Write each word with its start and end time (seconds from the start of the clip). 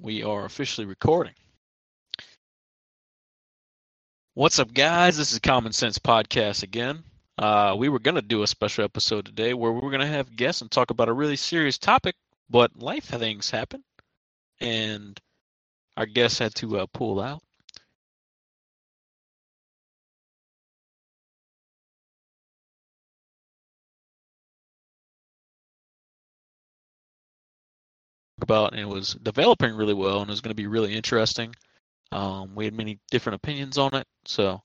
we 0.00 0.22
are 0.22 0.44
officially 0.44 0.86
recording. 0.86 1.32
What's 4.34 4.58
up, 4.58 4.74
guys? 4.74 5.16
This 5.16 5.32
is 5.32 5.38
Common 5.38 5.72
Sense 5.72 5.98
Podcast 5.98 6.62
again. 6.62 7.02
Uh, 7.38 7.74
we 7.78 7.88
were 7.88 7.98
going 7.98 8.14
to 8.14 8.22
do 8.22 8.42
a 8.42 8.46
special 8.46 8.84
episode 8.84 9.26
today 9.26 9.54
where 9.54 9.72
we 9.72 9.80
were 9.80 9.90
going 9.90 10.00
to 10.00 10.06
have 10.06 10.36
guests 10.36 10.60
and 10.60 10.70
talk 10.70 10.90
about 10.90 11.08
a 11.08 11.12
really 11.12 11.36
serious 11.36 11.78
topic, 11.78 12.14
but 12.50 12.76
life 12.76 13.04
things 13.04 13.50
happen, 13.50 13.82
and 14.60 15.18
our 15.96 16.06
guests 16.06 16.38
had 16.38 16.54
to 16.56 16.80
uh, 16.80 16.86
pull 16.92 17.20
out. 17.20 17.42
About 28.40 28.72
and 28.72 28.80
it 28.80 28.88
was 28.88 29.14
developing 29.14 29.74
really 29.74 29.94
well 29.94 30.20
and 30.20 30.28
it 30.28 30.32
was 30.32 30.40
going 30.40 30.50
to 30.50 30.62
be 30.62 30.66
really 30.66 30.94
interesting. 30.94 31.54
Um, 32.12 32.54
we 32.54 32.64
had 32.64 32.74
many 32.74 32.98
different 33.10 33.36
opinions 33.36 33.78
on 33.78 33.94
it, 33.94 34.06
so 34.24 34.50
I'm 34.50 34.60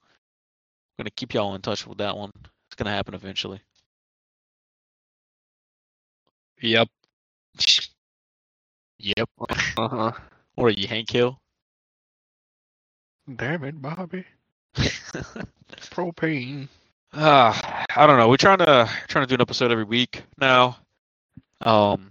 going 0.98 1.06
to 1.06 1.12
keep 1.12 1.34
y'all 1.34 1.56
in 1.56 1.62
touch 1.62 1.88
with 1.88 1.98
that 2.00 2.16
one. 2.16 2.32
It's 2.36 2.76
going 2.76 2.86
to 2.86 2.92
happen 2.92 3.14
eventually. 3.14 3.62
Yep. 6.62 6.88
Yep. 9.00 9.30
Uh 9.78 9.88
huh. 9.88 10.12
What 10.56 10.66
are 10.66 10.70
you, 10.72 10.88
Hank 10.88 11.10
Hill? 11.10 11.40
Damn 13.36 13.64
it, 13.64 13.82
Bobby. 13.82 14.26
Propane. 14.76 16.68
Uh, 17.14 17.54
I 17.96 18.08
don't 18.08 18.18
know. 18.18 18.30
We're 18.30 18.38
trying 18.38 18.60
to 18.60 18.90
trying 19.08 19.24
to 19.24 19.28
do 19.28 19.36
an 19.36 19.42
episode 19.42 19.72
every 19.72 19.84
week 19.86 20.24
now. 20.38 20.78
Um, 21.62 22.11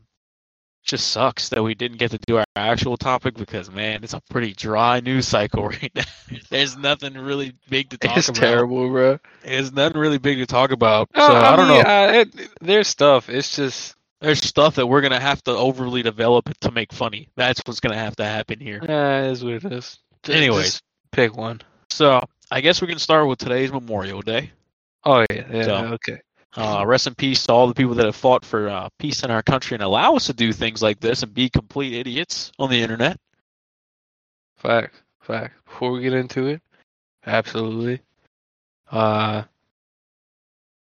just 0.83 1.09
sucks 1.09 1.51
that 1.51 1.63
we 1.63 1.75
didn't 1.75 1.99
get 1.99 2.11
to 2.13 2.19
do 2.27 2.39
our 2.39 2.45
actual 2.57 2.97
topic 2.97 3.35
because 3.35 3.71
man, 3.71 4.03
it's 4.03 4.15
a 4.15 4.21
pretty 4.31 4.53
dry 4.53 5.01
news 5.01 5.29
cycle 5.29 5.67
right 5.69 5.91
now. 5.95 6.03
There's 6.49 6.77
nothing 6.77 7.15
really 7.15 7.53
big 7.69 7.91
to 7.91 7.99
talk 7.99 8.17
It's 8.17 8.29
about. 8.29 8.41
terrible, 8.41 8.89
bro. 8.89 9.19
There's 9.43 9.73
nothing 9.73 9.99
really 10.01 10.19
big 10.19 10.39
to 10.39 10.47
talk 10.47 10.71
about. 10.73 11.09
So 11.15 11.23
Uh, 11.23 11.27
I, 11.41 11.57
don't 11.57 11.69
mean, 11.69 11.83
know. 11.83 11.89
Uh, 11.91 12.13
it, 12.13 12.49
there's 12.61 12.89
stuff. 12.89 13.29
It's 13.29 13.55
just 13.57 13.95
There's 14.21 14.39
stuff 14.45 14.77
that 14.77 14.87
we're 14.87 15.01
gonna 15.03 15.21
have 15.21 15.43
to 15.45 15.53
overly 15.53 16.03
develop 16.03 16.51
to 16.61 16.71
make 16.71 16.93
funny. 16.93 17.29
That's 17.37 17.61
what's 17.67 17.81
gonna 17.81 17.97
have 17.99 18.17
to 18.17 18.25
happen 18.25 18.59
here. 18.61 18.81
uh, 18.83 19.27
it 19.29 19.31
is 19.33 19.45
what 19.45 19.53
it 19.55 19.65
is. 19.67 19.99
Just- 20.23 20.37
Anyways. 20.37 20.65
just 20.65 20.83
pick 21.13 21.37
one. 21.37 21.61
So 21.91 22.21
I 22.51 22.61
guess 22.63 22.81
we 22.81 22.89
can 22.89 22.99
start 22.99 23.27
with 23.29 23.39
today's 23.39 23.71
Memorial 23.73 24.23
Day. 24.23 24.51
Oh 25.05 25.25
yeah, 25.31 25.45
yeah. 25.53 25.63
So- 25.65 25.75
okay. 25.95 26.21
Uh, 26.57 26.85
rest 26.85 27.07
in 27.07 27.15
peace 27.15 27.47
to 27.47 27.53
all 27.53 27.69
the 27.69 27.75
people 27.75 27.95
that 27.95 28.07
have 28.07 28.17
fought 28.17 28.45
for 28.45 28.69
uh, 28.69 28.89
peace 28.99 29.23
in 29.23 29.31
our 29.31 29.43
country 29.43 29.77
and 29.77 29.85
allow 29.85 30.17
us 30.17 30.27
to 30.27 30.33
do 30.33 30.53
things 30.53 30.83
like 30.83 30.99
this 30.99 31.23
and 31.23 31.33
be 31.33 31.49
complete 31.49 31.95
idiots 31.95 32.51
on 32.59 32.69
the 32.69 32.83
internet. 32.83 33.17
Fact. 34.57 35.03
Fact. 35.21 35.55
Before 35.65 35.93
we 35.93 36.03
get 36.03 36.13
into 36.13 36.47
it, 36.49 36.61
absolutely. 37.25 38.01
Uh, 38.91 39.45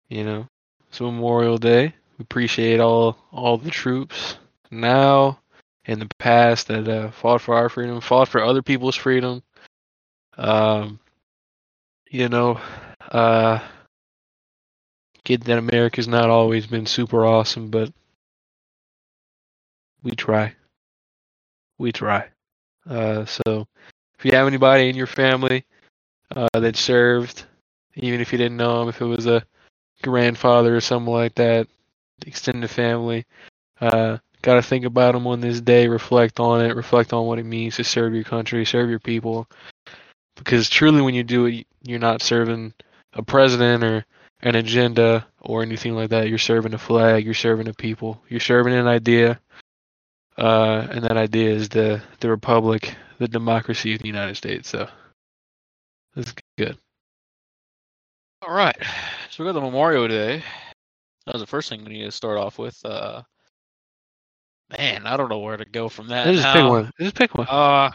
you 0.08 0.22
know, 0.22 0.46
it's 0.88 1.00
Memorial 1.00 1.58
Day. 1.58 1.92
We 2.18 2.22
appreciate 2.22 2.78
all 2.78 3.18
all 3.32 3.58
the 3.58 3.70
troops 3.70 4.38
now 4.70 5.40
in 5.86 5.98
the 5.98 6.08
past 6.18 6.68
that 6.68 6.88
uh, 6.88 7.10
fought 7.10 7.40
for 7.40 7.56
our 7.56 7.68
freedom, 7.68 8.00
fought 8.00 8.28
for 8.28 8.42
other 8.42 8.62
people's 8.62 8.96
freedom. 8.96 9.42
Um, 10.36 11.00
you 12.10 12.28
know, 12.28 12.60
uh, 13.10 13.60
get 15.26 15.44
that 15.44 15.58
America's 15.58 16.06
not 16.06 16.30
always 16.30 16.66
been 16.68 16.86
super 16.86 17.26
awesome, 17.26 17.68
but 17.68 17.92
we 20.04 20.12
try. 20.12 20.54
We 21.78 21.90
try. 21.90 22.28
Uh, 22.88 23.24
so 23.24 23.66
if 24.16 24.24
you 24.24 24.30
have 24.32 24.46
anybody 24.46 24.88
in 24.88 24.94
your 24.94 25.08
family 25.08 25.64
uh, 26.34 26.48
that 26.54 26.76
served, 26.76 27.44
even 27.96 28.20
if 28.20 28.30
you 28.30 28.38
didn't 28.38 28.56
know 28.56 28.82
him, 28.82 28.88
if 28.88 29.00
it 29.00 29.04
was 29.04 29.26
a 29.26 29.44
grandfather 30.02 30.76
or 30.76 30.80
something 30.80 31.12
like 31.12 31.34
that, 31.34 31.66
extended 32.24 32.70
family, 32.70 33.26
uh, 33.80 34.18
got 34.42 34.54
to 34.54 34.62
think 34.62 34.84
about 34.84 35.12
them 35.12 35.26
on 35.26 35.40
this 35.40 35.60
day, 35.60 35.88
reflect 35.88 36.38
on 36.38 36.64
it, 36.64 36.76
reflect 36.76 37.12
on 37.12 37.26
what 37.26 37.40
it 37.40 37.46
means 37.46 37.74
to 37.76 37.84
serve 37.84 38.14
your 38.14 38.22
country, 38.22 38.64
serve 38.64 38.88
your 38.88 39.00
people. 39.00 39.48
Because 40.36 40.70
truly, 40.70 41.02
when 41.02 41.14
you 41.14 41.24
do 41.24 41.46
it, 41.46 41.66
you're 41.82 41.98
not 41.98 42.22
serving 42.22 42.74
a 43.14 43.22
president 43.24 43.82
or 43.82 44.04
an 44.40 44.54
agenda 44.54 45.26
or 45.40 45.62
anything 45.62 45.94
like 45.94 46.10
that. 46.10 46.28
You're 46.28 46.38
serving 46.38 46.74
a 46.74 46.78
flag, 46.78 47.24
you're 47.24 47.34
serving 47.34 47.68
a 47.68 47.74
people, 47.74 48.22
you're 48.28 48.40
serving 48.40 48.74
an 48.74 48.86
idea. 48.86 49.40
Uh, 50.38 50.86
and 50.90 51.04
that 51.04 51.16
idea 51.16 51.50
is 51.50 51.68
the 51.70 52.02
the 52.20 52.28
republic, 52.28 52.94
the 53.18 53.28
democracy 53.28 53.94
of 53.94 54.00
the 54.02 54.06
United 54.06 54.36
States. 54.36 54.68
So 54.68 54.86
that's 56.14 56.34
good. 56.58 56.76
All 58.46 58.54
right, 58.54 58.76
so 59.30 59.42
we 59.42 59.48
got 59.48 59.54
the 59.54 59.62
Memorial 59.62 60.06
Day. 60.06 60.42
That 61.24 61.34
was 61.34 61.42
the 61.42 61.46
first 61.46 61.68
thing 61.70 61.84
we 61.84 61.92
need 61.94 62.04
to 62.04 62.12
start 62.12 62.36
off 62.38 62.58
with. 62.58 62.78
Uh, 62.84 63.22
man, 64.76 65.06
I 65.06 65.16
don't 65.16 65.30
know 65.30 65.38
where 65.38 65.56
to 65.56 65.64
go 65.64 65.88
from 65.88 66.08
that. 66.08 66.32
Just 66.32 66.46
pick 66.52 66.64
one. 66.64 66.92
Just 67.00 67.14
pick 67.16 67.34
one. 67.34 67.46
Uh, 67.48 67.90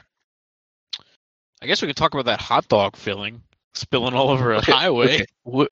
I 1.62 1.68
guess 1.68 1.82
we 1.82 1.88
could 1.88 1.96
talk 1.96 2.14
about 2.14 2.26
that 2.26 2.42
hot 2.42 2.68
dog 2.68 2.96
filling 2.96 3.42
spilling 3.76 4.16
all 4.16 4.30
over 4.32 4.54
a 4.54 4.58
Okay, 4.58 4.72
highway. 4.72 5.14
okay. 5.14 5.26
Wh- 5.50 5.72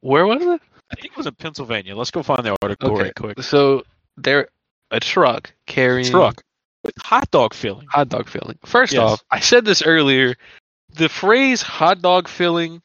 where 0.00 0.26
was 0.26 0.42
it? 0.42 0.60
I 0.90 0.94
think 0.96 1.12
it 1.12 1.16
was 1.16 1.26
in 1.26 1.34
Pennsylvania. 1.34 1.96
Let's 1.96 2.10
go 2.10 2.22
find 2.22 2.44
the 2.44 2.56
article 2.62 2.90
Okay. 2.92 3.02
right 3.04 3.14
quick. 3.14 3.42
So 3.42 3.84
there, 4.16 4.48
a 4.90 5.00
truck 5.00 5.52
carrying 5.66 6.08
a 6.08 6.10
Truck 6.10 6.42
with 6.82 6.94
hot 6.98 7.30
dog 7.30 7.54
filling. 7.54 7.86
hot 7.88 8.08
dog 8.08 8.28
filling. 8.28 8.58
First 8.64 8.92
Yes. 8.92 9.02
off, 9.02 9.24
I 9.30 9.40
said 9.40 9.64
this 9.64 9.82
earlier. 9.82 10.34
The 10.94 11.08
phrase 11.08 11.62
hot 11.62 12.02
dog 12.02 12.26
filling 12.28 12.82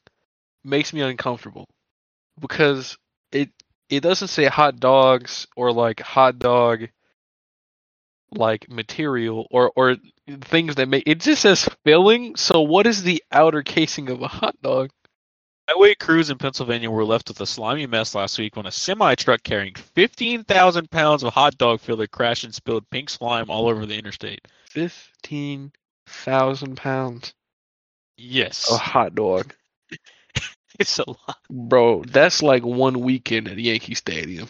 makes 0.64 0.92
me 0.92 1.00
uncomfortable 1.00 1.68
because 2.40 2.96
it 3.32 3.50
it 3.88 4.00
doesn't 4.00 4.28
say 4.28 4.46
hot 4.46 4.78
dogs 4.80 5.46
or 5.56 5.72
like 5.72 6.00
hot 6.00 6.38
dog 6.38 6.88
like 8.32 8.68
material 8.70 9.46
or 9.50 9.72
or 9.76 9.96
things 10.42 10.74
that 10.76 10.88
make 10.88 11.04
it 11.06 11.20
just 11.20 11.42
says 11.42 11.68
filling. 11.84 12.36
So 12.36 12.60
what 12.60 12.86
is 12.86 13.02
the 13.02 13.22
outer 13.32 13.62
casing 13.62 14.08
of 14.10 14.22
a 14.22 14.28
hot 14.28 14.60
dog? 14.62 14.90
Highway 15.68 15.96
crews 15.96 16.30
in 16.30 16.38
Pennsylvania 16.38 16.90
were 16.90 17.04
left 17.04 17.28
with 17.28 17.40
a 17.40 17.46
slimy 17.46 17.86
mess 17.86 18.14
last 18.14 18.38
week 18.38 18.54
when 18.54 18.66
a 18.66 18.70
semi 18.70 19.16
truck 19.16 19.42
carrying 19.42 19.74
15,000 19.74 20.90
pounds 20.90 21.24
of 21.24 21.32
hot 21.32 21.58
dog 21.58 21.80
filler 21.80 22.06
crashed 22.06 22.44
and 22.44 22.54
spilled 22.54 22.88
pink 22.90 23.10
slime 23.10 23.50
all 23.50 23.68
over 23.68 23.84
the 23.84 23.98
interstate. 23.98 24.46
Fifteen 24.70 25.72
thousand 26.06 26.76
pounds 26.76 27.34
Yes, 28.16 28.70
A 28.70 28.76
hot 28.76 29.14
dog. 29.14 29.52
it's 30.78 30.98
a 30.98 31.08
lot. 31.08 31.38
Bro, 31.50 32.04
that's 32.04 32.42
like 32.42 32.64
one 32.64 33.00
weekend 33.00 33.48
at 33.48 33.58
Yankee 33.58 33.94
Stadium. 33.94 34.48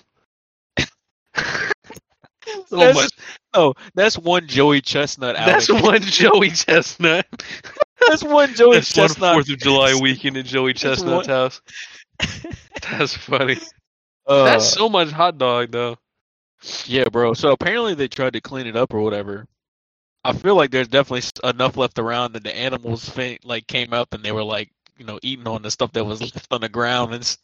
So 2.69 2.77
That's- 2.77 2.95
much. 2.97 3.11
No, 3.55 3.73
that's 3.95 4.19
one 4.19 4.47
Joey 4.47 4.81
Chestnut 4.83 5.35
outing. 5.37 5.53
That's 5.55 5.69
one 5.73 6.03
Joey 6.03 6.51
Chestnut. 6.51 7.27
That's 8.07 8.23
one 8.23 8.55
Joey 8.55 8.75
That's 8.77 8.93
Chestnut. 8.93 9.33
Fourth 9.35 9.49
of 9.51 9.59
July 9.59 9.95
weekend 10.01 10.37
at 10.37 10.45
Joey 10.45 10.75
Chestnut's 10.75 11.27
house. 11.27 11.61
That's 12.91 13.17
funny. 13.17 13.57
Uh, 14.27 14.45
That's 14.45 14.69
so 14.69 14.89
much 14.89 15.11
hot 15.11 15.39
dog 15.39 15.71
though. 15.73 15.97
Yeah, 16.85 17.05
bro. 17.11 17.33
So 17.35 17.51
apparently 17.53 17.95
they 17.95 18.09
tried 18.09 18.35
to 18.35 18.41
clean 18.41 18.67
it 18.67 18.77
up 18.77 18.93
or 18.93 19.01
whatever. 19.01 19.47
I 20.25 20.33
feel 20.33 20.55
like 20.57 20.71
there's 20.71 20.89
definitely 20.89 21.29
enough 21.49 21.77
left 21.77 21.99
around 21.99 22.33
that 22.33 22.45
the 22.45 22.55
animals 22.55 23.09
fa- 23.09 23.39
like 23.45 23.67
came 23.67 23.93
up 23.93 24.13
and 24.13 24.23
they 24.23 24.33
were 24.33 24.43
like, 24.45 24.71
you 24.99 25.05
know, 25.07 25.19
eating 25.23 25.47
on 25.47 25.63
the 25.63 25.71
stuff 25.71 25.93
that 25.93 26.05
was 26.05 26.21
left 26.21 26.49
on 26.51 26.61
the 26.61 26.69
ground 26.69 27.15
and 27.15 27.37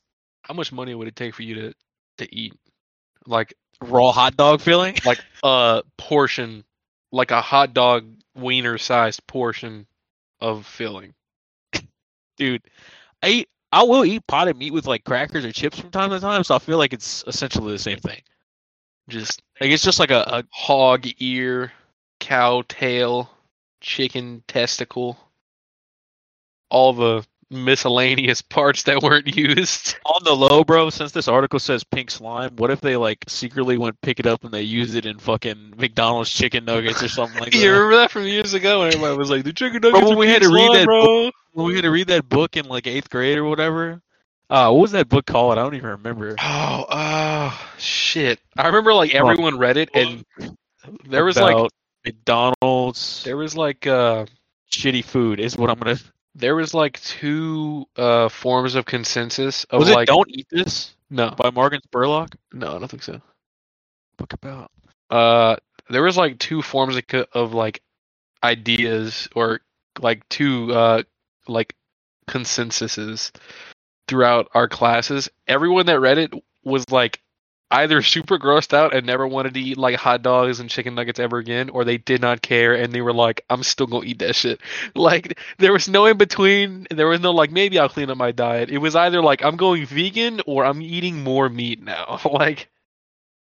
How 0.42 0.54
much 0.54 0.72
money 0.72 0.94
would 0.94 1.08
it 1.08 1.16
take 1.16 1.34
for 1.34 1.42
you 1.42 1.54
to 1.54 1.74
to 2.18 2.34
eat 2.34 2.54
like 3.26 3.54
raw 3.82 4.12
hot 4.12 4.36
dog 4.36 4.60
filling. 4.60 4.96
like 5.04 5.20
a 5.42 5.82
portion, 5.96 6.64
like 7.10 7.30
a 7.30 7.40
hot 7.40 7.74
dog 7.74 8.06
wiener 8.34 8.78
sized 8.78 9.26
portion 9.26 9.86
of 10.40 10.66
filling? 10.66 11.14
Dude, 12.36 12.62
I 13.22 13.28
eat, 13.28 13.48
I 13.70 13.84
will 13.84 14.04
eat 14.04 14.26
potted 14.26 14.56
meat 14.56 14.72
with 14.72 14.86
like 14.86 15.04
crackers 15.04 15.44
or 15.44 15.52
chips 15.52 15.78
from 15.78 15.90
time 15.90 16.10
to 16.10 16.20
time, 16.20 16.44
so 16.44 16.54
I 16.54 16.58
feel 16.58 16.78
like 16.78 16.92
it's 16.92 17.24
essentially 17.26 17.72
the 17.72 17.78
same 17.78 17.98
thing. 17.98 18.20
Just 19.08 19.42
Like 19.60 19.70
it's 19.70 19.82
just 19.82 19.98
like 19.98 20.10
a, 20.10 20.24
a 20.26 20.44
hog 20.50 21.06
ear, 21.18 21.72
cow 22.20 22.62
tail, 22.68 23.30
chicken 23.80 24.44
testicle, 24.46 25.18
all 26.70 26.92
the 26.92 27.26
miscellaneous 27.52 28.42
parts 28.42 28.84
that 28.84 29.02
weren't 29.02 29.36
used. 29.36 29.96
on 30.06 30.24
the 30.24 30.34
low, 30.34 30.64
bro. 30.64 30.90
Since 30.90 31.12
this 31.12 31.28
article 31.28 31.58
says 31.58 31.84
pink 31.84 32.10
slime, 32.10 32.56
what 32.56 32.70
if 32.70 32.80
they 32.80 32.96
like 32.96 33.24
secretly 33.28 33.78
went 33.78 34.00
pick 34.00 34.18
it 34.18 34.26
up 34.26 34.44
and 34.44 34.52
they 34.52 34.62
used 34.62 34.94
it 34.94 35.06
in 35.06 35.18
fucking 35.18 35.74
McDonald's 35.76 36.30
chicken 36.30 36.64
nuggets 36.64 37.02
or 37.02 37.08
something 37.08 37.40
like 37.40 37.52
that? 37.52 37.58
You 37.58 37.72
remember 37.72 37.96
that 37.96 38.10
from 38.10 38.24
years 38.24 38.54
ago 38.54 38.80
when 38.80 38.88
everybody 38.88 39.16
was 39.16 39.30
like, 39.30 39.44
the 39.44 39.52
chicken 39.52 39.80
nuggets 39.82 40.02
when 40.02 40.14
are 40.14 40.16
we 40.16 40.28
had 40.28 40.42
to 40.42 40.48
read 40.48 40.66
slime, 40.66 40.78
that 40.78 40.86
bro. 40.86 41.30
when 41.52 41.66
we 41.66 41.74
had 41.74 41.82
to 41.82 41.90
read 41.90 42.08
that 42.08 42.28
book 42.28 42.56
in 42.56 42.66
like 42.66 42.86
eighth 42.86 43.10
grade 43.10 43.38
or 43.38 43.44
whatever. 43.44 44.02
Uh, 44.50 44.70
what 44.70 44.82
was 44.82 44.92
that 44.92 45.08
book 45.08 45.24
called? 45.24 45.52
I 45.56 45.62
don't 45.62 45.74
even 45.74 45.90
remember. 45.90 46.36
Oh, 46.38 46.84
oh, 46.90 47.70
shit. 47.78 48.38
I 48.56 48.66
remember 48.66 48.92
like 48.92 49.14
everyone 49.14 49.56
read 49.58 49.78
it 49.78 49.88
and 49.94 50.24
there 51.04 51.24
was 51.24 51.36
like 51.36 51.70
McDonald's. 52.04 53.24
There 53.24 53.36
was 53.36 53.56
like 53.56 53.86
uh 53.86 54.26
shitty 54.70 55.04
food 55.04 55.40
is 55.40 55.56
what 55.56 55.70
I'm 55.70 55.78
gonna. 55.78 55.98
There 56.34 56.54
was 56.54 56.74
like 56.74 57.00
two 57.02 57.86
uh 57.96 58.28
forms 58.28 58.74
of 58.74 58.84
consensus 58.84 59.64
of 59.64 59.80
Was 59.80 59.90
like 59.90 60.08
it 60.08 60.12
"Don't 60.12 60.30
Eat 60.30 60.46
This" 60.50 60.94
no 61.10 61.30
by 61.30 61.50
Morgan 61.50 61.80
Spurlock? 61.86 62.34
no 62.52 62.76
I 62.76 62.78
don't 62.78 62.88
think 62.88 63.02
so. 63.02 63.20
Book 64.16 64.32
about. 64.32 64.70
Uh, 65.10 65.56
there 65.90 66.02
was 66.02 66.16
like 66.16 66.38
two 66.38 66.62
forms 66.62 66.96
of, 66.96 67.04
of 67.32 67.54
like 67.54 67.82
ideas 68.42 69.28
or 69.34 69.60
like 70.00 70.26
two 70.28 70.72
uh 70.72 71.02
like 71.48 71.74
consensuses 72.28 73.30
throughout 74.08 74.48
our 74.54 74.68
classes. 74.68 75.28
Everyone 75.46 75.86
that 75.86 76.00
read 76.00 76.18
it 76.18 76.32
was 76.64 76.88
like 76.90 77.20
either 77.72 78.02
super 78.02 78.38
grossed 78.38 78.74
out 78.74 78.94
and 78.94 79.06
never 79.06 79.26
wanted 79.26 79.54
to 79.54 79.60
eat 79.60 79.78
like 79.78 79.96
hot 79.96 80.22
dogs 80.22 80.60
and 80.60 80.70
chicken 80.70 80.94
nuggets 80.94 81.18
ever 81.18 81.38
again, 81.38 81.70
or 81.70 81.84
they 81.84 81.98
did 81.98 82.20
not 82.20 82.42
care 82.42 82.74
and 82.74 82.92
they 82.92 83.00
were 83.00 83.12
like, 83.12 83.44
I'm 83.50 83.62
still 83.62 83.86
gonna 83.86 84.04
eat 84.06 84.18
that 84.20 84.36
shit. 84.36 84.60
Like 84.94 85.38
there 85.58 85.72
was 85.72 85.88
no 85.88 86.06
in 86.06 86.18
between. 86.18 86.86
There 86.90 87.08
was 87.08 87.20
no 87.20 87.32
like 87.32 87.50
maybe 87.50 87.78
I'll 87.78 87.88
clean 87.88 88.10
up 88.10 88.18
my 88.18 88.30
diet. 88.32 88.70
It 88.70 88.78
was 88.78 88.94
either 88.94 89.22
like 89.22 89.42
I'm 89.42 89.56
going 89.56 89.86
vegan 89.86 90.40
or 90.46 90.64
I'm 90.64 90.82
eating 90.82 91.24
more 91.24 91.48
meat 91.48 91.82
now. 91.82 92.20
like 92.30 92.68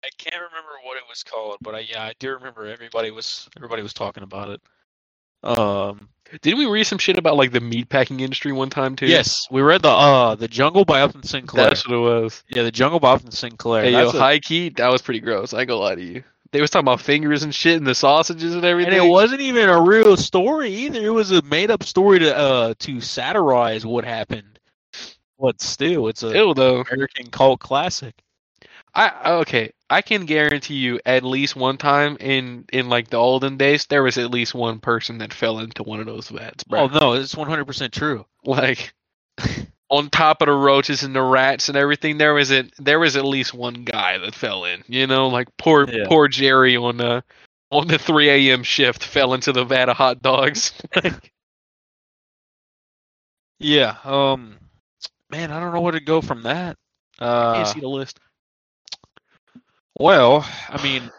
I 0.04 0.10
can't 0.18 0.36
remember 0.36 0.72
what 0.84 0.98
it 0.98 1.04
was 1.10 1.24
called, 1.24 1.58
but 1.62 1.76
I, 1.76 1.80
yeah, 1.80 2.04
I 2.04 2.14
do 2.20 2.32
remember 2.32 2.66
everybody 2.66 3.12
was 3.12 3.50
everybody 3.56 3.82
was 3.82 3.94
talking 3.94 4.24
about 4.24 4.50
it. 4.50 4.62
Um, 5.44 6.10
Didn't 6.42 6.60
we 6.60 6.66
read 6.66 6.84
some 6.86 6.98
shit 6.98 7.18
about 7.18 7.36
like 7.38 7.52
the 7.52 7.60
meatpacking 7.60 8.22
industry 8.22 8.52
one 8.52 8.70
time 8.70 8.96
too? 8.96 9.08
yes, 9.08 9.48
we 9.52 9.62
read 9.62 9.82
the 9.82 9.90
uh 9.90 10.36
the 10.36 10.48
Jungle 10.48 10.86
by 10.86 11.02
Upton 11.02 11.24
Sinclair. 11.24 11.68
that's 11.70 11.88
what 11.88 11.96
it 11.96 12.00
was. 12.00 12.44
yeah, 12.50 12.64
the 12.64 12.72
Jungle 12.72 13.00
by 13.00 13.14
Upton 13.14 13.32
Sinclair. 13.32 13.84
Hey 13.84 13.92
yo, 13.92 14.10
a- 14.10 14.12
high 14.12 14.40
key, 14.40 14.70
that 14.70 14.92
was 14.92 15.02
pretty 15.02 15.20
gross. 15.20 15.54
I 15.54 15.60
ain't 15.62 15.70
gonna 15.70 15.80
lie 15.80 15.96
to 15.96 16.04
you. 16.04 16.24
They 16.52 16.62
was 16.62 16.70
talking 16.70 16.86
about 16.86 17.02
fingers 17.02 17.44
and 17.44 17.54
shit 17.54 17.78
and 17.78 17.86
the 17.86 17.94
sausages 17.96 18.56
and 18.56 18.64
everything. 18.64 18.94
and 18.94 19.06
it 19.06 19.10
wasn't 19.10 19.42
even 19.42 19.68
a 19.70 19.82
real 19.82 20.16
story 20.16 20.70
either. 20.72 21.02
It 21.06 21.10
was 21.10 21.32
a 21.32 21.42
made 21.42 21.72
up 21.72 21.84
story 21.84 22.20
to 22.20 22.36
uh 22.36 22.74
to 22.80 23.02
satirize 23.02 23.86
what 23.86 24.06
happened. 24.06 24.58
But 25.40 25.62
still, 25.62 26.08
it's 26.08 26.24
a 26.24 26.30
Ew, 26.36 26.54
though. 26.54 26.82
American 26.82 27.28
cult 27.30 27.60
classic. 27.60 28.16
I 28.96 29.34
okay. 29.42 29.72
I 29.90 30.02
can 30.02 30.26
guarantee 30.26 30.76
you, 30.76 31.00
at 31.06 31.24
least 31.24 31.56
one 31.56 31.78
time 31.78 32.18
in 32.20 32.66
in 32.74 32.90
like 32.90 33.10
the 33.10 33.18
olden 33.18 33.58
days, 33.58 33.86
there 33.86 34.04
was 34.04 34.18
at 34.18 34.32
least 34.32 34.54
one 34.54 34.80
person 34.80 35.20
that 35.20 35.34
fell 35.34 35.60
into 35.60 35.84
one 35.84 36.00
of 36.00 36.06
those 36.06 36.28
vats, 36.30 36.64
bro. 36.64 36.82
Oh 36.82 36.88
no, 36.88 37.14
it's 37.14 37.36
one 37.36 37.48
hundred 37.48 37.66
percent 37.66 37.94
true. 37.94 38.26
Like 38.44 38.94
on 39.90 40.10
top 40.10 40.42
of 40.42 40.48
the 40.48 40.54
roaches 40.54 41.04
and 41.04 41.16
the 41.16 41.22
rats 41.22 41.70
and 41.70 41.78
everything, 41.78 42.18
there 42.18 42.34
was 42.34 42.52
at 42.52 42.66
there 42.78 43.00
was 43.00 43.16
at 43.16 43.24
least 43.26 43.54
one 43.54 43.86
guy 43.86 44.18
that 44.18 44.36
fell 44.36 44.66
in. 44.66 44.84
You 44.88 45.08
know, 45.08 45.28
like 45.30 45.48
poor 45.58 45.88
Yeah. 45.90 46.06
poor 46.08 46.28
Jerry 46.28 46.76
on 46.76 46.98
the 46.98 47.24
on 47.72 47.88
the 47.88 47.98
three 47.98 48.30
a.m. 48.30 48.64
shift 48.64 49.04
fell 49.04 49.34
into 49.34 49.54
the 49.54 49.64
vat 49.66 49.90
of 49.90 49.98
hot 49.98 50.22
dogs. 50.22 50.74
Yeah. 53.60 53.96
Um. 54.04 54.58
Man, 55.30 55.52
I 55.52 55.60
don't 55.60 55.74
know 55.74 55.82
where 55.82 55.92
to 55.92 56.00
go 56.00 56.22
from 56.22 56.44
that. 56.44 56.78
I 57.20 57.26
Uh, 57.26 57.54
can't 57.56 57.68
see 57.68 57.80
the 57.82 57.88
list. 57.88 58.20
Well, 60.00 60.48
I 60.70 60.82
mean, 60.84 61.10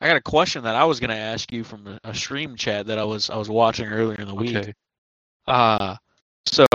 I 0.00 0.06
got 0.08 0.16
a 0.16 0.20
question 0.22 0.64
that 0.64 0.74
I 0.74 0.84
was 0.84 1.00
gonna 1.00 1.14
ask 1.14 1.50
you 1.52 1.64
from 1.64 1.98
a- 2.04 2.14
stream 2.14 2.56
chat 2.56 2.86
that 2.86 2.98
I 2.98 3.04
was 3.04 3.30
I 3.30 3.36
was 3.36 3.48
watching 3.48 3.86
earlier 3.88 4.20
in 4.20 4.28
the 4.28 4.34
week. 4.34 4.56
Okay. 4.56 4.74
Uh 5.46 5.96
so, 6.46 6.66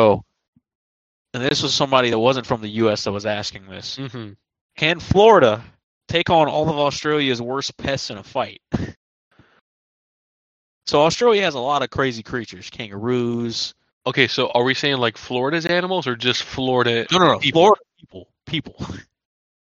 and 1.33 1.43
this 1.43 1.61
was 1.61 1.73
somebody 1.73 2.09
that 2.09 2.19
wasn't 2.19 2.45
from 2.47 2.61
the 2.61 2.69
U.S. 2.69 3.03
that 3.03 3.11
was 3.11 3.25
asking 3.25 3.67
this. 3.67 3.97
hmm 3.97 4.29
Can 4.77 4.99
Florida 4.99 5.63
take 6.07 6.29
on 6.29 6.47
all 6.47 6.69
of 6.69 6.77
Australia's 6.77 7.41
worst 7.41 7.75
pests 7.77 8.09
in 8.09 8.17
a 8.17 8.23
fight? 8.23 8.61
so 10.85 11.01
Australia 11.01 11.41
has 11.43 11.53
a 11.55 11.59
lot 11.59 11.83
of 11.83 11.89
crazy 11.89 12.23
creatures, 12.23 12.69
kangaroos. 12.69 13.73
Okay, 14.05 14.27
so 14.27 14.49
are 14.51 14.63
we 14.63 14.73
saying 14.73 14.97
like 14.97 15.17
Florida's 15.17 15.65
animals 15.65 16.07
or 16.07 16.15
just 16.15 16.43
Florida? 16.43 17.05
No, 17.11 17.19
no, 17.19 17.33
no, 17.33 17.39
People. 17.39 17.61
Florida 17.61 17.81
people, 17.99 18.27
people. 18.45 18.85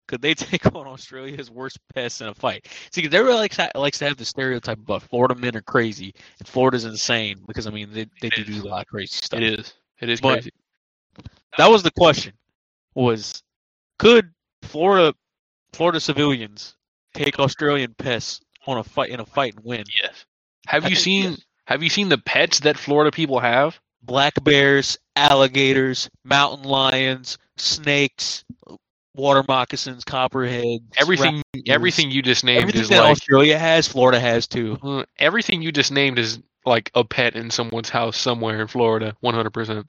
Could 0.09 0.23
they 0.23 0.35
take 0.35 0.67
on 0.75 0.87
Australia's 0.87 1.51
worst 1.51 1.79
pests 1.95 2.21
in 2.21 2.29
a 2.29 2.35
fight? 2.35 2.67
See, 2.93 3.03
'cause 3.03 3.13
everybody 3.15 3.39
likes 3.39 3.59
likes 3.75 3.99
to 3.99 4.07
have 4.07 4.17
the 4.17 4.25
stereotype 4.25 4.79
about 4.79 5.03
Florida 5.03 5.35
men 5.35 5.57
are 5.57 5.63
crazy 5.63 6.15
and 6.39 6.47
Florida's 6.49 6.85
insane 6.85 7.43
because 7.47 7.67
I 7.67 7.71
mean 7.71 7.89
they 7.93 8.07
they 8.21 8.29
do 8.31 8.45
do 8.45 8.63
a 8.63 8.69
lot 8.69 8.83
of 8.83 8.87
crazy 8.89 9.17
stuff. 9.17 9.41
It 9.41 9.59
is. 9.59 9.75
It 10.01 10.09
is 10.09 10.21
But- 10.21 10.35
crazy. 10.35 10.51
That 11.59 11.71
was 11.71 11.83
the 11.83 11.91
question. 11.91 12.35
Was 12.95 13.43
could 13.99 14.31
Florida 14.63 15.15
Florida 15.73 16.01
civilians 16.01 16.77
take 17.15 17.39
Australian 17.39 17.95
pests 17.95 18.41
on 18.67 18.79
a 18.79 18.85
fight 18.85 19.11
in 19.11 19.21
a 19.21 19.27
fight 19.27 19.55
and 19.57 19.65
win? 19.65 19.85
Yes. 20.03 20.25
Have 20.67 20.85
I 20.85 20.89
you 20.89 20.97
seen 20.97 21.23
yes. 21.33 21.41
Have 21.67 21.83
you 21.83 21.89
seen 21.91 22.09
the 22.09 22.19
pets 22.19 22.61
that 22.61 22.79
Florida 22.79 23.11
people 23.11 23.41
have? 23.41 23.81
Black 24.03 24.35
bears, 24.45 24.97
alligators, 25.17 26.09
mountain 26.23 26.65
lions, 26.65 27.39
snakes, 27.57 28.45
water 29.17 29.45
moccasins, 29.49 30.05
copperheads, 30.05 30.83
Everything. 30.99 31.43
Everything 31.67 32.11
you 32.11 32.23
just 32.23 32.45
named 32.45 32.63
Everything 32.63 32.83
is 32.83 32.89
that 32.91 33.01
like 33.01 33.13
Australia 33.13 33.59
has, 33.59 33.89
Florida 33.89 34.21
has 34.21 34.47
too. 34.47 34.79
uh, 34.83 35.05
everything 35.19 35.63
you 35.63 35.73
just 35.73 35.91
named 35.91 36.19
is 36.19 36.39
like 36.65 36.91
a 36.95 37.05
pet 37.05 37.37
in 37.37 37.51
someone's 37.51 37.89
house 37.91 38.17
somewhere 38.17 38.61
in 38.61 38.67
Florida. 38.69 39.17
One 39.21 39.35
hundred 39.35 39.51
percent. 39.51 39.87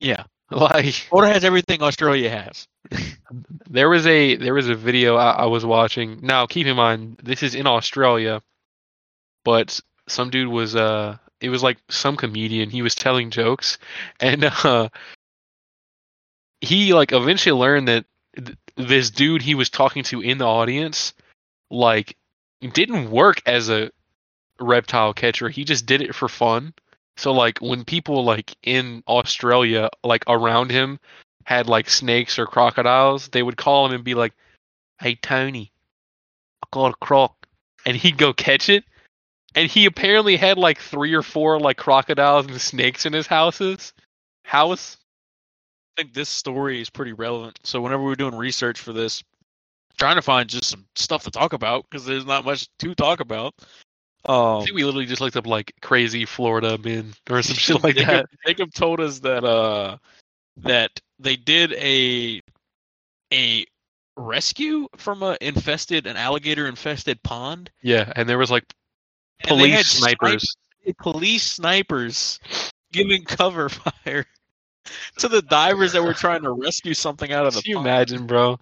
Yeah, 0.00 0.24
Like 0.50 0.94
Florida 0.94 1.32
has 1.32 1.44
everything 1.44 1.82
Australia 1.82 2.30
has. 2.30 2.68
there 3.68 3.88
was 3.88 4.06
a 4.06 4.36
there 4.36 4.54
was 4.54 4.68
a 4.68 4.76
video 4.76 5.16
I, 5.16 5.30
I 5.30 5.46
was 5.46 5.64
watching. 5.64 6.20
Now 6.22 6.46
keep 6.46 6.66
in 6.66 6.76
mind 6.76 7.20
this 7.22 7.42
is 7.42 7.54
in 7.54 7.66
Australia, 7.66 8.40
but 9.44 9.80
some 10.08 10.30
dude 10.30 10.48
was 10.48 10.76
uh 10.76 11.16
it 11.40 11.48
was 11.48 11.62
like 11.62 11.78
some 11.88 12.16
comedian. 12.16 12.70
He 12.70 12.82
was 12.82 12.94
telling 12.94 13.30
jokes, 13.30 13.78
and 14.20 14.44
uh 14.64 14.88
he 16.60 16.94
like 16.94 17.12
eventually 17.12 17.58
learned 17.58 17.88
that 17.88 18.04
th- 18.36 18.58
this 18.76 19.10
dude 19.10 19.42
he 19.42 19.54
was 19.54 19.70
talking 19.70 20.02
to 20.04 20.20
in 20.20 20.38
the 20.38 20.46
audience 20.46 21.12
like 21.70 22.16
didn't 22.72 23.10
work 23.10 23.42
as 23.46 23.68
a 23.68 23.90
reptile 24.60 25.12
catcher. 25.12 25.48
He 25.48 25.64
just 25.64 25.86
did 25.86 26.02
it 26.02 26.14
for 26.14 26.28
fun. 26.28 26.74
So 27.16 27.32
like 27.32 27.58
when 27.58 27.84
people 27.84 28.24
like 28.24 28.54
in 28.62 29.02
Australia 29.08 29.88
like 30.04 30.24
around 30.26 30.70
him 30.70 30.98
had 31.44 31.68
like 31.68 31.88
snakes 31.88 32.38
or 32.38 32.46
crocodiles, 32.46 33.28
they 33.28 33.42
would 33.42 33.56
call 33.56 33.86
him 33.86 33.92
and 33.92 34.04
be 34.04 34.14
like, 34.14 34.34
"Hey 35.00 35.14
Tony, 35.14 35.72
I 36.62 36.66
got 36.70 36.94
a 36.94 36.96
croc," 36.96 37.46
and 37.84 37.96
he'd 37.96 38.18
go 38.18 38.32
catch 38.32 38.68
it. 38.68 38.84
And 39.54 39.70
he 39.70 39.86
apparently 39.86 40.36
had 40.36 40.58
like 40.58 40.78
three 40.78 41.14
or 41.14 41.22
four 41.22 41.58
like 41.58 41.78
crocodiles 41.78 42.46
and 42.46 42.60
snakes 42.60 43.06
in 43.06 43.12
his 43.12 43.26
houses. 43.26 43.94
House. 44.44 44.98
I 45.96 46.02
think 46.02 46.12
this 46.14 46.28
story 46.28 46.80
is 46.80 46.90
pretty 46.90 47.12
relevant. 47.14 47.58
So 47.64 47.80
whenever 47.80 48.02
we 48.02 48.08
were 48.10 48.16
doing 48.16 48.34
research 48.34 48.78
for 48.80 48.92
this, 48.92 49.22
trying 49.98 50.16
to 50.16 50.22
find 50.22 50.48
just 50.48 50.68
some 50.68 50.84
stuff 50.94 51.24
to 51.24 51.30
talk 51.30 51.54
about 51.54 51.86
because 51.88 52.04
there's 52.04 52.26
not 52.26 52.44
much 52.44 52.68
to 52.80 52.94
talk 52.94 53.20
about. 53.20 53.54
I 54.26 54.32
Um, 54.58 54.62
think 54.64 54.74
we 54.74 54.84
literally 54.84 55.06
just 55.06 55.20
looked 55.22 55.36
up 55.36 55.46
like 55.46 55.72
crazy 55.80 56.24
Florida 56.26 56.76
men 56.78 57.14
or 57.30 57.40
some 57.42 57.56
shit 57.56 57.82
like 57.82 57.94
Jacob, 57.96 58.08
that. 58.10 58.26
Jacob 58.46 58.74
told 58.74 59.00
us 59.00 59.20
that 59.20 59.44
uh 59.44 59.96
that 60.58 60.90
they 61.18 61.36
did 61.36 61.72
a 61.74 62.42
a 63.32 63.64
rescue 64.18 64.88
from 64.96 65.22
a 65.22 65.36
infested 65.40 66.06
an 66.06 66.16
alligator 66.16 66.66
infested 66.66 67.22
pond. 67.22 67.70
Yeah, 67.82 68.12
and 68.16 68.28
there 68.28 68.38
was 68.38 68.50
like 68.50 68.64
and 69.48 69.58
they 69.60 69.70
had 69.70 69.84
police 69.86 69.88
snipers. 69.90 70.56
snipe- 70.84 70.96
police 70.98 71.42
snipers 71.42 72.38
giving 72.92 73.24
cover 73.24 73.68
fire 74.04 74.26
to 75.18 75.28
the 75.28 75.42
divers 75.42 75.92
that 75.92 76.02
were 76.04 76.14
trying 76.14 76.42
to 76.42 76.52
rescue 76.52 76.94
something 76.94 77.32
out 77.32 77.46
of 77.46 77.54
the 77.54 77.62
Can 77.62 77.70
you 77.70 77.76
pond. 77.76 77.86
imagine, 77.86 78.26
bro? 78.26 78.58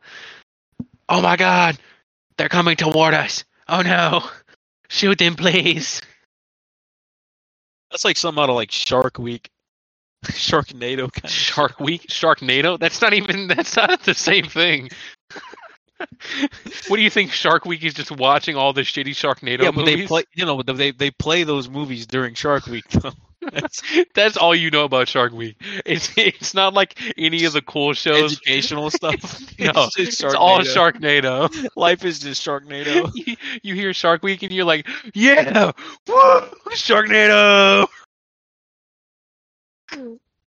Oh 1.09 1.23
my 1.23 1.37
god, 1.37 1.79
they're 2.39 2.49
coming 2.51 2.77
toward 2.77 3.15
us. 3.15 3.45
Oh 3.69 3.83
no, 3.83 4.25
shoot 4.89 5.19
them, 5.19 5.37
please. 5.37 6.03
That's 7.91 8.05
like 8.05 8.17
some 8.19 8.39
out 8.39 8.51
of 8.51 8.57
like 8.57 8.73
Shark 8.73 9.19
Week, 9.19 9.51
Sharknado 10.27 11.13
kind 11.13 11.33
of 11.33 11.33
Shark 11.33 11.81
Week, 11.81 12.03
Sharknado. 12.09 12.79
That's 12.79 13.01
not 13.03 13.15
even. 13.15 13.49
That's 13.49 13.77
not 13.77 14.03
the 14.05 14.15
same 14.15 14.47
thing. 14.47 14.91
what 16.89 16.97
do 16.97 17.03
you 17.03 17.11
think? 17.11 17.33
Shark 17.33 17.65
Week 17.67 17.85
is 17.85 17.95
just 17.95 18.13
watching 18.13 18.57
all 18.57 18.73
the 18.73 18.83
shitty 18.83 19.11
Sharknado 19.13 19.63
Yeah, 19.63 19.73
but 19.73 19.85
movies. 19.85 19.87
they 19.87 19.97
play. 20.07 20.25
You 20.35 20.47
know, 20.47 20.63
they 20.63 20.93
they 20.93 21.11
play 21.13 21.45
those 21.45 21.69
movies 21.71 22.07
during 22.07 22.35
Shark 22.35 22.67
Week 22.67 22.89
though. 22.91 23.13
That's, 23.53 23.83
that's 24.15 24.37
all 24.37 24.55
you 24.55 24.71
know 24.71 24.85
about 24.85 25.09
Shark 25.09 25.33
Week. 25.33 25.57
It's 25.85 26.13
it's 26.17 26.55
not 26.55 26.75
like 26.75 26.99
any 27.17 27.45
of 27.45 27.53
the 27.53 27.63
cool 27.63 27.93
shows. 27.93 28.33
Educational 28.33 28.91
stuff. 28.91 29.23
No, 29.59 29.89
it's, 29.97 30.23
It's 30.23 30.35
all 30.35 30.61
Sharknado. 30.61 31.49
Sharknado. 31.49 31.69
Life 31.77 32.05
is 32.05 32.21
just 32.21 32.45
Sharknado. 32.45 33.11
you, 33.15 33.37
you 33.63 33.75
hear 33.75 33.93
Shark 33.93 34.23
Week 34.23 34.43
and 34.43 34.53
you're 34.53 34.65
like, 34.65 34.87
yeah, 35.15 35.73
woo, 36.07 36.41
Sharknado. 36.71 37.87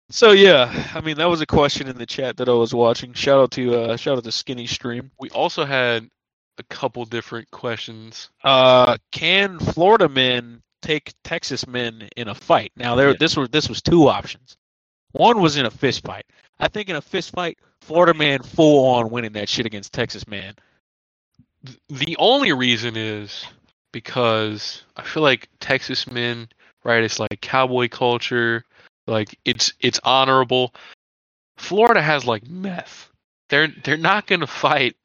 So 0.10 0.32
yeah, 0.32 0.90
I 0.94 1.02
mean 1.02 1.18
that 1.18 1.30
was 1.30 1.42
a 1.42 1.46
question 1.46 1.88
in 1.88 1.98
the 1.98 2.06
chat 2.06 2.38
that 2.38 2.50
I 2.50 2.54
was 2.54 2.74
watching. 2.74 3.14
Shout 3.14 3.40
out 3.40 3.52
to 3.52 3.75
uh 3.75 3.98
shout 3.98 4.18
out 4.18 4.24
to 4.24 4.32
Skinny 4.32 4.68
Stream. 4.68 5.12
We 5.20 5.30
also 5.30 5.66
had 5.66 6.10
a 6.58 6.64
couple 6.64 7.04
different 7.06 7.50
questions. 7.52 8.30
Uh, 8.44 8.98
can 9.12 9.60
Florida 9.60 10.08
men 10.08 10.62
take 10.86 11.13
Texas 11.24 11.68
men 11.68 12.08
in 12.15 12.27
a 12.27 12.36
fight? 12.36 12.72
Now 12.75 12.96
there, 12.96 13.10
Yeah. 13.10 13.15
this 13.20 13.36
was 13.36 13.50
this 13.50 13.68
was 13.70 13.82
two 13.82 14.08
options. 14.08 14.58
One 15.13 15.42
was 15.42 15.58
in 15.58 15.65
a 15.65 15.72
fist 15.72 16.04
fight. 16.06 16.25
I 16.60 16.68
think 16.68 16.89
in 16.89 16.96
a 16.96 17.01
fist 17.01 17.32
fight, 17.32 17.58
Florida 17.82 18.13
man 18.13 18.44
full 18.44 18.86
on 18.96 19.10
winning 19.10 19.34
that 19.34 19.50
shit 19.50 19.65
against 19.65 19.94
Texas 19.94 20.27
man. 20.27 20.56
The 21.89 22.15
only 22.20 22.54
reason 22.54 22.96
is 22.96 23.46
because 23.92 24.84
I 24.98 25.04
feel 25.04 25.24
like 25.24 25.50
Texas 25.60 26.06
men, 26.08 26.48
right? 26.84 27.04
It's 27.04 27.20
like 27.20 27.42
cowboy 27.42 27.89
culture, 27.89 28.63
like 29.08 29.38
it's 29.46 29.74
it's 29.80 30.00
honorable. 30.04 30.74
Florida 31.58 32.01
has 32.01 32.25
like 32.25 32.48
meth. 32.48 33.10
They're 33.50 33.68
they're 33.84 33.98
not 33.98 34.27
gonna 34.27 34.48
fight 34.48 34.96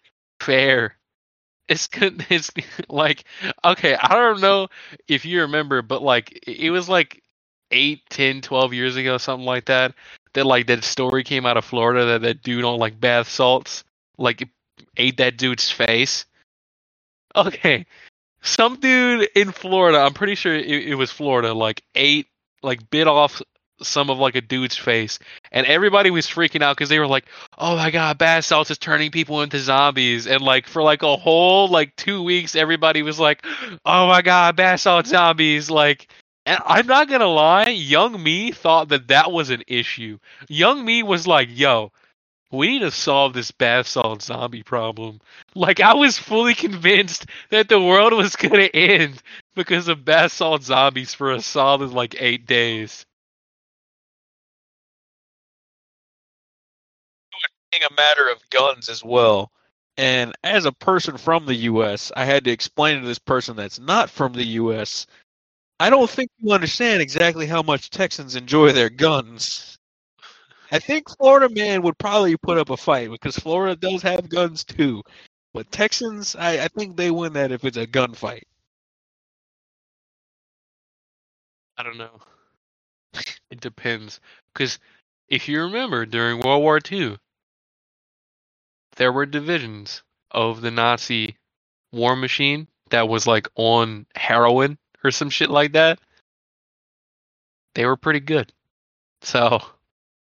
fair. 0.41 0.97
It's 1.71 1.89
good. 1.89 2.27
It's 2.31 2.53
like 2.91 3.25
okay. 3.65 3.97
I 3.97 4.17
don't 4.17 4.43
know 4.43 4.69
if 5.09 5.27
you 5.27 5.43
remember, 5.43 5.83
but 5.83 6.03
like 6.03 6.47
it 6.47 6.71
was 6.71 6.89
like 6.91 7.23
eight, 7.73 8.03
ten, 8.11 8.43
twelve 8.43 8.75
years 8.75 8.97
ago, 8.97 9.19
something 9.19 9.47
like 9.47 9.67
that. 9.67 9.95
That 10.35 10.47
like 10.47 10.69
that 10.69 10.85
story 10.85 11.25
came 11.25 11.47
out 11.47 11.59
of 11.59 11.67
Florida 11.67 12.07
that 12.07 12.23
that 12.23 12.43
dude 12.43 12.65
on 12.65 12.79
like 12.79 13.01
bath 13.01 13.29
salts 13.29 13.85
like 14.19 14.49
ate 14.99 15.19
that 15.19 15.39
dude's 15.39 15.71
face. 15.71 16.27
Okay, 17.37 17.87
some 18.43 18.77
dude 18.81 19.29
in 19.37 19.53
Florida, 19.53 19.99
I'm 20.01 20.15
pretty 20.15 20.37
sure 20.37 20.55
it, 20.55 20.67
it 20.67 20.97
was 20.97 21.13
Florida, 21.13 21.55
like 21.55 21.83
ate, 21.97 22.29
like 22.63 22.91
bit 22.91 23.09
off 23.09 23.43
some 23.83 24.11
of 24.11 24.19
like 24.19 24.35
a 24.35 24.41
dude's 24.41 24.77
face, 24.77 25.19
and 25.53 25.67
everybody 25.67 26.11
was 26.11 26.27
freaking 26.27 26.63
out 26.63 26.77
because 26.77 26.89
they 26.89 26.99
were 26.99 27.07
like, 27.07 27.27
"Oh 27.59 27.77
my 27.77 27.91
god, 27.91 28.19
bath 28.19 28.45
salts 28.45 28.71
is 28.71 28.79
turning 28.79 29.11
people 29.11 29.43
into 29.43 29.59
zombies," 29.59 30.27
and 30.27 30.41
like 30.43 30.67
for 30.67 30.83
like 30.83 31.03
a 31.03 31.17
whole 31.17 31.69
like 31.69 31.97
two 31.97 32.23
weeks, 32.23 32.55
everybody 32.57 33.03
was 33.03 33.19
like, 33.21 33.45
"Oh 33.85 34.07
my 34.09 34.23
god, 34.23 34.57
bath 34.57 34.81
salt 34.81 35.07
zombies!" 35.07 35.71
Like, 35.71 36.11
and 36.47 36.61
I'm 36.65 36.87
not 36.87 37.09
gonna 37.09 37.27
lie, 37.27 37.69
young 37.69 38.23
me 38.23 38.53
thought 38.53 38.89
that 38.91 39.09
that 39.09 39.33
was 39.33 39.51
an 39.51 39.63
issue. 39.67 40.19
Young 40.49 40.85
me 40.85 41.03
was 41.03 41.27
like, 41.27 41.49
"Yo." 41.51 41.93
We 42.53 42.67
need 42.67 42.79
to 42.81 42.91
solve 42.91 43.33
this 43.33 43.53
bath 43.53 43.87
salt 43.87 44.23
zombie 44.23 44.65
problem. 44.65 45.21
Like 45.55 45.79
I 45.81 45.95
was 45.95 46.19
fully 46.19 46.55
convinced 46.55 47.27
that 47.51 47.69
the 47.69 47.81
world 47.81 48.13
was 48.13 48.35
gonna 48.37 48.65
end 48.75 49.23
because 49.55 49.87
of 49.87 50.05
bath 50.05 50.33
salt 50.33 50.65
zombies 50.65 51.15
for 51.15 51.31
a 51.31 51.41
solid 51.41 51.91
like 51.93 52.17
eight 52.21 52.47
days. 52.47 53.07
A 57.73 57.95
matter 57.95 58.29
of 58.29 58.49
guns 58.51 58.89
as 58.89 59.05
well. 59.05 59.51
And 59.97 60.33
as 60.45 60.65
a 60.65 60.73
person 60.73 61.17
from 61.17 61.47
the 61.47 61.55
U.S., 61.55 62.11
I 62.17 62.25
had 62.25 62.45
to 62.45 62.51
explain 62.51 63.01
to 63.01 63.07
this 63.07 63.19
person 63.19 63.57
that's 63.57 63.79
not 63.79 64.11
from 64.11 64.33
the 64.33 64.45
U.S. 64.45 65.07
I 65.79 65.91
don't 65.91 66.11
think 66.11 66.31
you 66.39 66.53
understand 66.53 67.03
exactly 67.03 67.47
how 67.47 67.63
much 67.63 67.91
Texans 67.91 68.35
enjoy 68.37 68.73
their 68.73 68.91
guns. 68.91 69.79
I 70.73 70.79
think 70.79 71.09
Florida 71.17 71.49
man 71.53 71.83
would 71.83 71.99
probably 71.99 72.37
put 72.37 72.59
up 72.59 72.71
a 72.71 72.77
fight 72.77 73.11
because 73.11 73.37
Florida 73.37 73.77
does 73.77 74.03
have 74.03 74.29
guns 74.29 74.65
too. 74.65 75.03
But 75.53 75.71
Texans, 75.73 76.37
I, 76.37 76.65
I 76.65 76.69
think 76.69 76.97
they 76.97 77.11
win 77.11 77.33
that 77.33 77.51
if 77.53 77.65
it's 77.65 77.77
a 77.77 77.87
gunfight. 77.87 78.43
I 81.77 81.83
don't 81.83 81.99
know. 81.99 82.21
It 83.51 83.61
depends. 83.61 84.21
Because 84.55 84.79
if 85.29 85.49
you 85.49 85.63
remember 85.63 86.07
during 86.07 86.39
World 86.39 86.63
War 86.63 86.79
II, 86.91 87.17
there 88.97 89.13
were 89.13 89.27
divisions 89.27 90.03
of 90.31 90.61
the 90.61 90.71
Nazi 90.71 91.37
war 91.93 92.17
machine 92.17 92.69
that 92.91 93.09
was 93.09 93.27
like 93.27 93.49
on 93.55 94.07
heroin 94.15 94.79
or 95.03 95.11
some 95.11 95.31
shit 95.31 95.51
like 95.51 95.73
that. 95.73 95.99
They 97.75 97.87
were 97.87 97.97
pretty 97.97 98.21
good. 98.21 98.53
So 99.23 99.61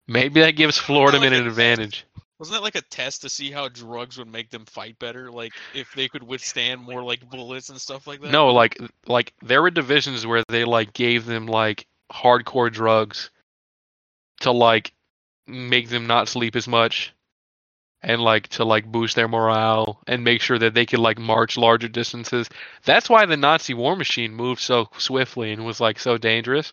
maybe 0.07 0.41
that 0.41 0.51
gives 0.51 0.77
Florida 0.77 1.19
men 1.19 1.31
like 1.31 1.41
an 1.41 1.47
advantage. 1.47 2.05
Wasn't 2.37 2.55
that 2.55 2.63
like 2.63 2.75
a 2.75 2.81
test 2.81 3.21
to 3.21 3.29
see 3.29 3.51
how 3.51 3.67
drugs 3.67 4.17
would 4.17 4.31
make 4.31 4.49
them 4.49 4.65
fight 4.65 4.97
better? 4.99 5.29
Like 5.29 5.51
if 5.73 5.93
they 5.93 6.07
could 6.07 6.23
withstand 6.23 6.81
more 6.81 7.03
like 7.03 7.29
bullets 7.29 7.69
and 7.69 7.79
stuff 7.79 8.07
like 8.07 8.21
that? 8.21 8.31
No, 8.31 8.49
like 8.53 8.77
like 9.07 9.33
there 9.41 9.61
were 9.61 9.71
divisions 9.71 10.25
where 10.25 10.43
they 10.47 10.63
like 10.63 10.93
gave 10.93 11.25
them 11.25 11.47
like 11.47 11.85
hardcore 12.11 12.71
drugs 12.71 13.29
to 14.41 14.51
like 14.51 14.93
make 15.47 15.89
them 15.89 16.07
not 16.07 16.29
sleep 16.29 16.55
as 16.55 16.67
much 16.67 17.13
and 18.01 18.21
like 18.21 18.47
to 18.47 18.63
like 18.63 18.85
boost 18.91 19.15
their 19.15 19.27
morale 19.27 19.99
and 20.07 20.23
make 20.23 20.41
sure 20.41 20.57
that 20.59 20.73
they 20.73 20.85
could 20.85 20.99
like 20.99 21.17
march 21.17 21.57
larger 21.57 21.87
distances. 21.87 22.49
That's 22.85 23.09
why 23.09 23.25
the 23.25 23.37
Nazi 23.37 23.73
war 23.73 23.95
machine 23.95 24.33
moved 24.33 24.61
so 24.61 24.89
swiftly 24.97 25.51
and 25.51 25.65
was 25.65 25.79
like 25.79 25.99
so 25.99 26.17
dangerous. 26.17 26.71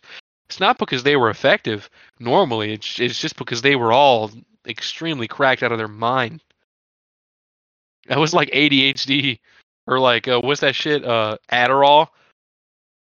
It's 0.49 0.59
not 0.59 0.77
because 0.77 1.03
they 1.03 1.17
were 1.17 1.29
effective 1.29 1.89
normally. 2.19 2.73
It's 2.73 2.99
it's 2.99 3.19
just 3.19 3.37
because 3.37 3.61
they 3.61 3.75
were 3.75 3.91
all 3.91 4.31
extremely 4.65 5.27
cracked 5.27 5.63
out 5.63 5.71
of 5.71 5.77
their 5.77 5.87
mind. 5.87 6.41
That 8.07 8.19
was 8.19 8.33
like 8.33 8.49
ADHD 8.51 9.39
or 9.85 9.99
like 9.99 10.27
uh, 10.27 10.39
what's 10.39 10.61
that 10.61 10.75
shit? 10.75 11.03
Uh, 11.03 11.37
Adderall. 11.51 12.07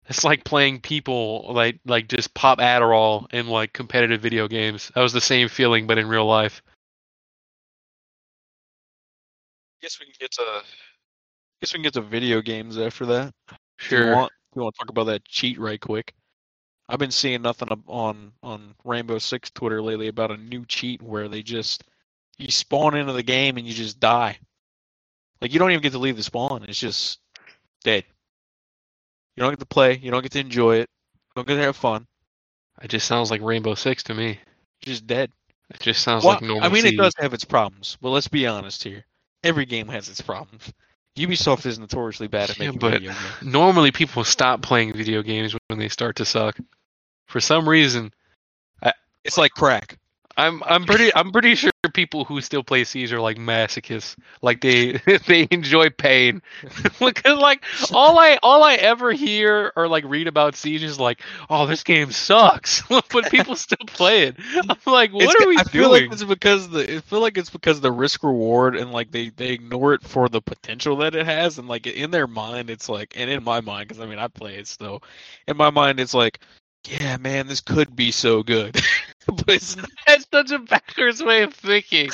It's 0.09 0.25
like 0.25 0.45
playing 0.45 0.81
people 0.81 1.53
like 1.53 1.81
like 1.87 2.09
just 2.09 2.35
pop 2.35 2.59
Adderall 2.59 3.33
in 3.33 3.49
like 3.49 3.73
competitive 3.73 4.21
video 4.21 4.47
games. 4.47 4.93
That 4.95 5.01
was 5.01 5.13
the 5.13 5.21
same 5.21 5.49
feeling, 5.49 5.89
but 5.89 5.99
in 5.99 6.07
real 6.07 6.27
life. 6.27 6.63
Guess 9.83 9.99
we 10.01 10.07
can 10.07 10.15
get 10.19 10.33
to 10.33 10.63
guess 11.61 11.73
we 11.73 11.79
can 11.79 11.83
get 11.83 11.95
to 11.95 12.01
video 12.01 12.41
games 12.41 12.79
after 12.79 13.07
that. 13.07 13.35
If 13.51 13.97
you 13.97 13.99
Sure. 13.99 14.07
want, 14.07 14.33
if 14.51 14.57
you 14.57 14.63
want 14.63 14.75
to 14.75 14.79
talk 14.79 14.91
about 14.91 15.05
that 15.05 15.25
cheat 15.25 15.59
right 15.59 15.81
quick. 15.81 16.15
I've 16.89 16.99
been 16.99 17.11
seeing 17.11 17.43
nothing 17.43 17.69
on 17.87 18.33
on 18.43 18.75
Rainbow 18.85 19.19
Six 19.19 19.51
Twitter 19.51 19.81
lately 19.83 20.09
about 20.09 20.31
a 20.31 20.37
new 20.37 20.65
cheat 20.67 21.01
where 21.03 21.29
they 21.29 21.43
just 21.43 21.85
you 22.39 22.51
spawn 22.51 22.97
into 22.97 23.13
the 23.13 23.23
game 23.23 23.57
and 23.57 23.67
you 23.67 23.73
just 23.73 24.01
die. 24.01 24.39
Like 25.41 25.53
you 25.53 25.59
don't 25.59 25.71
even 25.71 25.83
get 25.83 25.93
to 25.93 25.99
leave 25.99 26.17
the 26.17 26.23
spawn. 26.23 26.65
It's 26.69 26.79
just 26.79 27.21
dead. 27.83 28.05
You 29.37 29.43
don't 29.43 29.53
get 29.53 29.61
to 29.61 29.67
play. 29.67 29.97
You 29.97 30.11
don't 30.11 30.23
get 30.23 30.33
to 30.33 30.41
enjoy 30.41 30.77
it. 30.77 30.89
You 31.15 31.33
don't 31.37 31.49
get 31.49 31.57
to 31.57 31.63
have 31.63 31.77
fun. 31.77 32.07
It 32.83 32.89
just 32.89 33.07
sounds 33.07 33.31
like 33.31 33.41
Rainbow 33.41 33.75
Six 33.75 34.03
to 34.05 34.15
me. 34.15 34.39
You're 34.85 34.95
just 34.95 35.07
dead. 35.07 35.31
It 35.71 35.81
just 35.81 36.03
sounds 36.03 36.25
Well, 36.25 36.35
like 36.35 36.43
normal. 36.43 36.65
I 36.65 36.69
mean, 36.73 36.85
it 36.85 36.97
does 36.97 37.15
have 37.19 37.33
its 37.33 37.45
problems, 37.45 37.97
but 38.01 38.11
let's 38.11 38.29
be 38.29 38.47
honest 38.47 38.83
here. 38.85 39.05
Every 39.45 39.67
game 39.67 39.89
has 39.89 40.09
its 40.09 40.21
problems. 40.21 40.73
Ubisoft 41.19 41.67
is 41.67 41.79
notoriously 41.79 42.27
bad 42.29 42.51
at 42.51 42.59
Yeah, 42.59 42.67
making 42.67 42.79
but- 42.81 42.93
video 42.93 43.13
games. 43.13 43.43
Normally, 43.43 43.93
people 43.93 44.25
stop 44.25 44.63
playing 44.63 44.95
video 44.95 45.23
games 45.23 45.55
when 45.69 45.79
they 45.79 45.89
start 45.89 46.17
to 46.17 46.25
suck. 46.25 46.59
For 47.27 47.41
some 47.41 47.69
reason, 47.69 48.13
It's 49.25 49.39
like 49.39 49.53
crack. 49.53 49.99
I'm 50.37 50.63
I'm 50.65 50.85
pretty 50.85 51.15
I'm 51.15 51.31
pretty 51.33 51.55
sure 51.55 51.71
people 51.93 52.25
who 52.25 52.41
still 52.41 52.63
play 52.63 52.85
Siege 52.85 53.13
are 53.13 53.21
like 53.21 53.37
masochists. 53.37 54.17
Like 54.41 54.61
they 54.61 54.93
they 55.27 55.49
enjoy 55.51 55.91
pain. 55.91 56.43
Because 56.99 57.39
like 57.39 57.65
all 57.93 58.19
I 58.19 58.39
all 58.43 58.63
I 58.63 58.75
ever 58.75 59.13
hear 59.13 59.73
or 59.77 59.89
like 59.89 60.05
read 60.07 60.29
about 60.29 60.55
Siege 60.57 60.83
is 60.83 60.99
like, 61.01 61.21
oh, 61.51 61.67
this 61.67 61.83
game 61.83 62.11
sucks, 62.13 62.83
but 62.89 63.31
people 63.31 63.57
still 63.57 63.85
play 63.87 64.25
it. 64.25 64.37
I'm 64.69 64.77
like, 64.93 65.13
what 65.13 65.23
It's- 65.25 65.35
are 65.41 65.49
we 65.49 65.57
doing? 65.57 65.67
I 65.67 65.71
feel 65.71 65.91
like 65.91 66.13
it's 66.13 66.25
because 66.25 66.69
the 66.71 66.97
I 66.97 67.01
feel 67.01 67.21
like 67.21 67.37
it's 67.37 67.51
because 67.51 67.81
the 67.81 67.93
risk 67.93 68.23
reward 68.23 68.77
and 68.77 68.93
like 68.93 69.11
they 69.11 69.31
they 69.31 69.49
ignore 69.49 69.95
it 69.95 70.03
for 70.03 70.29
the 70.29 70.41
potential 70.41 70.97
that 70.97 71.15
it 71.15 71.27
has 71.27 71.59
and 71.59 71.69
like 71.69 71.87
in 71.87 72.11
their 72.11 72.27
mind 72.27 72.71
it's 72.71 72.89
like 72.89 73.15
and 73.17 73.31
in 73.31 73.43
my 73.45 73.61
mind 73.61 73.89
because 73.89 74.01
I 74.01 74.07
mean 74.07 74.19
I 74.19 74.29
play 74.29 74.57
it 74.57 74.67
still 74.67 75.03
in 75.47 75.57
my 75.57 75.71
mind 75.71 76.01
it's 76.01 76.15
like 76.15 76.41
yeah 76.89 77.17
man 77.17 77.47
this 77.47 77.61
could 77.61 77.95
be 77.95 78.11
so 78.11 78.43
good 78.43 78.81
but. 79.27 79.77
That's 80.07 80.27
such 80.33 80.51
a 80.51 80.59
backwards 80.59 81.23
way 81.23 81.43
of 81.43 81.55
thinking. 81.55 82.11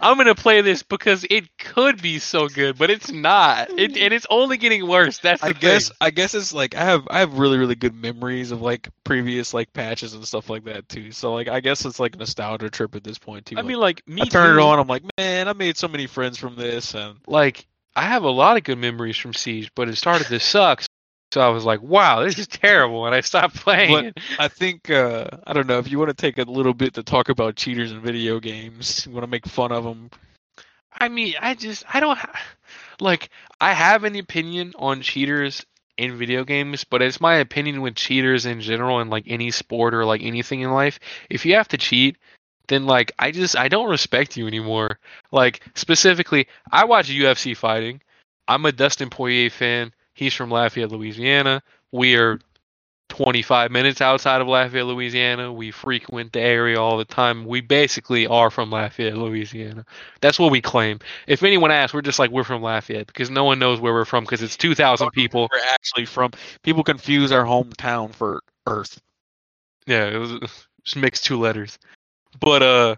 I'm 0.00 0.16
gonna 0.16 0.34
play 0.34 0.60
this 0.60 0.82
because 0.82 1.24
it 1.30 1.56
could 1.58 2.00
be 2.00 2.18
so 2.18 2.48
good, 2.48 2.78
but 2.78 2.90
it's 2.90 3.10
not. 3.10 3.70
It, 3.78 3.96
and 3.96 4.12
it's 4.14 4.26
only 4.30 4.56
getting 4.56 4.86
worse. 4.86 5.18
That's 5.18 5.42
the 5.42 5.48
I 5.48 5.52
guess 5.52 5.88
thing. 5.88 5.96
I 6.00 6.10
guess 6.10 6.34
it's 6.34 6.52
like 6.52 6.74
I 6.74 6.84
have 6.84 7.06
I 7.10 7.20
have 7.20 7.38
really 7.38 7.58
really 7.58 7.74
good 7.74 7.94
memories 7.94 8.50
of 8.50 8.60
like 8.62 8.88
previous 9.04 9.52
like 9.54 9.72
patches 9.72 10.14
and 10.14 10.24
stuff 10.26 10.48
like 10.50 10.64
that 10.64 10.88
too 10.88 11.12
so 11.12 11.32
like 11.34 11.48
I 11.48 11.60
guess 11.60 11.84
it's 11.84 11.98
like 12.00 12.14
a 12.14 12.18
nostalgia 12.18 12.70
trip 12.70 12.94
at 12.94 13.04
this 13.04 13.18
point 13.18 13.46
too 13.46 13.56
I 13.56 13.60
Like, 13.60 13.66
mean, 13.66 13.78
like 13.78 14.08
me. 14.08 14.22
I 14.22 14.26
turn 14.26 14.58
it 14.58 14.62
on 14.62 14.78
I'm 14.78 14.86
like 14.88 15.02
man 15.18 15.48
I 15.48 15.52
made 15.52 15.76
so 15.76 15.88
many 15.88 16.06
friends 16.06 16.38
from 16.38 16.56
this 16.56 16.94
and 16.94 17.18
like 17.26 17.66
I 17.96 18.02
have 18.02 18.22
a 18.24 18.30
lot 18.30 18.56
of 18.56 18.62
good 18.64 18.78
memories 18.78 19.16
from 19.16 19.34
Siege, 19.34 19.72
but 19.74 19.88
it 19.88 19.96
started 19.96 20.28
to 20.28 20.38
suck. 20.38 20.84
So 21.32 21.40
I 21.40 21.48
was 21.48 21.64
like, 21.64 21.82
"Wow, 21.82 22.22
this 22.24 22.38
is 22.38 22.46
terrible," 22.46 23.06
and 23.06 23.14
I 23.14 23.20
stopped 23.20 23.56
playing 23.56 24.12
But- 24.14 24.22
I 24.38 24.48
think 24.48 24.90
uh, 24.90 25.26
I 25.46 25.52
don't 25.52 25.66
know 25.66 25.78
if 25.78 25.90
you 25.90 25.98
want 25.98 26.08
to 26.10 26.14
take 26.14 26.38
a 26.38 26.44
little 26.44 26.74
bit 26.74 26.94
to 26.94 27.02
talk 27.02 27.28
about 27.28 27.56
cheaters 27.56 27.92
in 27.92 28.00
video 28.00 28.40
games. 28.40 29.06
You 29.06 29.12
want 29.12 29.24
to 29.24 29.30
make 29.30 29.46
fun 29.46 29.72
of 29.72 29.84
them. 29.84 30.10
I 31.00 31.08
mean, 31.08 31.34
I 31.40 31.54
just 31.54 31.84
I 31.92 32.00
don't 32.00 32.18
ha- 32.18 32.40
like 33.00 33.30
I 33.60 33.72
have 33.72 34.04
an 34.04 34.16
opinion 34.16 34.72
on 34.78 35.02
cheaters 35.02 35.64
in 35.98 36.16
video 36.16 36.44
games, 36.44 36.84
but 36.84 37.02
it's 37.02 37.20
my 37.20 37.34
opinion 37.34 37.82
with 37.82 37.94
cheaters 37.96 38.46
in 38.46 38.60
general 38.60 39.00
and 39.00 39.10
like 39.10 39.24
any 39.26 39.50
sport 39.50 39.94
or 39.94 40.04
like 40.04 40.22
anything 40.22 40.60
in 40.60 40.70
life. 40.70 40.98
If 41.28 41.44
you 41.44 41.54
have 41.56 41.68
to 41.68 41.76
cheat, 41.76 42.16
then 42.68 42.86
like 42.86 43.12
I 43.18 43.32
just 43.32 43.56
I 43.56 43.68
don't 43.68 43.90
respect 43.90 44.36
you 44.36 44.46
anymore. 44.46 44.98
Like 45.30 45.60
specifically, 45.74 46.46
I 46.72 46.84
watch 46.84 47.10
UFC 47.10 47.54
fighting 47.56 48.00
I'm 48.48 48.64
a 48.64 48.72
Dustin 48.72 49.10
Poirier 49.10 49.50
fan. 49.50 49.92
He's 50.18 50.34
from 50.34 50.50
Lafayette, 50.50 50.90
Louisiana. 50.90 51.62
We 51.92 52.16
are 52.16 52.40
25 53.10 53.70
minutes 53.70 54.00
outside 54.00 54.40
of 54.40 54.48
Lafayette, 54.48 54.86
Louisiana. 54.86 55.52
We 55.52 55.70
frequent 55.70 56.32
the 56.32 56.40
area 56.40 56.80
all 56.80 56.98
the 56.98 57.04
time. 57.04 57.46
We 57.46 57.60
basically 57.60 58.26
are 58.26 58.50
from 58.50 58.72
Lafayette, 58.72 59.16
Louisiana. 59.16 59.86
That's 60.20 60.36
what 60.36 60.50
we 60.50 60.60
claim. 60.60 60.98
If 61.28 61.44
anyone 61.44 61.70
asks, 61.70 61.94
we're 61.94 62.02
just 62.02 62.18
like 62.18 62.32
we're 62.32 62.42
from 62.42 62.62
Lafayette 62.62 63.06
because 63.06 63.30
no 63.30 63.44
one 63.44 63.60
knows 63.60 63.78
where 63.78 63.92
we're 63.92 64.04
from 64.04 64.24
because 64.24 64.42
it's 64.42 64.56
2,000 64.56 65.12
people. 65.12 65.48
We're 65.52 65.60
actually 65.72 66.06
from. 66.06 66.32
People 66.64 66.82
confuse 66.82 67.30
our 67.30 67.44
hometown 67.44 68.12
for 68.12 68.42
Earth. 68.66 69.00
Yeah, 69.86 70.08
it 70.08 70.18
was 70.18 70.32
just 70.82 70.96
mixed 70.96 71.26
two 71.26 71.38
letters. 71.38 71.78
But 72.40 72.64
uh, 72.64 72.96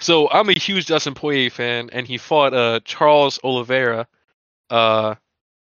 so 0.00 0.28
I'm 0.28 0.50
a 0.50 0.52
huge 0.52 0.84
Dustin 0.84 1.14
Poirier 1.14 1.48
fan, 1.48 1.88
and 1.94 2.06
he 2.06 2.18
fought 2.18 2.52
uh 2.52 2.80
Charles 2.84 3.40
Oliveira, 3.42 4.06
uh, 4.68 5.14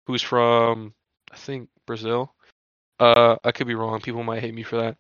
who's 0.08 0.22
from 0.22 0.94
I 1.36 1.38
think 1.38 1.68
Brazil. 1.86 2.32
Uh, 2.98 3.36
I 3.44 3.52
could 3.52 3.66
be 3.66 3.74
wrong. 3.74 4.00
People 4.00 4.24
might 4.24 4.40
hate 4.40 4.54
me 4.54 4.62
for 4.62 4.76
that. 4.76 4.96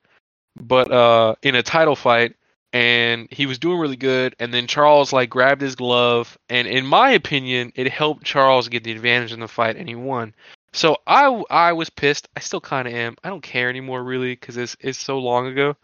But 0.54 0.92
uh, 0.92 1.34
in 1.42 1.54
a 1.54 1.62
title 1.62 1.96
fight, 1.96 2.36
and 2.74 3.26
he 3.30 3.46
was 3.46 3.58
doing 3.58 3.78
really 3.78 3.96
good. 3.96 4.36
And 4.38 4.52
then 4.52 4.66
Charles 4.66 5.14
like 5.14 5.30
grabbed 5.30 5.62
his 5.62 5.76
glove, 5.76 6.36
and 6.50 6.68
in 6.68 6.86
my 6.86 7.10
opinion, 7.10 7.72
it 7.74 7.88
helped 7.88 8.24
Charles 8.24 8.68
get 8.68 8.84
the 8.84 8.92
advantage 8.92 9.32
in 9.32 9.40
the 9.40 9.48
fight, 9.48 9.76
and 9.76 9.88
he 9.88 9.94
won. 9.94 10.34
So 10.74 10.98
I 11.06 11.26
I 11.48 11.72
was 11.72 11.88
pissed. 11.88 12.28
I 12.36 12.40
still 12.40 12.60
kind 12.60 12.86
of 12.86 12.92
am. 12.92 13.16
I 13.24 13.30
don't 13.30 13.42
care 13.42 13.70
anymore 13.70 14.04
really 14.04 14.32
because 14.32 14.58
it's 14.58 14.76
it's 14.80 14.98
so 14.98 15.18
long 15.18 15.46
ago. 15.46 15.74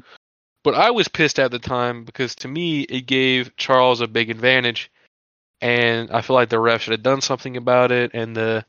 But 0.64 0.74
I 0.74 0.90
was 0.90 1.08
pissed 1.08 1.38
at 1.38 1.50
the 1.50 1.58
time 1.58 2.04
because 2.04 2.34
to 2.36 2.48
me 2.48 2.82
it 2.82 3.06
gave 3.06 3.56
Charles 3.56 4.02
a 4.02 4.06
big 4.06 4.28
advantage, 4.28 4.90
and 5.62 6.10
I 6.10 6.20
feel 6.20 6.36
like 6.36 6.50
the 6.50 6.60
ref 6.60 6.82
should 6.82 6.92
have 6.92 7.02
done 7.02 7.22
something 7.22 7.56
about 7.56 7.90
it. 7.90 8.10
And 8.12 8.36
the 8.36 8.66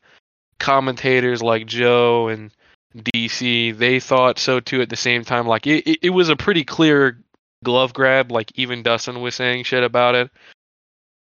commentators 0.58 1.42
like 1.42 1.66
Joe 1.66 2.28
and 2.28 2.50
DC 2.96 3.76
they 3.76 4.00
thought 4.00 4.38
so 4.38 4.60
too 4.60 4.80
at 4.80 4.88
the 4.88 4.96
same 4.96 5.24
time. 5.24 5.46
Like 5.46 5.66
it, 5.66 5.86
it, 5.86 5.98
it 6.02 6.10
was 6.10 6.28
a 6.28 6.36
pretty 6.36 6.64
clear 6.64 7.18
glove 7.62 7.92
grab. 7.92 8.30
Like 8.30 8.52
even 8.56 8.82
Dustin 8.82 9.20
was 9.20 9.34
saying 9.34 9.64
shit 9.64 9.82
about 9.82 10.14
it 10.14 10.30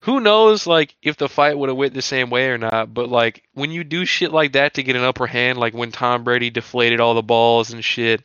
who 0.02 0.20
knows 0.20 0.66
like 0.66 0.96
if 1.02 1.16
the 1.16 1.28
fight 1.28 1.56
would 1.56 1.68
have 1.68 1.76
went 1.76 1.94
the 1.94 2.02
same 2.02 2.30
way 2.30 2.48
or 2.48 2.58
not 2.58 2.92
but 2.92 3.08
like 3.08 3.44
when 3.52 3.70
you 3.70 3.84
do 3.84 4.04
shit 4.04 4.32
like 4.32 4.52
that 4.52 4.74
to 4.74 4.82
get 4.82 4.96
an 4.96 5.02
upper 5.02 5.26
hand 5.26 5.58
like 5.58 5.74
when 5.74 5.92
tom 5.92 6.24
brady 6.24 6.50
deflated 6.50 7.00
all 7.00 7.14
the 7.14 7.22
balls 7.22 7.72
and 7.72 7.84
shit 7.84 8.22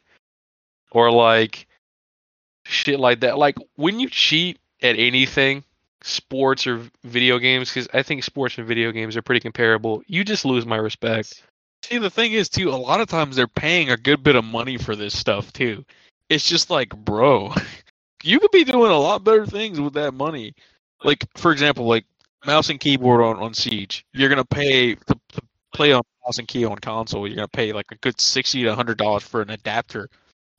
or 0.92 1.12
like 1.12 1.68
shit 2.64 3.00
like 3.00 3.20
that 3.22 3.38
like 3.38 3.58
when 3.76 4.00
you 4.00 4.10
cheat 4.10 4.58
at 4.82 4.98
anything 4.98 5.64
sports 6.06 6.68
or 6.68 6.82
video 7.04 7.40
games 7.40 7.70
because 7.70 7.88
i 7.94 8.04
think 8.04 8.24
sports 8.24 8.58
and 8.58 8.68
video 8.68 8.92
games 8.92 9.18
are 9.18 9.22
pretty 9.22 9.40
comparable 9.40 10.04
you 10.08 10.24
just 10.24 10.46
lose 10.46 10.66
my 10.66 10.78
respect 10.78 11.44
See, 11.86 12.00
the 12.00 12.10
thing 12.10 12.32
is, 12.32 12.50
too, 12.50 12.70
a 12.70 12.72
lot 12.72 13.00
of 13.00 13.08
times 13.08 13.36
they're 13.36 13.48
paying 13.48 13.92
a 13.92 13.98
good 13.98 14.24
bit 14.24 14.36
of 14.36 14.44
money 14.44 14.76
for 14.76 14.96
this 14.96 15.16
stuff, 15.16 15.54
too. 15.54 15.86
It's 16.30 16.50
just 16.50 16.72
like, 16.72 16.90
bro, 16.90 17.54
you 18.24 18.40
could 18.40 18.50
be 18.50 18.64
doing 18.64 18.90
a 18.90 18.98
lot 18.98 19.24
better 19.24 19.46
things 19.46 19.80
with 19.80 19.94
that 19.94 20.16
money. 20.16 20.56
Like, 21.04 21.28
for 21.38 21.52
example, 21.52 21.86
like 21.86 22.06
mouse 22.44 22.72
and 22.72 22.80
keyboard 22.80 23.22
on, 23.22 23.38
on 23.38 23.54
Siege. 23.54 24.04
You're 24.14 24.30
going 24.30 24.42
to 24.42 24.46
pay 24.46 24.96
to, 24.96 25.20
to 25.34 25.42
play 25.74 25.94
on 25.94 26.02
mouse 26.26 26.40
and 26.40 26.48
key 26.48 26.66
on 26.66 26.78
console. 26.78 27.28
You're 27.28 27.36
going 27.36 27.48
to 27.48 27.56
pay 27.56 27.72
like 27.72 27.92
a 27.92 27.98
good 27.98 28.20
60 28.20 28.64
to 28.64 28.76
$100 28.76 29.22
for 29.22 29.44
an 29.44 29.52
adapter 29.52 30.10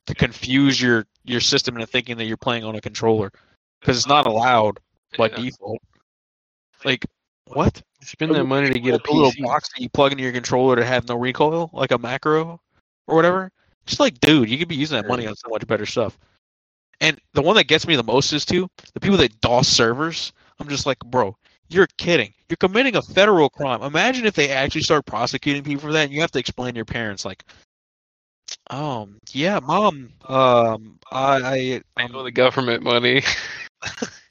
to 0.05 0.15
confuse 0.15 0.81
your, 0.81 1.05
your 1.25 1.41
system 1.41 1.75
into 1.75 1.87
thinking 1.87 2.15
that 2.17 2.25
you're 2.25 2.37
playing 2.37 2.63
on 2.63 2.75
a 2.75 2.81
controller 2.81 3.33
because 3.81 3.97
it's 3.97 4.07
not 4.07 4.27
allowed 4.27 4.79
by 5.15 5.29
Yeah. 5.29 5.35
default. 5.35 5.79
Like, 6.83 7.05
what? 7.45 7.81
spend 8.01 8.33
that 8.35 8.45
money 8.45 8.71
to 8.71 8.79
get 8.79 8.93
a 8.93 9.11
a 9.11 9.13
little 9.13 9.33
box 9.41 9.69
that 9.73 9.81
you 9.81 9.89
plug 9.89 10.11
into 10.11 10.23
your 10.23 10.31
controller 10.31 10.75
to 10.75 10.85
have 10.85 11.07
no 11.07 11.17
recoil, 11.17 11.69
like 11.73 11.91
a 11.91 11.97
macro 11.97 12.61
or 13.07 13.15
whatever. 13.15 13.51
Just 13.85 13.99
like, 13.99 14.19
dude, 14.19 14.49
you 14.49 14.57
could 14.57 14.67
be 14.67 14.75
using 14.75 14.97
that 14.97 15.07
money 15.07 15.27
on 15.27 15.35
so 15.35 15.49
much 15.49 15.65
better 15.67 15.85
stuff. 15.85 16.17
And 16.99 17.19
the 17.33 17.41
one 17.41 17.55
that 17.55 17.67
gets 17.67 17.87
me 17.87 17.95
the 17.95 18.03
most 18.03 18.33
is 18.33 18.45
too 18.45 18.69
the 18.93 18.99
people 18.99 19.17
that 19.17 19.39
DOS 19.41 19.67
servers. 19.67 20.33
I'm 20.59 20.67
just 20.67 20.85
like, 20.85 20.99
bro, 20.99 21.35
you're 21.69 21.87
kidding. 21.97 22.33
You're 22.49 22.57
committing 22.57 22.95
a 22.95 23.01
federal 23.01 23.49
crime. 23.49 23.81
Imagine 23.83 24.25
if 24.25 24.33
they 24.35 24.49
actually 24.49 24.81
start 24.81 25.05
prosecuting 25.05 25.63
people 25.63 25.81
for 25.81 25.93
that, 25.93 26.05
and 26.05 26.13
you 26.13 26.21
have 26.21 26.31
to 26.31 26.39
explain 26.39 26.73
to 26.73 26.77
your 26.77 26.85
parents, 26.85 27.25
like, 27.25 27.43
um, 28.69 29.19
yeah, 29.31 29.59
mom, 29.59 30.09
um, 30.27 30.99
I, 31.11 31.81
I, 31.97 32.01
I 32.01 32.05
um, 32.05 32.11
know 32.11 32.23
the 32.23 32.31
government 32.31 32.83
money. 32.83 33.21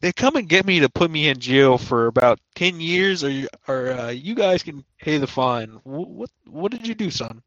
they 0.00 0.12
come 0.12 0.36
and 0.36 0.48
get 0.48 0.66
me 0.66 0.80
to 0.80 0.88
put 0.88 1.10
me 1.10 1.28
in 1.28 1.38
jail 1.38 1.78
for 1.78 2.06
about 2.06 2.40
ten 2.54 2.80
years, 2.80 3.22
or 3.24 3.30
you- 3.30 3.48
or 3.68 3.92
uh, 3.92 4.08
you 4.10 4.34
guys 4.34 4.62
can 4.62 4.84
pay 5.00 5.18
the 5.18 5.26
fine. 5.26 5.80
What, 5.84 6.08
what 6.08 6.30
what 6.46 6.72
did 6.72 6.86
you 6.86 6.94
do, 6.94 7.10
son? 7.10 7.42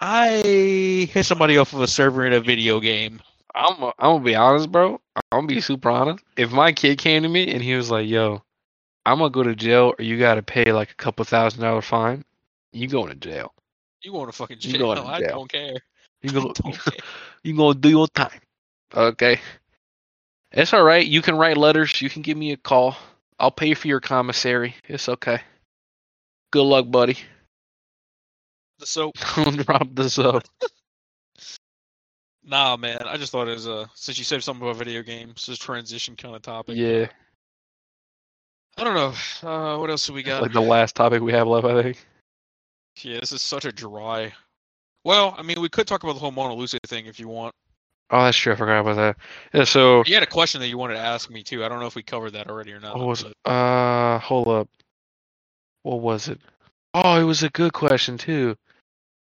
I 0.00 1.08
hit 1.10 1.24
somebody 1.24 1.56
off 1.58 1.72
of 1.72 1.80
a 1.80 1.86
server 1.88 2.26
in 2.26 2.32
a 2.32 2.40
video 2.40 2.80
game. 2.80 3.20
I'm 3.54 3.82
I'm 3.84 3.92
gonna 3.98 4.24
be 4.24 4.34
honest, 4.34 4.70
bro. 4.70 5.00
I'm 5.32 5.46
gonna 5.46 5.46
be 5.46 5.60
super 5.60 5.90
honest. 5.90 6.22
If 6.36 6.52
my 6.52 6.72
kid 6.72 6.98
came 6.98 7.22
to 7.22 7.28
me 7.28 7.50
and 7.52 7.62
he 7.62 7.74
was 7.74 7.90
like, 7.90 8.06
"Yo, 8.08 8.42
I'm 9.06 9.18
gonna 9.18 9.30
go 9.30 9.42
to 9.42 9.54
jail, 9.54 9.94
or 9.98 10.04
you 10.04 10.18
gotta 10.18 10.42
pay 10.42 10.72
like 10.72 10.90
a 10.90 10.94
couple 10.94 11.24
thousand 11.24 11.62
dollar 11.62 11.80
fine," 11.82 12.24
you 12.72 12.88
going 12.88 13.08
to 13.08 13.14
jail. 13.16 13.54
You 14.02 14.12
going 14.12 14.26
to 14.26 14.32
fucking 14.32 14.58
You 14.60 14.72
jail? 14.74 14.94
going 14.94 14.98
to 14.98 15.04
I 15.06 15.20
don't 15.22 15.50
care. 15.50 15.76
You 16.22 16.30
I 16.30 16.32
go, 16.32 16.52
don't 16.52 16.84
care. 16.84 17.00
you 17.42 17.56
gonna 17.56 17.74
do 17.78 17.88
your 17.88 18.08
time. 18.08 18.40
Okay. 18.94 19.40
It's 20.56 20.72
all 20.72 20.82
right. 20.82 21.06
You 21.06 21.20
can 21.20 21.36
write 21.36 21.58
letters. 21.58 22.00
You 22.00 22.08
can 22.08 22.22
give 22.22 22.38
me 22.38 22.52
a 22.52 22.56
call. 22.56 22.96
I'll 23.38 23.50
pay 23.50 23.74
for 23.74 23.88
your 23.88 24.00
commissary. 24.00 24.74
It's 24.88 25.06
okay. 25.06 25.42
Good 26.50 26.62
luck, 26.62 26.90
buddy. 26.90 27.18
The 28.78 28.86
soap. 28.86 29.16
Don't 29.36 29.64
drop 29.66 29.88
the 29.94 30.10
soap. 30.10 30.42
Nah, 32.48 32.76
man. 32.76 33.02
I 33.04 33.16
just 33.16 33.32
thought 33.32 33.48
it 33.48 33.54
was 33.54 33.66
a 33.66 33.90
since 33.96 34.18
you 34.18 34.24
said 34.24 34.40
something 34.40 34.64
about 34.64 34.76
video 34.76 35.02
games, 35.02 35.44
this 35.46 35.58
transition 35.58 36.14
kind 36.14 36.36
of 36.36 36.42
topic. 36.42 36.76
Yeah, 36.76 37.08
I 38.76 38.84
don't 38.84 38.94
know. 38.94 39.12
Uh, 39.42 39.78
what 39.78 39.90
else 39.90 40.06
do 40.06 40.12
we 40.12 40.22
got? 40.22 40.42
like 40.42 40.52
the 40.52 40.60
last 40.60 40.94
topic 40.94 41.22
we 41.22 41.32
have 41.32 41.48
left, 41.48 41.66
I 41.66 41.82
think. 41.82 42.06
Yeah, 43.00 43.18
this 43.18 43.32
is 43.32 43.42
such 43.42 43.64
a 43.64 43.72
dry. 43.72 44.32
Well, 45.02 45.34
I 45.36 45.42
mean, 45.42 45.60
we 45.60 45.68
could 45.68 45.88
talk 45.88 46.04
about 46.04 46.12
the 46.12 46.20
whole 46.20 46.30
Mona 46.30 46.54
Lisa 46.54 46.78
thing 46.86 47.06
if 47.06 47.18
you 47.18 47.26
want. 47.26 47.52
Oh, 48.10 48.24
that's 48.24 48.36
true. 48.36 48.52
I 48.52 48.56
forgot 48.56 48.80
about 48.80 48.96
that. 48.96 49.16
Yeah. 49.52 49.64
So, 49.64 50.04
You 50.06 50.14
had 50.14 50.22
a 50.22 50.26
question 50.26 50.60
that 50.60 50.68
you 50.68 50.78
wanted 50.78 50.94
to 50.94 51.00
ask 51.00 51.28
me 51.30 51.42
too. 51.42 51.64
I 51.64 51.68
don't 51.68 51.80
know 51.80 51.86
if 51.86 51.96
we 51.96 52.02
covered 52.02 52.32
that 52.32 52.48
already 52.48 52.72
or 52.72 52.80
not. 52.80 52.96
what 52.96 53.06
was 53.06 53.22
but- 53.24 53.32
it? 53.32 53.36
Uh, 53.50 54.18
hold 54.20 54.48
up. 54.48 54.68
What 55.82 56.00
was 56.00 56.28
it? 56.28 56.40
Oh, 56.94 57.20
it 57.20 57.24
was 57.24 57.42
a 57.42 57.48
good 57.50 57.72
question 57.72 58.16
too. 58.18 58.56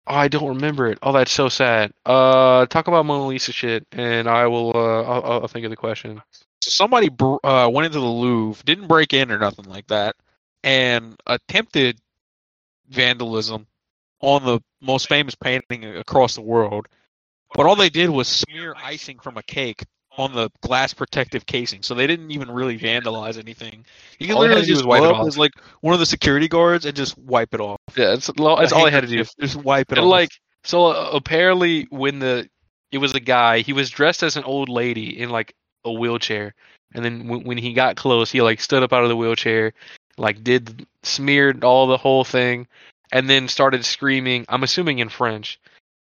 Oh, 0.07 0.15
I 0.15 0.29
don't 0.29 0.49
remember 0.49 0.87
it. 0.87 0.99
Oh, 1.03 1.13
that's 1.13 1.33
so 1.33 1.49
sad. 1.49 1.93
Uh, 2.07 2.67
talk 2.67 2.89
about 2.89 3.05
Mona 3.05 3.27
Lisa 3.27 3.53
shit, 3.53 3.87
and 3.93 4.29
I 4.29 4.47
will. 4.47 4.73
Uh, 4.75 5.03
I'll, 5.03 5.23
I'll 5.25 5.33
I'll 5.43 5.49
think 5.49 5.65
of 5.65 5.71
the 5.71 5.77
question. 5.77 6.23
So 6.63 6.71
somebody 6.71 7.09
br- 7.11 7.37
uh, 7.45 7.69
went 7.69 7.87
into 7.87 8.01
the 8.01 8.07
Louvre, 8.07 8.63
didn't 8.65 8.87
break 8.89 9.13
in 9.13 9.31
or 9.31 9.39
nothing 9.39 9.67
like 9.67 9.87
that, 9.89 10.17
and 10.65 11.17
attempted 11.27 11.99
vandalism 12.89 13.67
on 14.21 14.45
the 14.45 14.61
most 14.81 15.09
famous 15.09 15.35
painting 15.35 15.85
across 15.85 16.35
the 16.35 16.41
world. 16.43 16.89
But 17.55 17.67
all 17.67 17.77
they 17.77 17.89
did 17.91 18.11
was 18.11 18.29
smear 18.29 18.75
icing 18.77 19.19
from 19.19 19.37
a 19.37 19.43
cake 19.43 19.85
on 20.17 20.35
the 20.35 20.51
glass 20.63 20.93
protective 20.93 21.47
casing, 21.47 21.83
so 21.83 21.95
they 21.95 22.07
didn't 22.07 22.31
even 22.31 22.51
really 22.51 22.79
vandalize 22.79 23.39
anything. 23.39 23.85
You 24.19 24.27
can 24.27 24.37
All 24.37 24.43
literally 24.43 24.63
just 24.67 24.85
was 24.85 24.87
wipe 24.87 25.03
it 25.03 25.13
off. 25.13 25.27
as 25.29 25.39
like 25.39 25.53
one 25.81 25.95
of 25.95 26.01
the 26.01 26.07
security 26.07 26.49
guards 26.49 26.85
and 26.85 26.97
just 26.97 27.17
wipe 27.19 27.55
it 27.55 27.61
off. 27.61 27.79
Yeah, 27.97 28.11
that's 28.11 28.27
that's 28.27 28.73
all 28.73 28.87
I 28.87 28.91
had 28.91 29.03
to 29.03 29.07
do. 29.07 29.25
Just 29.41 29.57
wipe 29.57 29.93
it 29.93 29.99
And 29.99 30.07
off. 30.07 30.11
like, 30.11 30.31
so 30.65 30.87
uh, 30.87 31.11
apparently, 31.13 31.87
when 31.91 32.19
the 32.19 32.49
it 32.91 32.99
was 32.99 33.15
a 33.15 33.21
guy, 33.21 33.61
he 33.61 33.73
was 33.73 33.91
dressed 33.91 34.23
as 34.23 34.37
an 34.37 34.45
old 34.45 34.69
lady 34.69 35.21
in 35.21 35.31
like 35.31 35.55
a 35.85 35.93
wheelchair, 35.93 36.55
and 36.95 37.05
then 37.05 37.29
when, 37.29 37.45
when 37.45 37.59
he 37.59 37.73
got 37.73 37.97
close, 37.97 38.31
he 38.31 38.43
like 38.43 38.61
stood 38.61 38.83
up 38.83 38.93
out 38.93 39.05
of 39.05 39.09
the 39.09 39.17
wheelchair, 39.17 39.73
like 40.17 40.43
did 40.43 40.85
smeared 41.05 41.63
all 41.63 41.87
the 41.87 41.97
whole 41.97 42.25
thing, 42.25 42.67
and 43.13 43.31
then 43.31 43.47
started 43.47 43.85
screaming. 43.85 44.45
I'm 44.49 44.65
assuming 44.65 44.99
in 44.99 45.09
French, 45.09 45.61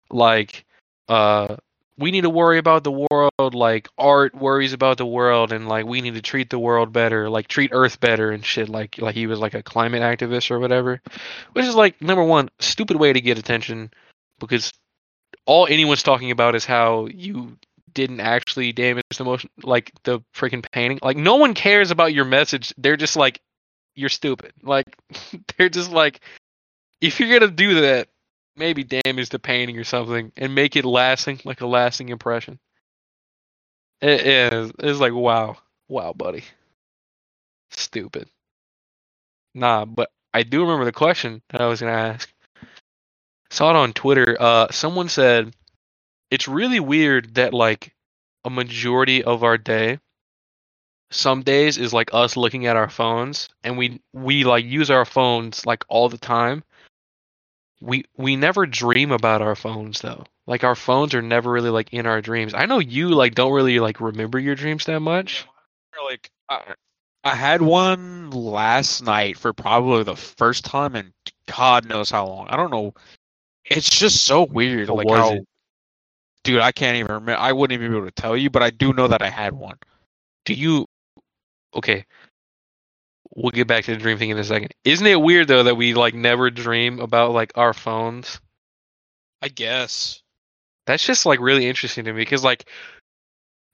like, 0.10 0.65
uh. 1.08 1.58
We 2.00 2.12
need 2.12 2.22
to 2.22 2.30
worry 2.30 2.60
about 2.60 2.84
the 2.84 2.91
world, 2.91 3.56
like 3.56 3.89
art 3.98 4.36
worries 4.36 4.72
about 4.72 5.00
the 5.00 5.06
world, 5.08 5.52
and 5.52 5.67
like 5.67 5.88
we 5.88 6.00
need 6.00 6.13
to 6.13 6.22
treat 6.22 6.52
the 6.52 6.60
world 6.60 6.93
better, 6.93 7.28
like 7.28 7.48
treat 7.48 7.72
Earth 7.74 8.00
better 8.00 8.30
and 8.30 8.46
shit. 8.46 8.70
Like, 8.70 9.00
like 9.00 9.15
he 9.15 9.26
was 9.26 9.39
like 9.39 9.56
a 9.56 9.63
climate 9.63 10.04
activist 10.04 10.52
or 10.52 10.60
whatever, 10.60 11.02
which 11.54 11.65
is 11.65 11.74
like 11.74 12.00
number 12.00 12.24
one, 12.24 12.50
stupid 12.60 12.98
way 12.98 13.13
to 13.13 13.20
get 13.20 13.39
attention 13.39 13.89
because 14.39 14.72
all 15.46 15.65
anyone's 15.67 16.04
talking 16.04 16.32
about 16.32 16.56
is 16.56 16.65
how 16.65 17.08
you 17.08 17.58
didn't 17.93 18.20
actually 18.20 18.72
damage 18.72 19.04
the 19.17 19.24
motion 19.24 19.50
like 19.63 19.91
the 20.04 20.20
freaking 20.36 20.63
painting 20.72 21.00
like 21.02 21.17
no 21.17 21.38
one 21.38 21.56
cares 21.56 21.89
about 21.89 22.13
your 22.13 22.26
message 22.26 22.72
they're 22.78 22.98
just 22.98 23.15
like 23.15 23.41
you're 23.96 24.10
stupid 24.10 24.52
like 24.62 24.86
they're 25.58 25.70
just 25.70 25.91
like 25.91 26.20
if 27.02 27.20
you're 27.20 27.39
gonna 27.39 27.52
do 27.52 27.82
that 27.82 28.08
maybe 28.58 28.84
damage 28.84 29.30
the 29.30 29.39
painting 29.39 29.78
or 29.78 29.84
something 29.86 30.32
and 30.38 30.54
make 30.56 30.76
it 30.76 30.86
lasting 30.86 31.39
like 31.46 31.62
a 31.62 31.67
lasting 31.67 32.10
impression 32.10 32.60
it 34.02 34.22
is 34.26 34.72
it's 34.80 35.00
like 35.00 35.13
wow 35.13 35.56
wow 35.88 36.13
buddy 36.13 36.43
stupid 37.72 38.30
Nah, 39.54 39.86
but 39.86 40.10
I 40.34 40.43
do 40.43 40.62
remember 40.62 40.86
the 40.86 40.91
question 40.93 41.41
that 41.50 41.62
I 41.62 41.67
was 41.67 41.82
gonna 41.82 41.91
ask. 41.91 42.32
Saw 43.50 43.72
it 43.72 43.76
on 43.76 43.91
Twitter. 43.93 44.38
Uh, 44.39 44.72
someone 44.72 45.10
said 45.10 45.54
it's 46.32 46.48
really 46.48 46.80
weird 46.80 47.36
that 47.36 47.54
like 47.54 47.96
a 48.46 48.50
majority 48.50 49.24
of 49.24 49.43
our 49.43 49.58
day, 49.58 50.00
some 51.12 51.41
days 51.43 51.78
is 51.78 51.93
like 51.93 52.13
us 52.13 52.38
looking 52.38 52.65
at 52.65 52.76
our 52.78 52.89
phones, 52.89 53.50
and 53.63 53.78
we 53.78 54.02
we 54.13 54.43
like 54.43 54.65
use 54.65 54.89
our 54.89 55.06
phones 55.06 55.65
like 55.65 55.84
all 55.89 56.10
the 56.10 56.17
time. 56.17 56.63
We 57.80 58.06
we 58.16 58.36
never 58.36 58.66
dream 58.66 59.12
about 59.12 59.42
our 59.42 59.56
phones 59.56 60.02
though. 60.02 60.26
Like 60.48 60.63
our 60.63 60.76
phones 60.76 61.13
are 61.13 61.22
never 61.22 61.52
really 61.52 61.70
like 61.70 61.94
in 61.94 62.06
our 62.06 62.22
dreams. 62.22 62.54
I 62.54 62.66
know 62.66 62.80
you 62.80 63.10
like 63.10 63.36
don't 63.36 63.52
really 63.52 63.80
like 63.80 64.02
remember 64.02 64.40
your 64.40 64.56
dreams 64.56 64.86
that 64.86 65.02
much. 65.02 65.46
Like 66.06 66.32
I, 66.50 66.74
I 67.24 67.36
had 67.36 67.62
one 67.62 68.32
last 68.32 69.04
night 69.04 69.38
for 69.38 69.54
probably 69.54 70.04
the 70.04 70.16
first 70.16 70.66
time 70.66 70.96
in 70.96 71.12
God 71.46 71.88
knows 71.88 72.10
how 72.10 72.26
long. 72.28 72.48
I 72.48 72.56
don't 72.56 72.72
know. 72.72 72.94
It's 73.66 73.90
just 73.90 74.26
so 74.26 74.44
weird. 74.44 74.90
What 74.90 75.06
like 75.06 75.18
how, 75.18 75.34
it? 75.34 75.48
dude, 76.44 76.62
I 76.62 76.72
can't 76.72 76.96
even 76.96 77.12
remember. 77.12 77.42
I 77.42 77.52
wouldn't 77.52 77.78
even 77.78 77.92
be 77.92 77.98
able 77.98 78.08
to 78.08 78.22
tell 78.22 78.38
you, 78.38 78.50
but 78.50 78.63
I 78.63 78.70
do 78.70 78.94
know 78.94 79.08
that 79.08 79.22
I 79.22 79.30
had 79.30 79.54
one. 79.54 79.78
Do 80.46 80.54
you 80.54 80.86
okay. 81.76 82.06
We'll 83.38 83.52
get 83.52 83.67
back 83.67 83.86
to 83.86 83.91
the 83.91 83.97
dream 83.97 84.17
thing 84.17 84.32
in 84.32 84.39
a 84.39 84.43
second. 84.43 84.73
Isn't 84.84 85.06
it 85.06 85.21
weird 85.21 85.47
though 85.47 85.62
that 85.62 85.76
we 85.76 85.93
like 85.93 86.15
never 86.15 86.50
dream 86.50 87.00
about 87.00 87.34
like 87.34 87.52
our 87.54 87.71
phones? 87.71 88.41
I 89.43 89.50
guess. 89.50 90.23
That's 90.88 91.06
just 91.06 91.23
like 91.23 91.39
really 91.39 91.67
interesting 91.67 92.06
to 92.06 92.13
me 92.13 92.21
because 92.21 92.43
like 92.43 92.67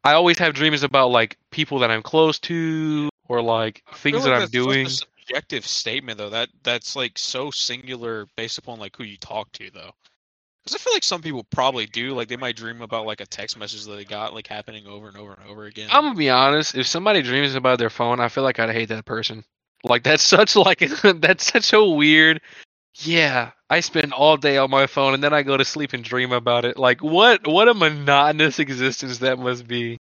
I 0.04 0.14
always 0.16 0.38
have 0.40 0.54
dreams 0.54 0.84
about 0.84 1.12
like 1.12 1.38
people 1.50 1.80
that 1.80 1.90
I'm 1.90 2.04
close 2.04 2.40
to 2.40 3.08
or 3.30 3.42
like 3.42 3.82
things 3.94 4.18
feel 4.18 4.26
that 4.26 4.34
I'm 4.34 4.50
doing. 4.50 4.90
Such 4.90 5.08
a 5.08 5.22
subjective 5.22 5.66
statement 5.66 6.18
though. 6.18 6.30
That 6.30 6.50
that's 6.64 6.98
like 6.98 7.18
so 7.18 7.50
singular 7.50 8.28
based 8.36 8.58
upon 8.58 8.80
like 8.80 8.98
who 8.98 9.06
you 9.06 9.16
talk 9.16 9.50
to 9.54 9.72
though. 9.72 9.92
Because 10.62 10.76
I 10.76 10.78
feel 10.78 10.94
like 10.94 11.06
some 11.06 11.22
people 11.22 11.46
probably 11.52 11.86
do. 11.86 12.12
Like 12.12 12.28
they 12.28 12.36
might 12.36 12.58
dream 12.58 12.82
about 12.82 13.06
like 13.06 13.22
a 13.22 13.26
text 13.26 13.58
message 13.58 13.86
that 13.86 13.96
they 13.96 14.04
got 14.04 14.34
like 14.34 14.48
happening 14.48 14.88
over 14.88 15.08
and 15.08 15.16
over 15.16 15.38
and 15.40 15.50
over 15.50 15.64
again. 15.64 15.88
I'm 15.90 16.04
gonna 16.04 16.16
be 16.16 16.30
honest. 16.30 16.76
If 16.76 16.86
somebody 16.86 17.22
dreams 17.22 17.56
about 17.56 17.80
their 17.80 17.90
phone, 17.90 18.20
I 18.20 18.28
feel 18.28 18.44
like 18.44 18.60
I'd 18.60 18.70
hate 18.70 18.90
that 18.90 19.06
person. 19.06 19.46
Like 19.84 20.04
that's 20.04 20.24
such 20.36 20.56
like 20.56 20.80
that's 21.20 21.52
such 21.52 21.74
a 21.74 21.84
weird. 21.84 22.42
Yeah, 23.00 23.52
I 23.70 23.80
spend 23.80 24.14
all 24.14 24.38
day 24.38 24.58
on 24.58 24.70
my 24.70 24.86
phone 24.88 25.14
and 25.16 25.24
then 25.24 25.34
I 25.34 25.42
go 25.44 25.58
to 25.58 25.66
sleep 25.66 25.94
and 25.94 26.04
dream 26.04 26.32
about 26.32 26.64
it. 26.66 26.78
Like 26.78 27.02
what? 27.02 27.48
What 27.48 27.68
a 27.68 27.74
monotonous 27.74 28.60
existence 28.60 29.18
that 29.20 29.40
must 29.40 29.68
be. 29.68 29.98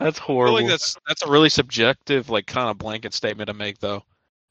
That's 0.00 0.20
I 0.20 0.24
feel 0.24 0.26
horrible. 0.26 0.54
like 0.54 0.66
that's 0.68 0.96
that's 1.08 1.22
a 1.24 1.30
really 1.30 1.48
subjective 1.48 2.30
like 2.30 2.46
kind 2.46 2.68
of 2.70 2.78
blanket 2.78 3.14
statement 3.14 3.48
to 3.48 3.54
make 3.54 3.78
though. 3.78 4.02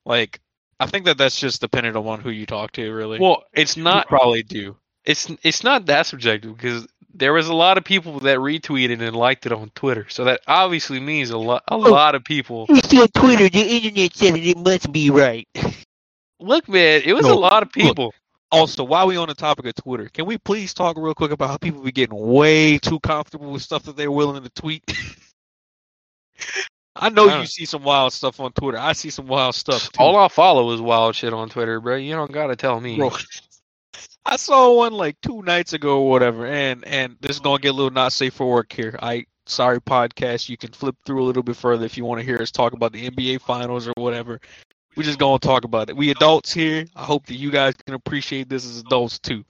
Like 0.05 0.39
I 0.79 0.87
think 0.87 1.05
that 1.05 1.17
that's 1.17 1.39
just 1.39 1.61
dependent 1.61 1.95
on 1.95 2.19
who 2.21 2.29
you 2.29 2.45
talk 2.45 2.71
to 2.73 2.91
really. 2.93 3.19
well, 3.19 3.43
it's 3.53 3.77
You 3.77 3.83
not. 3.83 4.07
probably 4.07 4.43
do. 4.43 4.75
It's 5.05 5.31
it's 5.43 5.63
not 5.63 5.85
that 5.85 6.05
subjective 6.05 6.55
because 6.57 6.85
there 7.13 7.33
was 7.33 7.47
a 7.47 7.53
lot 7.53 7.77
of 7.77 7.83
people 7.83 8.19
that 8.21 8.37
retweeted 8.37 9.01
and 9.01 9.15
liked 9.15 9.45
it 9.45 9.51
on 9.51 9.71
Twitter. 9.75 10.07
So 10.09 10.23
that 10.25 10.41
obviously 10.47 10.99
means 10.99 11.29
a 11.29 11.37
lot. 11.37 11.63
A 11.67 11.73
oh. 11.73 11.79
lot 11.79 12.15
of 12.15 12.23
people. 12.23 12.65
It's 12.69 12.93
on 12.93 13.07
Twitter. 13.09 13.49
The 13.49 13.61
internet 13.61 14.15
said 14.15 14.35
it. 14.35 14.45
It 14.45 14.57
must 14.57 14.91
be 14.91 15.09
right. 15.09 15.47
Look, 16.39 16.69
man, 16.69 17.01
it 17.03 17.13
was 17.13 17.25
a 17.25 17.33
lot 17.33 17.63
of 17.63 17.69
look. 17.75 17.85
people. 17.85 18.13
Also, 18.49 18.83
while 18.83 19.07
we 19.07 19.17
on 19.17 19.27
the 19.27 19.33
topic 19.33 19.65
of 19.65 19.75
Twitter, 19.75 20.09
can 20.13 20.25
we 20.25 20.37
please 20.37 20.73
talk 20.73 20.95
real 20.97 21.13
quick 21.13 21.31
about 21.31 21.49
how 21.49 21.57
people 21.57 21.81
be 21.81 21.91
getting 21.91 22.17
way 22.17 22.77
too 22.77 22.99
comfortable 23.01 23.51
with 23.51 23.61
stuff 23.61 23.83
that 23.83 23.97
they're 23.97 24.11
willing 24.11 24.43
to 24.43 24.49
tweet? 24.49 24.83
I 26.99 27.09
know 27.09 27.29
I 27.29 27.41
you 27.41 27.45
see 27.45 27.65
some 27.65 27.83
wild 27.83 28.13
stuff 28.13 28.39
on 28.39 28.51
Twitter. 28.53 28.77
I 28.77 28.93
see 28.93 29.09
some 29.09 29.27
wild 29.27 29.55
stuff 29.55 29.91
too. 29.91 30.01
All 30.01 30.15
I 30.15 30.27
follow 30.29 30.71
is 30.71 30.81
wild 30.81 31.15
shit 31.15 31.33
on 31.33 31.49
Twitter, 31.49 31.79
bro. 31.79 31.95
You 31.95 32.15
don't 32.15 32.31
gotta 32.31 32.55
tell 32.55 32.79
me. 32.79 32.97
Bro, 32.97 33.11
I 34.27 34.35
saw 34.35 34.73
one 34.73 34.93
like 34.93 35.19
two 35.21 35.41
nights 35.41 35.71
ago 35.71 36.01
or 36.01 36.09
whatever, 36.09 36.45
and 36.45 36.83
and 36.85 37.15
this 37.21 37.37
is 37.37 37.39
gonna 37.39 37.59
get 37.59 37.69
a 37.69 37.73
little 37.73 37.91
not 37.91 38.11
safe 38.11 38.33
for 38.33 38.49
work 38.49 38.73
here. 38.73 38.99
I 39.01 39.25
sorry 39.45 39.79
podcast. 39.79 40.49
You 40.49 40.57
can 40.57 40.73
flip 40.73 40.97
through 41.05 41.23
a 41.23 41.25
little 41.25 41.43
bit 41.43 41.55
further 41.55 41.85
if 41.85 41.97
you 41.97 42.03
want 42.03 42.19
to 42.19 42.25
hear 42.25 42.37
us 42.41 42.51
talk 42.51 42.73
about 42.73 42.91
the 42.91 43.09
NBA 43.09 43.39
finals 43.41 43.87
or 43.87 43.93
whatever. 43.95 44.41
We 44.97 45.05
just 45.05 45.17
gonna 45.17 45.39
talk 45.39 45.63
about 45.63 45.89
it. 45.89 45.95
We 45.95 46.11
adults 46.11 46.53
here. 46.53 46.85
I 46.95 47.05
hope 47.05 47.25
that 47.27 47.35
you 47.35 47.51
guys 47.51 47.73
can 47.85 47.95
appreciate 47.95 48.49
this 48.49 48.65
as 48.65 48.79
adults 48.79 49.17
too. 49.17 49.45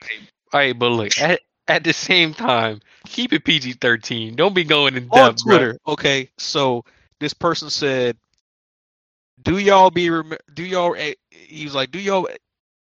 All 0.54 0.60
right, 0.60 0.78
but 0.78 0.90
look 0.90 1.18
at 1.20 1.42
at 1.68 1.84
the 1.84 1.94
same 1.94 2.36
time, 2.36 2.80
keep 3.08 3.34
it 3.34 3.44
PG 3.44 3.74
thirteen. 3.74 4.36
Don't 4.36 4.54
be 4.54 4.64
going 4.64 4.96
in 4.96 5.10
On 5.10 5.30
depth, 5.30 5.44
bro. 5.44 5.58
Twitter, 5.58 5.80
okay. 5.88 6.30
So 6.38 6.86
this 7.20 7.34
person 7.34 7.72
said, 7.72 8.16
"Do 9.42 9.58
y'all 9.58 9.90
be 9.90 10.12
rem- 10.12 10.38
do 10.54 10.64
y'all?" 10.64 10.94
eh," 10.96 11.16
He 11.32 11.64
was 11.64 11.74
like, 11.74 11.90
"Do 11.90 12.00
y'all?" 12.00 12.28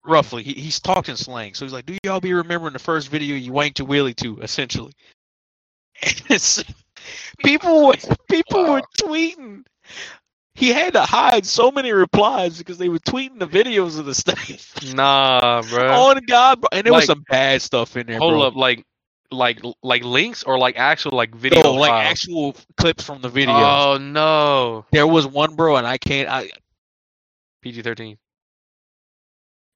Roughly, 0.04 0.42
he, 0.42 0.54
he's 0.54 0.80
talking 0.80 1.14
slang, 1.14 1.54
so 1.54 1.64
he's 1.64 1.72
like, 1.72 1.86
"Do 1.86 1.96
y'all 2.02 2.20
be 2.20 2.32
remembering 2.32 2.72
the 2.72 2.78
first 2.80 3.08
video 3.08 3.36
you 3.36 3.52
wanked 3.52 3.78
your 3.78 3.86
wheelie 3.86 4.16
to?" 4.16 4.40
Essentially, 4.40 4.92
people 7.44 7.86
were 7.86 7.94
people 8.28 8.64
were 8.64 8.82
tweeting. 9.00 9.64
He 10.54 10.68
had 10.68 10.92
to 10.94 11.02
hide 11.02 11.46
so 11.46 11.70
many 11.70 11.92
replies 11.92 12.58
because 12.58 12.76
they 12.78 12.88
were 12.88 12.98
tweeting 12.98 13.38
the 13.38 13.46
videos 13.46 13.98
of 13.98 14.04
the 14.04 14.14
stuff. 14.14 14.94
Nah, 14.94 15.62
bro. 15.70 15.90
On 15.92 16.20
God, 16.26 16.60
bro. 16.60 16.68
and 16.72 16.84
there 16.84 16.92
was 16.92 17.06
some 17.06 17.24
bad 17.30 17.62
stuff 17.62 17.96
in 17.96 18.06
there. 18.06 18.18
Hold 18.18 18.34
bro. 18.34 18.42
up, 18.42 18.56
like 18.56 18.84
like 19.30 19.60
like 19.82 20.04
links 20.04 20.42
or 20.42 20.58
like 20.58 20.76
actual 20.78 21.12
like 21.12 21.34
video 21.34 21.62
No, 21.62 21.74
like 21.74 21.90
files? 21.90 22.10
actual 22.10 22.56
clips 22.76 23.02
from 23.04 23.22
the 23.22 23.28
video. 23.28 23.54
Oh 23.54 23.98
no, 24.00 24.84
there 24.92 25.06
was 25.06 25.26
one, 25.26 25.54
bro, 25.54 25.76
and 25.76 25.86
I 25.86 25.96
can't. 25.96 26.28
I 26.28 26.50
PG 27.62 27.82
thirteen. 27.82 28.18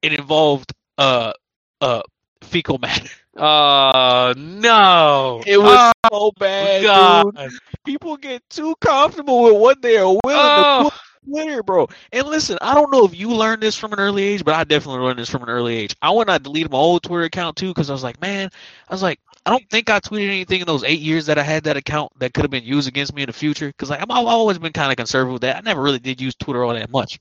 It 0.06 0.18
involved 0.18 0.72
uh 0.98 1.32
uh 1.80 2.02
fecal 2.42 2.78
matter. 2.78 3.08
Uh 3.36 4.34
no. 4.38 5.42
It 5.46 5.58
was 5.58 5.92
so 6.10 6.32
bad, 6.38 6.82
God. 6.82 7.34
dude. 7.36 7.52
People 7.84 8.16
get 8.16 8.42
too 8.50 8.74
comfortable 8.80 9.42
with 9.44 9.56
what 9.60 9.82
they 9.82 9.96
are 9.98 10.16
willing 10.24 10.54
to 10.54 10.66
Oh, 10.68 10.90
put 10.90 10.92
on 10.94 11.44
Twitter, 11.44 11.62
bro. 11.62 11.88
And 12.12 12.26
listen, 12.26 12.58
I 12.60 12.74
don't 12.74 12.90
know 12.92 13.04
if 13.04 13.14
you 13.16 13.30
learned 13.32 13.62
this 13.62 13.76
from 13.76 13.92
an 13.92 14.00
early 14.00 14.22
age, 14.22 14.44
but 14.44 14.54
I 14.54 14.64
definitely 14.64 15.02
learned 15.02 15.18
this 15.18 15.28
from 15.30 15.42
an 15.42 15.48
early 15.48 15.76
age. 15.76 15.94
I 16.02 16.10
went 16.10 16.28
and 16.28 16.34
I 16.34 16.38
deleted 16.38 16.70
my 16.72 16.78
old 16.78 17.02
Twitter 17.02 17.24
account 17.24 17.56
too 17.56 17.68
because 17.68 17.90
I 17.90 17.92
was 17.92 18.02
like, 18.02 18.20
man, 18.20 18.48
I 18.88 18.94
was 18.94 19.02
like, 19.02 19.20
I 19.44 19.50
don't 19.50 19.68
think 19.70 19.90
I 19.90 20.00
tweeted 20.00 20.28
anything 20.28 20.60
in 20.60 20.66
those 20.66 20.82
eight 20.82 21.00
years 21.00 21.26
that 21.26 21.38
I 21.38 21.42
had 21.42 21.64
that 21.64 21.76
account 21.76 22.10
that 22.18 22.34
could 22.34 22.42
have 22.42 22.50
been 22.50 22.64
used 22.64 22.88
against 22.88 23.14
me 23.14 23.22
in 23.22 23.26
the 23.28 23.32
future. 23.32 23.68
Because 23.68 23.90
like 23.90 24.00
I'm, 24.02 24.10
I've 24.10 24.26
always 24.26 24.58
been 24.58 24.72
kind 24.72 24.90
of 24.90 24.96
conservative 24.96 25.34
with 25.34 25.42
that. 25.42 25.56
I 25.56 25.60
never 25.60 25.82
really 25.82 26.00
did 26.00 26.20
use 26.20 26.34
Twitter 26.34 26.64
all 26.64 26.74
that 26.74 26.90
much. 26.90 27.20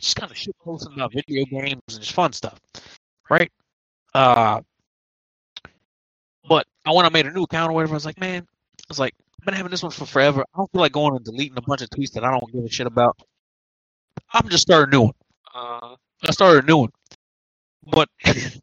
Just 0.00 0.16
kind 0.16 0.30
of 0.30 0.36
shit 0.36 0.54
posting 0.62 0.94
about 0.94 1.12
video 1.12 1.44
games 1.46 1.82
and 1.88 2.00
just 2.00 2.12
fun 2.12 2.32
stuff, 2.32 2.60
right? 3.30 3.50
Uh, 4.14 4.60
but 6.48 6.66
I 6.84 6.92
when 6.92 7.06
I 7.06 7.08
made 7.10 7.26
a 7.26 7.30
new 7.32 7.44
account 7.44 7.70
or 7.70 7.74
whatever, 7.74 7.94
I 7.94 7.96
was 7.96 8.06
like, 8.06 8.20
man, 8.20 8.42
I 8.42 8.84
was 8.88 8.98
like, 8.98 9.14
I've 9.40 9.44
been 9.46 9.54
having 9.54 9.70
this 9.70 9.82
one 9.82 9.92
for 9.92 10.06
forever. 10.06 10.42
I 10.42 10.58
don't 10.58 10.70
feel 10.72 10.80
like 10.80 10.92
going 10.92 11.16
and 11.16 11.24
deleting 11.24 11.58
a 11.58 11.62
bunch 11.62 11.82
of 11.82 11.90
tweets 11.90 12.12
that 12.12 12.24
I 12.24 12.30
don't 12.30 12.52
give 12.52 12.64
a 12.64 12.68
shit 12.68 12.86
about. 12.86 13.18
I'm 14.32 14.48
just 14.48 14.62
starting 14.62 14.92
a 14.92 14.96
new 14.96 15.02
one. 15.02 15.14
uh, 15.54 15.96
I 16.26 16.30
started 16.30 16.64
a 16.64 16.66
new 16.66 16.78
one. 16.78 16.90
But 17.84 18.08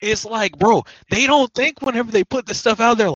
it's 0.00 0.24
like, 0.24 0.58
bro, 0.58 0.82
they 1.10 1.26
don't 1.26 1.52
think 1.54 1.82
whenever 1.82 2.10
they 2.10 2.24
put 2.24 2.46
this 2.46 2.58
stuff 2.58 2.80
out 2.80 2.98
there, 2.98 3.12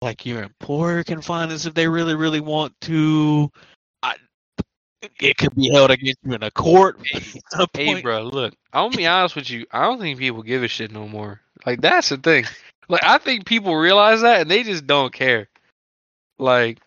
like 0.00 0.26
your 0.26 0.42
employer 0.42 1.04
can 1.04 1.22
find 1.22 1.50
this 1.50 1.66
if 1.66 1.74
they 1.74 1.88
really, 1.88 2.14
really 2.14 2.40
want 2.40 2.74
to. 2.82 3.50
It 5.20 5.36
could 5.36 5.54
be 5.54 5.70
held 5.70 5.90
against 5.90 6.20
you 6.24 6.34
in 6.34 6.42
a 6.42 6.50
court. 6.50 7.00
hey, 7.74 8.00
bro, 8.02 8.22
look. 8.22 8.54
I'm 8.72 8.86
gonna 8.86 8.96
be 8.96 9.06
honest 9.06 9.36
with 9.36 9.50
you. 9.50 9.66
I 9.72 9.82
don't 9.82 9.98
think 9.98 10.18
people 10.18 10.42
give 10.42 10.62
a 10.62 10.68
shit 10.68 10.92
no 10.92 11.08
more. 11.08 11.40
Like 11.66 11.80
that's 11.80 12.08
the 12.10 12.16
thing. 12.16 12.44
Like 12.88 13.04
I 13.04 13.18
think 13.18 13.46
people 13.46 13.76
realize 13.76 14.22
that 14.22 14.42
and 14.42 14.50
they 14.50 14.62
just 14.62 14.86
don't 14.86 15.12
care. 15.12 15.48
Like, 16.38 16.78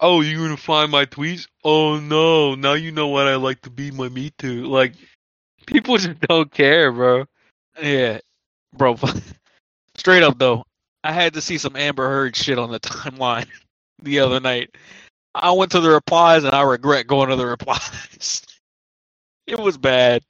oh, 0.00 0.20
you're 0.20 0.42
gonna 0.42 0.56
find 0.56 0.90
my 0.90 1.06
tweets? 1.06 1.46
Oh 1.62 1.98
no, 1.98 2.54
now 2.54 2.74
you 2.74 2.92
know 2.92 3.08
what 3.08 3.26
I 3.26 3.36
like 3.36 3.62
to 3.62 3.70
be 3.70 3.90
my 3.90 4.08
me 4.08 4.30
too. 4.38 4.66
Like, 4.66 4.94
people 5.66 5.96
just 5.98 6.20
don't 6.20 6.50
care, 6.50 6.92
bro. 6.92 7.26
Yeah, 7.80 8.18
bro. 8.74 8.96
Straight 9.96 10.22
up 10.22 10.38
though, 10.38 10.64
I 11.02 11.12
had 11.12 11.34
to 11.34 11.40
see 11.40 11.58
some 11.58 11.76
Amber 11.76 12.08
Heard 12.08 12.36
shit 12.36 12.58
on 12.58 12.70
the 12.70 12.80
timeline 12.80 13.48
the 14.02 14.20
other 14.20 14.40
night. 14.40 14.74
I 15.34 15.52
went 15.52 15.72
to 15.72 15.80
the 15.80 15.90
replies 15.90 16.44
and 16.44 16.54
I 16.54 16.62
regret 16.62 17.06
going 17.06 17.28
to 17.30 17.36
the 17.36 17.46
replies. 17.46 18.42
it 19.46 19.58
was 19.58 19.76
bad. 19.76 20.22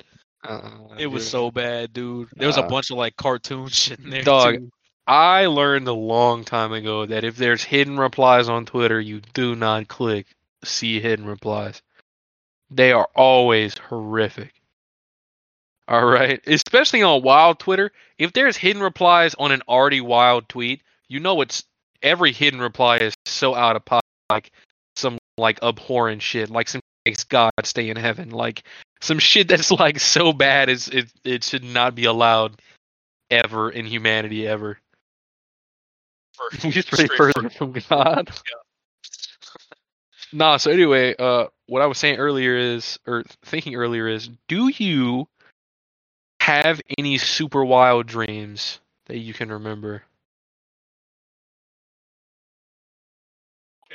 Uh, 0.42 0.70
It 0.98 1.06
was 1.06 1.28
so 1.28 1.50
bad, 1.50 1.92
dude. 1.92 2.28
There 2.36 2.46
was 2.48 2.56
a 2.58 2.62
Uh, 2.64 2.68
bunch 2.68 2.90
of 2.90 2.96
like 2.98 3.16
cartoon 3.16 3.68
shit 3.68 3.98
in 4.04 4.10
there. 4.10 4.22
Dog. 4.22 4.54
too. 4.56 4.70
I 5.06 5.46
learned 5.46 5.86
a 5.88 5.92
long 5.92 6.44
time 6.44 6.72
ago 6.72 7.04
that 7.06 7.24
if 7.24 7.36
there's 7.36 7.62
hidden 7.62 7.98
replies 7.98 8.48
on 8.48 8.64
Twitter, 8.64 8.98
you 9.00 9.20
do 9.34 9.54
not 9.54 9.88
click 9.88 10.26
see 10.64 10.98
hidden 11.00 11.26
replies. 11.26 11.82
They 12.70 12.92
are 12.92 13.08
always 13.14 13.76
horrific. 13.76 14.54
All 15.86 16.06
right, 16.06 16.40
especially 16.46 17.02
on 17.02 17.22
wild 17.22 17.58
Twitter. 17.58 17.92
If 18.16 18.32
there's 18.32 18.56
hidden 18.56 18.82
replies 18.82 19.34
on 19.34 19.52
an 19.52 19.60
already 19.68 20.00
wild 20.00 20.48
tweet, 20.48 20.82
you 21.08 21.20
know 21.20 21.42
it's 21.42 21.64
every 22.02 22.32
hidden 22.32 22.58
reply 22.60 22.96
is 22.96 23.12
so 23.26 23.54
out 23.54 23.76
of 23.76 23.84
pocket, 23.84 24.06
like 24.30 24.50
like 25.38 25.62
abhorrent 25.62 26.22
shit, 26.22 26.50
like 26.50 26.68
some 26.68 26.80
begs 27.04 27.24
God 27.24 27.52
stay 27.64 27.90
in 27.90 27.96
heaven. 27.96 28.30
Like 28.30 28.64
some 29.00 29.18
shit 29.18 29.48
that's 29.48 29.70
like 29.70 30.00
so 30.00 30.32
bad 30.32 30.68
is 30.68 30.88
it 30.88 31.10
it 31.24 31.44
should 31.44 31.64
not 31.64 31.94
be 31.94 32.04
allowed 32.04 32.60
ever 33.30 33.70
in 33.70 33.86
humanity 33.86 34.46
ever. 34.46 34.78
We 36.62 36.70
just 36.70 36.90
pray 36.90 37.06
further 37.16 37.50
from 37.50 37.72
God. 37.88 38.30
nah, 40.32 40.56
so 40.56 40.70
anyway, 40.70 41.14
uh 41.18 41.46
what 41.66 41.82
I 41.82 41.86
was 41.86 41.98
saying 41.98 42.18
earlier 42.18 42.56
is 42.56 42.98
or 43.06 43.24
thinking 43.44 43.74
earlier 43.74 44.08
is 44.08 44.28
do 44.48 44.68
you 44.68 45.28
have 46.40 46.80
any 46.98 47.16
super 47.18 47.64
wild 47.64 48.06
dreams 48.06 48.80
that 49.06 49.18
you 49.18 49.32
can 49.32 49.50
remember? 49.50 50.02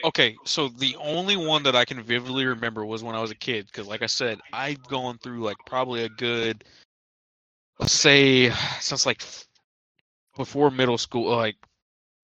Okay, 0.04 0.36
so 0.46 0.68
the 0.68 0.96
only 0.98 1.38
one 1.38 1.64
that 1.64 1.76
I 1.76 1.86
can 1.86 2.02
vividly 2.02 2.46
remember 2.46 2.86
was 2.86 3.04
when 3.04 3.16
I 3.16 3.22
was 3.22 3.32
a 3.32 3.36
kid, 3.36 3.68
because 3.68 3.88
like 3.88 4.02
I 4.02 4.08
said, 4.08 4.40
I've 4.54 4.82
gone 4.88 5.18
through 5.18 5.42
like 5.42 5.58
probably 5.66 6.04
a 6.04 6.10
good, 6.10 6.64
let's 7.80 7.94
say, 7.94 8.52
since 8.80 9.06
like 9.06 9.22
before 10.38 10.72
middle 10.72 10.98
school, 10.98 11.36
like 11.36 11.56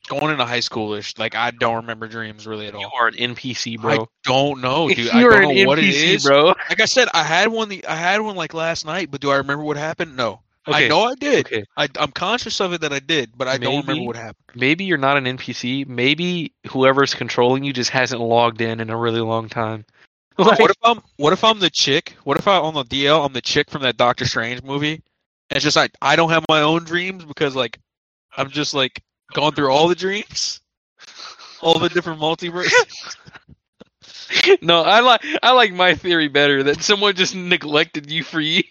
going 0.08 0.32
into 0.32 0.46
high 0.46 0.60
schoolish. 0.60 1.18
Like 1.20 1.36
I 1.36 1.52
don't 1.52 1.76
remember 1.76 2.08
dreams 2.08 2.48
really 2.48 2.68
at 2.68 2.76
all. 2.76 2.82
You 2.82 2.90
are 2.98 3.08
an 3.08 3.16
NPC, 3.16 3.80
bro. 3.80 3.92
I 3.92 4.06
don't 4.24 4.62
know, 4.62 4.90
dude. 4.94 5.10
I 5.10 5.22
don't 5.22 5.34
an 5.34 5.56
know 5.56 5.68
what 5.68 5.80
it 5.80 5.86
NPC, 5.86 6.16
is. 6.16 6.24
bro. 6.24 6.46
Like 6.48 6.82
I 6.82 6.86
said, 6.86 7.08
I 7.14 7.24
had 7.24 7.50
one. 7.50 7.70
The 7.70 7.86
I 7.86 7.96
had 7.96 8.22
one 8.22 8.36
like 8.36 8.54
last 8.54 8.86
night, 8.86 9.12
but 9.12 9.22
do 9.22 9.32
I 9.32 9.38
remember 9.38 9.64
what 9.64 9.78
happened? 9.78 10.16
No. 10.16 10.42
Okay. 10.68 10.86
I 10.86 10.88
know 10.88 11.04
I 11.04 11.16
did. 11.16 11.46
Okay. 11.46 11.64
I, 11.78 11.88
I'm 12.00 12.12
conscious 12.12 12.60
of 12.60 12.74
it 12.74 12.82
that 12.82 12.92
I 12.92 13.00
did, 13.00 13.32
but 13.38 13.48
I 13.48 13.58
don't 13.58 13.86
remember 13.86 14.08
what 14.08 14.16
happened. 14.16 14.46
Maybe 14.56 14.84
you're 14.84 14.98
not 14.98 15.18
an 15.18 15.26
NPC. 15.26 15.88
Maybe 15.88 16.54
whoever's 16.68 17.14
controlling 17.14 17.64
you 17.64 17.72
just 17.72 17.92
hasn't 17.92 18.20
logged 18.20 18.62
in 18.62 18.80
in 18.80 18.90
a 18.90 18.98
really 18.98 19.22
long 19.22 19.50
time. 19.50 19.86
Like, 20.38 20.60
what 20.60 20.70
if 20.70 20.78
I'm 20.84 21.02
what 21.16 21.32
if 21.32 21.46
I'm 21.46 21.60
the 21.60 21.70
chick? 21.70 22.14
What 22.26 22.38
if 22.38 22.46
I 22.46 22.58
on 22.58 22.74
the 22.74 22.84
DL 22.84 23.26
I'm 23.26 23.32
the 23.32 23.40
chick 23.40 23.70
from 23.72 23.84
that 23.84 23.96
Doctor 23.96 24.26
Strange 24.26 24.64
movie? 24.64 24.96
And 25.50 25.56
it's 25.56 25.64
just 25.64 25.78
like 25.78 25.92
I 26.02 26.18
don't 26.18 26.30
have 26.30 26.44
my 26.50 26.60
own 26.60 26.84
dreams 26.84 27.24
because 27.24 27.56
like 27.56 27.80
I'm 28.36 28.50
just 28.50 28.74
like 28.74 29.02
going 29.34 29.54
through 29.54 29.72
all 29.72 29.88
the 29.88 29.96
dreams, 29.96 30.60
all 31.62 31.80
the 31.80 31.88
different 31.88 32.20
multiverses. 32.20 33.16
no, 34.62 34.82
I 34.82 35.00
like 35.00 35.22
I 35.42 35.52
like 35.52 35.74
my 35.74 35.96
theory 35.96 36.28
better 36.28 36.64
that 36.64 36.84
someone 36.84 37.16
just 37.16 37.36
neglected 37.36 38.12
you 38.12 38.24
for 38.24 38.40
years. 38.40 38.66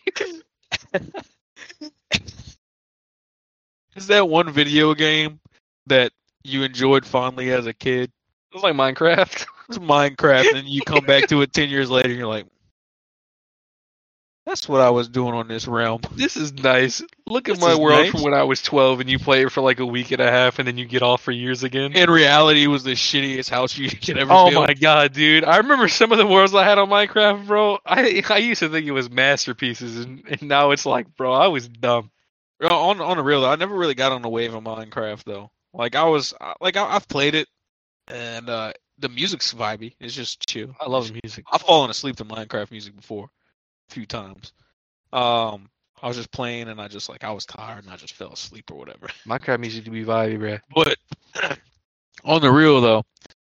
Is 3.97 4.09
that 4.09 4.29
one 4.29 4.51
video 4.51 4.95
game 4.95 5.41
that 5.87 6.13
you 6.43 6.63
enjoyed 6.63 7.07
fondly 7.07 7.51
as 7.53 7.67
a 7.67 7.73
kid? 7.73 8.11
It's 8.53 8.63
like 8.63 8.75
Minecraft. 8.75 9.47
It's 9.69 9.79
Minecraft, 9.79 10.55
and 10.59 10.69
you 10.69 10.83
come 10.83 11.05
back 11.07 11.29
to 11.29 11.41
it 11.43 11.53
ten 11.55 11.71
years 11.71 11.91
later, 11.91 12.11
and 12.11 12.19
you're 12.19 12.29
like, 12.29 12.47
"That's 14.47 14.69
what 14.69 14.81
I 14.81 14.91
was 14.91 15.09
doing 15.09 15.35
on 15.35 15.49
this 15.49 15.67
realm." 15.67 16.01
This 16.13 16.37
is 16.37 16.53
nice. 16.53 17.03
Look 17.27 17.49
at 17.49 17.57
This 17.57 17.65
my 17.65 17.75
world 17.75 18.03
nice. 18.05 18.11
from 18.11 18.23
when 18.23 18.35
I 18.35 18.43
was 18.45 18.61
12 18.63 19.01
and 19.01 19.11
you 19.11 19.19
play 19.19 19.43
it 19.43 19.51
for 19.53 19.61
like 19.63 19.81
a 19.81 19.87
week 19.87 20.11
and 20.11 20.21
a 20.21 20.31
half 20.31 20.59
and 20.59 20.69
then 20.69 20.77
you 20.79 20.85
get 20.85 21.03
off 21.03 21.23
for 21.23 21.33
years 21.33 21.63
again. 21.65 21.93
In 21.93 22.11
reality, 22.11 22.65
it 22.65 22.69
was 22.69 22.85
the 22.85 22.93
shittiest 22.93 23.49
house 23.51 23.77
you 23.77 23.89
could 24.05 24.19
ever 24.19 24.33
Oh 24.33 24.51
build. 24.51 24.67
my 24.67 24.75
god, 24.75 25.13
dude. 25.13 25.45
I 25.45 25.57
remember 25.59 25.89
some 25.89 26.13
of 26.13 26.19
the 26.19 26.27
worlds 26.27 26.55
I 26.55 26.65
had 26.65 26.79
on 26.79 26.89
Minecraft, 26.89 27.47
bro. 27.47 27.79
I 27.87 28.23
I 28.29 28.39
used 28.39 28.61
to 28.61 28.69
think 28.69 28.87
it 28.87 28.93
was 28.93 29.11
masterpieces 29.11 30.05
and, 30.05 30.23
and 30.29 30.43
now 30.43 30.71
it's 30.73 30.87
like, 30.87 31.15
bro, 31.17 31.33
I 31.33 31.49
was 31.49 31.69
dumb. 31.69 32.11
On 32.63 33.01
on 33.01 33.17
the 33.17 33.23
real 33.23 33.41
though, 33.43 33.51
I 33.51 33.57
never 33.57 33.75
really 33.75 33.95
got 33.95 34.13
on 34.13 34.23
the 34.23 34.29
wave 34.29 34.55
of 34.55 34.63
Minecraft 34.65 35.25
though. 35.25 35.51
Like 35.73 35.97
I 35.97 36.05
was 36.05 36.33
like 36.61 36.77
I, 36.77 36.85
I've 36.87 37.09
played 37.09 37.35
it, 37.35 37.49
and 38.09 38.49
uh 38.49 38.73
the 38.99 39.09
music's 39.09 39.53
vibey. 39.53 39.95
It's 40.01 40.15
just 40.15 40.47
chill. 40.49 40.75
I 40.81 40.89
love 40.89 41.09
the 41.09 41.19
music. 41.25 41.45
I've 41.51 41.63
fallen 41.63 41.91
asleep 41.91 42.17
to 42.17 42.25
Minecraft 42.25 42.71
music 42.71 42.95
before, 42.95 43.29
few 43.89 44.07
times. 44.07 44.53
Um, 45.13 45.69
I 46.03 46.09
was 46.09 46.17
just 46.17 46.33
playing 46.33 46.69
and 46.69 46.81
I 46.81 46.89
just 46.89 47.09
like 47.09 47.25
I 47.25 47.33
was 47.33 47.47
tired 47.47 47.85
and 47.85 47.93
I 47.93 47.97
just 47.97 48.15
fell 48.15 48.33
asleep 48.33 48.71
or 48.71 48.77
whatever. 48.77 49.07
Minecraft 49.27 49.61
music 49.61 49.85
to 49.85 49.91
be 49.91 50.05
vibey, 50.05 50.39
bro. 50.39 50.59
But 50.75 50.97
on 52.25 52.41
the 52.43 52.51
real 52.51 52.81
though, 52.81 53.05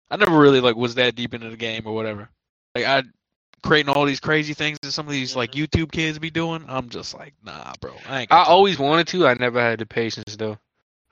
I 0.10 0.16
never 0.16 0.38
really 0.38 0.62
like 0.62 0.76
was 0.76 0.96
that 0.96 1.16
deep 1.16 1.34
into 1.34 1.50
the 1.50 1.58
game 1.58 1.84
or 1.86 1.94
whatever. 1.94 2.30
Like 2.76 2.86
I 2.86 3.04
creating 3.64 3.94
all 3.94 4.06
these 4.06 4.20
crazy 4.20 4.54
things 4.54 4.78
that 4.82 4.92
some 4.92 5.08
of 5.08 5.12
these 5.12 5.36
like 5.36 5.52
YouTube 5.52 5.92
kids 5.92 6.20
be 6.20 6.30
doing. 6.30 6.64
I'm 6.68 6.90
just 6.90 7.14
like, 7.14 7.34
nah, 7.44 7.74
bro. 7.82 7.96
I 8.08 8.22
ain't. 8.22 8.32
I 8.32 8.44
always 8.44 8.80
wanted 8.80 9.08
to. 9.10 9.28
I 9.28 9.34
never 9.34 9.60
had 9.60 9.80
the 9.80 9.86
patience 9.86 10.36
though. 10.36 10.58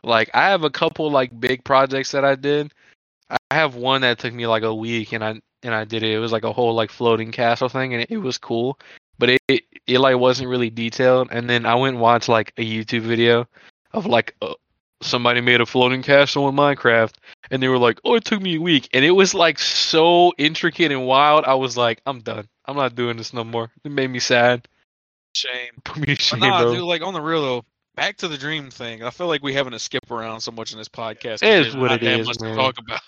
Like 0.04 0.30
I 0.34 0.50
have 0.50 0.64
a 0.64 0.70
couple 0.70 1.10
like 1.10 1.38
big 1.38 1.64
projects 1.64 2.12
that 2.12 2.24
I 2.24 2.36
did. 2.36 2.74
I 3.30 3.38
have 3.52 3.76
one 3.76 4.02
that 4.02 4.20
took 4.20 4.34
me 4.34 4.48
like 4.48 4.64
a 4.64 4.74
week 4.74 5.12
and 5.12 5.24
I 5.24 5.42
and 5.64 5.74
I 5.74 5.84
did 5.84 6.04
it. 6.04 6.14
It 6.14 6.20
was 6.20 6.32
like 6.32 6.44
a 6.44 6.54
whole 6.54 6.74
like 6.76 6.92
floating 6.92 7.32
castle 7.32 7.70
thing 7.70 7.94
and 7.94 8.04
it, 8.04 8.12
it 8.12 8.18
was 8.18 8.38
cool. 8.38 8.80
But 9.18 9.30
it, 9.32 9.42
it 9.48 9.64
it 9.88 10.00
like 10.00 10.18
wasn't 10.18 10.50
really 10.50 10.70
detailed. 10.70 11.30
And 11.32 11.50
then 11.50 11.66
I 11.66 11.76
went 11.76 11.96
and 11.96 12.02
watched 12.02 12.30
like 12.30 12.54
a 12.58 12.66
YouTube 12.66 13.02
video 13.02 13.48
of 13.94 14.06
like 14.06 14.36
uh, 14.42 14.54
somebody 15.02 15.42
made 15.42 15.62
a 15.62 15.66
floating 15.66 16.02
castle 16.02 16.50
in 16.50 16.56
Minecraft 16.56 17.14
and 17.52 17.62
they 17.62 17.68
were 17.68 17.78
like, 17.78 18.00
"Oh, 18.04 18.16
it 18.16 18.26
took 18.26 18.42
me 18.42 18.56
a 18.56 18.62
week." 18.62 18.90
And 18.94 19.06
it 19.06 19.12
was 19.12 19.34
like 19.34 19.60
so 19.60 20.34
intricate 20.38 20.92
and 20.92 21.06
wild. 21.06 21.46
I 21.46 21.56
was 21.56 21.78
like, 21.78 22.02
"I'm 22.06 22.22
done. 22.22 22.48
I'm 22.66 22.76
not 22.76 22.96
doing 22.96 23.18
this 23.18 23.34
no 23.34 23.44
more." 23.44 23.72
It 23.84 23.92
made 23.92 24.10
me 24.10 24.20
sad. 24.20 24.68
shame. 25.36 25.72
Put 25.84 25.98
me 25.98 26.06
to 26.08 26.12
But 26.12 26.20
shame, 26.20 26.40
nah, 26.40 26.64
dude, 26.72 26.82
like 26.84 27.02
on 27.02 27.14
the 27.14 27.22
real 27.22 27.42
though, 27.42 27.66
back 27.96 28.18
to 28.18 28.28
the 28.28 28.38
dream 28.38 28.70
thing. 28.72 29.04
I 29.04 29.10
feel 29.12 29.28
like 29.28 29.44
we 29.44 29.54
having 29.54 29.72
to 29.74 29.80
skip 29.80 30.10
around 30.12 30.42
so 30.42 30.52
much 30.52 30.72
in 30.72 30.78
this 30.78 30.90
podcast. 30.90 31.44
It 31.44 31.44
is 31.44 31.74
there's 31.74 31.78
what 31.78 31.92
not 31.92 32.02
it 32.02 32.06
that 32.06 32.20
is, 32.22 32.28
much 32.28 32.40
man. 32.42 32.52
to 32.52 32.56
talk 32.56 32.76
about. 32.80 33.02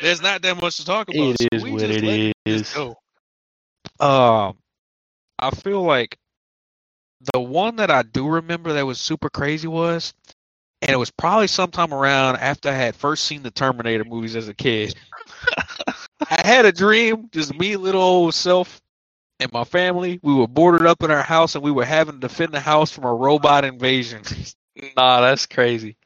There's 0.00 0.22
not 0.22 0.42
that 0.42 0.60
much 0.60 0.76
to 0.76 0.84
talk 0.84 1.08
about. 1.08 1.18
It 1.18 1.36
so 1.40 1.48
is 1.52 1.62
we 1.62 1.72
what 1.72 1.80
just 1.80 1.98
it 1.98 2.04
let 2.04 2.32
this 2.46 2.60
is. 2.60 2.72
go. 2.74 2.94
Um, 4.00 4.56
I 5.38 5.50
feel 5.50 5.82
like 5.82 6.18
the 7.34 7.40
one 7.40 7.76
that 7.76 7.90
I 7.90 8.02
do 8.02 8.28
remember 8.28 8.72
that 8.74 8.86
was 8.86 9.00
super 9.00 9.30
crazy 9.30 9.68
was, 9.68 10.14
and 10.82 10.90
it 10.92 10.96
was 10.98 11.10
probably 11.10 11.48
sometime 11.48 11.92
around 11.94 12.36
after 12.36 12.68
I 12.70 12.74
had 12.74 12.96
first 12.96 13.24
seen 13.24 13.42
the 13.42 13.50
Terminator 13.50 14.04
movies 14.04 14.36
as 14.36 14.48
a 14.48 14.54
kid. 14.54 14.94
I 16.30 16.46
had 16.46 16.64
a 16.66 16.72
dream, 16.72 17.28
just 17.32 17.54
me, 17.58 17.76
little 17.76 18.02
old 18.02 18.34
self, 18.34 18.80
and 19.40 19.52
my 19.52 19.64
family. 19.64 20.20
We 20.22 20.34
were 20.34 20.48
boarded 20.48 20.86
up 20.86 21.02
in 21.02 21.10
our 21.10 21.22
house, 21.22 21.54
and 21.56 21.64
we 21.64 21.72
were 21.72 21.84
having 21.84 22.14
to 22.16 22.20
defend 22.20 22.52
the 22.54 22.60
house 22.60 22.90
from 22.90 23.04
a 23.04 23.14
robot 23.14 23.64
invasion. 23.64 24.22
Nah, 24.96 25.20
that's 25.20 25.46
crazy. 25.46 25.96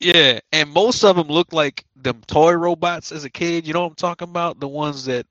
yeah, 0.00 0.40
and 0.52 0.70
most 0.70 1.04
of 1.04 1.16
them 1.16 1.28
looked 1.28 1.52
like 1.54 1.84
them 1.96 2.22
toy 2.26 2.52
robots 2.52 3.12
as 3.12 3.24
a 3.24 3.30
kid. 3.30 3.66
You 3.66 3.74
know 3.74 3.82
what 3.82 3.88
I'm 3.90 3.94
talking 3.96 4.28
about? 4.28 4.60
The 4.60 4.68
ones 4.68 5.06
that 5.06 5.26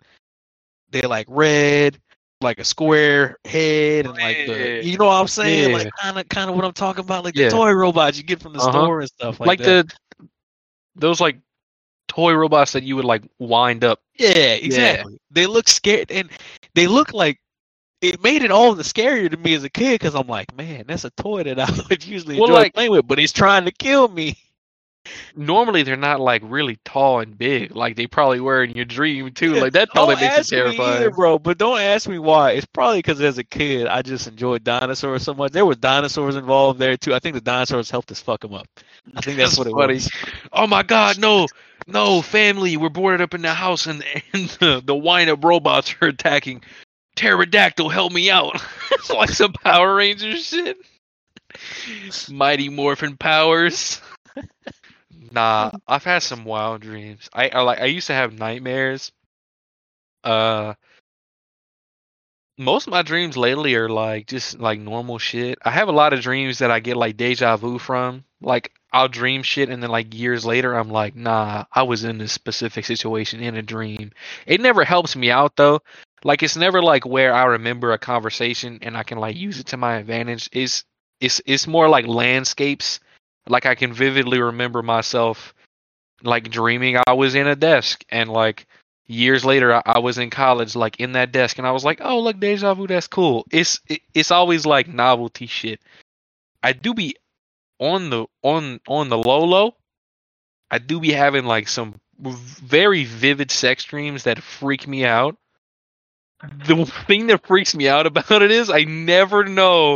they're 0.92 1.08
like 1.10 1.28
red, 1.30 2.00
like 2.42 2.60
a 2.60 2.64
square 2.64 3.38
head, 3.46 4.06
and 4.06 4.16
like 4.18 4.46
the 4.48 4.82
you 4.84 4.98
know 4.98 5.06
what 5.06 5.14
I'm 5.22 5.28
saying? 5.28 5.72
Yeah. 5.72 5.78
Like 5.78 5.92
kind 6.00 6.20
of 6.20 6.30
kind 6.30 6.50
of 6.50 6.56
what 6.56 6.66
I'm 6.66 6.74
talking 6.74 7.04
about, 7.04 7.24
like 7.24 7.36
Yeah. 7.36 7.50
the 7.50 7.56
toy 7.56 7.72
robots 7.72 8.18
you 8.18 8.24
get 8.24 8.42
from 8.42 8.54
the 8.54 8.60
Uh-huh. 8.60 8.72
store 8.72 9.00
and 9.02 9.10
stuff 9.10 9.40
like, 9.40 9.48
Like, 9.48 9.60
that. 9.60 9.88
the 10.20 10.28
those 10.96 11.20
like 11.22 11.38
toy 12.08 12.34
robots 12.34 12.72
that 12.74 12.84
you 12.84 12.96
would 12.96 13.06
like 13.06 13.24
wind 13.40 13.84
up. 13.84 14.00
Yeah, 14.18 14.30
exactly. 14.54 15.20
They 15.32 15.46
look 15.48 15.68
scared, 15.68 16.12
and 16.12 16.30
they 16.76 16.88
look 16.88 17.14
like 17.14 17.40
it 18.02 18.22
made 18.22 18.44
it 18.44 18.52
all 18.52 18.76
the 18.76 18.84
scarier 18.84 19.30
to 19.32 19.38
me 19.38 19.56
as 19.56 19.64
a 19.64 19.70
kid 19.70 19.94
because 19.96 20.14
I'm 20.14 20.28
like, 20.28 20.56
man, 20.56 20.86
that's 20.88 21.04
a 21.06 21.10
toy 21.12 21.44
that 21.44 21.60
I 21.60 21.68
would 21.90 22.06
usually 22.06 22.36
Well, 22.36 22.50
enjoy 22.50 22.60
like- 22.62 22.74
playing 22.76 22.92
with, 22.92 23.08
but 23.08 23.18
he's 23.18 23.34
trying 23.34 23.66
to 23.66 23.72
kill 23.72 24.08
me. 24.08 24.38
Normally 25.36 25.84
they're 25.84 25.96
not 25.96 26.20
like 26.20 26.42
really 26.46 26.78
tall 26.86 27.20
and 27.20 27.38
big, 27.38 27.76
like 27.76 27.96
they 27.96 28.08
probably 28.08 28.40
were 28.40 28.64
in 28.64 28.72
your 28.72 28.86
dream 28.86 29.32
too. 29.32 29.56
Like 29.56 29.74
that 29.74 29.90
probably 29.94 30.16
don't 30.16 30.24
makes 30.24 30.38
it 30.38 30.40
ask 30.40 30.52
me 30.52 30.58
either, 30.60 30.78
terrifying. 30.78 31.12
bro. 31.12 31.40
But 31.40 31.58
don't 31.58 31.80
ask 31.80 32.08
me 32.08 32.20
why. 32.20 32.52
It's 32.52 32.66
probably 32.66 33.00
because 33.00 33.22
as 33.22 33.38
a 33.38 33.44
kid, 33.44 33.88
I 33.88 34.02
just 34.02 34.28
enjoyed 34.28 34.64
dinosaurs 34.64 35.24
so 35.24 35.34
much. 35.34 35.52
There 35.52 35.66
were 35.66 35.76
dinosaurs 35.76 36.36
involved 36.36 36.80
there 36.80 36.98
too. 36.98 37.14
I 37.14 37.20
think 37.20 37.36
the 37.36 37.42
dinosaurs 37.42 37.90
helped 37.92 38.12
us 38.12 38.22
fuck 38.22 38.42
them 38.42 38.54
up. 38.54 38.68
I 39.16 39.22
think 39.22 39.38
that's, 39.38 39.56
That's 39.56 39.58
what 39.60 39.68
it 39.68 39.72
funny. 39.72 39.94
was. 39.96 40.12
Oh 40.54 40.68
my 40.68 40.84
god, 40.84 41.20
no, 41.20 41.48
no, 41.88 42.22
family, 42.22 42.76
we're 42.78 42.90
boarded 42.90 43.22
up 43.22 43.34
in 43.34 43.42
the 43.42 43.54
house 43.54 43.86
and, 43.86 44.04
and 44.34 44.50
the, 44.60 44.82
the 44.84 44.96
wind 44.96 45.30
up 45.30 45.44
robots 45.44 45.96
are 46.02 46.08
attacking. 46.10 46.64
Pterodactyl, 47.16 47.90
help 47.90 48.12
me 48.14 48.30
out. 48.30 48.62
it's 48.92 49.10
like 49.10 49.30
some 49.32 49.54
Power 49.54 49.96
Rangers 49.96 50.46
shit. 50.46 50.78
Mighty 52.30 52.70
Morphin 52.70 53.18
powers. 53.18 54.02
Nah, 55.32 55.72
I've 55.88 56.04
had 56.04 56.20
some 56.24 56.46
wild 56.46 56.82
dreams. 56.82 57.30
I, 57.34 57.50
I 57.50 57.62
like 57.62 57.80
I 57.80 57.86
used 57.86 58.08
to 58.08 58.14
have 58.14 58.38
nightmares. 58.38 59.12
Uh 60.24 60.74
most 62.58 62.88
of 62.88 62.92
my 62.92 63.02
dreams 63.04 63.38
lately 63.38 63.76
are 63.76 63.90
like 63.90 64.28
just 64.28 64.60
like 64.60 64.80
normal 64.80 65.20
shit. 65.20 65.60
I 65.64 65.72
have 65.72 65.90
a 65.90 65.94
lot 65.94 66.14
of 66.14 66.22
dreams 66.22 66.60
that 66.60 66.72
I 66.72 66.80
get 66.80 66.98
like 66.98 67.18
deja 67.18 67.56
vu 67.58 67.78
from. 67.80 68.24
Like 68.42 68.72
I'll 68.92 69.08
dream 69.08 69.44
shit 69.44 69.70
and 69.70 69.84
then 69.84 69.92
like 69.92 70.14
years 70.16 70.46
later 70.46 70.74
I'm 70.74 70.90
like, 70.90 71.16
nah, 71.16 71.66
I 71.72 71.84
was 71.84 72.04
in 72.04 72.18
this 72.18 72.32
specific 72.34 72.86
situation 72.86 73.42
in 73.42 73.56
a 73.58 73.62
dream. 73.62 74.12
It 74.48 74.62
never 74.62 74.84
helps 74.84 75.16
me 75.16 75.32
out 75.32 75.56
though. 75.56 75.82
Like 76.24 76.42
it's 76.44 76.58
never 76.58 76.82
like 76.82 77.06
where 77.06 77.34
I 77.34 77.46
remember 77.46 77.94
a 77.94 78.00
conversation 78.00 78.80
and 78.82 78.98
I 78.98 79.04
can 79.04 79.20
like 79.20 79.36
use 79.36 79.60
it 79.60 79.68
to 79.68 79.78
my 79.78 79.98
advantage. 79.98 80.50
It's 80.52 80.84
it's 81.22 81.42
it's 81.46 81.68
more 81.68 81.90
like 81.90 82.08
landscapes. 82.08 83.00
Like 83.50 83.66
I 83.66 83.76
can 83.76 83.94
vividly 83.94 84.40
remember 84.40 84.82
myself 84.82 85.54
like 86.24 86.50
dreaming 86.50 86.98
I 87.08 87.14
was 87.14 87.36
in 87.36 87.48
a 87.48 87.56
desk 87.56 88.04
and 88.10 88.30
like 88.30 88.68
years 89.08 89.46
later, 89.46 89.74
I, 89.74 89.82
I 89.86 90.00
was 90.00 90.18
in 90.18 90.30
college, 90.30 90.76
like 90.76 91.00
in 91.00 91.14
that 91.14 91.32
desk, 91.32 91.58
and 91.58 91.66
I 91.66 91.72
was 91.72 91.84
like, 91.84 92.00
"Oh, 92.02 92.20
look, 92.20 92.40
deja 92.40 92.74
vu. 92.74 92.88
That's 92.88 93.08
cool." 93.08 93.46
It's 93.52 93.80
it, 93.88 94.02
it's 94.14 94.32
always 94.32 94.66
like 94.66 94.88
novelty 94.88 95.48
shit. 95.48 95.82
I 96.62 96.74
do 96.74 96.94
be 96.94 97.16
on 97.80 98.10
the 98.10 98.28
on 98.44 98.80
on 98.88 99.10
the 99.10 99.18
low 99.18 99.44
low. 99.44 99.76
I 100.70 100.80
do 100.80 101.00
be 101.00 101.12
having 101.12 101.46
like 101.46 101.68
some 101.68 101.96
very 102.20 103.06
vivid 103.06 103.52
sex 103.52 103.84
dreams 103.84 104.24
that 104.24 104.44
freak 104.44 104.88
me 104.88 105.06
out. 105.06 105.38
The 106.68 106.86
thing 107.08 107.28
that 107.28 107.46
freaks 107.48 107.74
me 107.74 107.88
out 107.88 108.06
about 108.06 108.42
it 108.42 108.52
is 108.52 108.70
I 108.70 108.84
never 108.84 109.44
know 109.44 109.96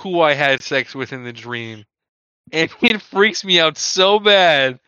who 0.00 0.20
I 0.20 0.34
had 0.34 0.62
sex 0.62 0.94
with 0.94 1.12
in 1.12 1.24
the 1.24 1.32
dream. 1.32 1.84
And 2.52 2.70
it 2.82 3.02
freaks 3.02 3.44
me 3.44 3.60
out 3.60 3.78
so 3.78 4.18
bad 4.18 4.80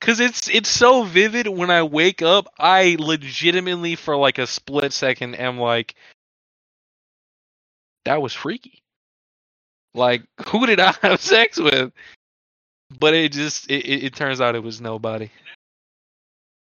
cuz 0.00 0.20
it's 0.20 0.48
it's 0.48 0.68
so 0.70 1.04
vivid 1.04 1.48
when 1.48 1.70
I 1.70 1.82
wake 1.82 2.22
up, 2.22 2.48
I 2.58 2.96
legitimately 2.98 3.96
for 3.96 4.16
like 4.16 4.38
a 4.38 4.46
split 4.46 4.92
second 4.92 5.36
am 5.36 5.58
like 5.58 5.94
that 8.04 8.20
was 8.22 8.34
freaky. 8.34 8.82
Like 9.94 10.24
who 10.48 10.66
did 10.66 10.80
I 10.80 10.92
have 11.02 11.20
sex 11.20 11.58
with? 11.58 11.92
But 12.98 13.14
it 13.14 13.32
just 13.32 13.70
it, 13.70 13.84
it, 13.86 14.04
it 14.04 14.14
turns 14.14 14.40
out 14.40 14.54
it 14.54 14.62
was 14.62 14.80
nobody. 14.80 15.26
I 15.26 15.30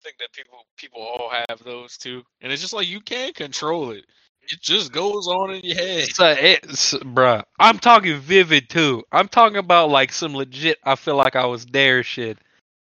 think 0.03 0.17
that 0.19 0.33
people 0.33 0.65
people 0.77 1.01
all 1.01 1.29
have 1.49 1.63
those 1.63 1.97
too, 1.97 2.23
and 2.41 2.51
it's 2.51 2.61
just 2.61 2.73
like 2.73 2.87
you 2.87 3.01
can't 3.01 3.35
control 3.35 3.91
it. 3.91 4.05
It 4.51 4.61
just 4.61 4.91
goes 4.91 5.27
on 5.27 5.51
in 5.51 5.61
your 5.63 5.75
head. 5.75 6.09
So 6.13 6.27
it's 6.37 6.93
bruh. 6.95 7.43
I'm 7.59 7.79
talking 7.79 8.19
vivid 8.19 8.69
too. 8.69 9.03
I'm 9.11 9.27
talking 9.27 9.57
about 9.57 9.89
like 9.89 10.11
some 10.11 10.35
legit. 10.35 10.77
I 10.83 10.95
feel 10.95 11.15
like 11.15 11.35
I 11.35 11.45
was 11.45 11.65
there. 11.65 12.03
Shit, 12.03 12.37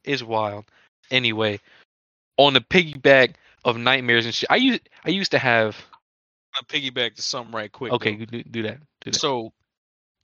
it's 0.03 0.23
wild. 0.23 0.65
Anyway, 1.11 1.59
on 2.37 2.53
the 2.53 2.61
piggyback 2.61 3.35
of 3.65 3.77
nightmares 3.77 4.25
and 4.25 4.33
shit, 4.33 4.49
I 4.51 4.57
used 4.57 4.89
I 5.05 5.09
used 5.09 5.31
to 5.31 5.39
have. 5.39 5.77
I'm 6.55 6.63
gonna 6.69 6.81
piggyback 6.91 7.15
to 7.15 7.21
something 7.21 7.53
right 7.53 7.71
quick. 7.71 7.93
Okay, 7.93 8.15
do, 8.15 8.43
do 8.43 8.63
that. 8.63 8.79
Do 9.01 9.11
that. 9.11 9.19
So, 9.19 9.53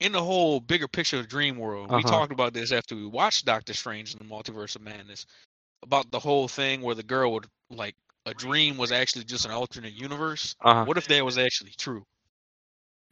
in 0.00 0.12
the 0.12 0.22
whole 0.22 0.60
bigger 0.60 0.88
picture 0.88 1.18
of 1.20 1.28
Dream 1.28 1.56
World, 1.58 1.90
we 1.90 1.98
Uh-huh. 1.98 2.10
talked 2.10 2.32
about 2.32 2.52
this 2.52 2.72
after 2.72 2.96
we 2.96 3.06
watched 3.06 3.46
Doctor 3.46 3.72
Strange 3.72 4.12
and 4.12 4.20
the 4.20 4.24
Multiverse 4.24 4.76
of 4.76 4.82
Madness, 4.82 5.26
about 5.82 6.10
the 6.10 6.18
whole 6.18 6.48
thing 6.48 6.82
where 6.82 6.94
the 6.94 7.02
girl 7.02 7.32
would 7.32 7.46
like 7.70 7.94
a 8.26 8.34
dream 8.34 8.76
was 8.76 8.92
actually 8.92 9.24
just 9.24 9.44
an 9.44 9.50
alternate 9.50 9.92
universe. 9.92 10.54
Uh-huh. 10.60 10.84
What 10.84 10.98
if 10.98 11.08
that 11.08 11.24
was 11.24 11.38
actually 11.38 11.72
true? 11.76 12.04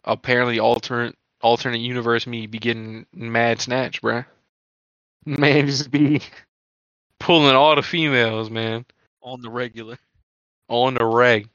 Apparently, 0.05 0.59
alternate 0.59 1.17
alternate 1.41 1.81
universe 1.81 2.27
me 2.27 2.47
be 2.47 2.59
getting 2.59 3.07
mad 3.13 3.61
snatch, 3.61 4.01
bruh. 4.03 4.25
Man, 5.25 5.67
just 5.67 5.91
be 5.91 6.21
pulling 7.19 7.55
all 7.55 7.77
the 7.77 7.83
females, 7.83 8.51
man, 8.51 8.85
On 9.23 9.41
the 9.41 9.51
regular, 9.51 9.99
on 10.69 10.95
the 10.95 11.05
reg. 11.05 11.49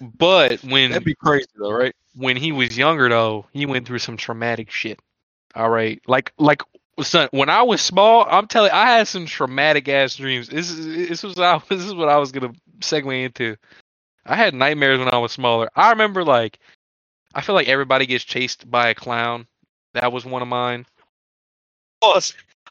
But 0.00 0.62
when 0.62 0.90
that'd 0.90 1.04
be 1.04 1.14
crazy 1.14 1.46
though, 1.56 1.72
right? 1.72 1.94
when 2.14 2.36
he 2.36 2.52
was 2.52 2.76
younger 2.76 3.08
though, 3.08 3.46
he 3.52 3.66
went 3.66 3.86
through 3.86 3.98
some 3.98 4.16
traumatic 4.16 4.70
shit. 4.70 5.00
All 5.54 5.70
right. 5.70 6.00
Like 6.06 6.32
like 6.38 6.62
son, 7.02 7.28
when 7.32 7.48
I 7.48 7.62
was 7.62 7.80
small, 7.80 8.26
I'm 8.28 8.46
telling 8.46 8.70
I 8.72 8.86
had 8.96 9.08
some 9.08 9.26
traumatic 9.26 9.88
ass 9.88 10.16
dreams. 10.16 10.48
This 10.48 10.70
is 10.70 11.08
this 11.08 11.22
was 11.22 11.38
I, 11.38 11.60
this 11.68 11.84
is 11.84 11.94
what 11.94 12.08
I 12.08 12.18
was 12.18 12.32
gonna 12.32 12.52
segue 12.80 13.24
into. 13.24 13.56
I 14.26 14.36
had 14.36 14.54
nightmares 14.54 14.98
when 14.98 15.08
I 15.08 15.18
was 15.18 15.32
smaller. 15.32 15.70
I 15.74 15.90
remember 15.90 16.24
like 16.24 16.58
I 17.34 17.40
feel 17.40 17.54
like 17.54 17.68
everybody 17.68 18.06
gets 18.06 18.24
chased 18.24 18.70
by 18.70 18.88
a 18.88 18.94
clown. 18.94 19.46
That 19.94 20.12
was 20.12 20.24
one 20.24 20.42
of 20.42 20.48
mine. 20.48 20.86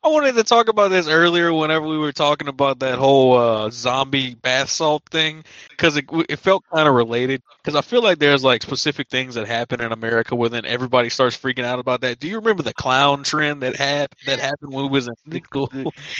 I 0.01 0.07
wanted 0.07 0.35
to 0.35 0.43
talk 0.43 0.69
about 0.69 0.91
this 0.91 1.09
earlier 1.09 1.53
whenever 1.53 1.85
we 1.85 1.97
were 1.97 2.13
talking 2.13 2.47
about 2.47 2.79
that 2.79 2.97
whole 2.97 3.37
uh, 3.37 3.69
zombie 3.69 4.33
bath 4.35 4.69
salt 4.69 5.03
thing 5.11 5.43
because 5.69 5.97
it, 5.97 6.05
it 6.29 6.37
felt 6.37 6.63
kind 6.73 6.87
of 6.87 6.95
related. 6.95 7.41
Because 7.61 7.75
I 7.75 7.81
feel 7.81 8.01
like 8.01 8.17
there's 8.17 8.41
like 8.41 8.61
specific 8.61 9.09
things 9.09 9.35
that 9.35 9.45
happen 9.45 9.81
in 9.81 9.91
America 9.91 10.35
where 10.35 10.47
then 10.47 10.65
everybody 10.65 11.09
starts 11.09 11.37
freaking 11.37 11.65
out 11.65 11.79
about 11.79 11.99
that. 12.01 12.19
Do 12.19 12.29
you 12.29 12.37
remember 12.37 12.63
the 12.63 12.73
clown 12.73 13.23
trend 13.23 13.61
that 13.61 13.75
had 13.75 14.09
that 14.25 14.39
happened 14.39 14.71
when 14.71 14.85
we 14.85 14.91
was 14.91 15.09
in 15.09 15.43
school? 15.43 15.69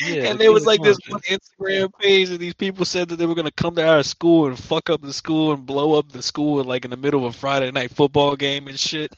Yeah. 0.03 0.23
and 0.29 0.39
there 0.39 0.51
was 0.51 0.65
like 0.65 0.81
this 0.81 0.97
one 1.07 1.21
Instagram 1.21 1.91
page, 1.99 2.29
and 2.29 2.39
these 2.39 2.53
people 2.53 2.83
said 2.83 3.09
that 3.09 3.15
they 3.15 3.25
were 3.25 3.35
gonna 3.35 3.51
come 3.51 3.75
to 3.75 3.87
our 3.87 4.03
school 4.03 4.47
and 4.47 4.59
fuck 4.59 4.89
up 4.89 5.01
the 5.01 5.13
school 5.13 5.53
and 5.53 5.65
blow 5.65 5.97
up 5.97 6.11
the 6.11 6.21
school 6.21 6.63
like 6.63 6.83
in 6.83 6.91
the 6.91 6.97
middle 6.97 7.25
of 7.25 7.33
a 7.33 7.37
Friday 7.37 7.71
night 7.71 7.91
football 7.91 8.35
game 8.35 8.67
and 8.67 8.79
shit. 8.79 9.13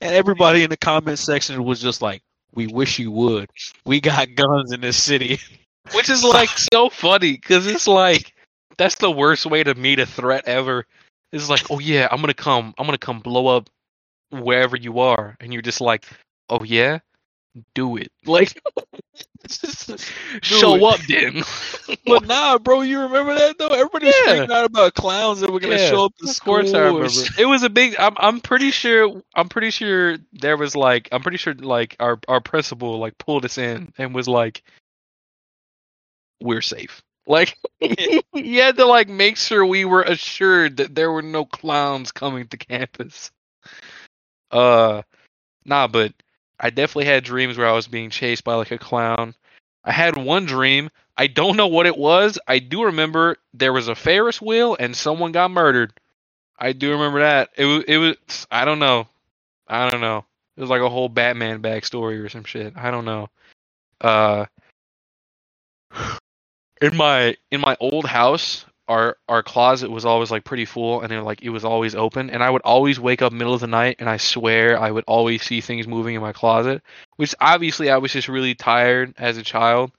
And 0.00 0.14
everybody 0.14 0.62
in 0.62 0.70
the 0.70 0.76
comment 0.76 1.18
section 1.18 1.62
was 1.64 1.80
just 1.80 2.00
like, 2.00 2.22
"We 2.56 2.66
wish 2.66 2.98
you 2.98 3.12
would. 3.12 3.48
We 3.84 4.00
got 4.00 4.34
guns 4.34 4.72
in 4.72 4.80
this 4.80 5.00
city." 5.00 5.38
Which 5.94 6.10
is 6.10 6.24
like 6.24 6.50
so 6.74 6.88
funny 6.88 7.32
because 7.34 7.68
it's 7.68 7.86
like 7.86 8.32
that's 8.76 8.96
the 8.96 9.10
worst 9.10 9.46
way 9.46 9.62
to 9.62 9.74
meet 9.74 10.00
a 10.00 10.06
threat 10.06 10.44
ever. 10.46 10.84
It's 11.32 11.48
like, 11.48 11.70
oh 11.70 11.78
yeah, 11.78 12.08
I'm 12.10 12.20
gonna 12.20 12.34
come, 12.34 12.74
I'm 12.78 12.86
gonna 12.86 12.98
come 12.98 13.20
blow 13.20 13.46
up 13.46 13.68
wherever 14.30 14.76
you 14.76 14.98
are, 14.98 15.36
and 15.40 15.52
you're 15.52 15.62
just 15.62 15.80
like, 15.80 16.04
oh 16.50 16.64
yeah, 16.64 16.98
do 17.74 17.96
it. 17.96 18.10
Like, 18.26 18.60
show 20.42 20.74
it. 20.74 20.82
up 20.82 21.00
then. 21.08 21.44
but 22.04 22.26
nah, 22.26 22.58
bro, 22.58 22.80
you 22.82 23.00
remember 23.00 23.34
that 23.34 23.58
though? 23.58 23.68
Everybody's 23.68 24.14
Yeah. 24.26 24.46
freaking 24.46 24.50
out 24.50 24.64
about 24.64 24.94
clowns 24.94 25.40
that 25.40 25.50
were 25.52 25.60
gonna 25.60 25.76
Yeah, 25.76 25.90
show 25.90 26.04
up 26.06 26.16
to 26.18 26.24
of 26.24 26.30
school. 26.30 26.54
course 26.54 26.74
I 26.74 26.78
remember. 26.80 27.06
It 27.38 27.46
was 27.46 27.62
a 27.62 27.70
big. 27.70 27.96
I'm 27.98 28.14
I'm 28.16 28.40
pretty 28.40 28.70
sure. 28.70 29.22
I'm 29.34 29.48
pretty 29.48 29.70
sure 29.70 30.16
there 30.32 30.56
was 30.56 30.74
like. 30.74 31.08
I'm 31.12 31.22
pretty 31.22 31.38
sure 31.38 31.54
like 31.54 31.96
our 32.00 32.18
our 32.28 32.40
principal 32.40 32.98
like 32.98 33.16
pulled 33.18 33.44
us 33.44 33.58
in 33.58 33.92
and 33.98 34.14
was 34.14 34.26
like, 34.28 34.62
"We're 36.40 36.62
safe." 36.62 37.02
Like 37.28 37.56
he 37.80 38.56
had 38.56 38.76
to 38.76 38.84
like 38.86 39.08
make 39.08 39.36
sure 39.36 39.64
we 39.66 39.84
were 39.84 40.02
assured 40.02 40.76
that 40.78 40.94
there 40.94 41.10
were 41.10 41.22
no 41.22 41.44
clowns 41.44 42.12
coming 42.12 42.46
to 42.48 42.56
campus. 42.56 43.30
Uh, 44.50 45.02
nah, 45.64 45.86
but 45.88 46.12
I 46.58 46.70
definitely 46.70 47.06
had 47.06 47.24
dreams 47.24 47.58
where 47.58 47.68
I 47.68 47.72
was 47.72 47.86
being 47.86 48.10
chased 48.10 48.44
by 48.44 48.54
like 48.54 48.70
a 48.70 48.78
clown. 48.78 49.34
I 49.84 49.92
had 49.92 50.16
one 50.16 50.46
dream. 50.46 50.90
I 51.16 51.26
don't 51.26 51.56
know 51.56 51.68
what 51.68 51.86
it 51.86 51.96
was. 51.96 52.38
I 52.46 52.58
do 52.58 52.84
remember 52.84 53.36
there 53.54 53.72
was 53.72 53.88
a 53.88 53.94
Ferris 53.94 54.40
wheel 54.40 54.76
and 54.78 54.96
someone 54.96 55.32
got 55.32 55.50
murdered. 55.50 55.92
I 56.58 56.72
do 56.72 56.92
remember 56.92 57.20
that. 57.20 57.50
It 57.56 57.64
was. 57.66 57.84
It 57.86 57.98
was. 57.98 58.46
I 58.50 58.64
don't 58.64 58.78
know. 58.78 59.08
I 59.68 59.90
don't 59.90 60.00
know. 60.00 60.24
It 60.56 60.60
was 60.60 60.70
like 60.70 60.80
a 60.80 60.88
whole 60.88 61.08
Batman 61.08 61.60
backstory 61.60 62.24
or 62.24 62.28
some 62.28 62.44
shit. 62.44 62.74
I 62.76 62.90
don't 62.90 63.04
know. 63.04 63.28
Uh, 64.00 64.46
in 66.80 66.96
my 66.96 67.36
in 67.50 67.60
my 67.60 67.76
old 67.78 68.06
house, 68.06 68.64
our 68.88 69.16
our 69.28 69.42
closet 69.42 69.90
was 69.90 70.04
always 70.04 70.30
like 70.30 70.44
pretty 70.44 70.64
full, 70.64 71.00
and 71.00 71.12
it 71.12 71.22
like 71.22 71.42
it 71.42 71.50
was 71.50 71.64
always 71.64 71.94
open, 71.94 72.30
and 72.30 72.42
I 72.42 72.50
would 72.50 72.62
always 72.62 73.00
wake 73.00 73.22
up 73.22 73.32
middle 73.32 73.54
of 73.54 73.60
the 73.60 73.66
night, 73.66 73.96
and 73.98 74.08
I 74.08 74.16
swear 74.16 74.78
I 74.78 74.90
would 74.90 75.04
always 75.06 75.42
see 75.42 75.60
things 75.60 75.86
moving 75.86 76.14
in 76.14 76.20
my 76.20 76.32
closet. 76.32 76.82
Which 77.16 77.34
obviously 77.40 77.90
I 77.90 77.98
was 77.98 78.12
just 78.12 78.28
really 78.28 78.54
tired 78.54 79.14
as 79.18 79.36
a 79.36 79.42
child. 79.42 79.92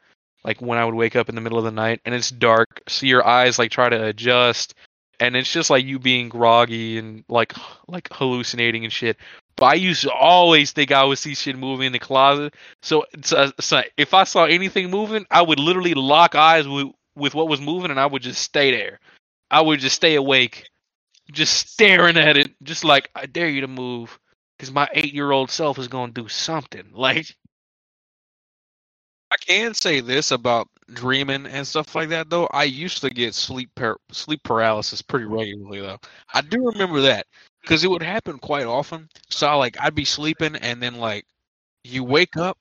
Like 0.44 0.62
when 0.62 0.78
I 0.78 0.86
would 0.86 0.96
wake 0.96 1.16
up 1.16 1.30
in 1.30 1.36
the 1.36 1.42
middle 1.42 1.58
of 1.58 1.66
the 1.66 1.72
night 1.72 2.02
and 2.06 2.16
it's 2.16 2.30
dark, 2.30 2.82
so 2.88 3.06
your 3.06 3.26
eyes 3.26 3.60
like 3.60 3.72
try 3.72 3.90
to 3.90 4.06
adjust, 4.06 4.76
and 5.20 5.36
it's 5.36 5.52
just 5.52 5.70
like 5.70 5.86
you 5.86 6.00
being 6.00 6.30
groggy 6.30 6.98
and 6.98 7.24
like 7.28 7.54
like 7.88 8.08
hallucinating 8.12 8.84
and 8.84 8.94
shit. 8.94 9.18
But 9.58 9.66
I 9.66 9.74
used 9.74 10.04
to 10.04 10.12
always 10.12 10.72
think 10.72 10.92
I 10.92 11.04
would 11.04 11.18
see 11.18 11.34
shit 11.34 11.58
moving 11.58 11.88
in 11.88 11.92
the 11.92 12.00
closet. 12.00 12.54
So, 12.84 13.06
so, 13.24 13.52
so 13.60 13.82
if 13.98 14.14
I 14.14 14.24
saw 14.24 14.46
anything 14.46 14.92
moving, 14.92 15.26
I 15.32 15.42
would 15.42 15.60
literally 15.60 15.96
lock 15.96 16.36
eyes 16.36 16.68
with 16.68 16.90
with 17.18 17.36
what 17.36 17.50
was 17.50 17.62
moving, 17.62 17.92
and 17.92 18.00
I 18.00 18.08
would 18.08 18.24
just 18.24 18.42
stay 18.44 18.72
there. 18.72 19.00
I 19.52 19.62
would 19.62 19.80
just 19.82 19.96
stay 19.98 20.16
awake, 20.16 20.70
just 21.32 21.70
staring 21.70 22.18
at 22.18 22.38
it, 22.38 22.52
just 22.64 22.84
like 22.86 23.10
I 23.16 23.26
dare 23.28 23.50
you 23.50 23.62
to 23.62 23.68
move, 23.68 24.20
because 24.58 24.72
my 24.72 24.88
eight 24.94 25.14
year 25.14 25.32
old 25.32 25.52
self 25.52 25.80
is 25.80 25.88
gonna 25.90 26.14
do 26.14 26.30
something. 26.30 26.86
Like, 26.94 27.28
I 29.32 29.38
can 29.38 29.74
say 29.74 30.00
this 30.02 30.32
about 30.32 30.68
dreaming 30.94 31.46
and 31.48 31.68
stuff 31.68 31.96
like 31.96 32.10
that 32.10 32.30
though. 32.30 32.48
I 32.52 32.64
used 32.66 33.02
to 33.02 33.10
get 33.10 33.36
sleep 33.36 33.70
par- 33.76 34.00
sleep 34.12 34.44
paralysis 34.44 35.02
pretty 35.02 35.26
regularly 35.26 35.82
though. 35.82 36.00
I 36.34 36.42
do 36.42 36.66
remember 36.68 37.02
that 37.02 37.28
because 37.62 37.84
it 37.84 37.90
would 37.90 38.04
happen 38.04 38.38
quite 38.40 38.66
often. 38.66 39.10
So 39.30 39.58
like 39.58 39.78
I'd 39.82 39.96
be 39.96 40.06
sleeping 40.06 40.56
and 40.58 40.82
then 40.82 40.96
like 40.96 41.26
you 41.84 42.04
wake 42.04 42.38
up, 42.38 42.58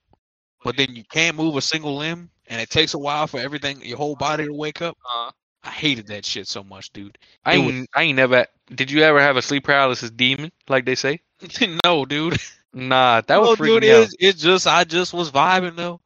but 0.64 0.76
then 0.76 0.94
you 0.96 1.04
can't 1.04 1.36
move 1.36 1.56
a 1.56 1.62
single 1.62 1.96
limb, 1.96 2.30
and 2.48 2.60
it 2.60 2.70
takes 2.70 2.94
a 2.94 2.98
while 2.98 3.26
for 3.26 3.38
everything 3.40 3.84
your 3.84 3.96
whole 3.96 4.16
body 4.16 4.46
to 4.46 4.52
wake 4.52 4.82
up. 4.82 4.96
Uh. 5.12 5.30
I 5.66 5.70
hated 5.70 6.06
that 6.08 6.24
shit 6.24 6.46
so 6.46 6.62
much, 6.62 6.92
dude. 6.92 7.18
I 7.44 7.54
It 7.54 7.58
ain't, 7.58 7.88
I 7.92 8.02
ain't 8.04 8.16
never. 8.16 8.46
Did 8.72 8.88
you 8.88 9.02
ever 9.02 9.20
have 9.20 9.36
a 9.36 9.42
sleep 9.42 9.64
paralysis 9.64 10.10
demon, 10.10 10.52
like 10.68 10.84
they 10.84 10.94
say? 10.94 11.20
no, 11.84 12.04
dude. 12.04 12.38
Nah, 12.72 13.22
that 13.22 13.34
no, 13.34 13.40
was 13.40 13.58
freaking 13.58 13.80
dude. 13.80 13.90
out. 13.90 14.02
It's, 14.04 14.14
it's 14.20 14.40
just 14.40 14.66
I 14.68 14.84
just 14.84 15.12
was 15.12 15.32
vibing 15.32 15.76
though. 15.76 16.00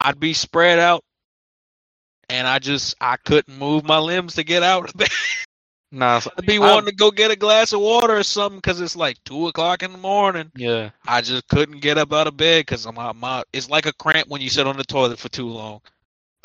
I'd 0.00 0.20
be 0.20 0.34
spread 0.34 0.78
out, 0.78 1.02
and 2.28 2.46
I 2.46 2.58
just 2.58 2.94
I 3.00 3.16
couldn't 3.16 3.58
move 3.58 3.84
my 3.84 3.98
limbs 3.98 4.34
to 4.34 4.44
get 4.44 4.62
out 4.62 4.88
of 4.88 4.94
bed. 4.94 5.08
Nah, 5.90 6.18
so- 6.18 6.30
I'd 6.36 6.44
be 6.46 6.58
wanting 6.58 6.86
to 6.90 6.94
go 6.94 7.10
get 7.10 7.30
a 7.30 7.36
glass 7.36 7.72
of 7.72 7.80
water 7.80 8.16
or 8.16 8.22
something 8.22 8.58
because 8.58 8.80
it's 8.80 8.94
like 8.96 9.16
two 9.24 9.48
o'clock 9.48 9.82
in 9.82 9.92
the 9.92 9.98
morning. 9.98 10.50
yeah. 10.54 10.90
I 11.06 11.20
just 11.22 11.48
couldn't 11.48 11.80
get 11.80 11.96
up 11.96 12.12
out 12.12 12.26
of 12.26 12.36
bed 12.36 12.62
because 12.62 12.84
I'm 12.84 12.98
out 12.98 13.16
my. 13.16 13.42
It's 13.52 13.70
like 13.70 13.86
a 13.86 13.92
cramp 13.94 14.28
when 14.28 14.40
you 14.42 14.50
sit 14.50 14.66
on 14.66 14.76
the 14.76 14.84
toilet 14.84 15.18
for 15.18 15.28
too 15.30 15.48
long, 15.48 15.80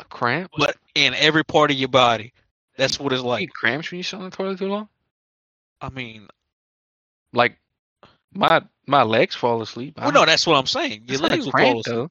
A 0.00 0.04
cramp? 0.04 0.50
but 0.56 0.76
in 0.94 1.12
every 1.14 1.44
part 1.44 1.70
of 1.70 1.76
your 1.76 1.88
body. 1.88 2.32
That's 2.76 2.98
what 2.98 3.12
it's 3.12 3.22
like. 3.22 3.50
cramps 3.52 3.90
when 3.90 3.98
you 3.98 4.02
sit 4.02 4.16
on 4.18 4.24
the 4.24 4.30
toilet 4.34 4.58
too 4.58 4.68
long. 4.68 4.88
I 5.80 5.90
mean, 5.90 6.26
Like 7.34 7.58
my 8.32 8.62
my 8.86 9.02
legs 9.02 9.34
fall 9.34 9.60
asleep. 9.60 9.98
Well, 9.98 10.10
no, 10.12 10.24
that's 10.24 10.46
what 10.46 10.56
I'm 10.56 10.66
saying. 10.66 11.04
Your 11.06 11.18
legs 11.20 11.46
cramp, 11.50 11.68
fall 11.72 11.80
asleep. 11.80 11.84
though. 11.96 12.10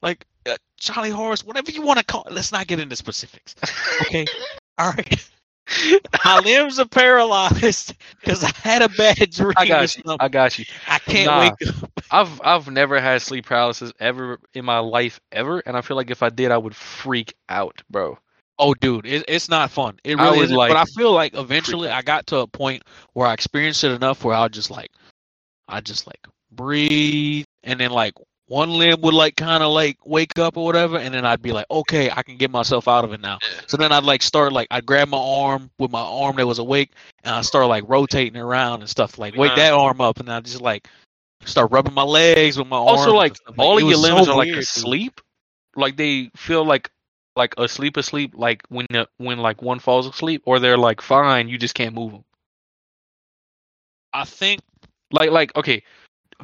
Like 0.00 0.24
uh, 0.48 0.56
Charley 0.78 1.10
horse, 1.10 1.44
whatever 1.44 1.72
you 1.72 1.82
want 1.82 1.98
to 1.98 2.04
call. 2.04 2.22
it. 2.24 2.32
Let's 2.32 2.52
not 2.52 2.68
get 2.68 2.78
into 2.78 2.94
specifics. 2.94 3.56
Okay. 4.02 4.26
All 4.78 4.92
right. 4.92 5.28
My 6.24 6.38
limbs 6.40 6.78
are 6.78 6.86
paralyzed 6.86 7.94
because 8.20 8.42
I 8.44 8.50
had 8.62 8.82
a 8.82 8.88
bad 8.88 9.30
dream. 9.30 9.54
I 9.56 9.66
got 9.66 9.96
you. 9.96 10.02
I 10.18 10.28
got 10.28 10.58
you. 10.58 10.64
I 10.86 10.98
can't 10.98 11.32
Nah. 11.32 11.36
wake 11.36 11.54
up. 11.66 11.90
I've 12.10 12.40
I've 12.42 12.70
never 12.70 13.00
had 13.00 13.20
sleep 13.22 13.46
paralysis 13.46 13.92
ever 14.00 14.38
in 14.54 14.64
my 14.64 14.78
life 14.78 15.20
ever, 15.32 15.60
and 15.66 15.76
I 15.76 15.80
feel 15.82 15.96
like 15.96 16.10
if 16.10 16.22
I 16.22 16.30
did, 16.30 16.50
I 16.50 16.58
would 16.58 16.74
freak 16.74 17.34
out, 17.48 17.82
bro. 17.90 18.18
Oh, 18.58 18.74
dude, 18.74 19.06
it, 19.06 19.24
it's 19.28 19.48
not 19.48 19.70
fun. 19.70 19.98
It 20.04 20.16
really 20.18 20.40
isn't. 20.40 20.56
like, 20.56 20.68
but 20.68 20.76
I 20.76 20.84
feel 20.84 21.12
like 21.12 21.34
eventually 21.34 21.88
I 21.88 22.02
got 22.02 22.26
to 22.28 22.38
a 22.38 22.46
point 22.46 22.82
where 23.12 23.26
I 23.26 23.32
experienced 23.32 23.84
it 23.84 23.92
enough 23.92 24.24
where 24.24 24.34
I 24.34 24.48
just 24.48 24.70
like, 24.70 24.90
I 25.68 25.80
just 25.80 26.06
like 26.06 26.26
breathe, 26.50 27.44
and 27.62 27.80
then 27.80 27.90
like 27.90 28.14
one 28.48 28.70
limb 28.70 29.00
would 29.02 29.14
like 29.14 29.36
kind 29.36 29.62
of 29.62 29.72
like 29.72 29.98
wake 30.04 30.38
up 30.38 30.56
or 30.56 30.64
whatever, 30.64 30.96
and 30.96 31.14
then 31.14 31.24
I'd 31.24 31.42
be 31.42 31.52
like, 31.52 31.66
okay, 31.70 32.10
I 32.10 32.22
can 32.22 32.36
get 32.36 32.50
myself 32.50 32.88
out 32.88 33.04
of 33.04 33.12
it 33.12 33.20
now. 33.20 33.38
So 33.66 33.76
then 33.76 33.92
I'd 33.92 34.04
like 34.04 34.22
start 34.22 34.52
like 34.52 34.68
I'd 34.70 34.86
grab 34.86 35.08
my 35.08 35.18
arm 35.18 35.70
with 35.78 35.90
my 35.90 36.00
arm 36.00 36.36
that 36.36 36.46
was 36.46 36.58
awake, 36.58 36.92
and 37.24 37.34
I 37.34 37.42
start 37.42 37.68
like 37.68 37.84
rotating 37.86 38.40
around 38.40 38.80
and 38.80 38.88
stuff 38.88 39.18
like 39.18 39.36
wake 39.36 39.54
that 39.56 39.72
arm 39.72 40.00
up, 40.00 40.18
and 40.18 40.30
I 40.30 40.40
just 40.40 40.62
like 40.62 40.88
start 41.44 41.70
rubbing 41.70 41.94
my 41.94 42.02
legs 42.02 42.58
with 42.58 42.68
my 42.68 42.78
arms. 42.78 43.00
Also, 43.00 43.10
and 43.10 43.16
like 43.18 43.36
all 43.58 43.76
of 43.76 43.80
your 43.80 43.90
was 43.90 44.02
so 44.02 44.14
limbs 44.14 44.28
are 44.28 44.36
like 44.36 44.48
asleep, 44.48 45.20
like 45.76 45.96
they 45.96 46.30
feel 46.34 46.64
like 46.64 46.90
like 47.36 47.54
asleep, 47.58 47.96
asleep, 47.96 48.32
like 48.34 48.62
when 48.68 48.86
the, 48.90 49.06
when 49.18 49.38
like 49.38 49.62
one 49.62 49.78
falls 49.78 50.06
asleep, 50.06 50.42
or 50.46 50.58
they're 50.58 50.78
like 50.78 51.00
fine, 51.00 51.48
you 51.48 51.58
just 51.58 51.74
can't 51.74 51.94
move 51.94 52.12
them. 52.12 52.24
I 54.12 54.24
think 54.24 54.60
Like 55.10 55.30
like 55.30 55.56
okay, 55.56 55.82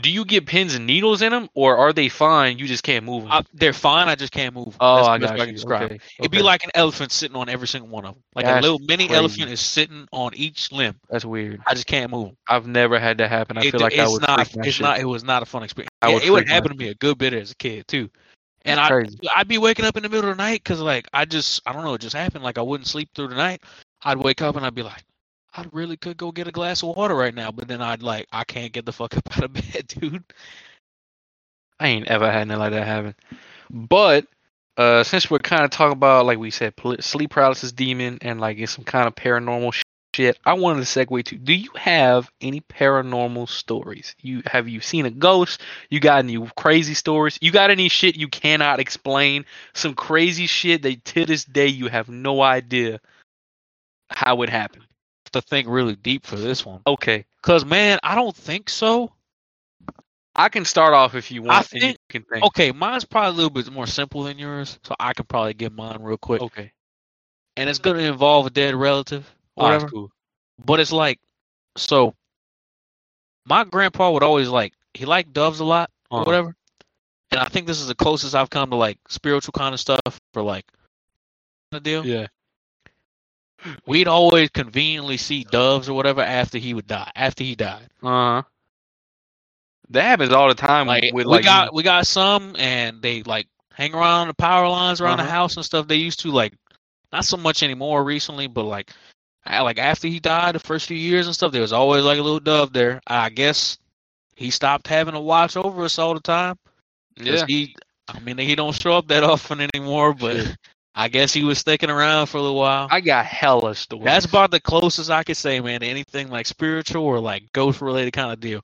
do 0.02 0.10
you 0.10 0.24
get 0.24 0.46
pins 0.46 0.74
and 0.74 0.86
needles 0.86 1.22
in 1.22 1.30
them, 1.30 1.48
or 1.54 1.76
are 1.76 1.92
they 1.92 2.08
fine? 2.08 2.58
You 2.58 2.66
just 2.66 2.82
can't 2.82 3.04
move 3.04 3.22
them. 3.24 3.32
I, 3.32 3.38
uh, 3.38 3.42
they're 3.52 3.72
fine. 3.72 4.08
I 4.08 4.14
just 4.16 4.32
can't 4.32 4.54
move. 4.54 4.68
'em. 4.68 4.74
oh, 4.80 4.96
That's 4.96 5.08
I 5.08 5.18
got 5.18 5.30
I 5.30 5.36
you. 5.36 5.44
can 5.46 5.54
describe. 5.54 5.82
Okay, 5.84 5.98
It'd 6.18 6.30
be 6.32 6.42
like 6.42 6.64
an 6.64 6.70
elephant 6.74 7.12
sitting 7.12 7.36
on 7.36 7.48
every 7.48 7.68
single 7.68 7.88
one 7.88 8.04
of 8.04 8.14
them. 8.14 8.22
Like 8.34 8.46
a 8.46 8.60
little 8.60 8.80
mini 8.80 9.06
crazy. 9.06 9.14
elephant 9.18 9.50
is 9.50 9.60
sitting 9.60 10.08
on 10.12 10.34
each 10.34 10.72
limb. 10.72 10.96
that's 11.08 11.24
weird. 11.24 11.62
I 11.66 11.74
just 11.74 11.86
can't 11.86 12.10
move 12.10 12.28
'em. 12.30 12.36
I've 12.48 12.66
never 12.66 12.98
had 12.98 13.18
that 13.18 13.28
happen. 13.30 13.56
I 13.56 13.62
It- 13.66 13.70
feel 13.72 13.80
like 13.80 13.92
I 13.96 14.02
it's 14.02 14.12
would 14.12 14.22
not. 14.22 14.50
It's 14.66 14.80
not. 14.80 14.98
It 14.98 15.04
was 15.04 15.22
not 15.22 15.42
a 15.42 15.46
fun 15.46 15.62
experience. 15.62 15.90
I 16.02 16.08
Yeah, 16.08 16.14
would 16.14 16.22
it 16.24 16.30
would 16.30 16.48
happen 16.48 16.70
to 16.72 16.76
me 16.76 16.88
a 16.88 16.94
good 16.94 17.16
bit 17.18 17.32
as 17.32 17.52
a 17.52 17.56
kid 17.56 17.86
too. 17.86 18.10
And 18.66 18.78
That's 18.78 18.90
I, 18.90 18.94
crazy. 18.94 19.18
I'd 19.36 19.46
be 19.46 19.58
waking 19.58 19.84
up 19.84 19.96
in 19.96 20.02
the 20.02 20.08
middle 20.08 20.30
of 20.30 20.36
the 20.36 20.42
night 20.42 20.62
because 20.64 20.80
like 20.80 21.06
I 21.12 21.24
just, 21.26 21.60
I 21.66 21.72
don't 21.72 21.84
know, 21.84 21.94
it 21.94 22.00
just 22.00 22.16
happened. 22.16 22.42
Like 22.42 22.56
I 22.58 22.62
wouldn't 22.62 22.88
sleep 22.88 23.10
through 23.14 23.28
the 23.28 23.34
night. 23.36 23.62
I'd 24.02 24.16
wake 24.18 24.40
up 24.42 24.56
and 24.56 24.64
I'd 24.66 24.74
be 24.74 24.82
like, 24.82 25.04
I 25.56 25.66
really 25.70 25.96
could 25.96 26.16
go 26.16 26.32
get 26.32 26.48
a 26.48 26.52
glass 26.52 26.82
of 26.82 26.96
water 26.96 27.14
right 27.14 27.34
now, 27.34 27.52
but 27.52 27.68
then 27.68 27.80
I'd 27.80 28.02
like, 28.02 28.26
I 28.32 28.42
can't 28.44 28.72
get 28.72 28.84
the 28.84 28.92
fuck 28.92 29.16
up 29.16 29.36
out 29.36 29.44
of 29.44 29.52
bed, 29.52 29.86
dude. 29.86 30.24
I 31.78 31.88
ain't 31.88 32.08
ever 32.08 32.30
had 32.30 32.48
nothing 32.48 32.60
like 32.60 32.72
that 32.72 32.86
happen. 32.86 33.14
But 33.70 34.26
uh, 34.76 35.04
since 35.04 35.30
we're 35.30 35.38
kind 35.38 35.64
of 35.64 35.70
talking 35.70 35.92
about, 35.92 36.26
like 36.26 36.38
we 36.38 36.50
said, 36.50 36.74
sleep 37.00 37.30
paralysis 37.30 37.72
demon 37.72 38.18
and 38.22 38.40
like 38.40 38.58
it's 38.58 38.72
some 38.72 38.84
kind 38.84 39.06
of 39.06 39.14
paranormal 39.14 39.80
shit, 40.14 40.38
I 40.44 40.54
wanted 40.54 40.84
to 40.84 41.06
segue 41.06 41.24
to: 41.26 41.36
Do 41.36 41.52
you 41.52 41.70
have 41.76 42.30
any 42.40 42.60
paranormal 42.60 43.48
stories? 43.48 44.14
You 44.20 44.42
have 44.46 44.68
you 44.68 44.80
seen 44.80 45.06
a 45.06 45.10
ghost? 45.10 45.60
You 45.90 46.00
got 46.00 46.20
any 46.20 46.38
crazy 46.56 46.94
stories? 46.94 47.38
You 47.40 47.52
got 47.52 47.70
any 47.70 47.88
shit 47.88 48.16
you 48.16 48.28
cannot 48.28 48.80
explain? 48.80 49.44
Some 49.72 49.94
crazy 49.94 50.46
shit 50.46 50.82
that 50.82 51.04
to 51.06 51.24
this 51.24 51.44
day 51.44 51.68
you 51.68 51.88
have 51.88 52.08
no 52.08 52.40
idea 52.40 53.00
how 54.10 54.42
it 54.42 54.50
happened. 54.50 54.84
To 55.34 55.42
think 55.42 55.66
really 55.68 55.96
deep 55.96 56.24
for 56.24 56.36
this 56.36 56.64
one, 56.64 56.80
Okay, 56.86 57.24
cause 57.42 57.64
man, 57.64 57.98
I 58.04 58.14
don't 58.14 58.34
think 58.36 58.70
so. 58.70 59.12
I 60.36 60.48
can 60.48 60.64
start 60.64 60.94
off 60.94 61.14
if 61.16 61.30
you 61.30 61.42
want. 61.42 61.72
you 61.72 61.80
think- 61.80 61.98
can 62.08 62.22
think. 62.22 62.44
Okay, 62.44 62.70
mine's 62.72 63.04
probably 63.04 63.30
a 63.30 63.32
little 63.32 63.50
bit 63.50 63.68
more 63.72 63.86
simple 63.88 64.22
than 64.22 64.38
yours, 64.38 64.78
so 64.84 64.94
I 65.00 65.12
can 65.12 65.24
probably 65.26 65.54
get 65.54 65.72
mine 65.72 65.98
real 66.02 66.16
quick. 66.18 66.40
Okay, 66.42 66.72
And 67.56 67.68
it's 67.68 67.78
gonna 67.80 67.98
involve 68.00 68.46
a 68.46 68.50
dead 68.50 68.74
relative, 68.76 69.28
whatever. 69.54 69.88
cool. 69.88 70.10
But 70.64 70.78
it's 70.78 70.92
like, 70.92 71.18
so 71.76 72.14
my 73.44 73.64
grandpa 73.64 74.10
would 74.12 74.22
always 74.22 74.48
like 74.48 74.72
he 74.94 75.04
liked 75.04 75.32
doves 75.32 75.58
a 75.60 75.64
lot 75.64 75.90
or 76.10 76.18
Uh-huh. 76.20 76.24
whatever. 76.26 76.56
And 77.32 77.40
I 77.40 77.46
think 77.46 77.66
this 77.66 77.80
is 77.80 77.88
the 77.88 77.94
closest 77.96 78.36
I've 78.36 78.50
come 78.50 78.70
to 78.70 78.76
like 78.76 78.98
spiritual 79.08 79.52
kind 79.52 79.74
of 79.74 79.80
stuff 79.80 80.20
for 80.32 80.42
like 80.42 80.64
the 81.72 81.80
deal. 81.80 82.06
Yeah. 82.06 82.28
We'd 83.86 84.08
always 84.08 84.50
conveniently 84.50 85.16
see 85.16 85.44
doves 85.44 85.88
or 85.88 85.94
whatever 85.94 86.22
after 86.22 86.58
he 86.58 86.74
would 86.74 86.86
die. 86.86 87.10
After 87.14 87.44
he 87.44 87.54
died, 87.54 87.88
Uh 88.02 88.08
huh. 88.08 88.42
That 89.90 90.02
happens 90.04 90.32
all 90.32 90.48
the 90.48 90.54
time 90.54 90.86
like 90.86 91.04
with 91.12 91.26
we 91.26 91.42
got 91.42 91.74
we 91.74 91.82
got 91.82 92.06
some, 92.06 92.56
and 92.58 93.02
they 93.02 93.22
like 93.22 93.46
hang 93.72 93.94
around 93.94 94.28
the 94.28 94.34
power 94.34 94.68
lines 94.68 95.00
around 95.00 95.18
the 95.18 95.24
Uh-huh. 95.24 95.32
house 95.32 95.56
and 95.56 95.64
stuff. 95.64 95.86
They 95.88 95.96
used 95.96 96.20
to 96.20 96.30
like 96.30 96.54
not 97.12 97.24
so 97.24 97.36
much 97.36 97.62
anymore 97.62 98.02
recently, 98.04 98.46
but 98.46 98.64
like 98.64 98.90
I- 99.44 99.60
like 99.60 99.78
after 99.78 100.08
he 100.08 100.20
died, 100.20 100.54
the 100.54 100.58
first 100.60 100.86
few 100.86 100.96
years 100.96 101.26
and 101.26 101.34
stuff, 101.34 101.52
there 101.52 101.60
was 101.62 101.72
always 101.72 102.04
like 102.04 102.18
a 102.18 102.22
little 102.22 102.40
dove 102.40 102.72
there. 102.72 103.00
I 103.06 103.28
guess 103.30 103.78
he 104.36 104.50
stopped 104.50 104.86
having 104.88 105.14
to 105.14 105.20
watch 105.20 105.56
over 105.56 105.84
us 105.84 105.98
all 105.98 106.14
the 106.14 106.20
time. 106.20 106.56
yeah. 107.16 107.44
He, 107.46 107.76
I 108.08 108.18
mean, 108.20 108.38
he 108.38 108.54
don't 108.54 108.72
show 108.80 108.94
up 108.94 109.08
that 109.08 109.22
often 109.34 109.60
anymore, 109.60 110.14
but. 110.14 110.56
I 110.94 111.08
guess 111.08 111.32
he 111.32 111.42
was 111.44 111.58
sticking 111.58 111.90
around 111.90 112.26
for 112.26 112.38
a 112.38 112.42
little 112.42 112.56
while. 112.58 112.88
I 112.90 113.00
got 113.00 113.26
hella 113.26 113.74
stories. 113.74 114.04
That's 114.04 114.26
about 114.26 114.50
the 114.52 114.60
closest 114.60 115.10
I 115.10 115.24
could 115.24 115.36
say, 115.36 115.60
man, 115.60 115.80
to 115.80 115.86
anything 115.86 116.30
like 116.30 116.46
spiritual 116.46 117.04
or 117.04 117.18
like 117.20 117.52
ghost 117.52 117.80
related 117.80 118.12
kind 118.12 118.32
of 118.32 118.40
deal. 118.40 118.62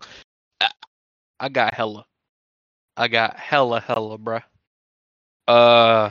I 1.41 1.49
got 1.49 1.75
hella. 1.75 2.05
I 2.97 3.09
got 3.09 3.37
hella 3.37 3.81
hella, 3.81 4.19
bruh. 4.19 4.43
Uh. 5.49 6.11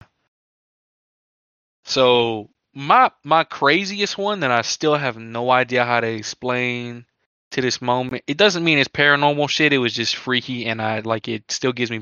So 1.86 2.49
my 2.74 3.11
my 3.24 3.43
craziest 3.43 4.17
one 4.17 4.41
that 4.41 4.51
I 4.51 4.61
still 4.61 4.95
have 4.95 5.17
no 5.17 5.49
idea 5.51 5.86
how 5.86 6.01
to 6.01 6.07
explain 6.07 7.05
to 7.51 7.61
this 7.61 7.82
moment. 7.82 8.24
It 8.28 8.38
doesn't 8.38 8.63
mean 8.63 8.78
it's 8.78 8.89
paranormal 8.89 9.49
shit. 9.49 9.74
It 9.74 9.78
was 9.80 9.93
just 9.93 10.15
freaky, 10.15 10.65
and 10.65 10.82
I 10.82 10.99
like 10.99 11.28
it. 11.28 11.51
Still 11.51 11.74
gives 11.74 11.91
me 11.91 11.99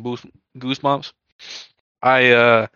goosebumps. 0.58 1.14
I 2.02 2.32
uh, 2.32 2.68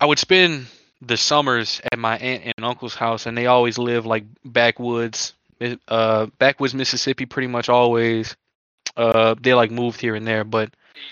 I 0.00 0.06
would 0.06 0.18
spend 0.18 0.66
the 1.00 1.16
summers 1.16 1.80
at 1.92 1.98
my 1.98 2.16
aunt 2.18 2.52
and 2.56 2.64
uncle's 2.64 2.94
house, 2.94 3.26
and 3.26 3.36
they 3.36 3.46
always 3.46 3.78
live 3.78 4.06
like 4.06 4.24
backwoods, 4.44 5.34
uh, 5.88 6.26
backwoods 6.38 6.74
Mississippi, 6.74 7.26
pretty 7.26 7.48
much 7.48 7.68
always. 7.68 8.36
Uh, 8.96 9.34
they 9.40 9.54
like 9.54 9.70
moved 9.70 10.00
here 10.00 10.14
and 10.14 10.26
there, 10.26 10.44
but 10.44 10.70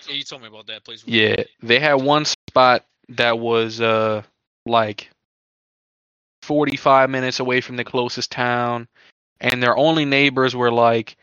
You 0.08 0.22
told 0.22 0.42
me 0.42 0.48
about 0.48 0.66
that 0.66 0.84
place. 0.84 1.02
yeah, 1.06 1.42
they 1.62 1.78
had 1.78 1.94
one 1.94 2.24
spot 2.24 2.84
that 3.08 3.38
was 3.38 3.80
uh 3.80 4.22
like 4.64 5.10
45 6.42 7.10
minutes 7.10 7.40
away 7.40 7.60
from 7.60 7.76
the 7.76 7.84
closest 7.84 8.30
town 8.30 8.86
and 9.40 9.62
their 9.62 9.76
only 9.76 10.04
neighbors 10.04 10.54
were 10.54 10.70
like 10.70 11.16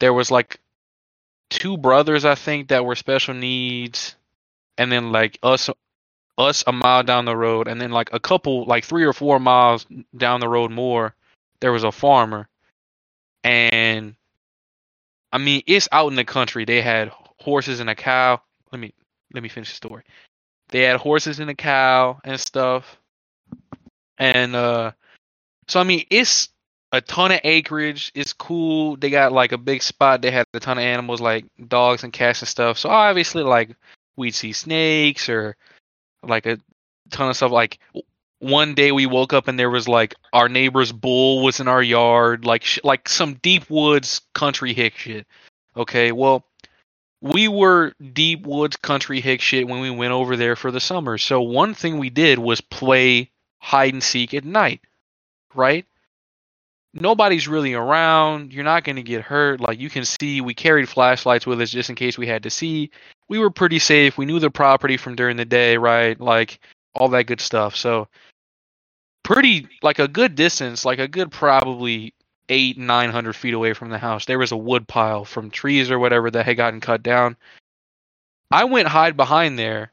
there 0.00 0.14
was 0.14 0.30
like 0.30 0.58
two 1.50 1.76
brothers 1.76 2.24
I 2.24 2.34
think 2.34 2.68
that 2.68 2.84
were 2.84 2.96
special 2.96 3.34
needs 3.34 4.16
and 4.78 4.90
then 4.90 5.12
like 5.12 5.38
us 5.42 5.68
us 6.40 6.64
a 6.66 6.72
mile 6.72 7.02
down 7.02 7.24
the 7.24 7.36
road 7.36 7.68
and 7.68 7.80
then 7.80 7.90
like 7.90 8.10
a 8.12 8.20
couple 8.20 8.64
like 8.64 8.84
3 8.84 9.04
or 9.04 9.12
4 9.12 9.38
miles 9.38 9.86
down 10.16 10.40
the 10.40 10.48
road 10.48 10.70
more 10.70 11.14
there 11.60 11.72
was 11.72 11.84
a 11.84 11.92
farmer 11.92 12.48
and 13.44 14.14
I 15.32 15.38
mean 15.38 15.62
it's 15.66 15.88
out 15.92 16.08
in 16.08 16.16
the 16.16 16.24
country 16.24 16.64
they 16.64 16.82
had 16.82 17.12
horses 17.38 17.80
and 17.80 17.90
a 17.90 17.94
cow 17.94 18.40
let 18.72 18.80
me 18.80 18.92
let 19.32 19.42
me 19.42 19.48
finish 19.48 19.70
the 19.70 19.76
story. 19.76 20.02
They 20.68 20.82
had 20.82 20.96
horses 20.96 21.40
and 21.40 21.50
a 21.50 21.54
cow 21.54 22.20
and 22.24 22.38
stuff. 22.38 22.98
And 24.18 24.54
uh 24.54 24.92
so 25.68 25.80
I 25.80 25.84
mean 25.84 26.04
it's 26.10 26.48
a 26.92 27.00
ton 27.00 27.32
of 27.32 27.40
acreage. 27.44 28.10
It's 28.14 28.32
cool. 28.32 28.96
They 28.96 29.10
got 29.10 29.32
like 29.32 29.52
a 29.52 29.58
big 29.58 29.82
spot. 29.82 30.22
They 30.22 30.30
had 30.30 30.46
a 30.54 30.60
ton 30.60 30.78
of 30.78 30.84
animals 30.84 31.20
like 31.20 31.44
dogs 31.68 32.04
and 32.04 32.12
cats 32.12 32.42
and 32.42 32.48
stuff. 32.48 32.78
So 32.78 32.88
obviously 32.88 33.42
like 33.42 33.76
we'd 34.16 34.34
see 34.34 34.52
snakes 34.52 35.28
or 35.28 35.56
like 36.22 36.46
a 36.46 36.58
ton 37.10 37.30
of 37.30 37.36
stuff 37.36 37.52
like 37.52 37.78
one 38.38 38.74
day 38.74 38.90
we 38.90 39.06
woke 39.06 39.32
up 39.32 39.48
and 39.48 39.58
there 39.58 39.70
was 39.70 39.86
like 39.86 40.14
our 40.32 40.48
neighbor's 40.48 40.92
bull 40.92 41.42
was 41.42 41.60
in 41.60 41.68
our 41.68 41.82
yard 41.82 42.44
like 42.44 42.64
sh- 42.64 42.78
like 42.82 43.08
some 43.08 43.34
deep 43.34 43.68
woods 43.68 44.22
country 44.34 44.72
hick 44.72 44.96
shit. 44.96 45.26
Okay, 45.76 46.12
well 46.12 46.44
we 47.20 47.48
were 47.48 47.92
deep 48.12 48.46
woods 48.46 48.76
country 48.76 49.20
hick 49.20 49.40
shit 49.40 49.68
when 49.68 49.80
we 49.80 49.90
went 49.90 50.12
over 50.12 50.36
there 50.36 50.56
for 50.56 50.70
the 50.70 50.80
summer. 50.80 51.18
So 51.18 51.42
one 51.42 51.74
thing 51.74 51.98
we 51.98 52.10
did 52.10 52.38
was 52.38 52.60
play 52.60 53.30
hide 53.58 53.92
and 53.92 54.02
seek 54.02 54.32
at 54.32 54.44
night, 54.44 54.80
right? 55.54 55.84
Nobody's 56.92 57.46
really 57.46 57.74
around. 57.74 58.52
You're 58.52 58.64
not 58.64 58.84
going 58.84 58.96
to 58.96 59.02
get 59.02 59.22
hurt. 59.22 59.60
Like 59.60 59.78
you 59.78 59.88
can 59.88 60.04
see, 60.04 60.40
we 60.40 60.54
carried 60.54 60.88
flashlights 60.88 61.46
with 61.46 61.60
us 61.60 61.70
just 61.70 61.88
in 61.88 61.96
case 61.96 62.18
we 62.18 62.26
had 62.26 62.42
to 62.42 62.50
see. 62.50 62.90
We 63.28 63.38
were 63.38 63.50
pretty 63.50 63.78
safe. 63.78 64.18
We 64.18 64.26
knew 64.26 64.40
the 64.40 64.50
property 64.50 64.96
from 64.96 65.14
during 65.14 65.36
the 65.36 65.44
day, 65.44 65.76
right? 65.76 66.20
Like 66.20 66.58
all 66.94 67.08
that 67.10 67.24
good 67.24 67.40
stuff. 67.40 67.76
So 67.76 68.08
pretty 69.22 69.68
like 69.82 70.00
a 70.00 70.08
good 70.08 70.34
distance, 70.34 70.84
like 70.84 70.98
a 70.98 71.06
good 71.06 71.30
probably 71.30 72.12
eight 72.48 72.76
nine 72.76 73.10
hundred 73.10 73.36
feet 73.36 73.54
away 73.54 73.72
from 73.72 73.90
the 73.90 73.98
house. 73.98 74.24
There 74.24 74.38
was 74.38 74.50
a 74.50 74.56
wood 74.56 74.88
pile 74.88 75.24
from 75.24 75.50
trees 75.50 75.90
or 75.90 76.00
whatever 76.00 76.30
that 76.32 76.44
had 76.44 76.56
gotten 76.56 76.80
cut 76.80 77.04
down. 77.04 77.36
I 78.50 78.64
went 78.64 78.88
hide 78.88 79.16
behind 79.16 79.56
there 79.56 79.92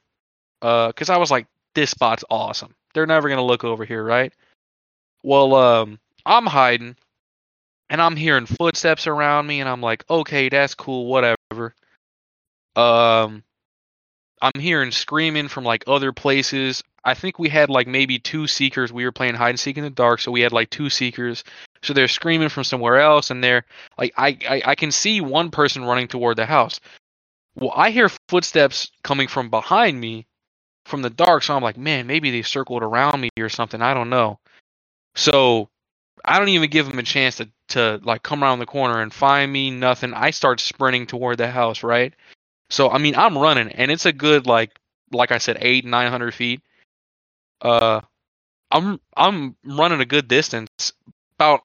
uh, 0.63 0.87
because 0.87 1.09
I 1.11 1.17
was 1.17 1.29
like, 1.29 1.45
this 1.75 1.91
spot's 1.91 2.23
awesome. 2.31 2.73
They're 2.95 3.05
never 3.05 3.29
gonna 3.29 3.45
look 3.45 3.63
over 3.63 3.85
here, 3.85 4.03
right? 4.03 4.33
Well, 5.21 5.53
um, 5.53 5.99
I'm 6.27 6.45
hiding, 6.45 6.97
and 7.89 8.01
I'm 8.01 8.17
hearing 8.17 8.45
footsteps 8.45 9.07
around 9.07 9.47
me, 9.47 9.61
and 9.61 9.69
I'm 9.69 9.81
like, 9.81 10.03
okay, 10.09 10.49
that's 10.49 10.75
cool, 10.75 11.07
whatever. 11.07 11.73
Um, 12.75 13.43
I'm 14.41 14.59
hearing 14.59 14.91
screaming 14.91 15.47
from 15.47 15.63
like 15.63 15.85
other 15.87 16.11
places. 16.11 16.83
I 17.03 17.13
think 17.13 17.39
we 17.39 17.47
had 17.47 17.69
like 17.69 17.87
maybe 17.87 18.19
two 18.19 18.45
seekers. 18.45 18.91
We 18.91 19.05
were 19.05 19.11
playing 19.13 19.35
hide 19.35 19.51
and 19.51 19.59
seek 19.59 19.77
in 19.77 19.83
the 19.83 19.89
dark, 19.89 20.19
so 20.19 20.31
we 20.31 20.41
had 20.41 20.51
like 20.51 20.69
two 20.69 20.89
seekers. 20.89 21.43
So 21.81 21.93
they're 21.93 22.09
screaming 22.09 22.49
from 22.49 22.65
somewhere 22.65 22.99
else, 22.99 23.31
and 23.31 23.41
they're 23.41 23.63
like, 23.97 24.13
I, 24.17 24.37
I, 24.49 24.61
I 24.65 24.75
can 24.75 24.91
see 24.91 25.21
one 25.21 25.49
person 25.49 25.85
running 25.85 26.09
toward 26.09 26.37
the 26.37 26.45
house. 26.45 26.79
Well, 27.55 27.71
I 27.73 27.89
hear 27.89 28.09
footsteps 28.27 28.91
coming 29.03 29.27
from 29.27 29.49
behind 29.49 29.99
me 29.99 30.27
from 30.85 31.01
the 31.01 31.09
dark, 31.09 31.43
so 31.43 31.55
I'm 31.55 31.63
like, 31.63 31.77
man, 31.77 32.05
maybe 32.05 32.31
they 32.31 32.41
circled 32.41 32.83
around 32.83 33.21
me 33.21 33.29
or 33.39 33.49
something. 33.49 33.81
I 33.81 33.93
don't 33.93 34.09
know. 34.09 34.39
So 35.15 35.69
I 36.25 36.39
don't 36.39 36.49
even 36.49 36.69
give 36.69 36.87
them 36.87 36.99
a 36.99 37.03
chance 37.03 37.37
to, 37.37 37.49
to 37.69 37.99
like 38.03 38.23
come 38.23 38.43
around 38.43 38.59
the 38.59 38.65
corner 38.65 39.01
and 39.01 39.13
find 39.13 39.51
me. 39.51 39.71
Nothing. 39.71 40.13
I 40.13 40.31
start 40.31 40.59
sprinting 40.59 41.07
toward 41.07 41.37
the 41.37 41.49
house, 41.49 41.83
right? 41.83 42.13
So 42.69 42.89
I 42.89 42.97
mean, 42.97 43.15
I'm 43.15 43.37
running, 43.37 43.69
and 43.69 43.91
it's 43.91 44.05
a 44.05 44.13
good 44.13 44.45
like, 44.45 44.71
like 45.11 45.31
I 45.31 45.37
said, 45.37 45.57
eight 45.61 45.85
nine 45.85 46.11
hundred 46.11 46.33
feet. 46.33 46.61
Uh, 47.61 48.01
I'm 48.71 48.99
I'm 49.15 49.55
running 49.63 50.01
a 50.01 50.05
good 50.05 50.27
distance, 50.27 50.93
about 51.37 51.61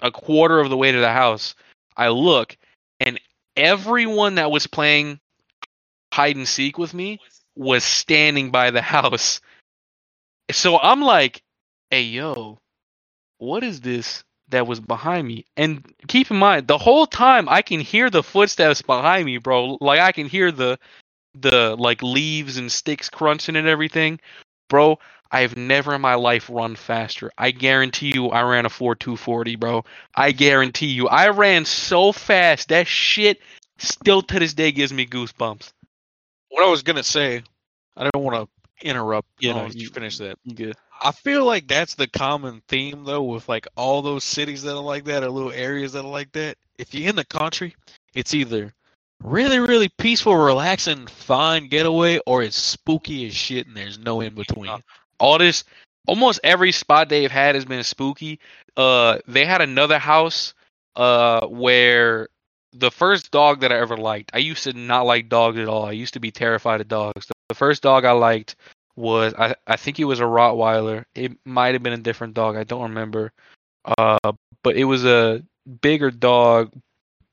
a 0.00 0.10
quarter 0.10 0.60
of 0.60 0.70
the 0.70 0.76
way 0.76 0.92
to 0.92 1.00
the 1.00 1.12
house. 1.12 1.54
I 1.96 2.08
look, 2.08 2.56
and 3.00 3.20
everyone 3.56 4.36
that 4.36 4.50
was 4.50 4.66
playing 4.66 5.20
hide 6.12 6.36
and 6.36 6.48
seek 6.48 6.78
with 6.78 6.92
me 6.92 7.18
was 7.56 7.84
standing 7.84 8.50
by 8.50 8.70
the 8.70 8.82
house. 8.82 9.40
So 10.50 10.78
I'm 10.78 11.00
like, 11.00 11.42
hey 11.90 12.02
yo, 12.02 12.58
what 13.42 13.64
is 13.64 13.80
this 13.80 14.22
that 14.50 14.68
was 14.68 14.78
behind 14.78 15.26
me? 15.26 15.44
And 15.56 15.92
keep 16.06 16.30
in 16.30 16.36
mind, 16.36 16.68
the 16.68 16.78
whole 16.78 17.06
time 17.06 17.48
I 17.48 17.60
can 17.60 17.80
hear 17.80 18.08
the 18.08 18.22
footsteps 18.22 18.82
behind 18.82 19.26
me, 19.26 19.38
bro. 19.38 19.78
Like 19.80 19.98
I 19.98 20.12
can 20.12 20.26
hear 20.26 20.52
the 20.52 20.78
the 21.34 21.74
like 21.76 22.02
leaves 22.02 22.56
and 22.56 22.70
sticks 22.70 23.10
crunching 23.10 23.56
and 23.56 23.66
everything. 23.66 24.20
Bro, 24.68 25.00
I've 25.32 25.56
never 25.56 25.94
in 25.94 26.00
my 26.00 26.14
life 26.14 26.48
run 26.52 26.76
faster. 26.76 27.32
I 27.36 27.50
guarantee 27.50 28.12
you 28.14 28.28
I 28.28 28.42
ran 28.42 28.64
a 28.64 28.70
4240, 28.70 29.56
bro. 29.56 29.84
I 30.14 30.30
guarantee 30.30 30.92
you. 30.92 31.08
I 31.08 31.30
ran 31.30 31.64
so 31.64 32.12
fast. 32.12 32.68
That 32.68 32.86
shit 32.86 33.40
still 33.78 34.22
to 34.22 34.38
this 34.38 34.54
day 34.54 34.70
gives 34.70 34.92
me 34.92 35.04
goosebumps. 35.04 35.72
What 36.50 36.64
I 36.64 36.70
was 36.70 36.84
gonna 36.84 37.02
say, 37.02 37.42
I 37.96 38.08
don't 38.08 38.22
want 38.22 38.36
to 38.36 38.61
interrupt. 38.84 39.28
You 39.40 39.54
know, 39.54 39.62
Oh, 39.62 39.66
you 39.66 39.82
you- 39.82 39.88
finish 39.90 40.18
that. 40.18 40.38
Good. 40.54 40.76
I 41.04 41.10
feel 41.12 41.44
like 41.44 41.66
that's 41.66 41.94
the 41.96 42.06
common 42.06 42.62
theme 42.68 43.04
though 43.04 43.22
with 43.22 43.48
like 43.48 43.66
all 43.76 44.02
those 44.02 44.22
cities 44.24 44.62
that 44.62 44.76
are 44.76 44.82
like 44.82 45.04
that 45.06 45.22
or 45.24 45.30
little 45.30 45.50
areas 45.52 45.92
that 45.94 46.04
are 46.04 46.08
like 46.10 46.30
that. 46.32 46.56
If 46.78 46.94
you're 46.94 47.08
in 47.10 47.16
the 47.16 47.24
country, 47.24 47.74
it's 48.14 48.34
either 48.34 48.72
really, 49.22 49.58
really 49.58 49.88
peaceful, 49.98 50.36
relaxing, 50.36 51.06
fine 51.08 51.68
getaway, 51.68 52.18
or 52.26 52.42
it's 52.42 52.56
spooky 52.56 53.26
as 53.26 53.34
shit 53.34 53.66
and 53.66 53.76
there's 53.76 53.98
no 53.98 54.20
in 54.20 54.34
between. 54.34 54.70
all 55.18 55.38
this 55.38 55.64
almost 56.06 56.40
every 56.42 56.72
spot 56.72 57.08
they've 57.08 57.30
had 57.30 57.54
has 57.54 57.64
been 57.64 57.84
spooky 57.84 58.40
uh 58.76 59.18
they 59.28 59.44
had 59.44 59.60
another 59.60 59.96
house 59.98 60.52
uh 60.96 61.46
where 61.46 62.28
the 62.72 62.90
first 62.90 63.30
dog 63.30 63.60
that 63.60 63.70
i 63.70 63.78
ever 63.78 63.96
liked 63.96 64.30
i 64.34 64.38
used 64.38 64.64
to 64.64 64.72
not 64.72 65.06
like 65.06 65.28
dogs 65.28 65.58
at 65.58 65.68
all 65.68 65.84
i 65.84 65.92
used 65.92 66.14
to 66.14 66.18
be 66.20 66.32
terrified 66.32 66.80
of 66.80 66.88
dogs 66.88 67.28
the 67.48 67.54
first 67.54 67.82
dog 67.84 68.04
i 68.04 68.10
liked 68.10 68.56
was 68.96 69.34
i 69.38 69.54
i 69.66 69.76
think 69.76 69.98
it 69.98 70.04
was 70.04 70.20
a 70.20 70.24
rottweiler 70.24 71.04
it 71.14 71.32
might 71.44 71.74
have 71.74 71.82
been 71.82 71.94
a 71.94 71.98
different 71.98 72.34
dog 72.34 72.56
i 72.56 72.64
don't 72.64 72.82
remember 72.82 73.32
uh 73.98 74.18
but 74.62 74.76
it 74.76 74.84
was 74.84 75.04
a 75.04 75.42
bigger 75.80 76.10
dog 76.10 76.72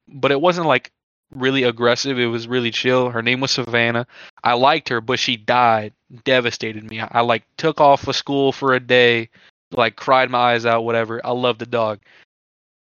but 0.08 0.32
it 0.32 0.40
wasn't 0.42 0.66
like 0.66 0.92
really 1.36 1.64
aggressive 1.64 2.18
it 2.20 2.26
was 2.28 2.48
really 2.48 2.72
chill 2.72 3.10
her 3.10 3.22
name 3.22 3.42
was 3.42 3.52
savannah 3.52 4.08
I 4.44 4.54
liked 4.54 4.90
her, 4.90 5.02
but 5.02 5.20
she 5.20 5.38
died. 5.38 5.94
Devastated 6.24 6.90
me. 6.90 7.02
I, 7.02 7.08
I 7.12 7.22
like 7.22 7.44
took 7.58 7.80
off 7.82 8.08
of 8.08 8.16
school 8.16 8.52
for 8.52 8.74
a 8.74 8.80
day, 8.80 9.30
like 9.72 9.96
cried 9.96 10.30
my 10.30 10.54
eyes 10.54 10.66
out, 10.66 10.84
whatever. 10.86 11.24
I 11.26 11.32
love 11.32 11.60
the 11.60 11.66
dog. 11.68 12.00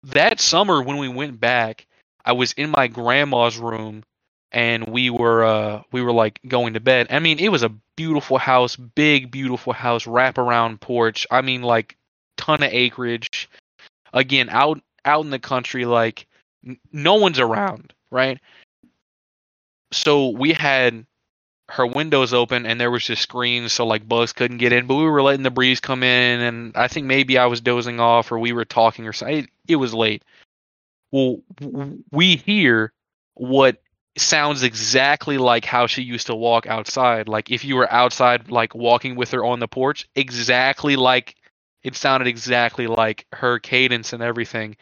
That 0.04 0.40
summer 0.40 0.82
when 0.82 0.98
we 0.98 1.08
went 1.08 1.40
back, 1.40 1.86
I 2.26 2.34
was 2.34 2.54
in 2.54 2.72
my 2.72 2.88
grandma's 2.88 3.58
room 3.58 4.04
and 4.52 4.88
we 4.88 5.10
were 5.10 5.44
uh 5.44 5.84
we 5.92 6.02
were 6.02 6.12
like 6.12 6.40
going 6.48 6.74
to 6.74 6.80
bed. 6.80 7.08
I 7.12 7.20
mean, 7.20 7.40
it 7.40 7.50
was 7.50 7.64
a 7.64 7.72
beautiful 8.02 8.40
house, 8.40 8.76
big 8.76 9.30
beautiful 9.30 9.74
house, 9.74 10.06
wraparound 10.06 10.80
porch. 10.80 11.28
I 11.30 11.42
mean 11.42 11.62
like 11.62 11.96
ton 12.36 12.64
of 12.64 12.72
acreage. 12.72 13.48
Again, 14.12 14.50
out 14.50 14.82
out 15.06 15.24
in 15.24 15.30
the 15.30 15.38
country 15.38 15.86
like 15.86 16.26
n- 16.66 16.80
no 16.92 17.16
one's 17.16 17.40
around, 17.40 17.94
right? 18.10 18.40
So 19.92 20.30
we 20.30 20.54
had 20.54 21.06
her 21.70 21.86
windows 21.86 22.34
open 22.34 22.66
and 22.66 22.82
there 22.82 22.92
was 22.92 23.06
just 23.06 23.22
screens 23.22 23.72
so 23.72 23.86
like 23.86 24.06
bugs 24.06 24.34
couldn't 24.34 24.58
get 24.58 24.74
in 24.74 24.88
but 24.88 24.96
we 24.96 25.06
were 25.06 25.22
letting 25.22 25.44
the 25.44 25.50
breeze 25.50 25.80
come 25.80 26.04
in 26.04 26.42
and 26.42 26.76
i 26.76 26.86
think 26.90 27.08
maybe 27.08 27.38
i 27.38 27.46
was 27.46 27.62
dozing 27.62 27.98
off 27.98 28.30
or 28.30 28.38
we 28.38 28.52
were 28.52 28.66
talking 28.66 29.08
or 29.08 29.14
something 29.14 29.38
it, 29.38 29.50
it 29.70 29.76
was 29.78 29.94
late 29.94 30.22
well 31.14 31.38
we 32.12 32.36
hear 32.36 32.92
what 33.36 33.82
sounds 34.18 34.64
exactly 34.64 35.38
like 35.38 35.66
how 35.66 35.88
she 35.88 36.02
used 36.02 36.28
to 36.28 36.36
walk 36.36 36.68
outside 36.68 37.30
like 37.30 37.50
if 37.50 37.64
you 37.64 37.76
were 37.76 37.92
outside 37.92 38.52
like 38.52 38.76
walking 38.76 39.16
with 39.16 39.32
her 39.32 39.46
on 39.46 39.60
the 39.60 39.68
porch 39.68 40.08
exactly 40.16 40.96
like 40.96 41.36
it 41.84 41.96
sounded 41.96 42.28
exactly 42.28 42.88
like 42.88 43.26
her 43.32 43.58
cadence 43.60 44.12
and 44.12 44.22
everything 44.22 44.76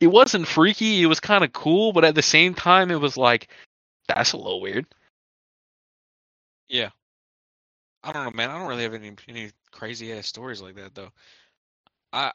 it 0.00 0.08
wasn't 0.08 0.46
freaky 0.46 1.02
it 1.02 1.06
was 1.06 1.20
kind 1.20 1.44
of 1.44 1.52
cool 1.52 1.92
but 1.92 2.04
at 2.04 2.14
the 2.14 2.22
same 2.22 2.52
time 2.52 2.90
it 2.90 3.00
was 3.00 3.16
like 3.16 3.48
that's 4.06 4.32
a 4.32 4.36
little 4.36 4.60
weird 4.60 4.86
Yeah. 6.68 6.90
I 8.02 8.12
don't 8.12 8.24
know, 8.24 8.30
man. 8.30 8.50
I 8.50 8.58
don't 8.58 8.68
really 8.68 8.84
have 8.84 8.94
any 8.94 9.12
any 9.28 9.50
crazy 9.72 10.12
ass 10.12 10.26
stories 10.26 10.62
like 10.62 10.76
that 10.76 10.94
though. 10.94 11.10
I 12.12 12.32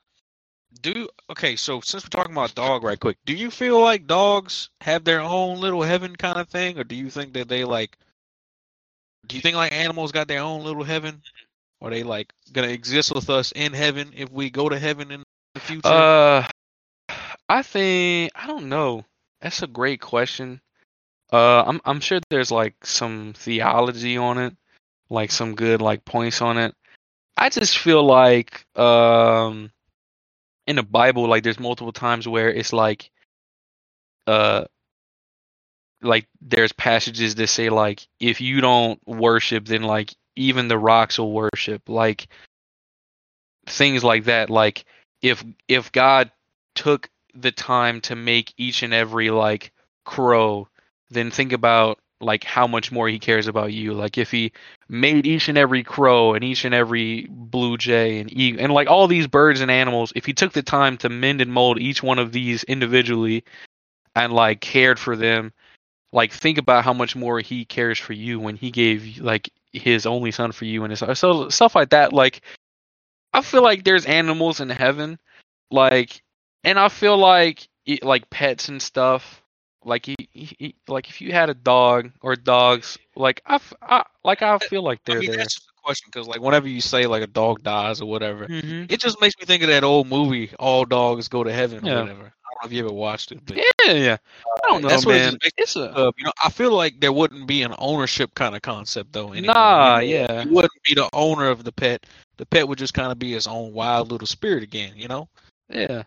do 0.82 1.08
okay, 1.30 1.56
so 1.56 1.82
since 1.82 2.04
we're 2.04 2.10
talking 2.10 2.34
about 2.34 2.56
dog 2.56 2.84
right 2.84 3.00
quick, 3.00 3.18
do 3.26 3.34
you 3.34 3.52
feel 3.52 3.80
like 3.82 4.08
dogs 4.08 4.70
have 4.82 5.04
their 5.04 5.22
own 5.22 5.60
little 5.60 5.82
heaven 5.84 6.16
kind 6.16 6.38
of 6.38 6.50
thing 6.50 6.80
or 6.80 6.84
do 6.84 6.96
you 6.96 7.10
think 7.10 7.34
that 7.34 7.48
they 7.48 7.64
like 7.64 7.98
do 9.28 9.36
you 9.36 9.42
think 9.42 9.56
like 9.56 9.72
animals 9.72 10.12
got 10.12 10.28
their 10.28 10.42
own 10.42 10.64
little 10.64 10.84
heaven? 10.84 11.22
Or 11.80 11.90
they 11.90 12.04
like 12.04 12.32
gonna 12.52 12.68
exist 12.68 13.14
with 13.14 13.30
us 13.30 13.52
in 13.54 13.74
heaven 13.74 14.12
if 14.16 14.32
we 14.32 14.50
go 14.50 14.70
to 14.70 14.78
heaven 14.78 15.12
in 15.12 15.24
the 15.56 15.60
future? 15.60 15.88
Uh, 15.88 16.48
I 17.50 17.64
think 17.64 18.32
I 18.36 18.48
don't 18.48 18.70
know. 18.70 19.06
That's 19.42 19.64
a 19.64 19.68
great 19.68 20.02
question. 20.02 20.62
Uh, 21.32 21.64
I'm 21.66 21.82
I'm 21.86 22.00
sure 22.00 22.20
there's 22.30 22.52
like 22.52 22.86
some 22.86 23.34
theology 23.36 24.18
on 24.18 24.38
it, 24.38 24.56
like 25.10 25.32
some 25.32 25.56
good 25.56 25.82
like 25.82 26.06
points 26.06 26.42
on 26.42 26.58
it. 26.58 26.76
I 27.36 27.50
just 27.50 27.80
feel 27.80 28.04
like 28.04 28.66
um, 28.78 29.72
in 30.72 30.78
the 30.78 30.84
Bible, 30.84 31.28
like 31.28 31.44
there's 31.44 31.60
multiple 31.60 31.92
times 31.92 32.28
where 32.28 32.50
it's 32.50 32.74
like, 32.74 33.12
uh, 34.26 34.66
like 36.02 36.28
there's 36.42 36.72
passages 36.72 37.36
that 37.36 37.48
say 37.48 37.70
like 37.70 38.08
if 38.20 38.42
you 38.42 38.62
don't 38.62 39.00
worship, 39.06 39.66
then 39.66 39.84
like 39.84 40.16
even 40.36 40.68
the 40.68 40.78
rocks 40.78 41.20
will 41.20 41.32
worship. 41.32 41.88
Like 41.88 42.28
things 43.68 44.04
like 44.04 44.24
that. 44.26 44.50
Like 44.50 44.86
if 45.22 45.44
if 45.68 45.92
God 45.92 46.32
took 46.74 47.10
the 47.36 47.52
time 47.52 48.02
to 48.02 48.16
make 48.16 48.54
each 48.58 48.82
and 48.82 48.94
every 48.94 49.30
like 49.30 49.72
crow, 50.06 50.68
then 51.10 51.32
think 51.32 51.52
about 51.52 52.00
like 52.22 52.44
how 52.44 52.68
much 52.68 52.92
more 52.92 53.08
he 53.08 53.20
cares 53.20 53.48
about 53.48 53.74
you. 53.74 53.94
Like 53.94 54.18
if 54.18 54.32
he 54.32 54.52
made 54.90 55.26
each 55.26 55.50
and 55.50 55.58
every 55.58 55.84
crow 55.84 56.34
and 56.34 56.44
each 56.44 56.66
and 56.66 56.74
every 56.74 57.28
blue 57.30 57.78
jay 57.78 58.20
and 58.20 58.32
e- 58.38 58.58
and 58.60 58.74
like 58.74 58.90
all 58.90 59.08
these 59.08 59.28
birds 59.28 59.62
and 59.62 59.72
animals, 59.72 60.14
if 60.16 60.26
he 60.26 60.34
took 60.34 60.54
the 60.54 60.64
time 60.64 60.98
to 60.98 61.10
mend 61.10 61.42
and 61.42 61.52
mold 61.52 61.80
each 61.80 62.04
one 62.04 62.20
of 62.20 62.32
these 62.32 62.64
individually 62.66 63.44
and 64.16 64.34
like 64.34 64.62
cared 64.62 65.00
for 65.00 65.16
them, 65.16 65.54
like 66.14 66.32
think 66.32 66.58
about 66.58 66.84
how 66.84 66.94
much 66.94 67.16
more 67.16 67.40
he 67.40 67.66
cares 67.66 68.00
for 68.00 68.14
you 68.14 68.40
when 68.40 68.56
he 68.56 68.72
gave 68.72 69.20
like 69.20 69.50
his 69.74 70.06
only 70.06 70.32
son 70.32 70.52
for 70.52 70.66
you 70.66 70.84
and 70.84 70.92
his 70.92 71.20
so 71.20 71.50
stuff 71.50 71.76
like 71.76 71.90
that. 71.92 72.14
Like 72.14 72.42
I 73.34 73.42
feel 73.42 73.64
like 73.64 73.84
there's 73.84 74.06
animals 74.06 74.60
in 74.60 74.70
heaven, 74.70 75.20
like, 75.70 76.22
and 76.64 76.78
I 76.80 76.90
feel 76.90 77.18
like 77.18 77.68
like 78.04 78.30
pets 78.30 78.70
and 78.70 78.82
stuff. 78.82 79.42
Like 79.84 80.06
he, 80.06 80.16
he, 80.32 80.76
like 80.88 81.10
if 81.10 81.22
you 81.22 81.32
had 81.32 81.50
a 81.50 81.54
dog 81.56 82.12
or 82.22 82.36
dogs, 82.36 82.98
like 83.16 83.42
I, 83.46 83.60
I- 83.82 84.06
like 84.24 84.42
I 84.42 84.58
feel 84.60 84.84
like 84.84 85.00
I 85.00 85.12
they're 85.12 85.20
mean, 85.22 85.30
there. 85.32 85.38
that's 85.40 85.56
just 85.56 85.68
a 85.70 85.82
question 85.84 86.10
because 86.14 86.28
like 86.28 86.40
whenever 86.42 86.68
you 86.68 86.82
say 86.82 87.08
like 87.08 87.24
a 87.24 87.28
dog 87.28 87.64
dies 87.64 88.00
or 88.02 88.06
whatever, 88.08 88.46
Mm-hmm. 88.46 88.86
it 88.90 89.00
just 89.00 89.20
makes 89.22 89.36
me 89.40 89.46
think 89.46 89.64
of 89.64 89.70
that 89.70 89.84
old 89.84 90.08
movie 90.08 90.52
All 90.60 90.86
Dogs 90.86 91.28
Go 91.28 91.44
to 91.44 91.52
Heaven 91.52 91.84
Yeah. 91.84 91.94
or 91.94 92.02
whatever. 92.02 92.22
I 92.26 92.54
don't 92.54 92.64
know 92.64 92.68
if 92.68 92.74
you 92.74 92.86
ever 92.86 92.94
watched 92.94 93.32
it, 93.32 93.40
but 93.44 93.58
Yeah, 93.58 93.92
yeah. 93.94 94.18
I 94.46 94.70
don't 94.70 94.84
know, 94.84 94.90
that's 94.90 95.04
what 95.06 95.16
it 95.16 95.20
man. 95.20 95.38
just 95.42 95.54
It's 95.58 95.76
a 95.76 95.92
uh, 95.98 96.12
you 96.18 96.26
know, 96.26 96.32
I 96.44 96.50
feel 96.52 96.74
like 96.74 97.00
there 97.00 97.12
wouldn't 97.12 97.48
be 97.48 97.64
an 97.64 97.74
ownership 97.80 98.36
kind 98.36 98.56
of 98.56 98.62
concept 98.62 99.14
though. 99.14 99.32
Anymore. 99.34 99.56
Nah, 99.56 99.98
You 100.00 100.20
know, 100.20 100.26
yeah. 100.30 100.44
You 100.44 100.52
wouldn't 100.52 100.84
be 100.86 100.94
the 100.94 101.10
owner 101.14 101.48
of 101.50 101.64
the 101.64 101.72
pet. 101.72 102.06
The 102.38 102.46
pet 102.46 102.68
would 102.68 102.78
just 102.78 102.94
kind 102.94 103.12
of 103.12 103.18
be 103.18 103.32
his 103.32 103.48
own 103.48 103.74
wild 103.74 104.12
little 104.12 104.28
spirit 104.28 104.62
again. 104.62 104.94
You 104.96 105.08
know, 105.08 105.28
yeah. 105.70 106.04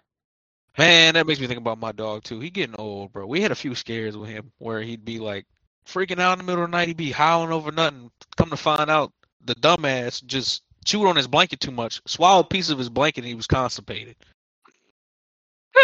Man, 0.79 1.15
that 1.15 1.27
makes 1.27 1.41
me 1.41 1.47
think 1.47 1.59
about 1.61 1.79
my 1.79 1.93
dog 1.93 2.25
too. 2.25 2.41
He 2.41 2.51
getting 2.51 2.77
old, 2.79 3.13
bro. 3.13 3.27
We 3.27 3.41
had 3.41 3.53
a 3.53 3.57
few 3.57 3.75
scares 3.75 4.17
with 4.17 4.31
him 4.31 4.53
where 4.59 4.81
he'd 4.83 5.05
be 5.05 5.19
like 5.19 5.47
freaking 5.87 6.21
out 6.21 6.33
in 6.33 6.39
the 6.39 6.45
middle 6.45 6.65
of 6.65 6.71
the 6.71 6.77
night. 6.77 6.89
He'd 6.89 6.97
be 6.97 7.13
howling 7.13 7.53
over 7.53 7.71
nothing. 7.73 8.11
Come 8.37 8.51
to 8.51 8.57
find 8.57 8.91
out, 8.91 9.13
the 9.45 9.55
dumbass 9.55 10.25
just 10.25 10.63
chewed 10.85 11.07
on 11.07 11.17
his 11.17 11.29
blanket 11.29 11.61
too 11.61 11.71
much, 11.71 12.01
swallowed 12.07 12.47
a 12.47 12.49
piece 12.49 12.71
of 12.71 12.79
his 12.79 12.89
blanket, 12.89 13.21
and 13.21 13.29
he 13.29 13.35
was 13.35 13.47
constipated. 13.47 14.17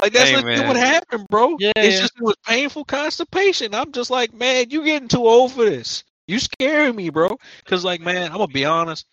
Like 0.00 0.12
that's 0.12 0.28
Hey, 0.30 0.42
man. 0.44 0.66
what 0.68 0.76
happened, 0.76 1.26
bro. 1.30 1.56
Yeah, 1.58 1.72
it's 1.76 1.94
yeah. 1.94 2.00
just 2.02 2.16
it 2.18 2.22
was 2.22 2.36
painful 2.46 2.84
constipation. 2.84 3.74
I'm 3.74 3.92
just 3.92 4.10
like, 4.10 4.34
man, 4.34 4.66
you 4.68 4.84
getting 4.84 5.08
too 5.08 5.26
old 5.26 5.52
for 5.52 5.64
this. 5.64 6.04
You 6.26 6.38
scaring 6.38 6.94
me, 6.94 7.08
bro. 7.08 7.38
Cause 7.64 7.82
like, 7.82 8.02
man, 8.02 8.30
I'm 8.30 8.38
gonna 8.38 8.48
be 8.48 8.66
honest. 8.66 9.06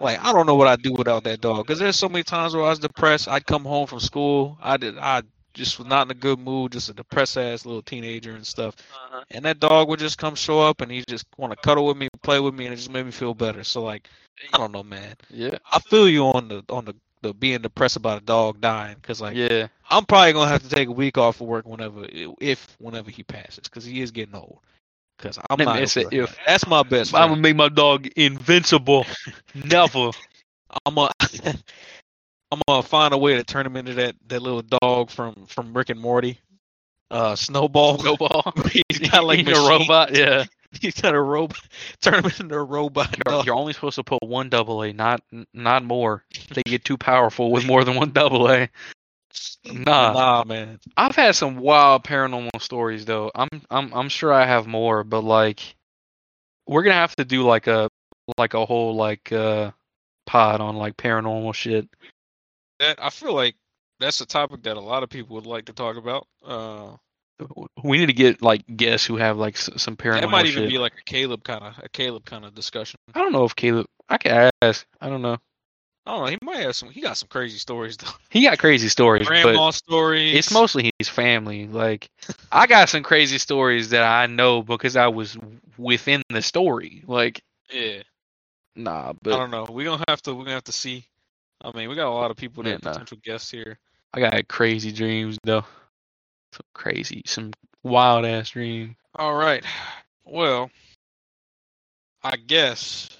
Like, 0.00 0.22
I 0.24 0.32
don't 0.32 0.46
know 0.46 0.54
what 0.54 0.68
I'd 0.68 0.82
do 0.82 0.92
without 0.92 1.24
that 1.24 1.40
dog. 1.40 1.66
Cause 1.66 1.78
there's 1.78 1.96
so 1.96 2.08
many 2.08 2.22
times 2.22 2.54
where 2.54 2.64
I 2.64 2.70
was 2.70 2.78
depressed. 2.78 3.28
I'd 3.28 3.46
come 3.46 3.64
home 3.64 3.86
from 3.86 4.00
school. 4.00 4.58
I 4.62 4.76
did. 4.76 4.96
I 4.98 5.22
just 5.54 5.78
was 5.78 5.88
not 5.88 6.06
in 6.06 6.10
a 6.12 6.14
good 6.14 6.38
mood. 6.38 6.72
Just 6.72 6.88
a 6.88 6.94
depressed 6.94 7.36
ass 7.36 7.66
little 7.66 7.82
teenager 7.82 8.34
and 8.34 8.46
stuff. 8.46 8.76
Uh-huh. 8.92 9.24
And 9.32 9.44
that 9.44 9.60
dog 9.60 9.88
would 9.88 9.98
just 9.98 10.18
come 10.18 10.34
show 10.34 10.60
up 10.60 10.80
and 10.80 10.90
he 10.90 11.04
just 11.08 11.26
want 11.36 11.52
to 11.52 11.56
cuddle 11.56 11.86
with 11.86 11.96
me, 11.96 12.08
play 12.22 12.38
with 12.40 12.54
me, 12.54 12.66
and 12.66 12.74
it 12.74 12.76
just 12.76 12.90
made 12.90 13.04
me 13.04 13.12
feel 13.12 13.34
better. 13.34 13.64
So 13.64 13.82
like, 13.82 14.08
I 14.52 14.58
don't 14.58 14.72
know, 14.72 14.84
man. 14.84 15.14
Yeah. 15.30 15.58
I 15.72 15.80
feel 15.80 16.08
you 16.08 16.26
on 16.26 16.48
the 16.48 16.64
on 16.68 16.84
the 16.84 16.94
the 17.20 17.34
being 17.34 17.60
depressed 17.60 17.96
about 17.96 18.22
a 18.22 18.24
dog 18.24 18.60
dying. 18.60 18.96
Cause 19.02 19.20
like. 19.20 19.36
Yeah. 19.36 19.66
I'm 19.90 20.04
probably 20.04 20.32
gonna 20.34 20.50
have 20.50 20.62
to 20.62 20.68
take 20.68 20.88
a 20.88 20.92
week 20.92 21.16
off 21.18 21.40
of 21.40 21.46
work 21.46 21.66
whenever, 21.66 22.06
if 22.10 22.76
whenever 22.78 23.10
he 23.10 23.22
passes, 23.22 23.64
because 23.64 23.84
he 23.84 24.02
is 24.02 24.10
getting 24.10 24.34
old. 24.34 24.58
Because 25.18 25.38
I'm 25.50 25.58
not. 25.58 25.88
say, 25.88 26.06
if- 26.10 26.36
that's 26.46 26.66
my 26.66 26.82
best. 26.82 27.14
I'm 27.14 27.30
gonna 27.30 27.40
make 27.40 27.56
my 27.56 27.68
dog 27.68 28.06
invincible. 28.16 29.04
Never. 29.54 30.10
I'm 30.86 30.94
gonna. 30.94 31.10
I'm 32.50 32.62
gonna 32.66 32.82
find 32.82 33.12
a 33.12 33.18
way 33.18 33.34
to 33.36 33.44
turn 33.44 33.66
him 33.66 33.76
into 33.76 33.94
that 33.94 34.14
that 34.28 34.40
little 34.40 34.62
dog 34.62 35.10
from 35.10 35.46
from 35.46 35.74
Rick 35.74 35.90
and 35.90 36.00
Morty, 36.00 36.38
uh, 37.10 37.36
Snowball. 37.36 37.98
Snowball. 38.00 38.54
he's 38.70 39.10
got 39.10 39.24
like 39.24 39.46
a 39.46 39.52
robot. 39.52 40.16
Yeah. 40.16 40.44
He's 40.80 41.00
got 41.00 41.14
a 41.14 41.20
robot. 41.20 41.58
Turn 42.02 42.22
him 42.22 42.30
into 42.38 42.54
a 42.54 42.62
robot. 42.62 43.16
You're, 43.16 43.36
dog. 43.36 43.46
you're 43.46 43.54
only 43.54 43.72
supposed 43.72 43.96
to 43.96 44.04
put 44.04 44.22
one 44.22 44.50
double 44.50 44.82
A, 44.82 44.92
not 44.92 45.22
not 45.54 45.82
more. 45.82 46.24
They 46.52 46.62
get 46.62 46.84
too 46.84 46.98
powerful 46.98 47.50
with 47.50 47.66
more 47.66 47.84
than 47.84 47.96
one 47.96 48.10
double 48.10 48.50
A. 48.50 48.68
Nah. 49.64 50.12
nah, 50.12 50.44
man. 50.44 50.78
I've 50.96 51.16
had 51.16 51.34
some 51.34 51.58
wild 51.58 52.04
paranormal 52.04 52.60
stories 52.60 53.04
though. 53.04 53.30
I'm 53.34 53.48
I'm 53.70 53.92
I'm 53.92 54.08
sure 54.08 54.32
I 54.32 54.46
have 54.46 54.66
more, 54.66 55.04
but 55.04 55.22
like 55.22 55.76
we're 56.66 56.82
gonna 56.82 56.94
have 56.94 57.16
to 57.16 57.24
do 57.24 57.42
like 57.42 57.66
a 57.66 57.88
like 58.38 58.54
a 58.54 58.64
whole 58.64 58.94
like 58.94 59.32
uh 59.32 59.70
pod 60.26 60.60
on 60.60 60.76
like 60.76 60.96
paranormal 60.96 61.54
shit. 61.54 61.88
That 62.78 63.02
I 63.02 63.10
feel 63.10 63.34
like 63.34 63.56
that's 64.00 64.20
a 64.20 64.26
topic 64.26 64.62
that 64.62 64.76
a 64.76 64.80
lot 64.80 65.02
of 65.02 65.10
people 65.10 65.34
would 65.36 65.46
like 65.46 65.66
to 65.66 65.72
talk 65.72 65.96
about. 65.96 66.26
Uh, 66.44 66.96
We 67.82 67.98
need 67.98 68.06
to 68.06 68.12
get 68.12 68.42
like 68.42 68.64
guests 68.76 69.06
who 69.06 69.16
have 69.16 69.36
like 69.38 69.56
some 69.56 69.96
paranormal 69.96 70.20
that 70.20 70.30
might 70.30 70.46
even 70.46 70.64
shit. 70.64 70.70
be 70.70 70.78
like 70.78 70.94
a 70.98 71.04
Caleb 71.04 71.44
kind 71.44 71.62
of 71.64 71.78
a 71.82 71.88
Caleb 71.88 72.24
kind 72.24 72.44
of 72.44 72.54
discussion. 72.54 72.98
I 73.14 73.20
don't 73.20 73.32
know 73.32 73.44
if 73.44 73.54
Caleb. 73.56 73.86
I 74.08 74.18
can 74.18 74.50
ask. 74.62 74.86
I 75.00 75.08
don't 75.08 75.22
know. 75.22 75.36
I 76.08 76.12
don't 76.12 76.20
know. 76.24 76.30
He 76.30 76.38
might 76.42 76.62
have 76.62 76.74
some. 76.74 76.88
He 76.88 77.02
got 77.02 77.18
some 77.18 77.28
crazy 77.28 77.58
stories 77.58 77.98
though. 77.98 78.08
He 78.30 78.42
got 78.42 78.58
crazy 78.58 78.88
stories, 78.88 79.26
but 79.28 79.42
Grandma 79.42 79.70
stories. 79.70 80.34
it's 80.34 80.50
mostly 80.50 80.90
his 80.98 81.08
family. 81.08 81.66
Like 81.66 82.08
I 82.50 82.66
got 82.66 82.88
some 82.88 83.02
crazy 83.02 83.36
stories 83.36 83.90
that 83.90 84.02
I 84.04 84.24
know 84.26 84.62
because 84.62 84.96
I 84.96 85.08
was 85.08 85.36
within 85.76 86.22
the 86.30 86.40
story. 86.40 87.04
Like 87.06 87.42
yeah. 87.70 88.02
nah, 88.74 89.12
but 89.22 89.34
I 89.34 89.36
don't 89.36 89.50
know. 89.50 89.66
We're 89.68 89.84
gonna 89.84 90.04
have 90.08 90.22
to. 90.22 90.34
We're 90.34 90.44
gonna 90.44 90.54
have 90.54 90.64
to 90.64 90.72
see. 90.72 91.04
I 91.60 91.72
mean, 91.72 91.90
we 91.90 91.94
got 91.94 92.08
a 92.08 92.14
lot 92.14 92.30
of 92.30 92.38
people 92.38 92.62
that 92.62 92.70
Yeah, 92.70 92.76
are 92.76 92.80
nah. 92.84 92.92
potential 92.92 93.18
guests 93.22 93.50
here. 93.50 93.78
I 94.14 94.20
got 94.20 94.48
crazy 94.48 94.92
dreams 94.92 95.36
though. 95.44 95.64
Some 96.54 96.66
crazy, 96.72 97.22
some 97.26 97.52
wild 97.82 98.24
ass 98.24 98.50
dreams. 98.50 98.94
All 99.14 99.34
right. 99.34 99.62
Well, 100.24 100.70
I 102.22 102.36
guess 102.36 103.17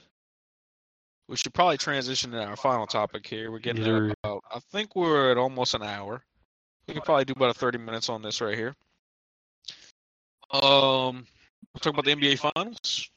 we 1.28 1.36
should 1.36 1.52
probably 1.54 1.76
transition 1.76 2.30
to 2.32 2.42
our 2.42 2.56
final 2.56 2.86
topic 2.86 3.26
here. 3.26 3.50
We're 3.50 3.58
getting 3.58 3.84
sir. 3.84 4.12
about. 4.24 4.42
I 4.50 4.58
think 4.72 4.96
we're 4.96 5.30
at 5.30 5.36
almost 5.36 5.74
an 5.74 5.82
hour. 5.82 6.22
We 6.86 6.94
can 6.94 7.02
probably 7.02 7.26
do 7.26 7.34
about 7.36 7.54
30 7.54 7.78
minutes 7.78 8.08
on 8.08 8.22
this 8.22 8.40
right 8.40 8.56
here. 8.56 8.74
Um, 10.50 11.26
we'll 11.74 11.80
talk 11.80 11.92
about 11.92 12.06
the 12.06 12.14
NBA 12.14 12.38
Finals. 12.38 13.10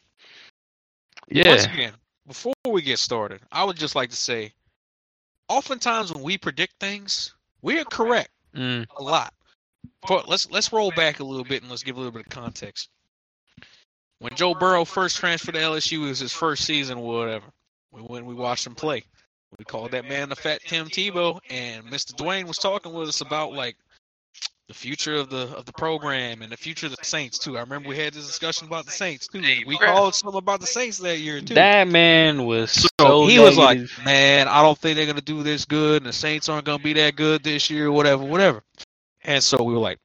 Yeah, 1.30 1.50
Once 1.50 1.66
again, 1.66 1.94
before 2.28 2.54
we 2.70 2.82
get 2.82 3.00
started, 3.00 3.40
I 3.54 3.64
would 3.64 3.78
just 3.78 3.96
like 3.96 4.10
to 4.10 4.16
say, 4.18 4.52
oftentimes 5.48 6.14
when 6.14 6.22
we 6.22 6.38
predict 6.38 6.74
things, 6.82 7.34
we 7.62 7.80
are 7.80 7.86
correct 7.86 8.32
mm, 8.54 8.86
a 8.98 9.04
lot. 9.04 9.34
But 10.08 10.28
let's 10.28 10.52
let's 10.52 10.74
roll 10.74 10.92
back 10.92 11.22
a 11.22 11.24
little 11.24 11.46
bit 11.46 11.62
and 11.62 11.72
let's 11.72 11.84
give 11.84 11.96
a 11.96 12.00
little 12.00 12.12
bit 12.12 12.26
of 12.26 12.30
context. 12.30 12.90
When 14.20 14.36
Joe 14.36 14.54
Burrow 14.54 14.84
first 14.84 15.18
transferred 15.18 15.54
to 15.54 15.62
LSU, 15.62 16.04
it 16.04 16.10
was 16.10 16.20
his 16.20 16.34
first 16.34 16.66
season, 16.66 16.98
or 16.98 17.20
whatever. 17.20 17.46
When 17.92 18.26
we 18.26 18.34
watched 18.34 18.66
him 18.66 18.76
play, 18.76 19.04
we 19.60 19.66
called 19.66 19.92
that 19.92 20.08
man 20.08 20.30
the 20.30 20.36
Fat 20.36 20.62
Tim 20.66 20.88
Tebow, 20.88 21.40
and 21.50 21.86
Mr. 21.86 22.14
Dwayne 22.16 22.46
was 22.46 22.58
talking 22.58 22.94
with 22.94 23.10
us 23.10 23.22
about 23.22 23.54
like 23.54 23.76
the 24.70 24.74
future 24.74 25.16
of 25.16 25.30
the 25.30 25.54
of 25.58 25.66
the 25.66 25.74
program 25.74 26.42
and 26.42 26.52
the 26.52 26.58
future 26.58 26.86
of 26.88 26.96
the 26.96 27.04
Saints 27.04 27.38
too. 27.38 27.58
I 27.58 27.62
remember 27.62 27.90
we 27.90 27.98
had 27.98 28.14
this 28.14 28.26
discussion 28.26 28.68
about 28.68 28.86
the 28.86 28.92
Saints 28.92 29.28
too. 29.28 29.42
We 29.68 29.78
called 29.78 30.16
something 30.16 30.38
about 30.38 30.62
the 30.62 30.68
Saints 30.68 31.00
that 31.00 31.20
year 31.20 31.42
too. 31.42 31.56
that 31.56 31.90
man 31.90 32.46
was 32.46 32.72
so, 32.72 32.88
So 32.98 33.28
he 33.28 33.40
was 33.40 33.58
like, 33.58 33.80
"Man, 34.06 34.48
I 34.48 34.62
don't 34.62 34.78
think 34.78 34.96
they're 34.96 35.06
gonna 35.06 35.20
do 35.20 35.44
this 35.44 35.66
good, 35.66 36.02
and 36.04 36.06
the 36.06 36.14
Saints 36.14 36.48
aren't 36.48 36.66
gonna 36.66 36.82
be 36.82 36.94
that 36.94 37.18
good 37.18 37.44
this 37.44 37.70
year, 37.70 37.92
whatever, 37.92 38.24
whatever." 38.24 38.64
And 39.24 39.44
so 39.44 39.62
we 39.62 39.74
were 39.74 39.80
like, 39.80 40.00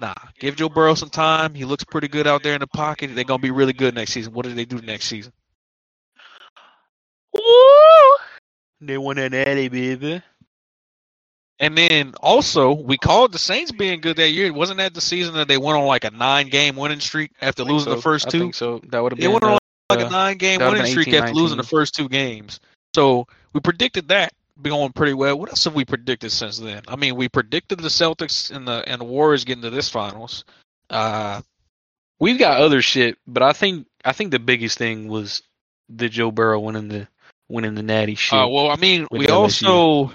"Nah, 0.00 0.14
give 0.40 0.56
Joe 0.56 0.68
Burrow 0.68 0.94
some 0.94 1.10
time. 1.10 1.54
He 1.54 1.64
looks 1.64 1.84
pretty 1.84 2.08
good 2.08 2.26
out 2.26 2.42
there 2.42 2.54
in 2.54 2.60
the 2.60 2.66
pocket. 2.66 3.14
They're 3.14 3.22
gonna 3.22 3.38
be 3.40 3.52
really 3.52 3.72
good 3.72 3.94
next 3.94 4.12
season. 4.12 4.32
What 4.32 4.44
did 4.46 4.56
they 4.56 4.64
do 4.64 4.80
next 4.80 5.06
season? 5.06 5.32
Woo! 7.48 8.16
They 8.80 8.98
won 8.98 9.18
a 9.18 9.28
Natty, 9.28 9.68
baby. 9.68 10.22
And 11.60 11.76
then 11.76 12.14
also 12.20 12.72
we 12.72 12.96
called 12.96 13.32
the 13.32 13.38
Saints 13.38 13.72
being 13.72 14.00
good 14.00 14.16
that 14.18 14.30
year. 14.30 14.52
Wasn't 14.52 14.78
that 14.78 14.94
the 14.94 15.00
season 15.00 15.34
that 15.34 15.48
they 15.48 15.56
went 15.58 15.76
on 15.78 15.86
like 15.86 16.04
a 16.04 16.10
nine-game 16.10 16.76
winning 16.76 17.00
streak 17.00 17.32
after 17.40 17.64
losing 17.64 17.90
the 17.90 17.96
So, 17.96 18.02
first 18.02 18.28
I 18.28 18.30
two? 18.30 18.38
think 18.40 18.54
so 18.54 18.80
that 18.90 19.02
would 19.02 19.12
have 19.12 19.18
been. 19.18 19.26
They 19.26 19.32
went 19.32 19.42
on 19.42 19.54
uh, 19.54 19.58
like 19.90 20.06
a 20.06 20.10
nine-game 20.10 20.60
winning 20.60 20.82
been 20.82 20.86
streak 20.90 21.08
after 21.08 21.30
18, 21.30 21.34
losing 21.34 21.56
the 21.56 21.64
first 21.64 21.94
two 21.94 22.08
games. 22.08 22.60
So 22.94 23.26
we 23.52 23.60
predicted 23.60 24.08
that 24.08 24.32
going 24.62 24.92
pretty 24.92 25.14
well. 25.14 25.38
What 25.38 25.48
else 25.48 25.64
have 25.64 25.74
we 25.74 25.84
predicted 25.84 26.30
since 26.30 26.58
then? 26.58 26.82
I 26.86 26.94
mean, 26.94 27.16
we 27.16 27.28
predicted 27.28 27.80
the 27.80 27.88
Celtics 27.88 28.54
and 28.54 28.68
the 28.68 28.84
and 28.86 29.00
the 29.00 29.04
Warriors 29.04 29.44
getting 29.44 29.62
to 29.62 29.70
this 29.70 29.88
finals. 29.88 30.44
Uh, 30.90 31.40
We've 32.20 32.38
got 32.38 32.60
other 32.60 32.82
shit, 32.82 33.16
but 33.26 33.42
I 33.42 33.52
think 33.52 33.86
I 34.04 34.12
think 34.12 34.30
the 34.32 34.38
biggest 34.38 34.78
thing 34.78 35.08
was 35.08 35.42
the 35.88 36.08
Joe 36.08 36.30
Burrow 36.32 36.58
winning 36.60 36.88
the 36.88 37.08
winning 37.48 37.74
the 37.74 37.82
Natty 37.82 38.14
shit. 38.14 38.38
uh, 38.38 38.46
well, 38.48 38.70
I 38.70 38.76
mean, 38.76 39.06
we 39.10 39.26
LSU. 39.26 39.32
also 39.68 40.12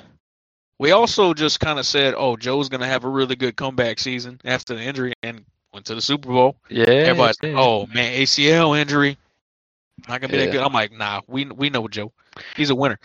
we 0.80 0.92
also 0.92 1.34
just 1.34 1.60
kind 1.60 1.80
of 1.80 1.86
said, 1.86 2.14
oh, 2.18 2.36
Joe's 2.36 2.70
gonna 2.70 2.88
have 2.88 3.04
a 3.04 3.10
really 3.10 3.36
good 3.36 3.56
comeback 3.56 4.00
season 4.00 4.40
after 4.46 4.76
the 4.76 4.82
injury 4.82 5.14
and 5.24 5.46
went 5.74 5.86
to 5.88 5.96
the 5.96 6.02
Super 6.02 6.30
Bowl. 6.30 6.56
yeah, 6.70 6.86
Everybody's 6.86 7.38
yeah. 7.42 7.56
oh 7.58 7.86
man, 7.88 8.14
ACL 8.22 8.78
injury, 8.80 9.18
not 10.08 10.22
gonna 10.22 10.32
be 10.32 10.38
Yeah. 10.40 10.46
that 10.46 10.52
good. 10.52 10.62
I'm 10.64 10.74
like, 10.74 10.92
nah, 10.92 11.22
we 11.28 11.46
we 11.46 11.70
know 11.70 11.88
Joe, 11.88 12.12
he's 12.56 12.70
a 12.70 12.76
winner. 12.76 13.00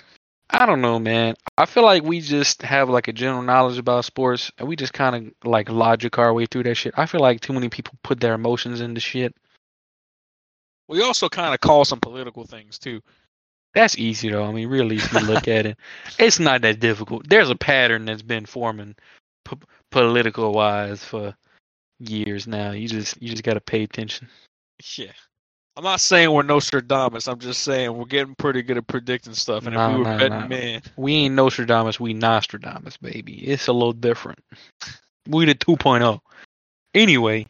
I 0.50 0.64
don't 0.64 0.80
know, 0.80 0.98
man. 0.98 1.34
I 1.58 1.66
feel 1.66 1.82
like 1.82 2.02
we 2.02 2.22
just 2.22 2.62
have 2.62 2.88
like 2.88 3.06
a 3.06 3.12
general 3.12 3.42
knowledge 3.42 3.76
about 3.76 4.06
sports, 4.06 4.50
and 4.56 4.66
we 4.66 4.76
just 4.76 4.94
kind 4.94 5.14
of 5.14 5.48
like 5.48 5.68
logic 5.68 6.18
our 6.18 6.32
way 6.32 6.46
through 6.46 6.62
that 6.62 6.74
shit. 6.76 6.94
I 6.96 7.04
feel 7.04 7.20
like 7.20 7.40
too 7.40 7.52
many 7.52 7.68
people 7.68 7.94
put 8.02 8.18
their 8.18 8.32
emotions 8.32 8.80
into 8.80 8.98
shit. 9.00 9.34
We 10.88 11.02
also 11.02 11.28
kind 11.28 11.52
of 11.52 11.60
call 11.60 11.84
some 11.84 12.00
political 12.00 12.44
things 12.44 12.78
too. 12.78 13.02
That's 13.78 13.96
easy 13.96 14.28
though. 14.28 14.42
I 14.42 14.50
mean, 14.50 14.66
really, 14.66 14.96
if 14.96 15.12
you 15.12 15.20
look 15.20 15.46
at 15.46 15.64
it, 15.64 15.78
it's 16.18 16.40
not 16.40 16.62
that 16.62 16.80
difficult. 16.80 17.28
There's 17.28 17.48
a 17.48 17.54
pattern 17.54 18.06
that's 18.06 18.22
been 18.22 18.44
forming, 18.44 18.96
p- 19.44 19.56
political 19.92 20.52
wise, 20.52 21.04
for 21.04 21.32
years 22.00 22.48
now. 22.48 22.72
You 22.72 22.88
just 22.88 23.22
you 23.22 23.30
just 23.30 23.44
got 23.44 23.54
to 23.54 23.60
pay 23.60 23.84
attention. 23.84 24.26
Yeah. 24.96 25.12
I'm 25.76 25.84
not 25.84 26.00
saying 26.00 26.32
we're 26.32 26.42
Nostradamus. 26.42 27.28
I'm 27.28 27.38
just 27.38 27.62
saying 27.62 27.96
we're 27.96 28.06
getting 28.06 28.34
pretty 28.34 28.62
good 28.62 28.78
at 28.78 28.88
predicting 28.88 29.34
stuff. 29.34 29.64
And 29.64 29.76
Nah, 29.76 29.90
if 29.90 29.92
we 29.92 29.98
were 30.00 30.10
nah, 30.10 30.18
betting 30.18 30.38
nah. 30.40 30.48
men, 30.48 30.82
We 30.96 31.14
ain't 31.14 31.36
Nostradamus, 31.36 32.00
we 32.00 32.14
Nostradamus, 32.14 32.96
baby. 32.96 33.46
It's 33.46 33.68
a 33.68 33.72
little 33.72 33.92
different. 33.92 34.40
We 35.28 35.44
the 35.44 35.54
2.0. 35.54 36.18
Anyway, 36.94 37.46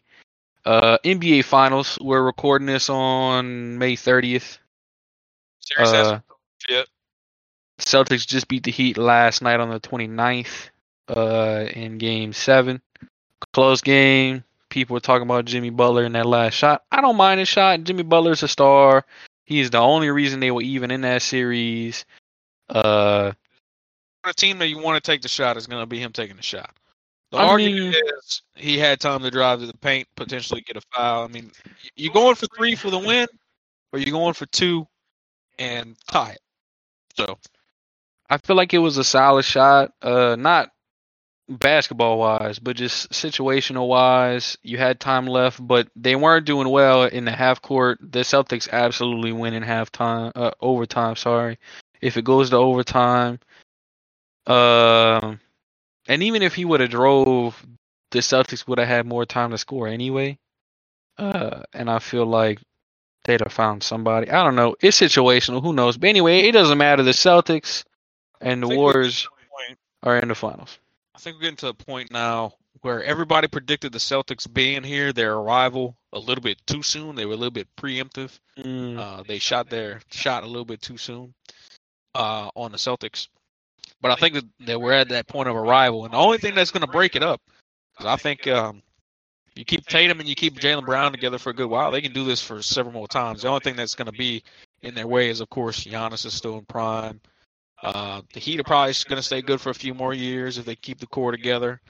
uh 0.66 0.98
NBA 1.04 1.46
Finals. 1.46 1.98
We're 2.02 2.22
recording 2.22 2.66
this 2.66 2.90
on 2.90 3.78
May 3.78 3.96
30th. 3.96 4.58
Uh, 5.76 6.20
yet. 6.68 6.86
Celtics 7.78 8.26
just 8.26 8.48
beat 8.48 8.64
the 8.64 8.70
Heat 8.70 8.98
last 8.98 9.42
night 9.42 9.60
on 9.60 9.70
the 9.70 9.80
29th 9.80 10.70
uh, 11.08 11.66
in 11.72 11.98
game 11.98 12.32
seven. 12.32 12.80
Close 13.52 13.80
game. 13.80 14.44
People 14.68 14.94
were 14.94 15.00
talking 15.00 15.22
about 15.26 15.44
Jimmy 15.44 15.70
Butler 15.70 16.04
in 16.04 16.12
that 16.12 16.26
last 16.26 16.54
shot. 16.54 16.82
I 16.92 17.00
don't 17.00 17.16
mind 17.16 17.38
his 17.38 17.48
shot. 17.48 17.84
Jimmy 17.84 18.02
Butler's 18.02 18.42
a 18.42 18.48
star. 18.48 19.04
He's 19.44 19.70
the 19.70 19.78
only 19.78 20.10
reason 20.10 20.40
they 20.40 20.50
were 20.50 20.60
even 20.60 20.90
in 20.90 21.00
that 21.02 21.22
series. 21.22 22.04
Uh, 22.68 23.32
a 24.24 24.34
team 24.34 24.58
that 24.58 24.68
you 24.68 24.78
want 24.78 25.02
to 25.02 25.10
take 25.10 25.22
the 25.22 25.28
shot 25.28 25.56
is 25.56 25.66
going 25.66 25.80
to 25.80 25.86
be 25.86 25.98
him 25.98 26.12
taking 26.12 26.36
the 26.36 26.42
shot. 26.42 26.74
The 27.30 27.38
I 27.38 27.46
argument 27.46 27.80
mean- 27.80 27.94
is 28.18 28.42
he 28.54 28.78
had 28.78 29.00
time 29.00 29.22
to 29.22 29.30
drive 29.30 29.60
to 29.60 29.66
the 29.66 29.76
paint, 29.76 30.08
potentially 30.16 30.60
get 30.62 30.76
a 30.76 30.82
foul. 30.94 31.24
I 31.24 31.28
mean, 31.28 31.50
you 31.96 32.10
going 32.12 32.34
for 32.34 32.46
three 32.56 32.74
for 32.74 32.90
the 32.90 32.98
win, 32.98 33.26
or 33.92 33.98
you 33.98 34.10
going 34.10 34.34
for 34.34 34.46
two 34.46 34.86
and 35.58 35.96
tie 36.06 36.32
it. 36.32 36.40
So 37.16 37.38
I 38.30 38.38
feel 38.38 38.56
like 38.56 38.74
it 38.74 38.78
was 38.78 38.96
a 38.98 39.04
solid 39.04 39.44
shot. 39.44 39.92
Uh, 40.02 40.36
not 40.36 40.70
basketball 41.48 42.18
wise, 42.18 42.58
but 42.58 42.76
just 42.76 43.10
situational 43.10 43.88
wise. 43.88 44.58
You 44.62 44.78
had 44.78 45.00
time 45.00 45.26
left, 45.26 45.66
but 45.66 45.88
they 45.96 46.14
weren't 46.14 46.46
doing 46.46 46.68
well 46.68 47.04
in 47.04 47.24
the 47.24 47.32
half 47.32 47.62
court. 47.62 47.98
The 48.00 48.20
Celtics 48.20 48.70
absolutely 48.70 49.32
win 49.32 49.54
in 49.54 49.62
halftime, 49.62 50.32
uh, 50.34 50.50
overtime. 50.60 51.16
Sorry, 51.16 51.58
if 52.00 52.16
it 52.16 52.24
goes 52.24 52.50
to 52.50 52.56
overtime. 52.56 53.40
Um, 54.46 55.40
and 56.06 56.22
even 56.22 56.42
if 56.42 56.54
he 56.54 56.64
would 56.64 56.80
have 56.80 56.90
drove, 56.90 57.64
the 58.10 58.20
Celtics 58.20 58.66
would 58.66 58.78
have 58.78 58.88
had 58.88 59.06
more 59.06 59.26
time 59.26 59.50
to 59.50 59.58
score 59.58 59.88
anyway. 59.88 60.38
Uh, 61.18 61.62
and 61.72 61.90
I 61.90 61.98
feel 61.98 62.26
like 62.26 62.60
they'd 63.24 63.40
have 63.40 63.52
found 63.52 63.82
somebody. 63.82 64.30
I 64.30 64.44
don't 64.44 64.56
know. 64.56 64.76
It's 64.80 65.00
situational. 65.00 65.62
Who 65.62 65.72
knows? 65.72 65.96
But 65.96 66.08
anyway, 66.08 66.40
it 66.40 66.52
doesn't 66.52 66.78
matter. 66.78 67.02
The 67.02 67.10
Celtics 67.10 67.84
and 68.40 68.62
the 68.62 68.68
Warriors 68.68 69.22
getting 69.22 69.30
to 69.30 69.46
a 69.46 69.66
point- 69.66 69.78
are 70.04 70.16
in 70.18 70.28
the 70.28 70.34
finals. 70.34 70.78
I 71.14 71.18
think 71.18 71.36
we're 71.36 71.42
getting 71.42 71.56
to 71.56 71.68
a 71.68 71.74
point 71.74 72.12
now 72.12 72.54
where 72.82 73.02
everybody 73.02 73.48
predicted 73.48 73.92
the 73.92 73.98
Celtics 73.98 74.52
being 74.52 74.84
here, 74.84 75.12
their 75.12 75.34
arrival, 75.34 75.96
a 76.12 76.18
little 76.18 76.42
bit 76.42 76.58
too 76.66 76.82
soon. 76.82 77.16
They 77.16 77.26
were 77.26 77.34
a 77.34 77.36
little 77.36 77.50
bit 77.50 77.68
preemptive. 77.76 78.38
Uh, 78.98 79.22
they 79.26 79.38
shot 79.38 79.68
their 79.68 80.00
shot 80.10 80.44
a 80.44 80.46
little 80.46 80.64
bit 80.64 80.80
too 80.80 80.96
soon 80.96 81.34
uh, 82.14 82.50
on 82.54 82.72
the 82.72 82.78
Celtics. 82.78 83.28
But 84.00 84.12
I 84.12 84.14
think 84.14 84.34
that, 84.34 84.44
that 84.66 84.80
we're 84.80 84.92
at 84.92 85.08
that 85.08 85.26
point 85.26 85.48
of 85.48 85.56
arrival, 85.56 86.04
and 86.04 86.14
the 86.14 86.18
only 86.18 86.38
thing 86.38 86.54
that's 86.54 86.70
going 86.70 86.86
to 86.86 86.92
break 86.92 87.16
it 87.16 87.22
up 87.22 87.40
is 87.98 88.06
I 88.06 88.16
think 88.16 88.46
um, 88.46 88.82
you 89.58 89.64
keep 89.64 89.84
Tatum 89.86 90.20
and 90.20 90.28
you 90.28 90.36
keep 90.36 90.54
Jaylen 90.54 90.86
Brown 90.86 91.10
together 91.10 91.36
for 91.36 91.50
a 91.50 91.52
good 91.52 91.68
while. 91.68 91.90
They 91.90 92.00
can 92.00 92.12
do 92.12 92.24
this 92.24 92.40
for 92.40 92.62
several 92.62 92.94
more 92.94 93.08
times. 93.08 93.42
The 93.42 93.48
only 93.48 93.58
thing 93.58 93.74
that's 93.74 93.96
going 93.96 94.06
to 94.06 94.16
be 94.16 94.44
in 94.82 94.94
their 94.94 95.08
way 95.08 95.30
is, 95.30 95.40
of 95.40 95.50
course, 95.50 95.84
Giannis 95.84 96.24
is 96.24 96.32
still 96.32 96.58
in 96.58 96.64
prime. 96.64 97.20
Uh, 97.82 98.22
the 98.32 98.38
Heat 98.38 98.60
are 98.60 98.64
probably 98.64 98.94
going 99.08 99.16
to 99.16 99.22
stay 99.22 99.42
good 99.42 99.60
for 99.60 99.70
a 99.70 99.74
few 99.74 99.94
more 99.94 100.14
years 100.14 100.58
if 100.58 100.64
they 100.64 100.76
keep 100.76 101.00
the 101.00 101.08
core 101.08 101.32
together. 101.32 101.80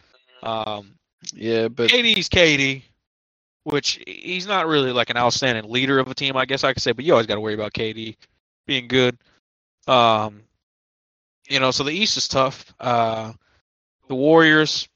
Um, 0.42 0.94
yeah, 1.34 1.68
but 1.68 1.90
KD's 1.90 2.30
KD, 2.30 2.84
which 3.64 4.02
he's 4.06 4.46
not 4.46 4.66
really 4.66 4.90
like 4.90 5.10
an 5.10 5.18
outstanding 5.18 5.70
leader 5.70 5.98
of 5.98 6.10
a 6.10 6.14
team, 6.14 6.38
I 6.38 6.46
guess 6.46 6.64
I 6.64 6.72
could 6.72 6.82
say, 6.82 6.92
but 6.92 7.04
you 7.04 7.12
always 7.12 7.26
got 7.26 7.34
to 7.34 7.40
worry 7.42 7.54
about 7.54 7.74
KD 7.74 8.16
being 8.66 8.88
good. 8.88 9.18
Um, 9.86 10.40
you 11.50 11.60
know, 11.60 11.70
so 11.70 11.84
the 11.84 11.92
East 11.92 12.16
is 12.16 12.28
tough. 12.28 12.72
Uh, 12.80 13.34
the 14.08 14.14
Warriors 14.14 14.88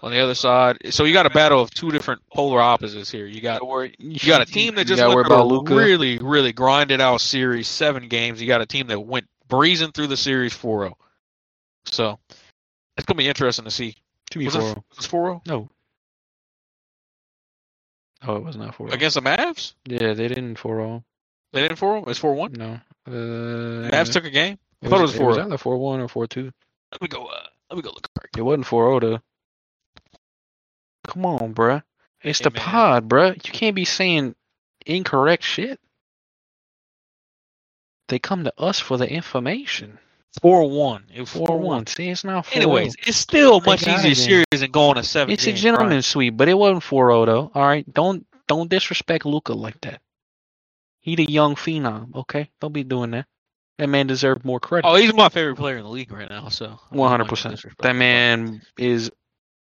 on 0.00 0.12
the 0.12 0.20
other 0.20 0.34
side. 0.34 0.78
So 0.90 1.04
you 1.04 1.12
got 1.12 1.26
a 1.26 1.30
battle 1.30 1.60
of 1.60 1.70
two 1.70 1.90
different 1.90 2.22
polar 2.32 2.60
opposites 2.60 3.10
here. 3.10 3.26
You 3.26 3.40
got 3.40 3.62
you 3.98 4.18
got 4.26 4.42
a 4.42 4.46
team 4.46 4.74
that 4.76 4.86
just 4.86 5.02
went 5.04 5.26
about 5.26 5.68
really, 5.68 6.18
really 6.18 6.52
grinded 6.52 7.00
out 7.00 7.20
series, 7.20 7.68
seven 7.68 8.08
games. 8.08 8.40
You 8.40 8.46
got 8.46 8.60
a 8.60 8.66
team 8.66 8.86
that 8.88 9.00
went 9.00 9.26
breezing 9.48 9.92
through 9.92 10.08
the 10.08 10.16
series 10.16 10.52
4-0. 10.54 10.92
So 11.86 12.18
it's 12.96 13.06
gonna 13.06 13.18
be 13.18 13.28
interesting 13.28 13.64
to 13.64 13.70
see. 13.70 13.96
to 14.30 14.38
be 14.38 14.44
Was 14.46 14.54
it, 14.54 14.60
four. 14.60 14.84
was 14.96 15.04
it 15.06 15.10
4-0 15.10 15.46
No. 15.46 15.68
Oh, 18.26 18.36
it 18.36 18.44
was 18.44 18.56
not 18.56 18.74
four. 18.74 18.88
against 18.92 19.14
the 19.14 19.22
Mavs? 19.22 19.74
Yeah, 19.86 20.12
they 20.12 20.26
didn't 20.28 20.56
four 20.56 20.80
all. 20.80 21.04
They 21.52 21.62
didn't 21.62 21.78
4-0. 21.78 22.08
It's 22.08 22.18
4-1. 22.20 22.56
No. 22.56 22.80
Uh, 23.06 23.90
Mavs 23.90 24.12
took 24.12 24.24
a 24.24 24.30
game. 24.30 24.58
I 24.82 24.88
thought 24.88 24.98
it 24.98 25.02
was 25.02 25.14
It 25.14 25.22
was 25.22 25.36
4-0. 25.38 25.44
either 25.46 25.58
four 25.58 25.76
one 25.78 26.00
or 26.00 26.08
four 26.08 26.26
two. 26.26 26.52
Let 26.92 27.00
me 27.02 27.08
go. 27.08 27.24
Uh, 27.26 27.40
let 27.70 27.76
me 27.76 27.82
go 27.82 27.90
look. 27.90 28.06
It 28.36 28.42
wasn't 28.42 28.66
four 28.66 28.84
zero 28.86 29.00
though. 29.00 29.20
Come 31.08 31.24
on, 31.26 31.54
bruh. 31.54 31.82
It's 32.22 32.38
Hey, 32.38 32.44
the 32.44 32.50
man. 32.50 32.62
pod, 32.62 33.08
bruh. 33.08 33.34
You 33.34 33.52
can't 33.52 33.74
be 33.74 33.84
saying 33.84 34.34
incorrect 34.86 35.42
shit. 35.42 35.80
They 38.08 38.18
come 38.18 38.44
to 38.44 38.52
us 38.58 38.78
for 38.78 38.96
the 38.96 39.10
information. 39.10 39.98
Four 40.40 40.70
one. 40.70 41.04
It 41.12 41.20
was 41.20 41.30
Four 41.30 41.58
one. 41.58 41.86
See, 41.86 42.08
it's 42.08 42.24
not 42.24 42.46
four. 42.46 42.52
Oh. 42.54 42.56
Anyways, 42.62 42.94
it's 43.06 43.16
still 43.16 43.60
much 43.60 43.86
easier 43.86 44.14
series 44.14 44.46
than 44.60 44.70
going 44.70 44.96
to 44.96 45.02
seven. 45.02 45.32
it's 45.32 45.46
a 45.46 45.52
gentleman's 45.52 46.06
sweep, 46.06 46.36
but 46.36 46.48
it 46.48 46.54
wasn't 46.54 46.84
4-0 46.84 47.26
though. 47.26 47.50
All 47.54 47.66
right, 47.66 47.90
don't 47.92 48.26
don't 48.46 48.70
disrespect 48.70 49.26
Luka 49.26 49.52
like 49.52 49.80
that. 49.82 50.00
He 51.00 51.16
the 51.16 51.24
young 51.24 51.54
phenom, 51.54 52.14
okay? 52.14 52.50
Don't 52.60 52.72
be 52.72 52.84
doing 52.84 53.10
that. 53.12 53.26
That 53.78 53.88
man 53.88 54.06
deserved 54.06 54.44
more 54.44 54.60
credit. 54.60 54.86
Oh, 54.88 54.96
he's 54.96 55.14
my 55.14 55.28
favorite 55.28 55.56
player 55.56 55.76
in 55.78 55.84
the 55.84 55.88
league 55.90 56.12
right 56.12 56.28
now. 56.28 56.48
So 56.48 56.78
one 56.90 57.10
hundred 57.10 57.28
percent. 57.28 57.64
That 57.80 57.96
man 57.96 58.60
is 58.76 59.10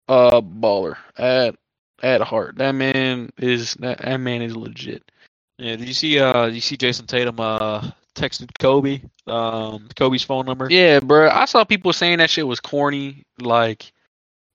a 0.09 0.43
baller 0.43 0.97
at 1.17 1.57
at 2.03 2.21
heart. 2.21 2.57
That 2.59 2.73
man 2.73 3.31
is 3.39 3.75
that, 3.75 3.99
that 3.99 4.19
man 4.19 4.43
is 4.43 4.57
legit. 4.57 5.11
Yeah. 5.59 5.77
Did 5.77 5.89
you 5.89 5.95
see? 5.95 6.19
Uh, 6.19 6.47
you 6.47 6.61
see 6.61 6.77
Jayson 6.77 7.07
Tatum? 7.07 7.41
Uh, 7.41 7.91
texted 8.17 8.51
Kobe. 8.59 9.01
Um, 9.27 9.89
Kobe's 9.95 10.23
phone 10.25 10.47
number. 10.47 10.69
Yeah, 10.71 11.01
bro. 11.01 11.29
I 11.29 11.45
saw 11.45 11.65
people 11.65 11.93
saying 11.93 12.19
that 12.19 12.31
shit 12.31 12.47
was 12.47 12.59
corny. 12.59 13.25
Like, 13.39 13.93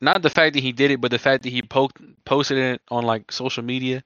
not 0.02 0.22
the 0.22 0.30
fact 0.30 0.56
that 0.56 0.64
he 0.64 0.72
did 0.72 0.91
it, 0.91 0.99
but 0.99 1.12
the 1.12 1.20
fact 1.20 1.43
that 1.43 1.49
he 1.49 1.62
poked 1.62 2.02
posted 2.26 2.58
it 2.58 2.82
on 2.89 3.06
like 3.06 3.32
social 3.32 3.64
media. 3.64 4.04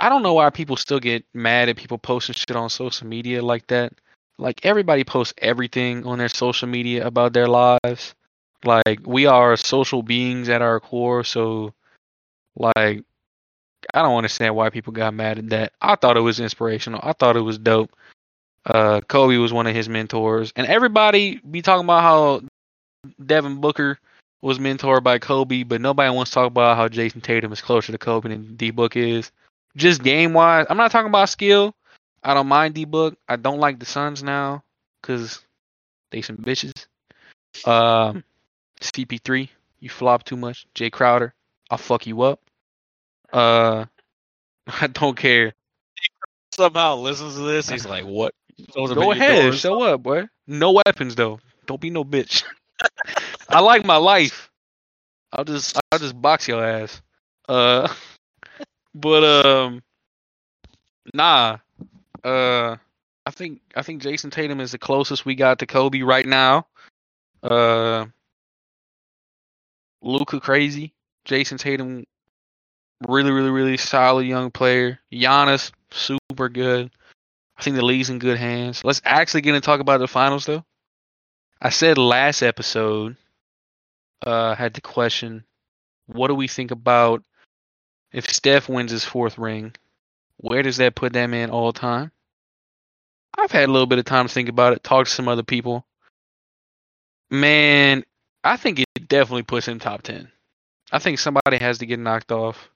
I 0.00 0.08
don't 0.08 0.22
know 0.22 0.34
why 0.34 0.50
people 0.50 0.76
still 0.76 0.98
get 0.98 1.24
mad 1.32 1.68
at 1.68 1.76
people 1.76 1.96
posting 1.96 2.34
shit 2.34 2.56
on 2.56 2.68
social 2.68 3.06
media 3.06 3.42
like 3.42 3.68
that. 3.68 3.92
Like 4.38 4.66
everybody 4.66 5.04
posts 5.04 5.32
everything 5.38 6.04
on 6.04 6.18
their 6.18 6.28
social 6.28 6.68
media 6.68 7.06
about 7.06 7.32
their 7.32 7.46
lives. 7.46 8.14
Like 8.66 9.00
we 9.04 9.26
are 9.26 9.56
social 9.56 10.02
beings 10.02 10.48
at 10.48 10.62
our 10.62 10.80
core, 10.80 11.24
so 11.24 11.72
like 12.56 13.04
I 13.94 14.02
don't 14.02 14.16
understand 14.16 14.56
why 14.56 14.70
people 14.70 14.92
got 14.92 15.14
mad 15.14 15.38
at 15.38 15.48
that. 15.50 15.72
I 15.80 15.94
thought 15.94 16.16
it 16.16 16.20
was 16.20 16.40
inspirational. 16.40 17.00
I 17.02 17.12
thought 17.12 17.36
it 17.36 17.42
was 17.42 17.58
dope. 17.58 17.90
Uh, 18.64 19.00
Kobe 19.02 19.36
was 19.36 19.52
one 19.52 19.68
of 19.68 19.74
his 19.74 19.88
mentors, 19.88 20.52
and 20.56 20.66
everybody 20.66 21.40
be 21.48 21.62
talking 21.62 21.84
about 21.84 22.02
how 22.02 22.42
Devin 23.24 23.60
Booker 23.60 23.98
was 24.42 24.58
mentored 24.58 25.04
by 25.04 25.18
Kobe, 25.18 25.62
but 25.62 25.80
nobody 25.80 26.14
wants 26.14 26.30
to 26.32 26.34
talk 26.34 26.46
about 26.46 26.76
how 26.76 26.88
Jayson 26.88 27.22
Tatum 27.22 27.52
is 27.52 27.60
closer 27.60 27.92
to 27.92 27.98
Kobe 27.98 28.28
than 28.28 28.56
D 28.56 28.70
Book 28.70 28.96
is. 28.96 29.30
Just 29.76 30.02
game 30.02 30.32
wise, 30.32 30.66
I'm 30.68 30.76
not 30.76 30.90
talking 30.90 31.08
about 31.08 31.28
skill. 31.28 31.74
I 32.22 32.34
don't 32.34 32.48
mind 32.48 32.74
D 32.74 32.84
Book. 32.84 33.16
I 33.28 33.36
don't 33.36 33.60
like 33.60 33.78
the 33.78 33.86
Suns 33.86 34.22
now 34.22 34.64
because 35.00 35.40
they 36.10 36.22
some 36.22 36.38
bitches. 36.38 36.86
Um, 37.64 38.24
CP3, 38.80 39.48
you 39.80 39.88
flop 39.88 40.24
too 40.24 40.36
much. 40.36 40.66
Jae 40.74 40.92
Crowder, 40.92 41.34
I'll 41.70 41.78
fuck 41.78 42.06
you 42.06 42.22
up. 42.22 42.40
Uh, 43.32 43.86
I 44.80 44.86
don't 44.88 45.16
care. 45.16 45.52
Somehow 46.52 46.96
listens 46.96 47.34
to 47.34 47.42
this. 47.42 47.68
He's 47.68 47.86
like, 47.86 48.04
"What?" 48.04 48.34
Go 48.74 49.12
ahead, 49.12 49.54
show 49.54 49.82
up, 49.82 50.02
boy. 50.02 50.26
No 50.46 50.72
weapons 50.72 51.14
though. 51.14 51.40
Don't 51.66 51.80
be 51.80 51.90
no 51.90 52.04
bitch. 52.04 52.44
I 53.48 53.60
like 53.60 53.84
my 53.84 53.96
life. 53.96 54.50
I'll 55.32 55.44
just 55.44 55.78
I'll 55.92 55.98
just 55.98 56.20
box 56.20 56.48
your 56.48 56.64
ass. 56.64 57.02
Uh 57.48 57.92
but 58.94 59.24
um 59.24 59.82
nah. 61.12 61.58
Uh 62.24 62.76
I 63.26 63.30
think 63.30 63.60
I 63.74 63.82
think 63.82 64.02
Jayson 64.02 64.30
Tatum 64.30 64.60
is 64.60 64.72
the 64.72 64.78
closest 64.78 65.26
we 65.26 65.34
got 65.34 65.58
to 65.58 65.66
Kobe 65.66 66.02
right 66.02 66.26
now. 66.26 66.66
Uh 67.42 68.06
Luka 70.06 70.40
crazy. 70.40 70.94
Jayson 71.26 71.58
Tatum 71.58 72.04
really, 73.06 73.30
really, 73.30 73.50
really 73.50 73.76
solid 73.76 74.26
young 74.26 74.50
player. 74.50 75.00
Giannis, 75.12 75.72
super 75.90 76.48
good. 76.48 76.90
I 77.58 77.62
think 77.62 77.76
the 77.76 77.84
league's 77.84 78.10
in 78.10 78.18
good 78.18 78.38
hands. 78.38 78.84
Let's 78.84 79.02
actually 79.04 79.40
get 79.40 79.54
and 79.54 79.64
talk 79.64 79.80
about 79.80 79.98
the 79.98 80.08
finals 80.08 80.46
though. 80.46 80.64
I 81.60 81.70
said 81.70 81.98
last 81.98 82.42
episode, 82.42 83.16
uh, 84.24 84.54
had 84.54 84.74
the 84.74 84.80
question, 84.80 85.44
what 86.06 86.28
do 86.28 86.34
we 86.34 86.48
think 86.48 86.70
about 86.70 87.24
if 88.12 88.28
Steph 88.28 88.68
wins 88.68 88.92
his 88.92 89.04
fourth 89.04 89.38
ring? 89.38 89.74
Where 90.36 90.62
does 90.62 90.76
that 90.76 90.94
put 90.94 91.12
them 91.12 91.34
in 91.34 91.50
all 91.50 91.72
time? 91.72 92.12
I've 93.38 93.50
had 93.50 93.68
a 93.68 93.72
little 93.72 93.86
bit 93.86 93.98
of 93.98 94.04
time 94.04 94.28
to 94.28 94.32
think 94.32 94.48
about 94.48 94.72
it, 94.72 94.84
talk 94.84 95.06
to 95.06 95.10
some 95.10 95.28
other 95.28 95.42
people. 95.42 95.86
Man, 97.30 98.04
I 98.44 98.56
think 98.56 98.85
definitely 99.08 99.42
puts 99.42 99.66
him 99.68 99.78
top 99.78 100.02
ten. 100.02 100.30
I 100.92 100.98
think 100.98 101.18
somebody 101.18 101.58
has 101.58 101.78
to 101.78 101.86
get 101.86 101.98
knocked 101.98 102.32
off. 102.32 102.70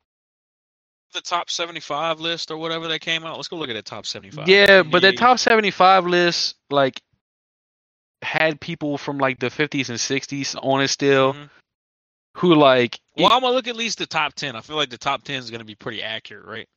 the 1.12 1.20
top 1.20 1.50
75 1.50 2.20
list 2.20 2.52
or 2.52 2.56
whatever 2.56 2.86
that 2.86 3.00
came 3.00 3.24
out. 3.24 3.34
Let's 3.36 3.48
go 3.48 3.56
look 3.56 3.68
at 3.68 3.72
that 3.72 3.84
top 3.84 4.06
75. 4.06 4.46
Yeah, 4.48 4.84
but 4.84 5.02
that 5.02 5.16
top 5.16 5.40
75 5.40 6.06
list, 6.06 6.54
like, 6.70 7.00
had 8.22 8.60
people 8.60 8.96
from 8.96 9.18
like 9.18 9.40
the 9.40 9.50
50s 9.50 9.88
and 9.88 9.98
60s 9.98 10.54
on 10.62 10.82
it 10.82 10.88
still, 10.88 11.34
Mhm. 11.34 11.50
who 12.36 12.54
like, 12.54 13.00
Well, 13.16 13.32
I'm 13.32 13.40
gonna 13.40 13.54
look 13.54 13.66
at 13.66 13.74
least 13.74 13.98
the 13.98 14.06
top 14.06 14.34
10. 14.34 14.54
I 14.54 14.60
feel 14.60 14.76
like 14.76 14.90
the 14.90 14.98
top 14.98 15.24
10 15.24 15.36
is 15.40 15.50
gonna 15.50 15.64
be 15.64 15.74
pretty 15.74 16.00
accurate, 16.02 16.44
right? 16.46 16.68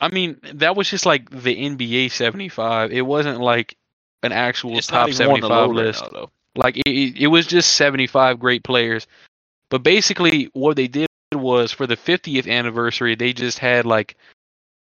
I 0.00 0.08
mean, 0.08 0.38
that 0.54 0.76
was 0.76 0.88
just 0.88 1.06
like 1.06 1.30
the 1.30 1.56
NBA 1.56 2.08
75. 2.10 2.92
It 2.92 3.02
wasn't 3.02 3.40
like 3.40 3.76
an 4.22 4.30
actual 4.32 4.76
It's 4.78 4.86
top 4.86 5.00
not 5.00 5.08
even 5.08 5.28
on 5.28 5.40
the 5.40 5.48
75 5.48 5.50
load 5.50 5.76
right 5.76 5.86
list. 5.86 6.12
now. 6.12 6.30
Like 6.56 6.76
it, 6.78 7.16
it 7.18 7.26
was 7.28 7.46
just 7.46 7.72
75 7.76 8.38
great 8.38 8.62
players. 8.64 9.06
But 9.70 9.82
basically, 9.82 10.50
what 10.52 10.76
they 10.76 10.86
did 10.88 11.08
was 11.32 11.72
for 11.72 11.86
the 11.86 11.96
50th 11.96 12.48
anniversary, 12.48 13.14
they 13.16 13.32
just 13.32 13.58
had 13.58 13.86
like 13.86 14.16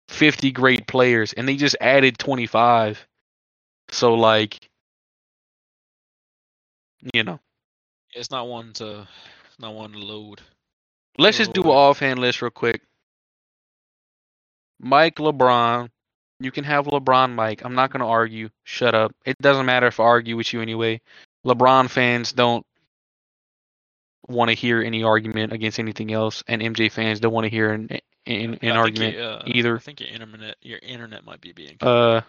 50 0.08 0.52
great 0.52 0.86
players, 0.86 1.32
and 1.32 1.48
they 1.48 1.56
just 1.56 1.76
added 1.80 2.18
25. 2.18 3.06
So 3.90 4.14
like, 4.14 4.68
you 7.14 7.22
know, 7.24 7.40
It's 8.14 8.30
not 8.30 8.48
one 8.48 8.72
to, 8.74 9.06
not 9.58 9.74
one 9.74 9.92
to 9.92 9.98
load. 9.98 10.40
let's 11.18 11.38
just 11.38 11.52
do 11.52 11.62
an 11.62 11.68
offhand 11.70 12.20
list 12.20 12.42
real 12.42 12.50
quick. 12.50 12.82
Mike 14.80 15.16
LeBron. 15.16 15.88
You 16.40 16.52
can 16.52 16.62
have 16.64 16.86
LeBron 16.86 17.34
Mike. 17.34 17.64
I'm 17.64 17.74
not 17.74 17.90
going 17.90 18.00
to 18.00 18.06
argue. 18.06 18.48
Shut 18.62 18.94
up. 18.94 19.12
It 19.24 19.36
doesn't 19.40 19.66
matter 19.66 19.88
if 19.88 19.98
I 19.98 20.04
argue 20.04 20.36
with 20.36 20.52
you 20.52 20.60
anyway. 20.60 21.00
LeBron 21.48 21.88
fans 21.90 22.32
don't 22.32 22.64
want 24.28 24.50
to 24.50 24.54
hear 24.54 24.82
any 24.82 25.02
argument 25.02 25.52
against 25.52 25.78
anything 25.78 26.12
else, 26.12 26.42
and 26.46 26.60
MJ 26.60 26.90
fans 26.90 27.20
don't 27.20 27.32
want 27.32 27.44
to 27.46 27.50
hear 27.50 27.72
an, 27.72 27.88
an, 28.26 28.58
an 28.62 28.76
argument 28.76 29.16
you- 29.16 29.22
uh, 29.22 29.42
either. 29.46 29.76
I 29.76 29.80
think 29.80 30.00
your 30.00 30.10
internet, 30.10 30.56
your 30.62 30.78
internet 30.82 31.24
might 31.24 31.40
be 31.40 31.52
being. 31.52 31.76
Uh, 31.80 32.20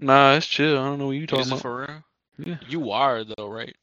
nah, 0.00 0.34
it's 0.34 0.46
chill. 0.46 0.78
I 0.78 0.84
don't 0.84 0.98
know 0.98 1.06
what 1.06 1.12
you 1.12 1.22
Is 1.22 1.28
talking 1.28 1.46
about. 1.48 1.60
for 1.62 1.78
real? 1.80 2.02
Yeah. 2.46 2.56
You 2.68 2.90
are 2.90 3.24
though, 3.24 3.48
right? 3.48 3.74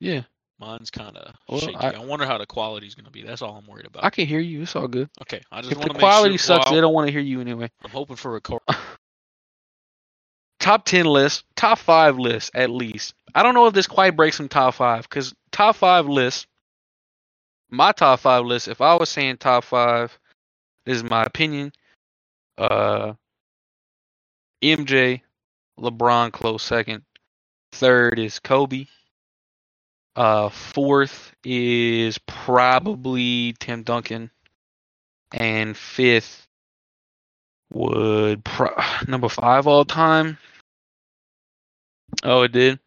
Yeah, 0.00 0.22
Mine's 0.60 0.90
kind 0.90 1.16
of 1.16 1.34
Well, 1.48 1.58
shaky. 1.58 1.74
I- 1.76 1.90
I, 1.94 2.04
wonder 2.04 2.24
how 2.24 2.38
the 2.38 2.46
quality's 2.46 2.94
gonna 2.94 3.10
be. 3.10 3.22
That's 3.22 3.42
all 3.42 3.56
I'm 3.56 3.66
worried 3.66 3.86
about. 3.86 4.04
I 4.04 4.10
can 4.10 4.26
hear 4.26 4.38
you. 4.38 4.62
It's 4.62 4.76
all 4.76 4.86
good. 4.86 5.10
okay, 5.22 5.40
I 5.50 5.60
just 5.60 5.72
If 5.72 5.78
want 5.78 5.88
the 5.88 5.94
to 5.94 5.98
quality 6.00 6.30
make 6.34 6.40
sure, 6.40 6.46
sucks, 6.56 6.66
well, 6.66 6.74
they 6.76 6.80
don't 6.80 6.94
want 6.94 7.08
to 7.08 7.12
hear 7.12 7.20
you 7.20 7.40
anyway. 7.40 7.68
I'm 7.82 7.90
hoping 7.90 8.14
for 8.14 8.28
a 8.28 8.32
record. 8.34 8.60
top 10.58 10.84
10 10.84 11.06
list, 11.06 11.44
top 11.56 11.78
5 11.78 12.18
list 12.18 12.50
at 12.54 12.70
least. 12.70 13.14
I 13.34 13.42
don't 13.42 13.54
know 13.54 13.66
if 13.66 13.74
this 13.74 13.86
quite 13.86 14.16
breaks 14.16 14.36
some 14.36 14.48
top 14.48 14.74
5 14.74 15.08
cuz 15.08 15.34
top 15.52 15.76
5 15.76 16.06
list 16.06 16.46
my 17.70 17.92
top 17.92 18.20
5 18.20 18.44
list 18.44 18.68
if 18.68 18.80
I 18.80 18.94
was 18.94 19.08
saying 19.08 19.36
top 19.38 19.64
5 19.64 20.18
this 20.84 20.96
is 20.96 21.04
my 21.04 21.22
opinion 21.24 21.72
uh 22.56 23.12
MJ, 24.62 25.22
LeBron 25.78 26.32
close 26.32 26.64
second. 26.64 27.04
Third 27.70 28.18
is 28.18 28.40
Kobe. 28.40 28.86
Uh 30.16 30.48
fourth 30.48 31.32
is 31.44 32.18
probably 32.26 33.54
Tim 33.60 33.84
Duncan 33.84 34.30
and 35.30 35.76
fifth 35.76 36.46
would 37.72 38.44
pro- 38.44 38.74
number 39.06 39.28
5 39.28 39.66
all 39.66 39.84
time 39.84 40.38
Oh, 42.22 42.42
it 42.42 42.52
did. 42.52 42.78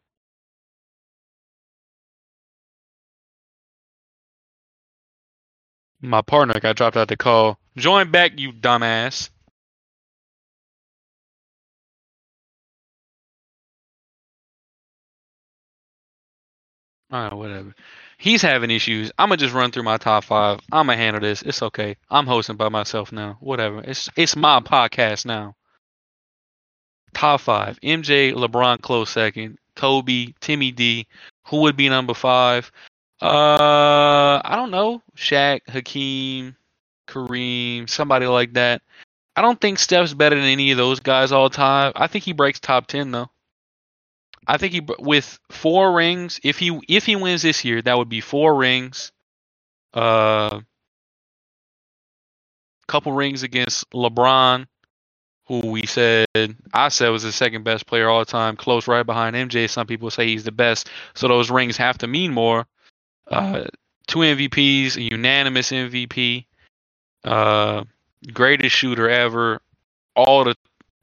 My 6.01 6.21
partner 6.21 6.59
got 6.59 6.75
dropped 6.75 6.97
out 6.97 7.07
the 7.07 7.15
call. 7.17 7.57
Join 7.77 8.11
back, 8.11 8.37
you 8.39 8.51
dumbass. 8.51 9.29
Alright, 17.13 17.33
whatever. 17.33 17.73
He's 18.17 18.41
having 18.41 18.71
issues. 18.71 19.11
I'ma 19.17 19.35
just 19.35 19.53
run 19.53 19.71
through 19.71 19.83
my 19.83 19.97
top 19.97 20.23
five. 20.25 20.59
I'ma 20.71 20.93
handle 20.93 21.21
this. 21.21 21.41
It's 21.41 21.61
okay. 21.61 21.97
I'm 22.09 22.25
hosting 22.27 22.55
by 22.57 22.69
myself 22.69 23.11
now. 23.11 23.37
Whatever. 23.41 23.81
It's 23.83 24.09
it's 24.15 24.35
my 24.35 24.59
podcast 24.61 25.25
now. 25.25 25.55
Top 27.13 27.41
five. 27.41 27.79
MJ, 27.81 28.33
LeBron 28.33 28.81
close 28.81 29.09
second. 29.09 29.57
Kobe, 29.75 30.33
Timmy 30.39 30.71
D. 30.71 31.07
Who 31.47 31.61
would 31.61 31.75
be 31.75 31.89
number 31.89 32.13
five? 32.13 32.71
Uh, 33.21 34.41
I 34.43 34.53
don't 34.55 34.71
know. 34.71 35.01
Shaq, 35.15 35.61
Hakeem, 35.67 36.55
Kareem, 37.07 37.89
somebody 37.89 38.25
like 38.25 38.53
that. 38.53 38.81
I 39.35 39.41
don't 39.41 39.59
think 39.59 39.79
Steph's 39.79 40.13
better 40.13 40.35
than 40.35 40.45
any 40.45 40.71
of 40.71 40.77
those 40.77 40.99
guys 40.99 41.31
all 41.31 41.49
time. 41.49 41.93
I 41.95 42.07
think 42.07 42.23
he 42.23 42.33
breaks 42.33 42.59
top 42.59 42.87
ten 42.87 43.11
though. 43.11 43.29
I 44.47 44.57
think 44.57 44.73
he 44.73 44.81
with 44.99 45.39
four 45.49 45.93
rings. 45.93 46.39
If 46.43 46.57
he 46.57 46.79
if 46.87 47.05
he 47.05 47.15
wins 47.15 47.43
this 47.43 47.63
year, 47.63 47.81
that 47.81 47.97
would 47.97 48.09
be 48.09 48.21
four 48.21 48.55
rings. 48.55 49.11
Uh, 49.93 50.61
couple 52.87 53.13
rings 53.13 53.43
against 53.43 53.89
LeBron, 53.91 54.67
who 55.45 55.59
we 55.67 55.85
said 55.85 56.25
I 56.73 56.89
said 56.89 57.09
was 57.09 57.23
the 57.23 57.31
second 57.31 57.63
best 57.63 57.85
player 57.85 58.09
all 58.09 58.23
time, 58.25 58.55
close 58.55 58.87
right 58.87 59.05
behind 59.05 59.35
MJ. 59.35 59.69
Some 59.69 59.87
people 59.87 60.09
say 60.09 60.27
he's 60.27 60.43
the 60.43 60.51
best, 60.51 60.89
so 61.13 61.27
those 61.27 61.49
rings 61.49 61.77
have 61.77 61.97
to 61.99 62.07
mean 62.07 62.33
more. 62.33 62.65
Uh, 63.27 63.65
two 64.07 64.19
MVPs, 64.19 64.97
a 64.97 65.01
unanimous 65.01 65.71
MVP, 65.71 66.45
uh, 67.23 67.83
greatest 68.33 68.75
shooter 68.75 69.09
ever, 69.09 69.61
all 70.15 70.43
the 70.43 70.55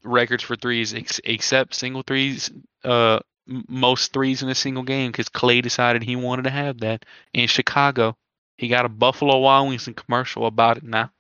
records 0.05 0.43
for 0.43 0.57
threes 0.57 0.95
ex- 0.95 1.21
except 1.25 1.75
single 1.75 2.03
threes, 2.03 2.51
uh, 2.85 3.21
most 3.47 4.13
threes 4.13 4.43
in 4.43 4.49
a 4.49 4.55
single 4.55 4.83
game 4.83 5.11
because 5.11 5.29
Klay 5.29 5.63
decided 5.63 6.03
he 6.03 6.17
wanted 6.17 6.43
to 6.43 6.51
have 6.51 6.81
that 6.81 7.05
in 7.33 7.49
Chicago. 7.49 8.17
He 8.57 8.69
got 8.69 8.85
a 8.85 8.91
Buffalo 8.91 9.39
Wild 9.39 9.69
Wings 9.69 9.89
commercial 9.97 10.47
about 10.47 10.77
it 10.79 10.85
now. 10.85 11.11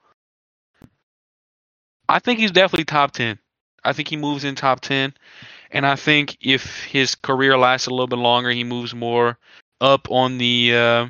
I 2.09 2.19
think 2.19 2.39
he's 2.39 2.51
definitely 2.51 2.85
top 2.85 3.13
10. 3.13 3.39
I 3.85 3.93
think 3.93 4.09
he 4.09 4.17
moves 4.17 4.45
in 4.45 4.55
top 4.55 4.81
10. 4.81 5.15
And 5.71 5.87
I 5.87 5.97
think 5.97 6.37
if 6.41 6.85
his 6.85 7.15
career 7.15 7.59
lasts 7.59 7.87
a 7.87 7.91
little 7.91 8.07
bit 8.07 8.19
longer, 8.19 8.51
he 8.51 8.65
moves 8.65 8.95
more 8.95 9.39
up 9.81 10.11
on 10.11 10.39
the 10.39 10.75
uh, 10.75 11.07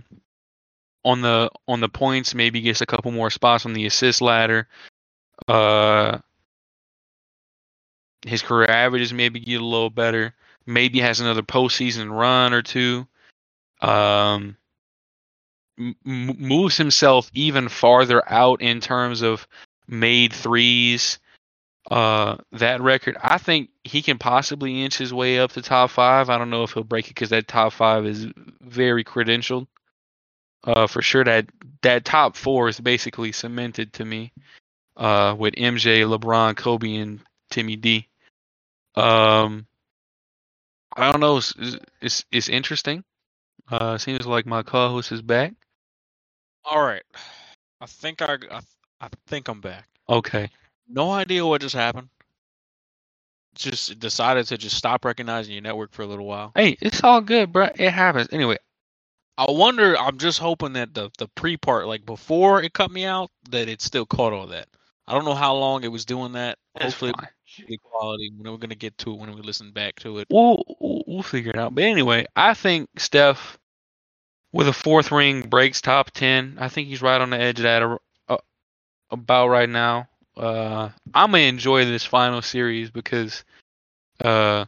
on 1.05 1.21
the 1.23 1.51
on 1.69 1.81
the 1.81 1.89
points, 1.89 2.35
maybe 2.35 2.61
gets 2.61 2.81
a 2.81 2.87
couple 2.87 3.13
more 3.13 3.31
spots 3.31 3.67
on 3.67 3.73
the 3.73 3.87
assist 3.87 4.21
ladder. 4.21 4.67
Uh, 5.47 6.19
his 8.27 8.43
career 8.43 8.69
averages 8.69 9.13
maybe 9.13 9.39
get 9.39 9.61
a 9.61 9.65
little 9.65 9.91
better. 9.91 10.35
Maybe 10.67 10.99
has 11.01 11.21
another 11.21 11.43
postseason 11.43 12.11
run 12.11 12.53
or 12.53 12.63
two. 12.63 13.07
Um, 13.81 14.57
m- 15.79 15.97
moves 16.05 16.77
himself 16.77 17.31
even 17.33 17.69
farther 17.69 18.29
out 18.29 18.61
in 18.61 18.81
terms 18.81 19.23
of 19.23 19.47
made 19.89 20.33
threes. 20.33 21.19
Uh, 21.91 22.37
that 22.53 22.83
record, 22.83 23.17
I 23.23 23.39
think 23.39 23.71
he 23.83 24.03
can 24.03 24.19
possibly 24.19 24.85
inch 24.85 24.99
his 24.99 25.13
way 25.13 25.39
up 25.39 25.53
to 25.53 25.63
top 25.63 25.91
five. 25.91 26.29
I 26.29 26.37
don't 26.37 26.51
know 26.51 26.63
if 26.63 26.73
he'll 26.73 26.85
break 26.85 27.07
it 27.07 27.15
because 27.15 27.31
that 27.31 27.49
top 27.49 27.73
five 27.73 28.05
is 28.05 28.27
very 28.61 29.05
credentialed. 29.05 29.67
Uh, 30.65 30.87
for 30.87 31.01
sure 31.01 31.25
that 31.25 31.47
that 31.83 32.05
top 32.05 32.37
four 32.37 32.69
is 32.69 32.79
basically 32.79 33.33
cemented 33.33 33.93
to 33.95 34.05
me. 34.05 34.33
Uh, 34.97 35.35
with 35.39 35.55
MJ, 35.55 36.03
LeBron, 36.03 36.57
Kobe, 36.57 36.97
and 36.97 37.21
Timmy 37.51 37.77
D. 37.77 38.09
Um, 38.97 39.67
I 40.97 41.13
don't 41.13 41.21
know. 41.21 41.37
It's 41.37 41.55
it's, 42.03 42.25
it's 42.33 42.49
interesting. 42.49 43.05
Uh, 43.71 43.97
seems 43.99 44.27
like 44.27 44.45
my 44.45 44.65
co-host 44.65 45.13
is 45.13 45.23
back. 45.23 45.55
All 46.65 46.83
right, 46.83 47.05
I 47.81 47.87
think 47.87 48.23
I, 48.23 48.39
I, 48.51 48.61
I 49.01 49.09
think 49.27 49.49
I'm 49.49 49.61
back. 49.61 49.89
Okay. 50.09 50.51
No 50.89 51.11
idea 51.11 51.47
what 51.47 51.61
just 51.61 51.75
happened. 51.75 52.09
Just 53.55 53.99
decided 53.99 54.47
to 54.47 54.59
just 54.59 54.77
stop 54.77 55.05
recognizing 55.05 55.53
your 55.53 55.63
network 55.63 55.93
for 55.93 56.03
a 56.03 56.07
little 56.07 56.27
while. 56.27 56.53
Hey, 56.55 56.77
it's 56.81 57.03
all 57.03 57.21
good, 57.21 57.53
bro. 57.53 57.69
It 57.75 57.91
happens. 57.91 58.29
Anyway, 58.31 58.57
I 59.37 59.47
wonder. 59.49 59.99
I'm 59.99 60.19
just 60.19 60.39
hoping 60.39 60.75
that 60.75 60.95
the 60.95 61.11
the 61.19 61.29
pre 61.29 61.57
part, 61.57 61.87
like 61.87 62.07
before 62.07 62.63
it 62.63 62.73
cut 62.73 62.91
me 62.91 63.05
out, 63.05 63.31
that 63.51 63.69
it 63.69 63.83
still 63.83 64.07
caught 64.07 64.33
all 64.33 64.47
that. 64.49 64.69
I 65.07 65.13
don't 65.13 65.25
know 65.25 65.35
how 65.35 65.55
long 65.55 65.85
it 65.85 65.91
was 65.93 66.05
doing 66.05 66.33
that. 66.33 66.59
it's 66.77 66.85
Hopefully, 66.85 67.13
fine. 67.19 67.79
quality. 67.83 68.31
When 68.37 68.51
we're 68.51 68.59
gonna 68.59 68.75
get 68.75 68.97
to 68.99 69.13
it 69.13 69.19
when 69.19 69.35
we 69.35 69.43
listen 69.43 69.73
back 69.73 69.97
to 70.01 70.19
it. 70.19 70.29
We'll, 70.31 70.63
we'll 70.81 71.23
figure 71.23 71.51
it 71.51 71.59
out. 71.59 71.75
But 71.75 71.85
anyway, 71.85 72.27
I 72.37 72.55
think 72.55 72.89
Steph 72.99 73.59
with 74.53 74.69
a 74.69 74.73
fourth 74.73 75.11
ring 75.11 75.43
breaks 75.49 75.81
top 75.81 76.11
ten. 76.13 76.59
I 76.61 76.69
think 76.69 76.89
he's 76.89 77.03
right 77.03 77.21
on 77.21 77.31
the 77.31 77.41
edge 77.41 77.59
of 77.59 77.65
that 77.65 77.99
about 79.11 79.49
right 79.49 79.69
now. 79.69 80.09
Uh, 80.37 80.91
I'm 81.15 81.33
gonna 81.33 81.45
enjoy 81.45 81.85
this 81.85 82.05
final 82.05 82.43
series 82.43 82.91
because, 82.91 83.45
uh, 84.25 84.65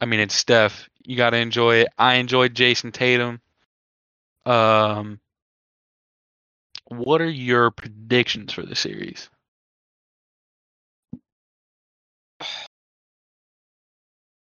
I 0.00 0.06
mean 0.06 0.20
it's 0.20 0.34
Steph. 0.34 0.88
You 1.04 1.16
gotta 1.16 1.38
enjoy 1.38 1.76
it. 1.76 1.88
I 1.98 2.14
enjoyed 2.16 2.54
Jayson 2.54 2.92
Tatum. 2.92 3.40
Um, 4.46 5.20
what 6.86 7.20
are 7.20 7.30
your 7.30 7.70
predictions 7.70 8.52
for 8.52 8.62
the 8.62 8.76
series? 8.76 9.30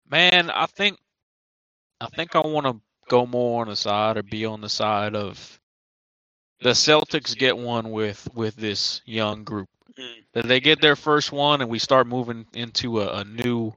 Man, 0.08 0.50
I 0.50 0.66
think 0.66 0.98
I 2.00 2.06
think 2.08 2.36
I 2.36 2.40
want 2.40 2.66
to 2.66 2.80
go 3.08 3.26
more 3.26 3.62
on 3.62 3.68
the 3.68 3.76
side 3.76 4.16
or 4.18 4.22
be 4.22 4.44
on 4.44 4.60
the 4.60 4.68
side 4.68 5.14
of 5.14 5.60
the 6.62 6.70
Celtics 6.70 7.36
get 7.36 7.56
one 7.56 7.90
with 7.90 8.28
with 8.34 8.56
this 8.56 9.02
young 9.04 9.44
group. 9.44 9.68
That 10.32 10.46
they 10.46 10.60
get 10.60 10.80
their 10.80 10.96
first 10.96 11.32
one 11.32 11.60
and 11.60 11.70
we 11.70 11.78
start 11.78 12.06
moving 12.06 12.46
into 12.54 13.00
a, 13.02 13.18
a 13.18 13.24
new 13.24 13.74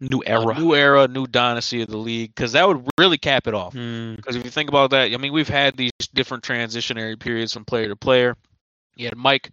New 0.00 0.22
a 0.26 0.30
era. 0.30 0.58
new 0.58 0.74
era, 0.74 1.08
new 1.08 1.26
dynasty 1.26 1.82
of 1.82 1.88
the 1.88 1.96
league 1.96 2.32
because 2.34 2.52
that 2.52 2.66
would 2.66 2.86
really 2.98 3.18
cap 3.18 3.48
it 3.48 3.54
off. 3.54 3.74
Mm, 3.74 4.14
Because 4.16 4.36
if 4.36 4.44
you 4.44 4.50
think 4.50 4.68
about 4.68 4.90
that, 4.90 5.12
I 5.12 5.16
mean, 5.16 5.32
we've 5.32 5.48
had 5.48 5.76
these 5.76 5.90
different 6.14 6.44
transitionary 6.44 7.18
periods 7.18 7.52
from 7.52 7.64
player 7.64 7.88
to 7.88 7.96
player. 7.96 8.36
You 8.94 9.06
had 9.06 9.16
Mike 9.16 9.50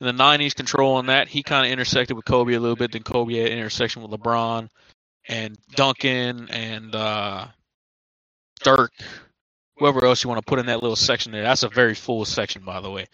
in 0.00 0.06
the 0.06 0.12
'90s 0.12 0.54
controlling 0.54 1.06
that. 1.06 1.28
He 1.28 1.42
kind 1.42 1.66
of 1.66 1.72
intersected 1.72 2.16
with 2.16 2.24
Kobe 2.24 2.54
a 2.54 2.60
little 2.60 2.74
bit. 2.76 2.92
Then 2.92 3.02
Kobe 3.02 3.34
had 3.34 3.52
intersection 3.52 4.02
with 4.02 4.18
LeBron 4.18 4.68
and 5.28 5.58
Duncan 5.76 6.48
and 6.50 6.94
uh, 6.94 7.46
Dirk. 8.64 8.92
Whoever 9.82 10.06
else 10.06 10.22
you 10.22 10.30
want 10.30 10.38
to 10.38 10.48
put 10.48 10.60
in 10.60 10.66
that 10.66 10.80
little 10.80 10.94
section 10.94 11.32
there. 11.32 11.42
That's 11.42 11.64
a 11.64 11.68
very 11.68 11.96
full 11.96 12.24
section, 12.24 12.62
by 12.64 12.80
the 12.80 12.88
way. 12.88 13.06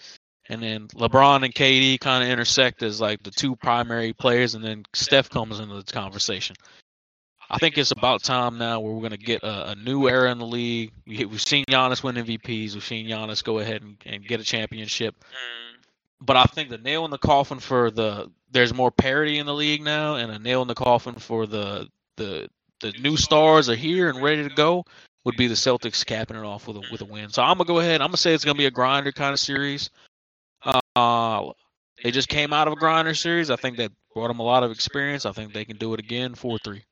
And 0.50 0.62
then 0.62 0.88
LeBron 0.88 1.42
and 1.42 1.54
KD 1.54 1.98
kind 1.98 2.22
of 2.22 2.28
intersect 2.28 2.82
as 2.82 3.00
like 3.00 3.22
the 3.22 3.30
two 3.30 3.56
primary 3.56 4.12
players, 4.12 4.54
and 4.54 4.62
then 4.62 4.84
Steph 4.92 5.30
comes 5.30 5.60
into 5.60 5.82
the 5.82 5.90
conversation. 5.90 6.56
I 7.48 7.56
think 7.56 7.78
it's 7.78 7.90
about 7.90 8.22
time 8.22 8.58
now 8.58 8.80
where 8.80 8.92
we're 8.92 9.00
going 9.00 9.12
to 9.12 9.16
get 9.16 9.42
a, 9.42 9.70
a 9.70 9.74
new 9.76 10.10
era 10.10 10.30
in 10.30 10.36
the 10.36 10.44
league. 10.44 10.92
We, 11.06 11.24
we've 11.24 11.40
seen 11.40 11.64
Giannis 11.70 12.02
win 12.02 12.16
MVPs. 12.16 12.74
We've 12.74 12.84
seen 12.84 13.08
Giannis 13.08 13.42
go 13.42 13.60
ahead 13.60 13.80
and, 13.80 13.96
and 14.04 14.28
get 14.28 14.38
a 14.38 14.44
championship. 14.44 15.14
Mm. 15.18 15.86
But 16.20 16.36
I 16.36 16.44
think 16.44 16.68
the 16.68 16.76
nail 16.76 17.06
in 17.06 17.10
the 17.10 17.16
coffin 17.16 17.60
for 17.60 17.90
the 17.90 18.30
there's 18.50 18.74
more 18.74 18.90
parity 18.90 19.38
in 19.38 19.46
the 19.46 19.54
league 19.54 19.82
now, 19.82 20.16
and 20.16 20.30
a 20.30 20.38
nail 20.38 20.60
in 20.60 20.68
the 20.68 20.74
coffin 20.74 21.14
for 21.14 21.46
the 21.46 21.88
the 22.16 22.50
the 22.82 22.92
new 23.00 23.16
stars 23.16 23.70
are 23.70 23.74
here 23.74 24.10
and 24.10 24.22
ready 24.22 24.46
to 24.46 24.54
go 24.54 24.84
would 25.24 25.36
be 25.36 25.46
the 25.46 25.54
Celtics 25.54 26.04
capping 26.04 26.36
it 26.36 26.44
off 26.44 26.66
with 26.68 26.76
a 26.76 26.82
with 26.90 27.00
a 27.00 27.04
win. 27.04 27.30
So 27.30 27.42
I'm 27.42 27.58
gonna 27.58 27.66
go 27.66 27.80
ahead. 27.80 28.00
I'm 28.00 28.08
gonna 28.08 28.16
say 28.16 28.34
it's 28.34 28.44
gonna 28.44 28.58
be 28.58 28.66
a 28.66 28.70
grinder 28.70 29.12
kind 29.12 29.32
of 29.32 29.40
series. 29.40 29.90
Uh, 30.96 31.52
they 32.02 32.10
just 32.10 32.28
came 32.28 32.52
out 32.52 32.66
of 32.66 32.72
a 32.72 32.76
grinder 32.76 33.14
series. 33.14 33.50
I 33.50 33.56
think 33.56 33.76
that 33.78 33.92
brought 34.14 34.28
them 34.28 34.40
a 34.40 34.44
lot 34.44 34.62
of 34.62 34.70
experience. 34.70 35.26
I 35.26 35.32
think 35.32 35.52
they 35.52 35.64
can 35.64 35.76
do 35.76 35.94
it 35.94 36.00
again. 36.00 36.34
Four 36.34 36.58
three. 36.58 36.84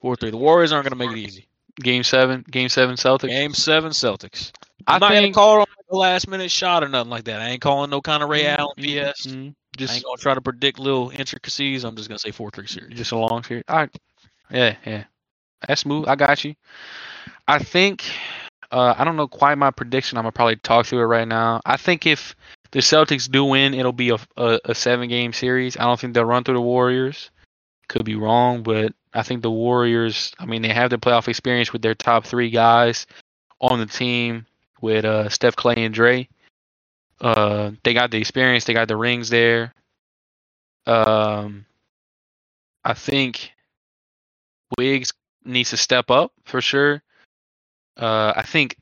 Four 0.00 0.16
three. 0.16 0.30
The 0.30 0.36
Warriors 0.36 0.72
aren't 0.72 0.88
gonna 0.88 0.96
make 0.96 1.16
it 1.16 1.20
easy. 1.20 1.48
game 1.80 2.02
seven. 2.02 2.44
Game 2.50 2.68
seven 2.68 2.96
Celtics. 2.96 3.28
Game 3.28 3.54
seven 3.54 3.90
Celtics. 3.90 4.52
I 4.86 4.94
I'm 4.94 5.00
not 5.00 5.12
gonna 5.12 5.32
call 5.32 5.62
it 5.62 5.68
a 5.90 5.96
last 5.96 6.28
minute 6.28 6.50
shot 6.50 6.82
or 6.82 6.88
nothing 6.88 7.10
like 7.10 7.24
that. 7.24 7.40
I 7.40 7.48
ain't 7.50 7.60
calling 7.60 7.90
no 7.90 8.00
kind 8.00 8.22
of 8.22 8.28
Ray 8.28 8.46
Allen 8.46 8.74
BS. 8.78 9.26
Mm, 9.26 9.50
I 9.50 9.76
just 9.76 9.94
ain't 9.94 10.04
gonna 10.04 10.16
try 10.18 10.34
to 10.34 10.40
predict 10.40 10.78
little 10.78 11.10
intricacies. 11.10 11.84
I'm 11.84 11.96
just 11.96 12.08
gonna 12.08 12.18
say 12.18 12.30
four 12.30 12.50
three 12.50 12.66
series. 12.66 12.96
just 12.96 13.12
a 13.12 13.16
long 13.16 13.42
series. 13.42 13.64
All 13.68 13.76
right. 13.76 13.90
Yeah, 14.50 14.76
yeah. 14.84 15.04
That's 15.66 15.82
smooth. 15.82 16.08
I 16.08 16.16
got 16.16 16.44
you. 16.44 16.54
I 17.48 17.58
think 17.58 18.04
uh, 18.70 18.94
I 18.96 19.04
don't 19.04 19.16
know 19.16 19.28
quite 19.28 19.58
my 19.58 19.70
prediction. 19.70 20.18
I'm 20.18 20.22
gonna 20.24 20.32
probably 20.32 20.56
talk 20.56 20.86
through 20.86 21.00
it 21.00 21.04
right 21.04 21.28
now. 21.28 21.60
I 21.64 21.76
think 21.76 22.06
if 22.06 22.34
the 22.70 22.80
Celtics 22.80 23.30
do 23.30 23.44
win, 23.44 23.74
it'll 23.74 23.92
be 23.92 24.10
a, 24.10 24.18
a, 24.36 24.60
a 24.64 24.74
seven 24.74 25.08
game 25.08 25.32
series. 25.32 25.76
I 25.76 25.84
don't 25.84 26.00
think 26.00 26.14
they'll 26.14 26.24
run 26.24 26.44
through 26.44 26.54
the 26.54 26.60
Warriors. 26.62 27.30
Could 27.88 28.04
be 28.04 28.14
wrong, 28.14 28.62
but 28.62 28.94
I 29.12 29.22
think 29.22 29.42
the 29.42 29.50
Warriors. 29.50 30.32
I 30.38 30.46
mean, 30.46 30.62
they 30.62 30.72
have 30.72 30.90
the 30.90 30.98
playoff 30.98 31.28
experience 31.28 31.72
with 31.72 31.82
their 31.82 31.94
top 31.94 32.24
three 32.24 32.50
guys 32.50 33.06
on 33.60 33.78
the 33.78 33.86
team 33.86 34.46
with 34.80 35.04
uh, 35.04 35.28
Steph, 35.28 35.56
Klay, 35.56 35.78
and 35.78 35.94
Dre. 35.94 36.28
Uh, 37.20 37.72
they 37.84 37.94
got 37.94 38.10
the 38.10 38.18
experience. 38.18 38.64
They 38.64 38.72
got 38.72 38.88
the 38.88 38.96
rings 38.96 39.28
there. 39.28 39.74
Um, 40.86 41.66
I 42.84 42.94
think 42.94 43.52
Wiggs 44.76 45.12
needs 45.44 45.70
to 45.70 45.76
step 45.76 46.10
up 46.10 46.32
for 46.44 46.60
sure. 46.60 47.02
Uh, 47.96 48.32
I 48.36 48.42
think 48.42 48.76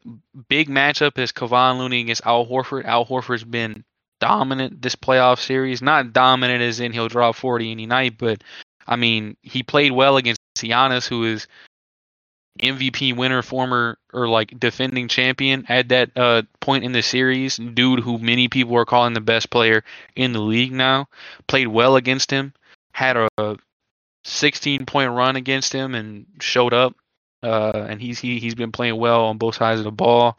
big 0.48 0.68
matchup 0.68 1.18
is 1.18 1.32
Kevon 1.32 1.78
Looney 1.78 2.00
against 2.00 2.24
Al 2.24 2.46
Horford. 2.46 2.84
Al 2.84 3.04
Horford's 3.04 3.44
been 3.44 3.84
dominant 4.20 4.80
this 4.80 4.94
playoff 4.94 5.40
series. 5.40 5.82
Not 5.82 6.12
dominant 6.12 6.62
as 6.62 6.80
in 6.80 6.92
he'll 6.92 7.08
drop 7.08 7.34
40 7.34 7.72
any 7.72 7.86
night, 7.86 8.18
but 8.18 8.42
I 8.86 8.96
mean 8.96 9.36
he 9.42 9.62
played 9.62 9.92
well 9.92 10.16
against 10.16 10.40
Giannis, 10.56 11.08
who 11.08 11.24
is 11.24 11.48
MVP 12.60 13.16
winner, 13.16 13.42
former 13.42 13.98
or 14.12 14.28
like 14.28 14.58
defending 14.60 15.08
champion 15.08 15.64
at 15.68 15.88
that 15.88 16.10
uh, 16.16 16.42
point 16.60 16.84
in 16.84 16.92
the 16.92 17.02
series. 17.02 17.56
Dude, 17.56 18.00
who 18.00 18.18
many 18.18 18.48
people 18.48 18.76
are 18.76 18.84
calling 18.84 19.14
the 19.14 19.20
best 19.20 19.50
player 19.50 19.82
in 20.14 20.32
the 20.32 20.40
league 20.40 20.72
now, 20.72 21.08
played 21.48 21.68
well 21.68 21.96
against 21.96 22.30
him. 22.30 22.52
Had 22.92 23.16
a 23.16 23.28
16 24.24 24.86
point 24.86 25.12
run 25.12 25.36
against 25.36 25.72
him 25.72 25.94
and 25.94 26.26
showed 26.40 26.74
up. 26.74 26.94
Uh, 27.42 27.86
and 27.88 28.00
he's 28.00 28.18
he, 28.18 28.38
he's 28.38 28.54
been 28.54 28.72
playing 28.72 28.96
well 28.96 29.24
on 29.26 29.38
both 29.38 29.54
sides 29.54 29.80
of 29.80 29.84
the 29.84 29.90
ball. 29.90 30.36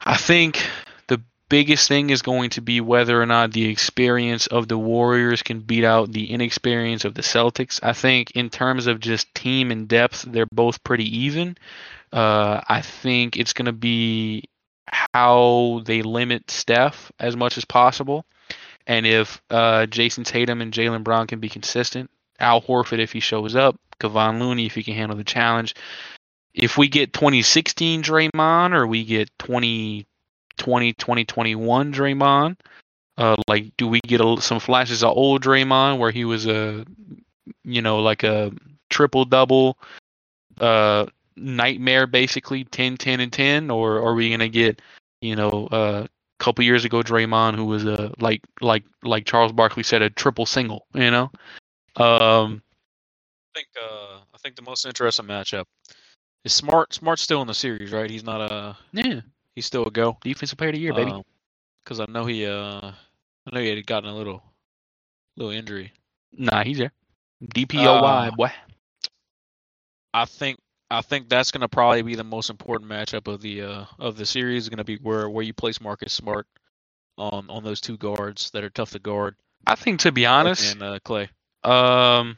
I 0.00 0.16
think 0.16 0.64
the 1.08 1.20
biggest 1.48 1.88
thing 1.88 2.10
is 2.10 2.22
going 2.22 2.50
to 2.50 2.60
be 2.60 2.80
whether 2.80 3.20
or 3.20 3.26
not 3.26 3.52
the 3.52 3.68
experience 3.68 4.46
of 4.46 4.68
the 4.68 4.78
Warriors 4.78 5.42
can 5.42 5.60
beat 5.60 5.84
out 5.84 6.12
the 6.12 6.30
inexperience 6.30 7.04
of 7.04 7.14
the 7.14 7.22
Celtics. 7.22 7.80
I 7.82 7.92
think 7.92 8.32
in 8.32 8.50
terms 8.50 8.86
of 8.86 9.00
just 9.00 9.34
team 9.34 9.72
and 9.72 9.88
depth, 9.88 10.22
they're 10.22 10.46
both 10.52 10.84
pretty 10.84 11.18
even. 11.24 11.56
Uh, 12.12 12.60
I 12.68 12.80
think 12.80 13.36
it's 13.36 13.52
going 13.52 13.66
to 13.66 13.72
be 13.72 14.44
how 14.86 15.82
they 15.84 16.02
limit 16.02 16.50
Steph 16.50 17.10
as 17.18 17.36
much 17.36 17.58
as 17.58 17.64
possible. 17.64 18.24
And 18.86 19.06
if 19.06 19.42
uh, 19.50 19.86
Jayson 19.86 20.24
Tatum 20.24 20.60
and 20.60 20.72
Jaylen 20.72 21.02
Brown 21.02 21.26
can 21.26 21.40
be 21.40 21.48
consistent, 21.48 22.10
Al 22.40 22.60
Horford 22.62 22.98
if 22.98 23.12
he 23.12 23.20
shows 23.20 23.54
up, 23.54 23.76
Kevon 24.00 24.38
Looney 24.38 24.66
if 24.66 24.74
he 24.74 24.82
can 24.82 24.94
handle 24.94 25.16
the 25.16 25.24
challenge. 25.24 25.74
If 26.52 26.78
we 26.78 26.88
get 26.88 27.12
2016 27.12 28.02
Draymond 28.02 28.74
or 28.74 28.86
we 28.86 29.04
get 29.04 29.30
2020 29.38 30.06
2021 30.92 31.92
Draymond, 31.92 32.56
uh, 33.18 33.36
like 33.48 33.76
do 33.76 33.88
we 33.88 34.00
get 34.00 34.20
a, 34.20 34.40
some 34.40 34.60
flashes 34.60 35.02
of 35.02 35.16
old 35.16 35.42
Draymond 35.42 35.98
where 35.98 36.10
he 36.10 36.24
was 36.24 36.46
a, 36.46 36.84
you 37.64 37.82
know, 37.82 38.00
like 38.00 38.22
a 38.22 38.52
triple 38.88 39.24
double, 39.24 39.78
uh, 40.60 41.06
nightmare 41.36 42.06
basically 42.06 42.64
10 42.64 42.96
10 42.96 43.20
and 43.20 43.32
10 43.32 43.70
or 43.70 43.96
are 43.96 44.14
we 44.14 44.30
gonna 44.30 44.48
get 44.48 44.80
you 45.20 45.34
know 45.34 45.66
uh 45.72 46.06
couple 46.38 46.64
years 46.64 46.84
ago 46.84 47.02
Draymond 47.02 47.56
who 47.56 47.64
was 47.64 47.84
a 47.84 48.12
like 48.18 48.42
like 48.60 48.84
like 49.02 49.24
Charles 49.24 49.52
Barkley 49.52 49.82
said 49.82 50.02
a 50.02 50.10
triple 50.10 50.46
single 50.46 50.86
you 50.94 51.10
know 51.10 51.30
um 51.96 52.62
I 53.54 53.58
think 53.58 53.68
uh, 53.80 54.16
I 54.34 54.38
think 54.42 54.56
the 54.56 54.62
most 54.62 54.84
interesting 54.84 55.26
matchup 55.26 55.64
is 56.44 56.52
Smart. 56.52 56.92
Smart's 56.92 57.22
still 57.22 57.40
in 57.40 57.46
the 57.46 57.54
series, 57.54 57.92
right? 57.92 58.10
He's 58.10 58.24
not 58.24 58.40
a 58.40 58.76
yeah 58.92 59.20
he's 59.54 59.66
still 59.66 59.84
a 59.86 59.90
go. 59.90 60.16
defensive 60.22 60.58
player 60.58 60.70
of 60.70 60.74
the 60.74 60.80
year 60.80 60.92
baby 60.92 61.12
Because 61.84 62.00
I 62.00 62.06
know 62.08 62.24
he 62.26 62.46
uh 62.46 62.90
I 63.46 63.50
know 63.52 63.60
he 63.60 63.68
had 63.68 63.86
gotten 63.86 64.10
a 64.10 64.16
little 64.16 64.42
little 65.36 65.52
injury. 65.52 65.92
nah 66.32 66.64
he's 66.64 66.78
there 66.78 66.92
DPOY 67.54 68.28
Uh, 68.28 68.30
boy 68.32 68.50
I 70.12 70.24
think 70.24 70.58
I 70.90 71.00
think 71.00 71.28
that's 71.28 71.50
going 71.50 71.62
to 71.62 71.68
probably 71.68 72.02
be 72.02 72.14
the 72.14 72.24
most 72.24 72.50
important 72.50 72.88
matchup 72.90 73.26
of 73.26 73.40
the 73.40 73.62
uh, 73.62 73.84
of 73.98 74.16
the 74.16 74.26
series. 74.26 74.64
Is 74.64 74.68
going 74.68 74.78
to 74.78 74.84
be 74.84 74.96
where 74.96 75.28
where 75.28 75.42
you 75.42 75.52
place 75.52 75.80
Marcus 75.80 76.12
Smart 76.12 76.46
on 77.18 77.48
on 77.50 77.64
those 77.64 77.80
two 77.80 77.96
guards 77.96 78.50
that 78.50 78.62
are 78.62 78.70
tough 78.70 78.90
to 78.90 78.98
guard. 78.98 79.34
I 79.66 79.74
think 79.74 80.00
to 80.00 80.12
be 80.12 80.26
honest 80.26 80.72
and 80.74 80.82
uh, 80.82 80.98
Klay. 81.00 81.28
Um 81.64 82.36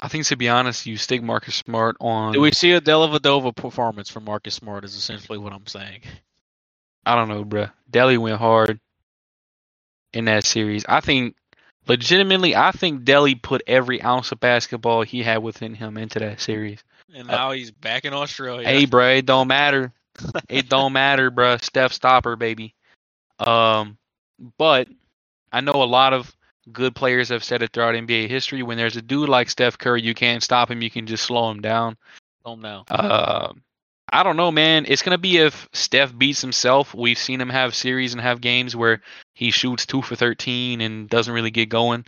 I 0.00 0.08
think 0.08 0.26
to 0.26 0.36
be 0.36 0.48
honest 0.48 0.86
you 0.86 0.96
stick 0.96 1.22
Marcus 1.22 1.54
Smart 1.54 1.96
on 2.00 2.32
Do 2.32 2.40
we 2.40 2.52
see 2.52 2.72
a 2.72 2.80
Dellavedova 2.80 3.54
performance 3.54 4.10
from 4.10 4.24
Marcus 4.24 4.54
Smart? 4.54 4.84
Is 4.84 4.96
essentially 4.96 5.38
what 5.38 5.52
I'm 5.52 5.66
saying. 5.66 6.02
I 7.06 7.16
don't 7.16 7.28
know, 7.28 7.44
bruh. 7.44 7.70
Delly 7.90 8.18
went 8.18 8.38
hard 8.38 8.80
in 10.12 10.26
that 10.26 10.44
series. 10.44 10.84
I 10.88 11.00
think, 11.00 11.36
legitimately, 11.86 12.56
I 12.56 12.70
think 12.70 13.04
Delly 13.04 13.40
put 13.40 13.62
every 13.66 14.02
ounce 14.02 14.32
of 14.32 14.40
basketball 14.40 15.02
he 15.02 15.22
had 15.22 15.38
within 15.38 15.74
him 15.74 15.96
into 15.96 16.18
that 16.20 16.40
series. 16.40 16.82
And 17.14 17.28
now 17.28 17.52
he's 17.52 17.70
back 17.70 18.04
in 18.04 18.14
Australia. 18.14 18.66
Hey, 18.66 18.86
bruh, 18.86 19.18
it 19.18 19.26
don't 19.26 19.48
matter. 19.48 19.92
It 20.48 20.68
don't 20.68 20.92
matter, 20.94 21.30
bruh. 21.30 21.62
Steph 21.62 21.92
Stopper, 21.92 22.36
baby. 22.36 22.74
Um, 23.38 23.98
but 24.56 24.88
I 25.54 25.60
know 25.60 25.84
a 25.84 25.84
lot 25.84 26.12
of 26.12 26.34
good 26.72 26.96
players 26.96 27.28
have 27.28 27.44
said 27.44 27.62
it 27.62 27.72
throughout 27.72 27.94
NBA 27.94 28.28
history. 28.28 28.64
When 28.64 28.76
there's 28.76 28.96
a 28.96 29.02
dude 29.02 29.28
like 29.28 29.48
Steph 29.48 29.78
Curry, 29.78 30.02
you 30.02 30.12
can't 30.12 30.42
stop 30.42 30.68
him. 30.68 30.82
You 30.82 30.90
can 30.90 31.06
just 31.06 31.22
slow 31.22 31.48
him 31.48 31.60
down. 31.60 31.96
home 32.44 32.60
now. 32.60 32.84
Uh, 32.90 33.52
I 34.12 34.24
don't 34.24 34.36
know, 34.36 34.50
man. 34.50 34.84
It's 34.88 35.02
gonna 35.02 35.16
be 35.16 35.38
if 35.38 35.68
Steph 35.72 36.16
beats 36.18 36.40
himself. 36.40 36.92
We've 36.92 37.16
seen 37.16 37.40
him 37.40 37.50
have 37.50 37.72
series 37.72 38.14
and 38.14 38.20
have 38.20 38.40
games 38.40 38.74
where 38.74 39.00
he 39.34 39.52
shoots 39.52 39.86
two 39.86 40.02
for 40.02 40.16
thirteen 40.16 40.80
and 40.80 41.08
doesn't 41.08 41.32
really 41.32 41.52
get 41.52 41.68
going. 41.68 42.04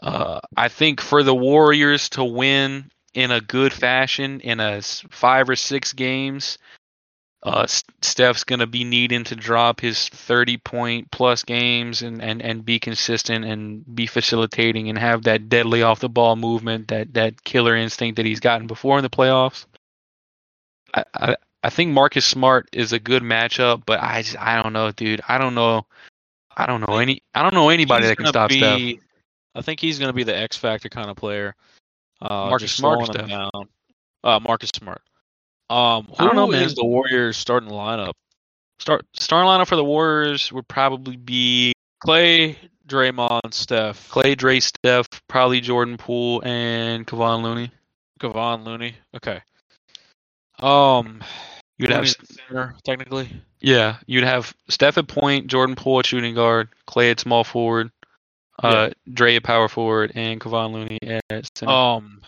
Uh, 0.00 0.38
I 0.56 0.68
think 0.68 1.00
for 1.00 1.24
the 1.24 1.34
Warriors 1.34 2.08
to 2.10 2.22
win 2.22 2.88
in 3.14 3.32
a 3.32 3.40
good 3.40 3.72
fashion 3.72 4.40
in 4.40 4.60
a 4.60 4.80
five 5.10 5.50
or 5.50 5.56
six 5.56 5.92
games, 5.92 6.58
Uh, 7.42 7.66
Steph's 8.02 8.44
gonna 8.44 8.66
be 8.66 8.84
needing 8.84 9.24
to 9.24 9.34
drop 9.34 9.80
his 9.80 10.08
30 10.10 10.58
point 10.58 11.10
plus 11.10 11.42
games 11.42 12.02
and, 12.02 12.22
and, 12.22 12.42
and 12.42 12.64
be 12.64 12.78
consistent 12.78 13.44
and 13.46 13.82
be 13.94 14.06
facilitating 14.06 14.90
and 14.90 14.98
have 14.98 15.22
that 15.22 15.48
deadly 15.48 15.82
off 15.82 16.00
the 16.00 16.08
ball 16.08 16.36
movement, 16.36 16.88
that 16.88 17.14
that 17.14 17.42
killer 17.44 17.74
instinct 17.74 18.16
that 18.16 18.26
he's 18.26 18.40
gotten 18.40 18.66
before 18.66 18.98
in 18.98 19.02
the 19.02 19.10
playoffs. 19.10 19.64
I, 20.92 21.04
I 21.14 21.36
I 21.62 21.70
think 21.70 21.92
Marcus 21.92 22.24
Smart 22.24 22.68
is 22.72 22.92
a 22.92 22.98
good 22.98 23.22
matchup, 23.22 23.82
but 23.84 24.02
I 24.02 24.22
just, 24.22 24.38
I 24.38 24.62
don't 24.62 24.72
know, 24.72 24.90
dude. 24.92 25.20
I 25.28 25.38
don't 25.38 25.54
know. 25.54 25.86
I 26.56 26.66
don't 26.66 26.80
know 26.80 26.96
any. 26.96 27.22
I 27.34 27.42
don't 27.42 27.54
know 27.54 27.68
anybody 27.68 28.06
that 28.06 28.16
can 28.16 28.26
stop 28.26 28.50
Steph. 28.50 28.80
I 29.54 29.62
think 29.62 29.80
he's 29.80 29.98
going 29.98 30.08
to 30.08 30.14
be 30.14 30.24
the 30.24 30.36
X 30.36 30.56
factor 30.56 30.88
kind 30.88 31.10
of 31.10 31.16
player. 31.16 31.54
Uh, 32.20 32.48
Marcus 32.48 32.72
Smart 32.72 33.00
or 33.00 33.06
slowing 33.06 33.20
him 33.20 33.28
Steph? 33.28 33.50
down. 33.52 33.68
Uh, 34.24 34.40
Marcus 34.40 34.70
Smart. 34.74 35.02
Um, 35.70 36.08
I 36.18 36.24
don't 36.24 36.34
know, 36.34 36.46
who 36.46 36.52
man. 36.52 36.64
is 36.64 36.74
the 36.74 36.84
Warriors 36.84 37.36
starting 37.36 37.70
lineup? 37.70 38.12
Start 38.80 39.06
starting 39.14 39.48
lineup 39.48 39.68
for 39.68 39.76
the 39.76 39.84
Warriors 39.84 40.50
would 40.52 40.66
probably 40.66 41.16
be 41.16 41.72
Klay, 42.04 42.56
Draymond, 42.88 43.54
Steph, 43.54 44.10
Klay, 44.10 44.36
Dre, 44.36 44.58
Steph, 44.58 45.06
probably 45.28 45.60
Jordan 45.60 45.96
Poole, 45.96 46.42
and 46.44 47.06
Kevon 47.06 47.42
Looney. 47.42 47.70
Kevon 48.18 48.64
Looney. 48.64 48.96
Okay. 49.16 49.40
Um, 50.58 51.22
You'd 51.78 51.90
have 51.90 52.00
Looney's 52.00 52.16
center, 52.48 52.74
technically. 52.84 53.30
yeah, 53.60 53.96
you'd 54.06 54.24
have 54.24 54.52
Steph 54.68 54.98
at 54.98 55.06
point, 55.08 55.46
Jordan 55.46 55.76
Poole 55.76 56.00
at 56.00 56.06
shooting 56.06 56.34
guard, 56.34 56.68
Klay 56.88 57.12
at 57.12 57.20
small 57.20 57.44
forward, 57.44 57.90
uh, 58.62 58.90
Dre 59.12 59.36
at 59.36 59.44
power 59.44 59.68
forward, 59.68 60.12
and 60.14 60.40
Kevon 60.40 60.72
Looney 60.72 60.98
at 61.30 61.56
center. 61.56 61.70
Um, 61.72 62.20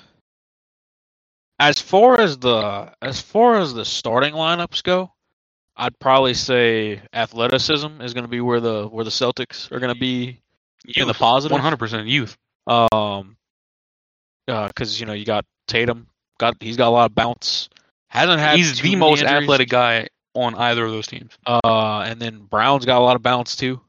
as 1.69 1.81
far 1.81 2.21
as 2.21 2.39
the 2.39 2.93
as 3.01 3.21
far 3.21 3.55
as 3.61 3.73
the 3.73 3.85
starting 3.85 4.35
lineups 4.35 4.83
go, 4.83 5.13
I'd 5.77 5.97
probably 6.01 6.35
say 6.35 7.01
athleticism 7.13 8.01
is 8.01 8.15
going 8.15 8.25
to 8.25 8.29
be 8.31 8.41
where 8.41 8.61
the 8.61 8.89
where 8.89 9.05
the 9.05 9.11
Celtics 9.11 9.71
are 9.71 9.79
going 9.79 9.95
to 9.95 10.01
be 10.01 10.41
in 10.97 11.07
the 11.07 11.15
positive. 11.15 11.53
one 11.53 11.61
hundred 11.61 11.79
percent 11.79 12.09
youth. 12.09 12.37
Um, 12.67 13.37
because 14.47 14.99
you 14.99 15.07
know 15.07 15.13
you 15.13 15.25
got 15.25 15.45
Tatum, 15.69 16.09
got 16.39 16.57
he's 16.61 16.77
got 16.77 16.89
a 16.89 16.91
lot 16.91 17.11
of 17.11 17.15
bounce. 17.15 17.69
Hasn't 18.09 18.41
had 18.41 18.57
He's 18.57 18.81
the 18.81 18.97
most 18.97 19.23
injuries. 19.23 19.43
athletic 19.43 19.69
guy 19.69 20.09
on 20.35 20.55
either 20.57 20.85
of 20.85 20.91
those 20.91 21.07
teams. 21.07 21.31
Uh, 21.47 22.05
and 22.07 22.21
then 22.21 22.41
Brown's 22.41 22.85
got 22.85 22.99
a 22.99 23.05
lot 23.05 23.17
of 23.17 23.23
bounce 23.23 23.57
too. 23.57 23.81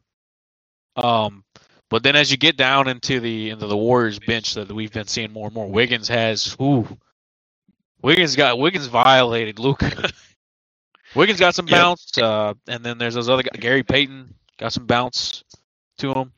Um, 0.95 1.43
but 1.89 2.03
then 2.03 2.15
as 2.15 2.31
you 2.31 2.37
get 2.37 2.55
down 2.55 2.87
into 2.87 3.19
the 3.19 3.49
into 3.49 3.65
the 3.65 3.75
Warriors 3.75 4.19
bench 4.19 4.53
that 4.53 4.71
we've 4.71 4.91
been 4.91 5.07
seeing 5.07 5.31
more 5.31 5.47
and 5.47 5.55
more, 5.55 5.67
Wiggins 5.67 6.07
has 6.07 6.55
ooh, 6.61 6.87
Wiggins 8.03 8.35
got 8.35 8.59
Wiggins 8.59 8.85
violated 8.87 9.57
Luka. 9.59 10.09
Wiggins 11.15 11.39
got 11.39 11.55
some 11.55 11.67
Yep. 11.67 11.77
bounce. 11.79 12.17
Uh, 12.17 12.53
and 12.67 12.83
then 12.83 12.97
there's 12.97 13.13
those 13.13 13.29
other 13.29 13.43
guys, 13.43 13.59
Gary 13.59 13.83
Payton 13.83 14.33
got 14.57 14.73
some 14.73 14.85
bounce 14.85 15.43
to 15.99 16.11
him. 16.11 16.31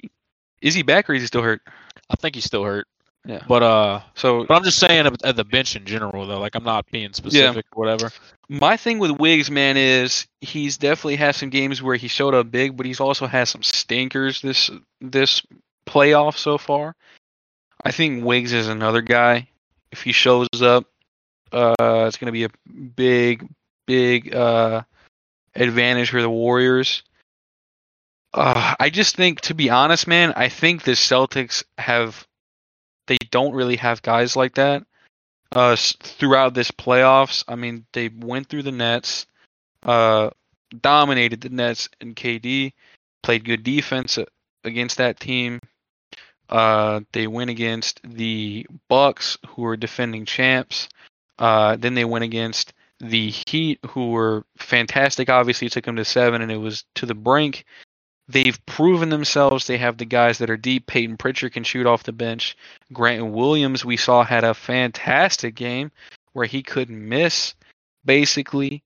Is 0.62 0.74
he 0.74 0.84
back 0.84 1.10
or 1.10 1.14
is 1.14 1.22
he 1.22 1.28
still 1.28 1.42
hurt? 1.42 1.62
I 2.10 2.16
think 2.16 2.36
he's 2.36 2.46
still 2.46 2.64
hurt. 2.64 2.88
Yeah. 3.26 3.42
But 3.48 3.64
uh, 3.64 4.02
So 4.14 4.46
but 4.46 4.54
I'm 4.56 4.64
just 4.64 4.78
saying 4.78 5.08
at 5.24 5.36
the 5.36 5.44
bench 5.44 5.76
in 5.76 5.86
general 5.86 6.28
though. 6.28 6.40
Like 6.40 6.54
I'm 6.56 6.64
not 6.64 6.86
being 6.92 7.12
specific 7.14 7.66
or 7.74 7.80
whatever. 7.84 8.12
my 8.50 8.78
thing 8.78 9.00
with 9.00 9.12
Wiggs, 9.20 9.50
man, 9.50 9.78
is 9.78 10.28
he's 10.42 10.78
definitely 10.78 11.16
had 11.16 11.34
some 11.34 11.50
games 11.50 11.82
where 11.82 11.96
he 11.96 12.08
showed 12.08 12.36
up 12.36 12.52
big, 12.52 12.78
but 12.78 12.86
he's 12.86 13.00
also 13.00 13.26
had 13.26 13.46
some 13.46 13.64
stinkers 13.64 14.42
this 14.42 14.70
this 15.02 15.42
playoff 15.88 16.38
so 16.38 16.60
far. 16.60 16.96
I 17.84 17.92
think 17.92 18.24
Wiggs 18.24 18.54
is 18.54 18.68
another 18.68 19.02
guy. 19.02 19.48
If 19.92 20.04
he 20.04 20.12
shows 20.12 20.48
up, 20.62 20.86
uh, 21.56 22.06
it's 22.08 22.18
going 22.18 22.28
to 22.28 22.32
be 22.32 22.44
a 22.44 22.50
big, 22.96 23.48
big 23.88 24.36
uh, 24.36 24.84
advantage 25.56 26.10
for 26.10 26.22
the 26.22 26.30
Warriors. 26.30 27.04
Uh, 28.34 28.76
I 28.80 28.90
just 28.90 29.16
think, 29.16 29.42
to 29.42 29.54
be 29.54 29.70
honest, 29.70 30.08
man, 30.08 30.34
I 30.36 30.50
think 30.50 30.84
the 30.84 30.92
Celtics 30.92 31.64
have 31.78 32.28
they 33.08 33.18
don't 33.30 33.54
really 33.54 33.78
have 33.78 34.02
guys 34.02 34.36
like 34.36 34.56
that 34.56 34.84
uh, 35.52 35.76
throughout 35.76 36.54
this 36.54 36.72
playoffs. 36.72 37.44
I 37.48 37.56
mean, 37.56 37.86
they 37.94 38.10
went 38.10 38.48
through 38.48 38.64
the 38.64 38.72
Nets, 38.72 39.26
uh, 39.84 40.32
dominated 40.82 41.42
the 41.42 41.50
Nets 41.50 41.88
and 42.02 42.16
KD, 42.16 42.74
played 43.24 43.46
good 43.46 43.64
defense 43.64 44.18
against 44.64 44.98
that 44.98 45.20
team. 45.20 45.62
Uh, 46.50 47.02
they 47.14 47.28
went 47.28 47.50
against 47.50 48.02
the 48.04 48.68
Bucks, 48.90 49.38
who 49.48 49.66
are 49.66 49.78
defending 49.78 50.26
champs. 50.26 50.90
Uh, 51.38 51.76
then 51.76 51.94
they 51.94 52.06
went 52.06 52.24
against 52.24 52.74
the 53.00 53.30
Heat, 53.48 53.80
who 53.90 54.12
were 54.12 54.46
fantastic. 54.58 55.30
Obviously, 55.30 55.70
took 55.70 55.86
them 55.86 55.98
to 55.98 56.06
seven, 56.06 56.42
and 56.42 56.52
it 56.52 56.58
was 56.58 56.86
to 56.96 57.06
the 57.06 57.16
brink. 57.16 57.66
They've 58.28 58.66
proven 58.66 59.10
themselves. 59.10 59.68
They 59.68 59.78
have 59.78 59.98
the 59.98 60.06
guys 60.06 60.40
that 60.40 60.50
are 60.50 60.58
deep. 60.58 60.88
Payton 60.88 61.18
Pritchard 61.18 61.54
can 61.54 61.64
shoot 61.64 61.86
off 61.86 62.04
the 62.04 62.12
bench. 62.12 62.58
Grant 62.92 63.28
Williams, 63.28 63.86
we 63.86 63.98
saw, 63.98 64.24
had 64.24 64.44
a 64.44 64.54
fantastic 64.54 65.56
game 65.56 65.92
where 66.34 66.48
he 66.48 66.64
couldn't 66.64 67.08
miss, 67.08 67.54
basically. 68.04 68.84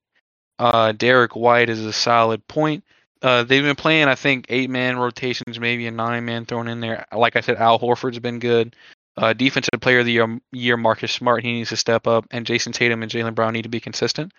Uh, 0.57 0.91
Derrick 0.91 1.35
White 1.35 1.69
is 1.69 1.85
a 1.85 1.93
solid 1.93 2.45
point. 2.47 2.83
Uh, 3.21 3.43
they've 3.43 3.63
been 3.63 3.75
playing, 3.75 4.07
I 4.07 4.15
think, 4.15 4.45
eight 4.49 4.69
man 4.69 4.97
rotations, 4.97 5.59
maybe 5.59 5.87
a 5.87 5.91
nine 5.91 6.25
man 6.25 6.45
thrown 6.45 6.67
in 6.67 6.79
there. 6.81 7.05
Like 7.15 7.35
I 7.35 7.41
said, 7.41 7.57
Al 7.57 7.79
Horford's 7.79 8.19
been 8.19 8.39
good. 8.39 8.75
Uh, 9.19 9.33
defensive 9.33 9.81
player 9.81 9.99
of 9.99 10.05
the 10.05 10.13
year, 10.13 10.39
year, 10.53 10.77
Marcus 10.77 11.11
Smart, 11.11 11.43
he 11.43 11.51
needs 11.51 11.69
to 11.69 11.77
step 11.77 12.07
up, 12.07 12.25
and 12.31 12.45
Jayson 12.45 12.71
Tatum 12.71 13.03
and 13.03 13.11
Jaylen 13.11 13.35
Brown 13.35 13.51
need 13.51 13.63
to 13.63 13.69
be 13.69 13.81
consistent. 13.81 14.31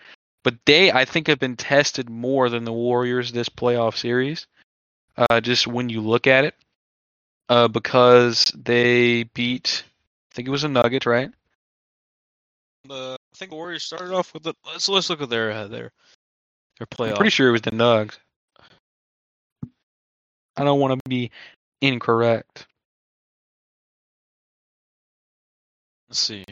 But 0.43 0.55
they, 0.64 0.91
I 0.91 1.05
think, 1.05 1.26
have 1.26 1.39
been 1.39 1.57
tested 1.57 2.09
more 2.09 2.49
than 2.49 2.64
the 2.64 2.72
Warriors 2.72 3.31
this 3.31 3.51
playoff 3.51 3.95
series. 3.99 4.47
Uh, 5.18 5.43
just 5.43 5.66
when 5.66 5.91
you 5.91 6.01
look 6.01 6.26
at 6.26 6.47
it, 6.47 6.55
uh, 7.51 7.68
because 7.68 8.45
they 8.57 9.24
beat, 9.24 9.85
I 10.33 10.35
think 10.35 10.49
it 10.49 10.51
was 10.51 10.64
a 10.64 10.68
Nuggets, 10.68 11.05
right? 11.05 11.31
The 12.85 13.18
I 13.20 13.37
think 13.37 13.51
the 13.51 13.57
Warriors 13.57 13.85
started 13.85 14.14
off 14.14 14.33
with 14.33 14.45
the 14.45 14.55
let's 14.64 14.89
let's 14.89 15.11
look 15.11 15.20
at 15.20 15.28
their 15.28 15.51
uh, 15.51 15.68
their 15.68 15.93
their 16.78 16.87
playoff. 16.87 17.11
I'm 17.11 17.16
pretty 17.16 17.31
sure 17.31 17.51
it 17.51 17.53
was 17.53 17.61
the 17.61 17.72
Nugs. 17.72 18.16
I 20.57 20.64
don't 20.64 20.81
want 20.81 20.99
to 20.99 21.09
be 21.09 21.31
incorrect. 21.83 22.66
Let's 26.11 26.18
see. 26.18 26.44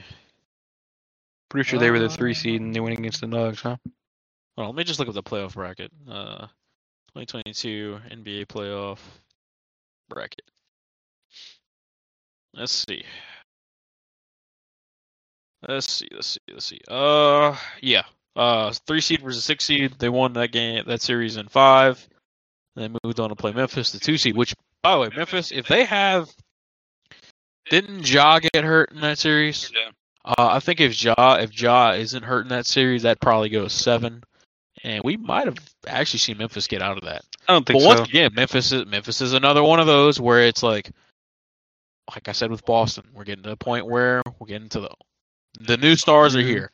Pretty 1.50 1.68
sure 1.68 1.80
they 1.80 1.90
were 1.90 1.98
the 1.98 2.06
Uh, 2.06 2.10
three 2.10 2.34
seed 2.34 2.60
and 2.60 2.74
they 2.74 2.80
went 2.80 2.96
against 2.98 3.20
the 3.20 3.26
Nugs, 3.26 3.60
huh? 3.60 3.76
Hold 4.56 4.58
on, 4.58 4.66
let 4.66 4.76
me 4.76 4.84
just 4.84 5.00
look 5.00 5.08
up 5.08 5.14
the 5.14 5.22
playoff 5.22 5.54
bracket. 5.54 5.90
Uh, 6.08 6.46
2022 7.14 8.00
NBA 8.10 8.46
playoff 8.46 8.98
bracket. 10.08 10.42
Let's 12.54 12.72
see. 12.72 13.04
Let's 15.66 15.90
see. 15.90 16.08
Let's 16.12 16.26
see. 16.28 16.40
Let's 16.52 16.66
see. 16.66 16.80
Uh, 16.88 17.56
yeah. 17.80 18.04
Uh, 18.36 18.72
three 18.86 19.00
seed 19.00 19.22
versus 19.22 19.44
six 19.44 19.64
seed. 19.64 19.94
They 19.98 20.08
won 20.08 20.34
that 20.34 20.52
game, 20.52 20.84
that 20.86 21.02
series 21.02 21.36
in 21.36 21.48
five. 21.48 22.06
They 22.76 22.88
moved 23.02 23.18
on 23.18 23.30
to 23.30 23.34
play 23.34 23.52
Memphis, 23.52 23.90
the 23.90 23.98
two 23.98 24.18
seed. 24.18 24.36
Which, 24.36 24.54
by 24.82 24.94
the 24.94 25.00
way, 25.00 25.10
Memphis, 25.16 25.50
if 25.50 25.66
they 25.66 25.84
have, 25.84 26.28
didn't 27.70 28.08
Ja 28.08 28.38
get 28.38 28.64
hurt 28.64 28.92
in 28.92 29.00
that 29.00 29.18
series? 29.18 29.70
Yeah. 29.74 29.90
Uh, 30.24 30.34
I 30.38 30.60
think 30.60 30.80
if 30.80 31.02
Ja 31.02 31.34
if 31.40 31.58
Ja 31.60 31.92
isn't 31.92 32.22
hurt 32.22 32.42
in 32.42 32.48
that 32.48 32.66
series, 32.66 33.02
that 33.02 33.20
probably 33.20 33.48
goes 33.48 33.72
seven, 33.72 34.22
and 34.84 35.02
we 35.04 35.16
might 35.16 35.46
have 35.46 35.56
actually 35.86 36.18
seen 36.18 36.38
Memphis 36.38 36.66
get 36.66 36.82
out 36.82 36.98
of 36.98 37.04
that. 37.04 37.22
I 37.48 37.54
don't 37.54 37.66
think 37.66 37.80
But 37.80 37.86
once 37.86 38.00
so. 38.00 38.04
again, 38.04 38.32
Memphis 38.34 38.72
is 38.72 38.84
Memphis 38.86 39.20
is 39.20 39.32
another 39.32 39.62
one 39.62 39.80
of 39.80 39.86
those 39.86 40.20
where 40.20 40.42
it's 40.42 40.62
like, 40.62 40.90
like 42.14 42.28
I 42.28 42.32
said 42.32 42.50
with 42.50 42.64
Boston, 42.66 43.04
we're 43.14 43.24
getting 43.24 43.44
to 43.44 43.50
the 43.50 43.56
point 43.56 43.86
where 43.86 44.22
we're 44.38 44.46
getting 44.48 44.68
to 44.70 44.80
the 44.80 44.90
the 45.60 45.76
new 45.78 45.96
stars 45.96 46.36
are 46.36 46.42
here. 46.42 46.70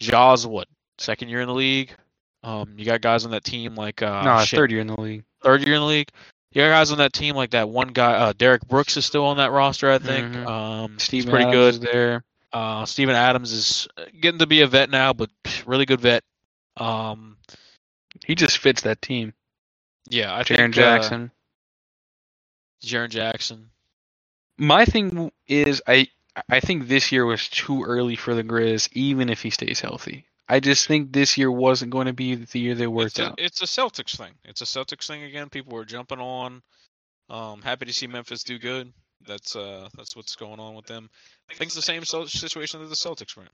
Ja's 0.00 0.46
what 0.46 0.68
second 0.98 1.28
year 1.30 1.40
in 1.40 1.48
the 1.48 1.54
league. 1.54 1.92
Um, 2.44 2.74
you 2.76 2.84
got 2.84 3.00
guys 3.00 3.24
on 3.24 3.30
that 3.32 3.44
team 3.44 3.74
like 3.74 4.02
uh, 4.02 4.22
no, 4.22 4.44
shit, 4.44 4.58
third 4.58 4.70
year 4.70 4.80
in 4.80 4.86
the 4.86 5.00
league. 5.00 5.24
third 5.42 5.62
year 5.64 5.74
in 5.74 5.80
the 5.80 5.86
league. 5.86 6.10
You 6.52 6.62
got 6.62 6.70
guys 6.70 6.90
on 6.92 6.98
that 6.98 7.12
team 7.12 7.36
like 7.36 7.50
that 7.50 7.68
one 7.68 7.88
guy, 7.88 8.12
uh, 8.14 8.32
Derek 8.32 8.66
Brooks 8.66 8.96
is 8.96 9.04
still 9.04 9.24
on 9.26 9.36
that 9.36 9.52
roster, 9.52 9.90
I 9.90 9.98
think. 9.98 10.34
Mhm. 10.34 10.46
Um, 10.46 10.96
he's 10.98 11.26
pretty 11.26 11.44
Adams 11.44 11.78
good. 11.78 11.88
there. 11.92 12.24
Uh, 12.52 12.86
Steven 12.86 13.14
Adams 13.14 13.52
is 13.52 13.88
getting 14.20 14.38
to 14.38 14.46
be 14.46 14.62
a 14.62 14.66
vet 14.66 14.88
now, 14.88 15.12
but 15.12 15.30
really 15.66 15.84
good 15.84 16.00
vet. 16.00 16.24
Um, 16.78 17.36
He 18.24 18.34
just 18.34 18.58
fits 18.58 18.82
that 18.82 19.02
team. 19.02 19.34
yeah, 20.08 20.34
I 20.34 20.42
Jaren 20.42 20.56
think 20.56 20.74
Jackson. 20.74 21.30
uh, 22.82 22.86
Jaren 22.86 23.10
Jackson. 23.10 23.70
My 24.56 24.84
thing 24.86 25.30
is, 25.46 25.82
I 25.86 26.08
I 26.48 26.60
think 26.60 26.88
this 26.88 27.12
year 27.12 27.26
was 27.26 27.48
too 27.48 27.84
early 27.84 28.16
for 28.16 28.34
the 28.34 28.42
Grizz, 28.44 28.88
even 28.92 29.28
if 29.28 29.42
he 29.42 29.50
stays 29.50 29.80
healthy. 29.80 30.26
I 30.48 30.60
just 30.60 30.86
think 30.86 31.12
this 31.12 31.36
year 31.36 31.50
wasn't 31.50 31.90
going 31.90 32.06
to 32.06 32.12
be 32.12 32.34
the 32.34 32.58
year 32.58 32.74
they 32.74 32.86
worked 32.86 33.18
It's 33.18 33.18
a, 33.18 33.26
out. 33.26 33.34
it's 33.38 33.62
a 33.62 33.66
Celtics 33.66 34.16
thing. 34.16 34.32
It's 34.44 34.62
a 34.62 34.64
Celtics 34.64 35.06
thing 35.06 35.24
again. 35.24 35.48
People 35.50 35.74
were 35.74 35.84
jumping 35.84 36.20
on. 36.20 36.62
Um, 37.28 37.60
happy 37.60 37.84
to 37.84 37.92
see 37.92 38.06
Memphis 38.06 38.42
do 38.42 38.58
good. 38.58 38.92
That's 39.26 39.56
uh, 39.56 39.88
that's 39.96 40.16
what's 40.16 40.36
going 40.36 40.60
on 40.60 40.74
with 40.74 40.86
them. 40.86 41.10
I 41.50 41.54
think 41.54 41.68
it's 41.68 41.74
the 41.74 41.82
same 41.82 42.04
situation 42.04 42.80
that 42.80 42.88
the 42.88 42.94
Celtics 42.94 43.36
were 43.36 43.42
in. 43.42 43.48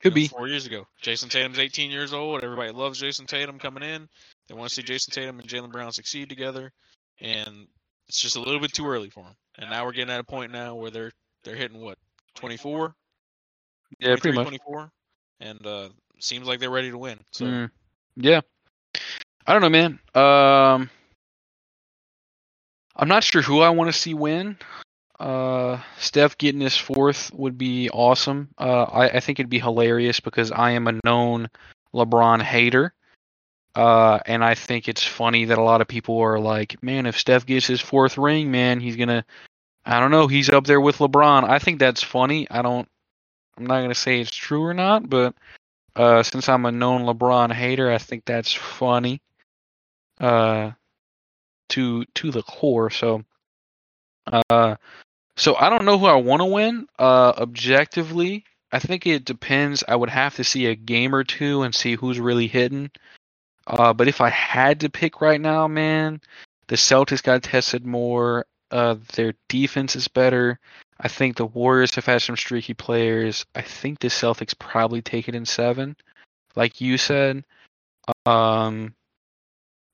Could 0.00 0.16
you 0.16 0.24
know, 0.24 0.28
be. 0.28 0.28
four 0.28 0.48
years 0.48 0.66
ago. 0.66 0.86
Jayson 1.02 1.28
Tatum's 1.30 1.58
18 1.58 1.90
years 1.90 2.12
old. 2.12 2.44
Everybody 2.44 2.72
loves 2.72 3.00
Jayson 3.00 3.26
Tatum 3.26 3.58
coming 3.58 3.82
in. 3.82 4.08
They 4.48 4.54
want 4.54 4.68
to 4.68 4.74
see 4.74 4.82
Jayson 4.82 5.12
Tatum 5.12 5.38
and 5.40 5.48
Jaylen 5.48 5.72
Brown 5.72 5.92
succeed 5.92 6.28
together, 6.28 6.72
and 7.20 7.66
it's 8.08 8.20
just 8.20 8.36
a 8.36 8.40
little 8.40 8.60
bit 8.60 8.72
too 8.72 8.86
early 8.86 9.08
for 9.10 9.24
them. 9.24 9.34
And 9.58 9.70
now 9.70 9.84
we're 9.84 9.92
getting 9.92 10.12
at 10.12 10.20
a 10.20 10.24
point 10.24 10.52
now 10.52 10.74
where 10.74 10.90
they're 10.90 11.12
they're 11.44 11.56
hitting 11.56 11.80
what 11.80 11.96
24, 12.34 12.94
Yeah, 13.98 14.16
pretty 14.16 14.36
much. 14.36 14.46
24, 14.48 14.90
and 15.40 15.66
uh, 15.66 15.88
seems 16.22 16.46
like 16.46 16.60
they're 16.60 16.70
ready 16.70 16.90
to 16.90 16.98
win. 16.98 17.18
So 17.30 17.44
Mm, 17.44 17.70
yeah. 18.16 18.40
I 19.46 19.52
don't 19.52 19.62
know, 19.62 19.70
man. 19.70 19.98
Um, 20.14 20.90
I'm 22.94 23.08
not 23.08 23.24
sure 23.24 23.42
who 23.42 23.60
I 23.60 23.70
want 23.70 23.88
to 23.92 23.98
see 23.98 24.14
win. 24.14 24.58
Uh, 25.18 25.80
Steph 25.98 26.38
getting 26.38 26.60
his 26.60 26.76
fourth 26.76 27.32
would 27.32 27.58
be 27.58 27.90
awesome. 27.90 28.48
Uh, 28.58 28.82
I, 28.82 29.08
I 29.08 29.20
think 29.20 29.40
it'd 29.40 29.50
be 29.50 29.58
hilarious 29.58 30.20
because 30.20 30.52
I 30.52 30.72
am 30.72 30.86
a 30.86 31.00
known 31.04 31.48
LeBron 31.94 32.42
hater. 32.42 32.92
Uh, 33.74 34.18
and 34.26 34.44
I 34.44 34.54
think 34.54 34.88
it's 34.88 35.04
funny 35.04 35.46
that 35.46 35.58
a 35.58 35.62
lot 35.62 35.80
of 35.80 35.88
people 35.88 36.18
are 36.18 36.38
like, 36.40 36.82
man, 36.82 37.06
if 37.06 37.18
Steph 37.18 37.46
gets 37.46 37.66
his 37.66 37.80
fourth 37.80 38.18
ring, 38.18 38.50
man, 38.50 38.80
he's 38.80 38.96
gonna, 38.96 39.24
I 39.84 40.00
don't 40.00 40.10
know, 40.10 40.26
he's 40.26 40.50
up 40.50 40.66
there 40.66 40.80
with 40.80 40.98
LeBron. 40.98 41.48
I 41.48 41.58
think 41.58 41.78
that's 41.78 42.02
funny. 42.02 42.48
I 42.50 42.62
don't, 42.62 42.88
I'm 43.56 43.66
not 43.66 43.80
gonna 43.80 43.94
say 43.94 44.20
it's 44.20 44.34
true 44.34 44.64
or 44.64 44.74
not, 44.74 45.08
but 45.08 45.34
uh, 45.98 46.22
since 46.22 46.48
I'm 46.48 46.64
a 46.64 46.72
known 46.72 47.02
LeBron 47.02 47.52
hater, 47.52 47.90
I 47.90 47.98
think 47.98 48.24
that's 48.24 48.52
funny. 48.52 49.20
Uh, 50.20 50.72
to 51.70 52.04
to 52.14 52.30
the 52.30 52.42
core. 52.42 52.90
So, 52.90 53.24
uh, 54.26 54.76
so 55.36 55.56
I 55.56 55.70
don't 55.70 55.84
know 55.84 55.98
who 55.98 56.06
I 56.06 56.14
want 56.14 56.40
to 56.40 56.46
win. 56.46 56.86
Uh, 56.98 57.32
objectively, 57.36 58.44
I 58.72 58.78
think 58.78 59.06
it 59.06 59.24
depends. 59.24 59.84
I 59.86 59.96
would 59.96 60.10
have 60.10 60.36
to 60.36 60.44
see 60.44 60.66
a 60.66 60.74
game 60.74 61.14
or 61.14 61.24
two 61.24 61.62
and 61.62 61.74
see 61.74 61.94
who's 61.94 62.18
really 62.18 62.48
hitting. 62.48 62.90
Uh, 63.66 63.92
but 63.92 64.08
if 64.08 64.20
I 64.20 64.30
had 64.30 64.80
to 64.80 64.88
pick 64.88 65.20
right 65.20 65.40
now, 65.40 65.68
man, 65.68 66.20
the 66.68 66.76
Celtics 66.76 67.22
got 67.22 67.42
tested 67.42 67.84
more. 67.84 68.46
Uh, 68.70 68.96
their 69.14 69.34
defense 69.48 69.96
is 69.96 70.08
better. 70.08 70.58
I 71.00 71.08
think 71.08 71.36
the 71.36 71.46
Warriors 71.46 71.94
have 71.94 72.06
had 72.06 72.22
some 72.22 72.36
streaky 72.36 72.74
players. 72.74 73.46
I 73.54 73.62
think 73.62 74.00
the 74.00 74.08
Celtics 74.08 74.58
probably 74.58 75.00
take 75.00 75.28
it 75.28 75.34
in 75.34 75.44
seven, 75.44 75.96
like 76.56 76.80
you 76.80 76.98
said. 76.98 77.44
Um, 78.26 78.94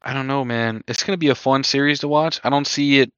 I 0.02 0.14
don't 0.14 0.26
know, 0.26 0.44
man. 0.44 0.82
It's 0.88 1.02
gonna 1.02 1.18
be 1.18 1.28
a 1.28 1.34
fun 1.34 1.64
series 1.64 2.00
to 2.00 2.08
watch. 2.08 2.40
I 2.42 2.50
don't 2.50 2.66
see 2.66 3.00
it 3.00 3.12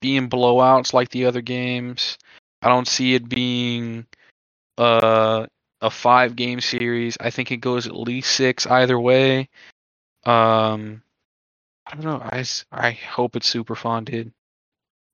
being 0.00 0.28
blowouts 0.28 0.92
like 0.92 1.08
the 1.10 1.26
other 1.26 1.40
games. 1.40 2.16
I 2.60 2.68
don't 2.68 2.86
see 2.86 3.14
it 3.14 3.28
being 3.28 4.06
uh, 4.78 5.46
a 5.80 5.90
five 5.90 6.36
game 6.36 6.60
series. 6.60 7.16
I 7.20 7.30
think 7.30 7.50
it 7.50 7.56
goes 7.58 7.86
at 7.86 7.96
least 7.96 8.30
six 8.34 8.66
either 8.66 8.98
way. 8.98 9.48
Um, 10.24 11.02
I 11.86 11.96
don't 11.96 12.04
know. 12.04 12.20
I, 12.22 12.44
I 12.70 12.92
hope 12.92 13.34
it's 13.34 13.48
super 13.48 13.74
fun, 13.74 14.04
dude. 14.04 14.32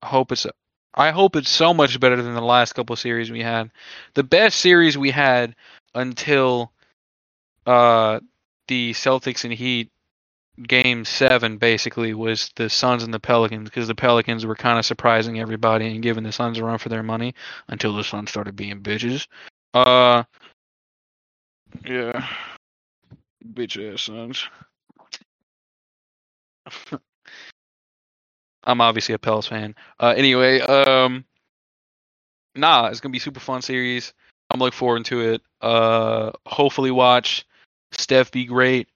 I 0.02 0.06
hope 0.06 0.32
it's 0.32 0.46
I 0.94 1.10
hope 1.10 1.36
it's 1.36 1.50
so 1.50 1.72
much 1.74 2.00
better 2.00 2.20
than 2.20 2.34
the 2.34 2.40
last 2.40 2.74
couple 2.74 2.96
series 2.96 3.30
we 3.30 3.42
had. 3.42 3.70
The 4.14 4.24
best 4.24 4.60
series 4.60 4.98
we 4.98 5.10
had 5.10 5.54
until 5.94 6.72
uh 7.66 8.20
the 8.68 8.92
Celtics 8.92 9.44
and 9.44 9.52
Heat 9.52 9.90
game 10.66 11.04
7 11.04 11.58
basically 11.58 12.14
was 12.14 12.50
the 12.56 12.68
Suns 12.68 13.04
and 13.04 13.14
the 13.14 13.20
Pelicans 13.20 13.68
because 13.68 13.86
the 13.88 13.94
Pelicans 13.94 14.44
were 14.44 14.56
kind 14.56 14.78
of 14.78 14.84
surprising 14.84 15.38
everybody 15.38 15.86
and 15.86 16.02
giving 16.02 16.24
the 16.24 16.32
Suns 16.32 16.58
a 16.58 16.64
run 16.64 16.78
for 16.78 16.88
their 16.88 17.02
money 17.02 17.34
until 17.68 17.94
the 17.94 18.04
Suns 18.04 18.30
started 18.30 18.56
being 18.56 18.82
bitches. 18.82 19.26
Uh 19.74 20.24
yeah. 21.84 22.26
Bitch 23.54 23.92
ass 23.92 24.02
Suns. 24.02 24.48
I'm 28.64 28.80
obviously 28.80 29.14
a 29.14 29.18
Pels 29.18 29.46
fan. 29.46 29.74
Uh, 30.00 30.14
anyway, 30.16 30.60
um, 30.60 31.24
nah, 32.54 32.86
it's 32.86 33.00
gonna 33.00 33.12
be 33.12 33.18
super 33.18 33.40
fun 33.40 33.62
series. 33.62 34.12
I'm 34.50 34.60
looking 34.60 34.76
forward 34.76 35.04
to 35.06 35.20
it. 35.20 35.42
Uh, 35.60 36.32
hopefully 36.46 36.90
watch 36.90 37.46
Steph 37.92 38.30
be 38.30 38.44
great. 38.44 38.88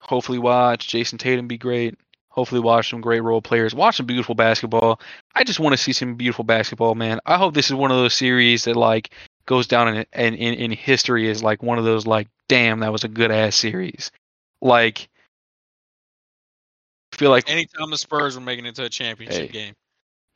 Hopefully 0.00 0.38
watch 0.38 0.88
Jayson 0.88 1.18
Tatum 1.18 1.48
be 1.48 1.58
great. 1.58 1.96
Hopefully 2.28 2.60
watch 2.60 2.90
some 2.90 3.00
great 3.00 3.22
role 3.22 3.40
players. 3.40 3.74
Watch 3.74 3.96
some 3.96 4.06
beautiful 4.06 4.34
basketball. 4.34 5.00
I 5.34 5.42
just 5.42 5.58
want 5.58 5.72
to 5.72 5.82
see 5.82 5.92
some 5.92 6.16
beautiful 6.16 6.44
basketball, 6.44 6.94
man. 6.94 7.18
I 7.24 7.38
hope 7.38 7.54
this 7.54 7.70
is 7.70 7.74
one 7.74 7.90
of 7.90 7.96
those 7.96 8.14
series 8.14 8.64
that 8.64 8.76
like 8.76 9.10
goes 9.46 9.66
down 9.66 9.88
in 9.88 10.04
in 10.12 10.34
in, 10.34 10.70
history 10.70 11.30
as 11.30 11.42
like 11.42 11.62
one 11.62 11.78
of 11.78 11.84
those 11.84 12.06
like, 12.06 12.28
damn, 12.48 12.80
that 12.80 12.92
was 12.92 13.04
a 13.04 13.08
good 13.08 13.30
ass 13.30 13.56
series. 13.56 14.10
Like, 14.60 15.08
feel 17.16 17.30
like 17.30 17.48
anytime 17.50 17.90
the 17.90 17.98
Spurs 17.98 18.34
were 18.36 18.40
making 18.44 18.66
it 18.66 18.74
to 18.76 18.84
a 18.84 18.88
championship 18.88 19.46
Hey, 19.46 19.48
game, 19.48 19.74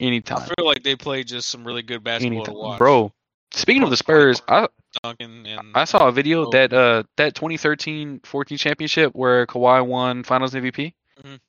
anytime. 0.00 0.42
I 0.42 0.54
feel 0.56 0.66
like 0.66 0.82
they 0.82 0.96
played 0.96 1.28
just 1.28 1.48
some 1.48 1.64
really 1.64 1.82
good 1.82 2.02
basketball 2.02 2.44
to 2.44 2.52
watch. 2.52 2.78
Bro, 2.78 3.12
speaking 3.52 3.82
of 3.82 3.90
the 3.90 3.96
Spurs, 3.96 4.42
I 4.48 4.68
Duncan 5.02 5.46
and 5.46 5.76
I 5.76 5.84
saw 5.84 6.08
a 6.08 6.12
video 6.12 6.46
Oh. 6.46 6.50
that 6.50 6.72
uh 6.72 7.04
that 7.16 7.34
2013-14 7.34 8.58
championship 8.58 9.14
where 9.14 9.46
Kawhi 9.46 9.86
won 9.86 10.24
Finals 10.24 10.54
MVP 10.54 10.94
Mhm. 11.22 11.40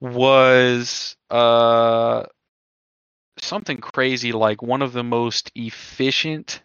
was 0.00 1.16
uh 1.30 2.24
something 3.38 3.78
crazy 3.78 4.32
like 4.32 4.62
one 4.62 4.80
of 4.82 4.92
the 4.92 5.02
most 5.02 5.50
efficient 5.54 6.62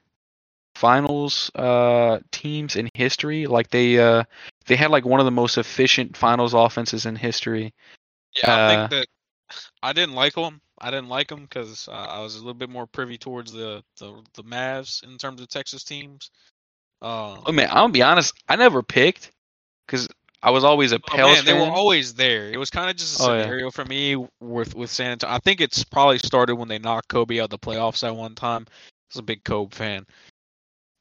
finals 0.79 1.51
uh 1.55 2.19
teams 2.31 2.77
in 2.77 2.89
history 2.93 3.45
like 3.47 3.69
they 3.69 3.99
uh 3.99 4.23
they 4.65 4.77
had 4.77 4.89
like 4.89 5.03
one 5.03 5.19
of 5.19 5.25
the 5.25 5.31
most 5.31 5.57
efficient 5.57 6.15
finals 6.15 6.53
offenses 6.53 7.05
in 7.05 7.17
history 7.17 7.73
Yeah, 8.35 8.55
I 8.55 8.57
Uh, 8.63 8.87
think 8.87 8.91
that 8.91 9.07
I 9.83 9.91
didn't 9.91 10.15
like 10.15 10.35
them. 10.35 10.61
I 10.79 10.89
didn't 10.89 11.09
like 11.09 11.27
them 11.27 11.41
because 11.41 11.89
uh, 11.89 11.91
I 11.91 12.21
was 12.21 12.35
a 12.35 12.37
little 12.37 12.53
bit 12.53 12.69
more 12.69 12.87
privy 12.87 13.17
towards 13.17 13.51
the 13.51 13.83
the, 13.99 14.23
the 14.35 14.43
Mavs 14.43 15.03
in 15.03 15.17
terms 15.17 15.41
of 15.41 15.49
Texas 15.49 15.83
teams. 15.83 16.31
Um, 17.01 17.43
I 17.45 17.51
mean 17.51 17.67
I'm 17.67 17.75
gonna 17.75 17.93
be 17.93 18.01
honest 18.01 18.33
I 18.47 18.55
never 18.55 18.81
picked 18.81 19.31
cuz 19.89 20.07
I 20.41 20.51
was 20.51 20.63
always 20.63 20.93
a 20.93 20.99
oh, 21.11 21.17
Pels 21.17 21.35
man, 21.35 21.45
they 21.45 21.59
were 21.59 21.67
always 21.67 22.13
there. 22.13 22.49
It 22.49 22.57
was 22.57 22.69
kind 22.69 22.89
of 22.89 22.95
just 22.95 23.19
a 23.19 23.23
Oh, 23.23 23.33
yeah. 23.33 23.41
scenario 23.41 23.71
for 23.71 23.83
me 23.83 24.15
with 24.39 24.75
with 24.75 24.89
San 24.89 25.11
Antonio. 25.11 25.35
I 25.35 25.39
think 25.39 25.59
it's 25.59 25.83
probably 25.83 26.19
started 26.19 26.55
when 26.55 26.69
they 26.69 26.79
knocked 26.79 27.09
Kobe 27.09 27.39
out 27.39 27.45
of 27.45 27.49
the 27.49 27.59
playoffs 27.59 28.07
at 28.07 28.15
one 28.15 28.35
time. 28.35 28.65
I 28.69 28.73
was 29.13 29.19
a 29.19 29.23
big 29.23 29.43
Kobe 29.43 29.75
fan. 29.75 30.05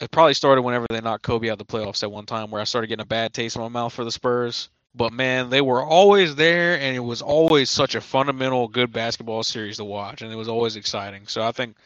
It 0.00 0.12
probably 0.12 0.34
started 0.34 0.62
whenever 0.62 0.86
they 0.88 1.00
knocked 1.00 1.24
Kobe 1.24 1.48
out 1.48 1.60
of 1.60 1.66
the 1.66 1.72
playoffs 1.72 2.02
at 2.02 2.12
one 2.12 2.26
time, 2.26 2.50
where 2.50 2.60
I 2.60 2.64
started 2.64 2.86
getting 2.86 3.02
a 3.02 3.06
bad 3.06 3.34
taste 3.34 3.56
in 3.56 3.62
my 3.62 3.68
mouth 3.68 3.92
for 3.92 4.04
the 4.04 4.12
Spurs. 4.12 4.68
But 4.94 5.12
man, 5.12 5.50
they 5.50 5.60
were 5.60 5.82
always 5.82 6.36
there, 6.36 6.78
and 6.78 6.94
it 6.94 7.00
was 7.00 7.20
always 7.20 7.68
such 7.68 7.94
a 7.94 8.00
fundamental, 8.00 8.68
good 8.68 8.92
basketball 8.92 9.42
series 9.42 9.76
to 9.78 9.84
watch, 9.84 10.22
and 10.22 10.32
it 10.32 10.36
was 10.36 10.48
always 10.48 10.76
exciting. 10.76 11.26
So 11.26 11.42
I 11.42 11.52
think, 11.52 11.76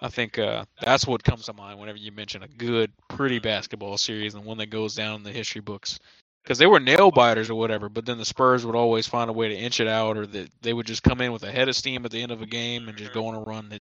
I 0.00 0.08
think 0.08 0.38
uh, 0.38 0.64
that's 0.80 1.06
what 1.06 1.22
comes 1.22 1.46
to 1.46 1.52
mind 1.52 1.78
whenever 1.78 1.98
you 1.98 2.12
mention 2.12 2.42
a 2.42 2.48
good, 2.48 2.92
pretty 3.08 3.38
basketball 3.38 3.96
series 3.96 4.34
and 4.34 4.44
one 4.44 4.58
that 4.58 4.70
goes 4.70 4.94
down 4.94 5.16
in 5.16 5.22
the 5.22 5.32
history 5.32 5.60
books. 5.60 5.98
Because 6.42 6.58
they 6.58 6.66
were 6.66 6.80
nail 6.80 7.12
biters 7.12 7.48
or 7.48 7.54
whatever, 7.54 7.88
but 7.88 8.04
then 8.04 8.18
the 8.18 8.24
Spurs 8.24 8.66
would 8.66 8.74
always 8.74 9.06
find 9.06 9.30
a 9.30 9.32
way 9.32 9.48
to 9.48 9.54
inch 9.54 9.78
it 9.78 9.86
out, 9.86 10.16
or 10.16 10.26
that 10.26 10.50
they 10.60 10.72
would 10.72 10.86
just 10.86 11.04
come 11.04 11.20
in 11.20 11.32
with 11.32 11.44
a 11.44 11.52
head 11.52 11.68
of 11.68 11.76
steam 11.76 12.04
at 12.04 12.10
the 12.10 12.20
end 12.20 12.32
of 12.32 12.42
a 12.42 12.46
game 12.46 12.88
and 12.88 12.98
just 12.98 13.12
go 13.12 13.28
on 13.28 13.36
a 13.36 13.40
run 13.40 13.68
that, 13.68 13.82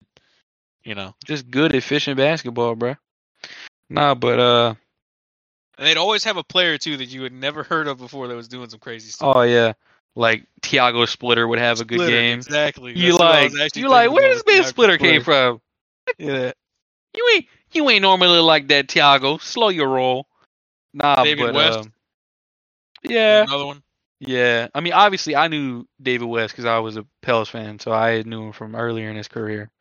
you 0.83 0.93
know. 0.93 1.15
just 1.23 1.49
good 1.49 1.73
efficient 1.73 2.17
basketball 2.17 2.75
bro 2.75 2.95
nah 3.91 4.15
but 4.15 4.39
uh 4.39 4.73
And 5.77 5.87
they'd 5.87 5.97
always 5.97 6.23
have 6.23 6.37
a 6.37 6.43
player 6.43 6.77
too 6.77 6.97
that 6.97 7.05
you 7.05 7.23
had 7.23 7.33
never 7.33 7.63
heard 7.63 7.87
of 7.87 7.97
before 7.97 8.27
that 8.27 8.35
was 8.35 8.47
doing 8.47 8.69
some 8.69 8.79
crazy 8.79 9.09
stuff. 9.09 9.35
Oh 9.35 9.41
yeah, 9.41 9.73
like 10.15 10.45
Tiago 10.61 11.05
Splitter 11.05 11.47
would 11.47 11.59
have 11.59 11.79
a 11.79 11.85
good 11.85 11.97
Splitter, 11.99 12.11
game. 12.11 12.37
Exactly. 12.39 12.97
You 12.97 13.17
That's 13.17 13.53
like, 13.53 13.75
you 13.75 13.89
like, 13.89 14.11
where 14.11 14.29
this 14.33 14.43
does 14.43 14.55
Ben 14.55 14.63
Splitter 14.65 14.97
came 14.97 15.23
from? 15.23 15.61
Yeah. 16.17 16.51
You 17.15 17.29
ain't, 17.35 17.45
you 17.71 17.89
ain't 17.89 18.01
normally 18.01 18.39
like 18.39 18.67
that, 18.69 18.87
Tiago. 18.87 19.37
Slow 19.37 19.69
your 19.69 19.89
roll. 19.89 20.27
Nah, 20.93 21.23
David 21.23 21.47
but 21.47 21.55
West? 21.55 21.79
um, 21.79 21.93
yeah, 23.03 23.43
Another 23.43 23.65
one. 23.65 23.83
yeah. 24.19 24.67
I 24.75 24.81
mean, 24.81 24.93
obviously, 24.93 25.35
I 25.35 25.47
knew 25.47 25.87
David 26.01 26.25
West 26.25 26.53
because 26.53 26.65
I 26.65 26.79
was 26.79 26.97
a 26.97 27.05
Pels 27.21 27.49
fan, 27.49 27.79
so 27.79 27.91
I 27.91 28.23
knew 28.23 28.43
him 28.43 28.51
from 28.51 28.75
earlier 28.75 29.09
in 29.09 29.15
his 29.15 29.27
career. 29.27 29.71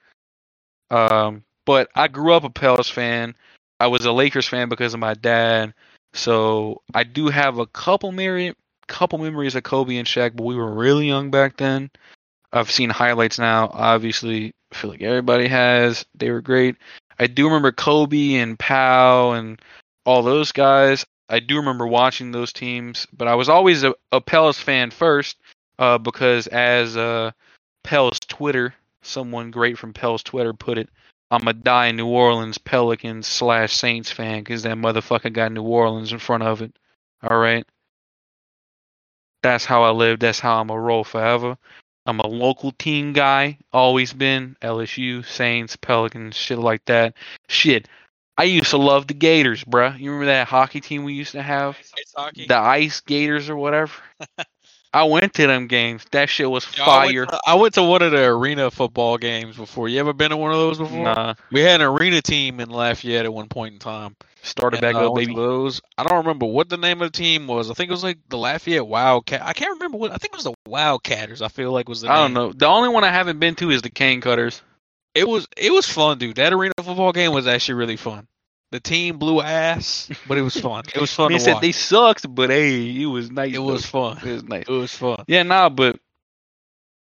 Um, 0.90 1.44
but 1.66 1.90
I 1.94 2.08
grew 2.08 2.34
up 2.34 2.44
a 2.44 2.50
Pels 2.50 2.88
fan. 2.88 3.34
I 3.80 3.86
was 3.86 4.04
a 4.04 4.12
Lakers 4.12 4.46
fan 4.46 4.68
because 4.68 4.94
of 4.94 5.00
my 5.00 5.14
dad, 5.14 5.74
so 6.12 6.82
I 6.94 7.04
do 7.04 7.28
have 7.28 7.58
a 7.58 7.66
couple 7.66 8.12
memory, 8.12 8.54
couple 8.86 9.18
memories 9.18 9.54
of 9.54 9.62
Kobe 9.62 9.96
and 9.96 10.06
Shaq, 10.06 10.36
but 10.36 10.44
we 10.44 10.54
were 10.54 10.70
really 10.70 11.06
young 11.06 11.30
back 11.30 11.56
then. 11.56 11.90
I've 12.52 12.70
seen 12.70 12.90
highlights 12.90 13.38
now. 13.38 13.70
Obviously, 13.72 14.52
I 14.70 14.74
feel 14.74 14.90
like 14.90 15.02
everybody 15.02 15.48
has. 15.48 16.04
They 16.14 16.30
were 16.30 16.40
great. 16.42 16.76
I 17.18 17.26
do 17.26 17.46
remember 17.46 17.72
Kobe 17.72 18.34
and 18.34 18.58
Powell 18.58 19.34
and 19.34 19.60
all 20.04 20.22
those 20.22 20.52
guys. 20.52 21.06
I 21.28 21.38
do 21.38 21.56
remember 21.56 21.86
watching 21.86 22.32
those 22.32 22.52
teams, 22.52 23.06
but 23.12 23.28
I 23.28 23.34
was 23.36 23.48
always 23.48 23.84
a, 23.84 23.94
a 24.10 24.20
Pels 24.20 24.58
fan 24.58 24.90
first, 24.90 25.38
uh, 25.78 25.98
because 25.98 26.48
as 26.48 26.96
uh, 26.96 27.30
Pels 27.84 28.18
Twitter, 28.20 28.74
someone 29.02 29.52
great 29.52 29.78
from 29.78 29.92
Pels 29.92 30.24
Twitter 30.24 30.52
put 30.52 30.76
it, 30.76 30.88
I'm 31.30 31.46
a 31.46 31.52
die 31.52 31.92
New 31.92 32.06
Orleans 32.08 32.58
Pelicans 32.58 33.26
slash 33.26 33.76
Saints 33.76 34.10
fan 34.10 34.40
because 34.40 34.64
that 34.64 34.76
motherfucker 34.76 35.32
got 35.32 35.52
New 35.52 35.62
Orleans 35.62 36.12
in 36.12 36.18
front 36.18 36.42
of 36.42 36.62
it. 36.62 36.76
All 37.22 37.38
right. 37.38 37.64
That's 39.42 39.64
how 39.64 39.84
I 39.84 39.90
live. 39.90 40.18
That's 40.18 40.40
how 40.40 40.60
I'm 40.60 40.70
a 40.70 40.78
roll 40.78 41.04
forever. 41.04 41.56
I'm 42.06 42.20
a 42.20 42.26
local 42.26 42.72
team 42.72 43.12
guy. 43.12 43.58
Always 43.72 44.12
been 44.12 44.56
LSU, 44.62 45.24
Saints, 45.24 45.76
Pelicans, 45.76 46.36
shit 46.36 46.58
like 46.58 46.84
that. 46.86 47.14
Shit. 47.48 47.88
I 48.36 48.44
used 48.44 48.70
to 48.70 48.78
love 48.78 49.06
the 49.06 49.14
Gators, 49.14 49.62
bruh. 49.64 49.98
You 49.98 50.10
remember 50.10 50.26
that 50.32 50.48
hockey 50.48 50.80
team 50.80 51.04
we 51.04 51.12
used 51.12 51.32
to 51.32 51.42
have? 51.42 51.78
It's 51.96 52.14
hockey. 52.16 52.46
The 52.46 52.56
Ice 52.56 53.00
Gators 53.02 53.50
or 53.50 53.56
whatever. 53.56 53.92
I 54.92 55.04
went 55.04 55.34
to 55.34 55.46
them 55.46 55.68
games. 55.68 56.04
That 56.10 56.28
shit 56.28 56.50
was 56.50 56.66
Yeah, 56.76 56.84
I 56.84 56.98
went 57.06 57.10
fire. 57.12 57.26
to- 57.26 57.40
I 57.46 57.54
went 57.54 57.74
to 57.74 57.82
one 57.84 58.02
of 58.02 58.10
the 58.10 58.24
arena 58.24 58.70
football 58.70 59.18
games 59.18 59.56
before. 59.56 59.88
You 59.88 60.00
ever 60.00 60.12
been 60.12 60.30
to 60.30 60.36
one 60.36 60.50
of 60.50 60.56
those 60.58 60.78
before? 60.78 61.04
Nah, 61.04 61.34
We 61.52 61.60
had 61.60 61.80
an 61.80 61.86
arena 61.86 62.20
team 62.20 62.58
in 62.58 62.70
Lafayette 62.70 63.24
at 63.24 63.32
one 63.32 63.48
point 63.48 63.74
in 63.74 63.78
time. 63.78 64.16
started 64.42 64.78
And, 64.78 64.82
back 64.82 64.94
uh, 64.96 65.04
I 65.04 65.06
up, 65.06 65.14
baby. 65.14 65.34
Those 65.34 65.80
I 65.96 66.02
don't 66.02 66.18
remember 66.18 66.46
what 66.46 66.68
the 66.68 66.76
name 66.76 67.02
of 67.02 67.12
the 67.12 67.16
team 67.16 67.46
was. 67.46 67.70
I 67.70 67.74
think 67.74 67.88
it 67.88 67.92
was 67.92 68.02
like 68.02 68.18
the 68.30 68.38
Lafayette 68.38 68.86
Wildcat. 68.86 69.42
I 69.44 69.52
can't 69.52 69.70
remember 69.72 69.98
what. 69.98 70.10
I 70.12 70.16
think 70.16 70.32
it 70.34 70.38
was 70.38 70.44
the 70.44 70.54
Wildcatters. 70.68 71.40
I 71.42 71.48
feel 71.48 71.70
like 71.72 71.88
was 71.88 72.00
the. 72.00 72.10
I 72.10 72.16
don't 72.16 72.32
know. 72.34 72.52
The 72.52 72.66
only 72.66 72.88
one 72.88 73.04
I 73.04 73.12
haven't 73.12 73.38
been 73.38 73.54
to 73.56 73.70
is 73.70 73.82
the 73.82 73.90
Cane 73.90 74.20
Cutters. 74.20 74.60
It 75.14 75.28
was 75.28 75.46
it 75.56 75.72
was 75.72 75.86
fun, 75.86 76.18
dude. 76.18 76.36
That 76.36 76.52
arena 76.52 76.72
football 76.82 77.12
game 77.12 77.32
was 77.32 77.46
actually 77.46 77.74
really 77.74 77.96
fun. 77.96 78.26
The 78.72 78.78
team 78.80 79.18
blew 79.18 79.40
ass, 79.40 80.08
but 80.28 80.38
it 80.38 80.42
was 80.42 80.56
fun. 80.56 80.84
It 80.94 81.00
was 81.00 81.12
fun 81.12 81.32
They 81.32 81.38
to 81.38 81.44
said 81.44 81.52
watch. 81.54 81.62
they 81.62 81.72
sucked, 81.72 82.32
but 82.32 82.50
hey, 82.50 83.02
it 83.02 83.06
was 83.06 83.30
nice. 83.30 83.52
it 83.54 83.58
was 83.58 83.84
fun. 83.84 84.18
It 84.18 84.32
was 84.32 84.44
nice. 84.44 84.64
It 84.68 84.72
was 84.72 84.94
fun. 84.94 85.24
Yeah, 85.26 85.42
nah, 85.42 85.68
but 85.68 85.98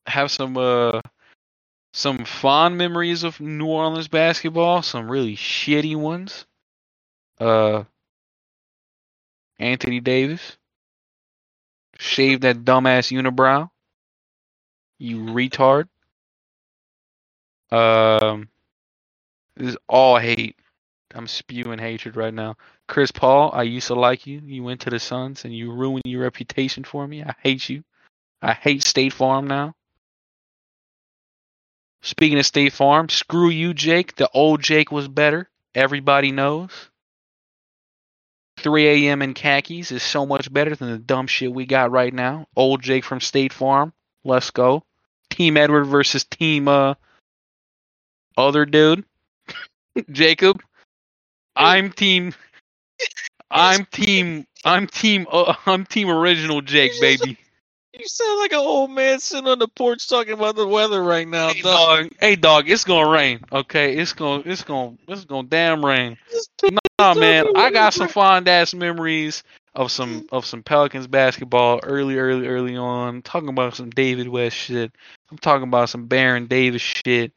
have 0.07 0.31
some 0.31 0.57
uh 0.57 1.01
some 1.93 2.25
fond 2.25 2.77
memories 2.77 3.23
of 3.23 3.39
New 3.39 3.67
Orleans 3.67 4.07
basketball, 4.07 4.81
some 4.81 5.09
really 5.11 5.35
shitty 5.35 5.95
ones. 5.95 6.45
Uh 7.39 7.83
Anthony 9.59 9.99
Davis. 9.99 10.57
Shave 11.99 12.41
that 12.41 12.65
dumbass 12.65 13.11
unibrow. 13.15 13.69
You 14.97 15.17
retard. 15.25 15.87
Um 17.71 18.49
this 19.55 19.69
is 19.69 19.77
all 19.87 20.17
hate. 20.17 20.55
I'm 21.15 21.27
spewing 21.27 21.79
hatred 21.79 22.15
right 22.15 22.33
now. 22.33 22.55
Chris 22.87 23.11
Paul, 23.11 23.51
I 23.53 23.63
used 23.63 23.87
to 23.87 23.95
like 23.95 24.27
you. 24.27 24.41
You 24.43 24.63
went 24.63 24.81
to 24.81 24.89
the 24.89 24.99
Suns 24.99 25.45
and 25.45 25.55
you 25.55 25.71
ruined 25.71 26.03
your 26.05 26.23
reputation 26.23 26.83
for 26.83 27.07
me. 27.07 27.23
I 27.23 27.33
hate 27.41 27.69
you. 27.69 27.83
I 28.41 28.53
hate 28.53 28.83
State 28.83 29.13
Farm 29.13 29.47
now. 29.47 29.73
Speaking 32.01 32.39
of 32.39 32.45
State 32.45 32.73
Farm, 32.73 33.09
screw 33.09 33.49
you, 33.49 33.73
Jake. 33.73 34.15
The 34.15 34.29
old 34.33 34.61
Jake 34.61 34.91
was 34.91 35.07
better. 35.07 35.49
Everybody 35.75 36.31
knows. 36.31 36.71
3 38.57 38.87
a.m. 39.07 39.21
in 39.21 39.33
khakis 39.33 39.91
is 39.91 40.03
so 40.03 40.25
much 40.25 40.51
better 40.51 40.75
than 40.75 40.91
the 40.91 40.97
dumb 40.97 41.27
shit 41.27 41.51
we 41.51 41.65
got 41.65 41.91
right 41.91 42.13
now. 42.13 42.47
Old 42.55 42.81
Jake 42.81 43.05
from 43.05 43.21
State 43.21 43.53
Farm. 43.53 43.93
Let's 44.23 44.51
go. 44.51 44.83
Team 45.29 45.57
Edward 45.57 45.85
versus 45.85 46.23
Team 46.25 46.67
uh 46.67 46.95
other 48.37 48.65
dude. 48.65 49.05
Jacob. 50.11 50.61
I'm 51.55 51.91
team 51.91 52.33
I'm 53.49 53.85
team 53.85 54.45
I'm 54.63 54.87
team 54.87 55.27
uh, 55.31 55.53
I'm 55.65 55.85
team 55.85 56.09
original 56.09 56.61
Jake, 56.61 56.93
baby. 56.99 57.37
You 57.93 58.07
sound 58.07 58.39
like 58.39 58.53
an 58.53 58.59
old 58.59 58.89
man 58.91 59.19
sitting 59.19 59.47
on 59.47 59.59
the 59.59 59.67
porch 59.67 60.07
talking 60.07 60.33
about 60.33 60.55
the 60.55 60.65
weather 60.65 61.03
right 61.03 61.27
now. 61.27 61.49
Hey 61.49 61.61
dog. 61.61 62.03
dog, 62.03 62.11
hey 62.21 62.35
dog, 62.37 62.69
it's 62.69 62.85
gonna 62.85 63.09
rain. 63.09 63.41
Okay, 63.51 63.97
it's 63.97 64.13
gonna, 64.13 64.43
it's 64.45 64.63
gonna, 64.63 64.95
it's 65.09 65.25
gonna 65.25 65.47
damn 65.47 65.85
rain. 65.85 66.17
Nah, 66.99 67.13
man, 67.13 67.45
I 67.57 67.69
got 67.69 67.93
some 67.93 68.07
fond 68.07 68.47
ass 68.47 68.73
memories 68.73 69.43
of 69.75 69.91
some 69.91 70.25
of 70.31 70.45
some 70.45 70.63
Pelicans 70.63 71.07
basketball 71.07 71.81
early, 71.83 72.17
early, 72.17 72.47
early 72.47 72.77
on. 72.77 73.15
I'm 73.15 73.21
talking 73.21 73.49
about 73.49 73.75
some 73.75 73.89
David 73.89 74.29
West 74.29 74.55
shit. 74.55 74.91
I'm 75.29 75.37
talking 75.37 75.67
about 75.67 75.89
some 75.89 76.07
Baron 76.07 76.47
Davis 76.47 76.81
shit. 76.81 77.33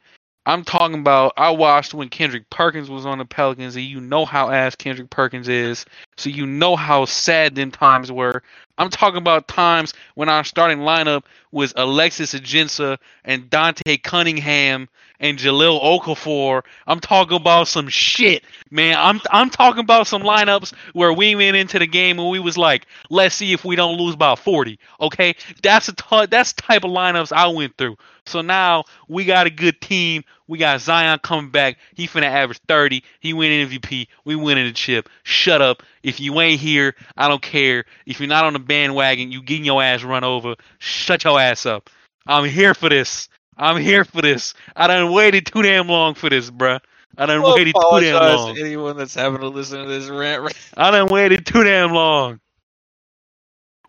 I'm 0.47 0.63
talking 0.63 0.99
about 0.99 1.33
I 1.37 1.51
watched 1.51 1.95
when 1.95 2.11
Kendrick 2.11 2.49
Perkins 2.51 2.91
was 2.91 3.07
on 3.07 3.19
the 3.19 3.25
Pelicans, 3.25 3.77
and 3.77 3.85
you 3.85 4.01
know 4.01 4.25
how 4.27 4.51
ass 4.51 4.75
Kendrick 4.75 5.09
Perkins 5.09 5.49
is, 5.49 5.87
so 6.17 6.29
you 6.29 6.47
know 6.47 6.77
how 6.77 7.07
sad 7.07 7.55
them 7.55 7.71
times 7.71 8.13
were. 8.13 8.43
I'm 8.77 8.91
talking 8.91 9.19
about 9.19 9.49
times 9.49 9.95
when 10.17 10.29
our 10.29 10.45
starting 10.45 10.79
lineup 10.79 11.25
was 11.53 11.73
Alexis 11.77 12.35
Ajinça 12.35 12.99
and 13.25 13.49
Dante 13.49 13.97
Cunningham 13.97 14.89
and 15.21 15.39
Jahlil 15.39 15.83
Okafor. 15.83 16.63
I'm 16.87 17.01
talking 17.01 17.37
about 17.37 17.69
some 17.69 17.89
shit, 17.89 18.45
man. 18.71 18.97
I'm 18.99 19.21
I'm 19.31 19.51
talking 19.51 19.81
about 19.81 20.07
some 20.07 20.23
lineups 20.23 20.75
where 20.93 21.13
we 21.13 21.35
went 21.35 21.57
into 21.57 21.79
the 21.79 21.87
game 21.87 22.19
and 22.19 22.31
we 22.31 22.39
was 22.39 22.59
like, 22.59 22.87
let's 23.11 23.35
see 23.35 23.53
if 23.53 23.65
we 23.65 23.77
don't 23.77 23.99
lose 23.99 24.17
by 24.17 24.35
40. 24.35 24.79
Okay, 25.01 25.35
that's 25.63 25.89
a 25.89 25.93
t- 25.95 26.27
that's 26.27 26.53
type 26.53 26.85
of 26.85 26.91
lineups 26.91 27.33
I 27.33 27.47
went 27.49 27.77
through. 27.77 27.97
So 28.27 28.41
now 28.41 28.85
we 29.09 29.25
got 29.25 29.47
a 29.47 29.51
good 29.51 29.81
team. 29.81 30.25
We 30.47 30.59
got 30.59 30.81
Zion 30.81 31.19
coming 31.23 31.51
back. 31.51 31.79
He 31.95 32.07
finna 32.07 32.25
average 32.25 32.61
30. 32.69 33.03
He 33.21 33.33
win 33.33 33.69
MVP. 33.69 34.09
We 34.25 34.37
winning 34.37 34.67
the 34.67 34.73
chip. 34.73 35.09
Shut 35.23 35.61
up. 35.61 35.83
If 36.03 36.21
you 36.21 36.41
ain't 36.41 36.61
here, 36.61 36.95
I 37.17 37.29
don't 37.29 37.43
care. 37.43 37.85
If 38.07 38.21
you're 38.21 38.29
not 38.29 38.45
on 38.45 38.55
the 38.55 38.59
bandwagon, 38.59 39.33
you 39.33 39.43
getting 39.43 39.65
your 39.65 39.83
ass 39.83 40.03
run 40.03 40.25
over. 40.25 40.55
Shut 40.79 41.25
your 41.25 41.41
ass 41.41 41.67
up. 41.67 41.91
I'm 42.27 42.45
here 42.45 42.75
for 42.75 42.89
this. 42.89 43.29
I'm 43.57 43.81
here 43.81 44.05
for 44.05 44.23
this. 44.23 44.55
I 44.75 44.87
done 44.87 45.13
waited 45.13 45.47
too 45.47 45.63
damn 45.63 45.89
long 45.89 46.15
for 46.15 46.29
this, 46.29 46.51
bruh. 46.51 46.81
I 47.17 47.27
done 47.27 47.43
Well, 47.43 47.55
waited 47.55 47.75
too 47.75 48.01
damn 48.01 48.15
long. 48.37 48.55
to 48.55 48.61
anyone 48.61 48.97
that's 48.97 49.15
having 49.15 49.41
to 49.41 49.49
listen 49.49 49.83
to 49.83 49.89
this 49.89 50.09
rant. 50.09 50.53
I 50.77 50.91
done 50.91 51.09
waited 51.09 51.47
too 51.47 51.63
damn 51.63 51.93
long. 51.93 52.41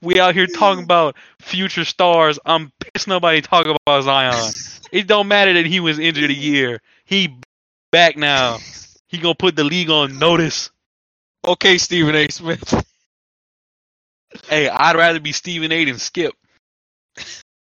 We 0.02 0.20
out 0.20 0.36
here 0.36 0.46
talking 0.46 0.84
about 0.86 1.16
future 1.40 1.86
stars. 1.86 2.38
I'm 2.46 2.72
pissed 2.80 3.08
nobody 3.08 3.42
talking 3.42 3.76
about 3.88 4.04
Zion. 4.04 4.54
It 4.92 5.08
don't 5.08 5.28
matter 5.28 5.54
that 5.54 5.66
he 5.66 5.80
was 5.80 5.98
injured 5.98 6.30
a 6.30 6.34
year. 6.34 6.82
He 7.06 7.40
back 7.92 8.16
now. 8.18 8.60
He 9.08 9.18
gonna 9.18 9.36
put 9.36 9.56
the 9.56 9.64
league 9.64 9.90
on 9.90 10.20
notice. 10.20 10.70
okay, 11.48 11.78
Stephen 11.78 12.16
A. 12.16 12.28
Smith. 12.30 12.86
Hey, 14.48 14.68
I'd 14.70 14.96
rather 14.96 15.20
be 15.20 15.32
Stephen 15.32 15.72
A 15.72 15.86
than 15.86 15.98
Skip. 15.98 16.34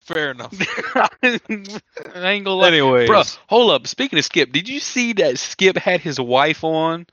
Fair 0.06 0.32
enough. 0.32 0.54
I 0.94 1.10
ain't 1.24 2.46
gonna. 2.46 2.68
Anyways, 2.68 3.08
Bro, 3.08 3.24
hold 3.48 3.72
up. 3.72 3.88
Speaking 3.88 4.20
of 4.20 4.26
Skip, 4.26 4.52
did 4.52 4.70
you 4.70 4.80
see 4.80 5.14
that 5.14 5.40
Skip 5.40 5.78
had 5.78 6.00
his 6.00 6.20
wife 6.20 6.64
on, 6.64 7.08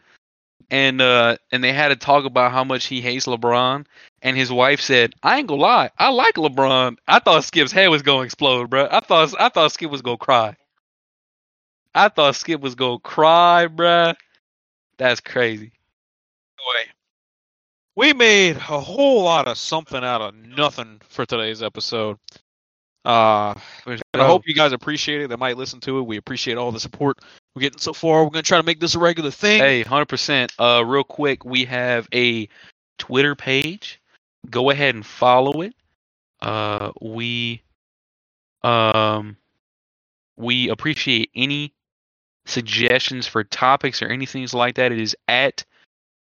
and 0.71 1.01
uh, 1.01 1.39
and 1.51 1.65
they 1.65 1.73
had 1.73 1.89
to 1.89 1.97
talk 1.97 2.27
about 2.27 2.53
how 2.53 2.65
much 2.65 2.85
he 2.85 3.01
hates 3.01 3.27
LeBron, 3.27 3.87
and 4.21 4.37
his 4.37 4.53
wife 4.53 4.83
said, 4.83 5.15
"I 5.23 5.39
ain't 5.39 5.49
gonna 5.49 5.63
lie, 5.63 5.91
I 5.99 6.11
like 6.11 6.35
LeBron." 6.35 6.99
I 7.09 7.19
thought 7.21 7.45
Skip's 7.45 7.73
head 7.73 7.89
was 7.89 8.03
gonna 8.03 8.25
explode, 8.25 8.69
bro. 8.69 8.87
I 8.91 9.01
thought 9.01 9.33
I 9.41 9.49
thought 9.49 9.73
Skip 9.73 9.91
was 9.91 10.03
gonna 10.03 10.19
cry. 10.19 10.55
I 11.95 12.11
thought 12.11 12.37
Skip 12.37 12.61
was 12.61 12.75
gonna 12.75 12.99
cry, 12.99 13.69
bruh. 13.69 14.15
That's 14.99 15.21
crazy. 15.21 15.73
anyway, 16.59 16.93
we 17.97 18.13
made 18.13 18.57
a 18.57 18.81
whole 18.81 19.23
lot 19.23 19.49
of 19.49 19.57
something 19.57 20.05
out 20.05 20.21
of 20.21 20.35
nothing 20.35 21.01
for 21.09 21.25
today's 21.25 21.63
episode. 21.63 22.19
Uh, 23.05 23.55
I 23.87 23.99
hope 24.15 24.47
you 24.47 24.55
guys 24.55 24.73
appreciate 24.73 25.23
it. 25.23 25.29
That 25.29 25.39
might 25.39 25.57
listen 25.57 25.81
to 25.81 25.99
it. 25.99 26.03
We 26.03 26.17
appreciate 26.17 26.57
all 26.57 26.71
the 26.71 26.79
support 26.79 27.19
we're 27.55 27.63
getting 27.63 27.81
so 27.81 27.93
far. 27.93 28.25
We're 28.25 28.31
gonna 28.31 28.43
try 28.43 28.59
to 28.59 28.65
make 28.65 28.81
this 28.81 28.95
a 28.95 28.99
regular 28.99 29.31
thing. 29.31 29.61
Hey, 29.61 29.83
hundred 29.83 30.09
percent. 30.09 30.53
Uh, 30.59 30.83
real 30.87 31.05
quick, 31.05 31.45
we 31.45 31.65
have 31.67 32.09
a 32.15 32.49
Twitter 32.99 33.35
page. 33.35 34.01
Go 34.51 34.71
ahead 34.71 34.95
and 34.95 35.05
follow 35.05 35.63
it. 35.63 35.75
Uh, 36.41 36.93
we, 37.01 37.63
um, 38.65 39.37
we 40.37 40.69
appreciate 40.71 41.31
any 41.35 41.75
suggestions 42.47 43.27
for 43.27 43.45
topics 43.45 44.03
or 44.03 44.09
anything 44.09 44.49
like 44.53 44.77
that. 44.77 44.93
It 44.93 45.01
is 45.01 45.17
at 45.29 45.65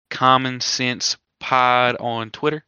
Common 0.10 0.60
Sense 0.62 1.18
Pod 1.40 1.98
on 1.99 2.32
Twitter. 2.32 2.64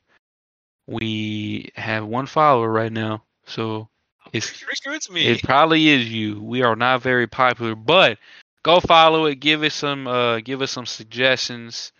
We 0.85 1.71
have 1.75 2.05
one 2.05 2.25
follower 2.25 2.69
right 2.69 2.91
now, 2.91 3.23
so 3.45 3.89
it's 4.33 4.63
it's 4.85 5.09
me. 5.09 5.25
it 5.27 5.43
probably 5.43 5.89
is 5.89 6.11
you. 6.11 6.41
We 6.41 6.63
are 6.63 6.75
not 6.75 7.01
very 7.01 7.27
popular, 7.27 7.75
but 7.75 8.17
go 8.63 8.79
follow 8.79 9.25
it. 9.25 9.35
Give 9.35 9.63
us 9.63 9.73
some 9.73 10.07
uh 10.07 10.39
give 10.39 10.61
us 10.61 10.71
some 10.71 10.85
suggestions. 10.85 11.91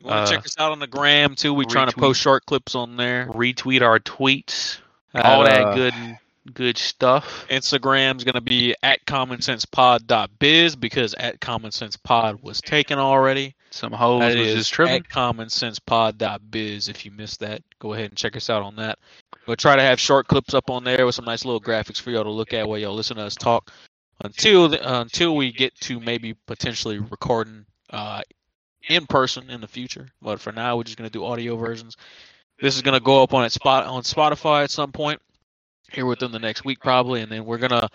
you 0.00 0.06
want 0.06 0.26
to 0.26 0.32
uh, 0.32 0.36
check 0.36 0.44
us 0.44 0.54
out 0.58 0.72
on 0.72 0.78
the 0.78 0.86
gram 0.86 1.34
too? 1.34 1.52
We're 1.52 1.64
trying 1.64 1.88
to 1.88 1.96
post 1.96 2.20
short 2.20 2.46
clips 2.46 2.74
on 2.74 2.96
there. 2.96 3.26
Retweet 3.26 3.82
our 3.82 3.98
tweets. 3.98 4.78
All 5.14 5.46
At, 5.46 5.50
that 5.50 5.62
uh, 5.62 5.74
good 5.74 5.94
good 6.54 6.78
stuff. 6.78 7.46
Instagram's 7.50 8.24
gonna 8.24 8.40
be 8.40 8.74
at 8.82 9.04
commonsensepod.biz 9.06 10.76
because 10.76 11.14
at 11.14 11.40
commonsensepod 11.40 12.42
was 12.42 12.60
taken 12.60 12.98
already. 12.98 13.55
Some 13.70 13.92
hoes 13.92 14.20
That 14.20 14.36
was 14.38 14.46
is 14.48 14.54
just 14.54 14.72
tripping. 14.72 14.94
at 14.96 15.08
commonsensepod.biz. 15.08 16.88
If 16.88 17.04
you 17.04 17.10
missed 17.10 17.40
that, 17.40 17.62
go 17.78 17.92
ahead 17.92 18.10
and 18.10 18.16
check 18.16 18.36
us 18.36 18.48
out 18.50 18.62
on 18.62 18.76
that. 18.76 18.98
We'll 19.46 19.56
try 19.56 19.76
to 19.76 19.82
have 19.82 20.00
short 20.00 20.28
clips 20.28 20.54
up 20.54 20.70
on 20.70 20.84
there 20.84 21.04
with 21.06 21.14
some 21.14 21.24
nice 21.24 21.44
little 21.44 21.60
graphics 21.60 22.00
for 22.00 22.10
y'all 22.10 22.24
to 22.24 22.30
look 22.30 22.52
at 22.54 22.66
while 22.68 22.78
y'all 22.78 22.94
listen 22.94 23.16
to 23.16 23.24
us 23.24 23.34
talk. 23.34 23.70
until 24.24 24.68
the, 24.68 24.82
uh, 24.82 25.02
until 25.02 25.36
we 25.36 25.52
get 25.52 25.74
to 25.80 26.00
maybe 26.00 26.34
potentially 26.46 26.98
recording 26.98 27.66
uh, 27.90 28.22
in 28.88 29.06
person 29.06 29.50
in 29.50 29.60
the 29.60 29.68
future. 29.68 30.08
But 30.22 30.40
for 30.40 30.52
now, 30.52 30.76
we're 30.76 30.84
just 30.84 30.96
gonna 30.96 31.10
do 31.10 31.24
audio 31.24 31.56
versions. 31.56 31.96
This 32.60 32.76
is 32.76 32.82
gonna 32.82 33.00
go 33.00 33.22
up 33.22 33.34
on 33.34 33.44
it 33.44 33.52
spot 33.52 33.84
on 33.84 34.02
Spotify 34.02 34.64
at 34.64 34.70
some 34.70 34.90
point 34.90 35.20
here 35.92 36.06
within 36.06 36.32
the 36.32 36.38
next 36.38 36.64
week 36.64 36.80
probably, 36.80 37.20
and 37.20 37.30
then 37.30 37.44
we're 37.44 37.58
gonna 37.58 37.88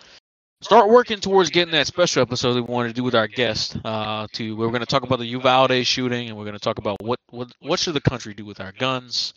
start 0.62 0.88
working 0.88 1.18
towards 1.20 1.50
getting 1.50 1.72
that 1.72 1.86
special 1.86 2.22
episode 2.22 2.54
that 2.54 2.62
we 2.62 2.72
wanted 2.72 2.88
to 2.88 2.94
do 2.94 3.04
with 3.04 3.14
our 3.14 3.28
guest. 3.28 3.76
Uh, 3.84 4.26
to 4.32 4.56
we're 4.56 4.70
gonna 4.70 4.86
talk 4.86 5.02
about 5.02 5.18
the 5.18 5.26
Uvalde 5.26 5.84
shooting, 5.86 6.28
and 6.28 6.38
we're 6.38 6.44
gonna 6.44 6.58
talk 6.58 6.78
about 6.78 7.02
what 7.02 7.20
what 7.30 7.52
what 7.60 7.78
should 7.78 7.94
the 7.94 8.00
country 8.00 8.34
do 8.34 8.44
with 8.44 8.60
our 8.60 8.72
guns. 8.72 9.34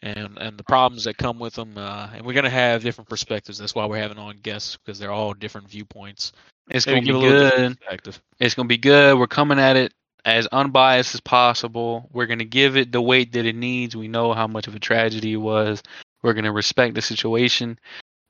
And, 0.00 0.38
and 0.38 0.56
the 0.56 0.62
problems 0.62 1.02
that 1.04 1.16
come 1.16 1.40
with 1.40 1.54
them, 1.54 1.76
uh, 1.76 2.10
and 2.14 2.24
we're 2.24 2.32
gonna 2.32 2.48
have 2.48 2.84
different 2.84 3.10
perspectives. 3.10 3.58
That's 3.58 3.74
why 3.74 3.84
we're 3.84 3.98
having 3.98 4.16
on 4.16 4.38
guests 4.44 4.76
because 4.76 4.96
they're 4.96 5.10
all 5.10 5.34
different 5.34 5.68
viewpoints. 5.68 6.30
It's 6.70 6.84
be 6.84 6.92
a 6.92 7.00
little 7.00 7.22
different 7.22 7.80
good. 8.04 8.16
It's 8.38 8.54
gonna 8.54 8.68
be 8.68 8.78
good. 8.78 9.18
We're 9.18 9.26
coming 9.26 9.58
at 9.58 9.76
it 9.76 9.92
as 10.24 10.46
unbiased 10.48 11.14
as 11.14 11.20
possible. 11.20 12.08
We're 12.12 12.26
gonna 12.26 12.44
give 12.44 12.76
it 12.76 12.92
the 12.92 13.02
weight 13.02 13.32
that 13.32 13.44
it 13.44 13.56
needs. 13.56 13.96
We 13.96 14.06
know 14.06 14.34
how 14.34 14.46
much 14.46 14.68
of 14.68 14.76
a 14.76 14.78
tragedy 14.78 15.32
it 15.32 15.38
was. 15.38 15.82
We're 16.22 16.34
gonna 16.34 16.52
respect 16.52 16.94
the 16.94 17.02
situation, 17.02 17.76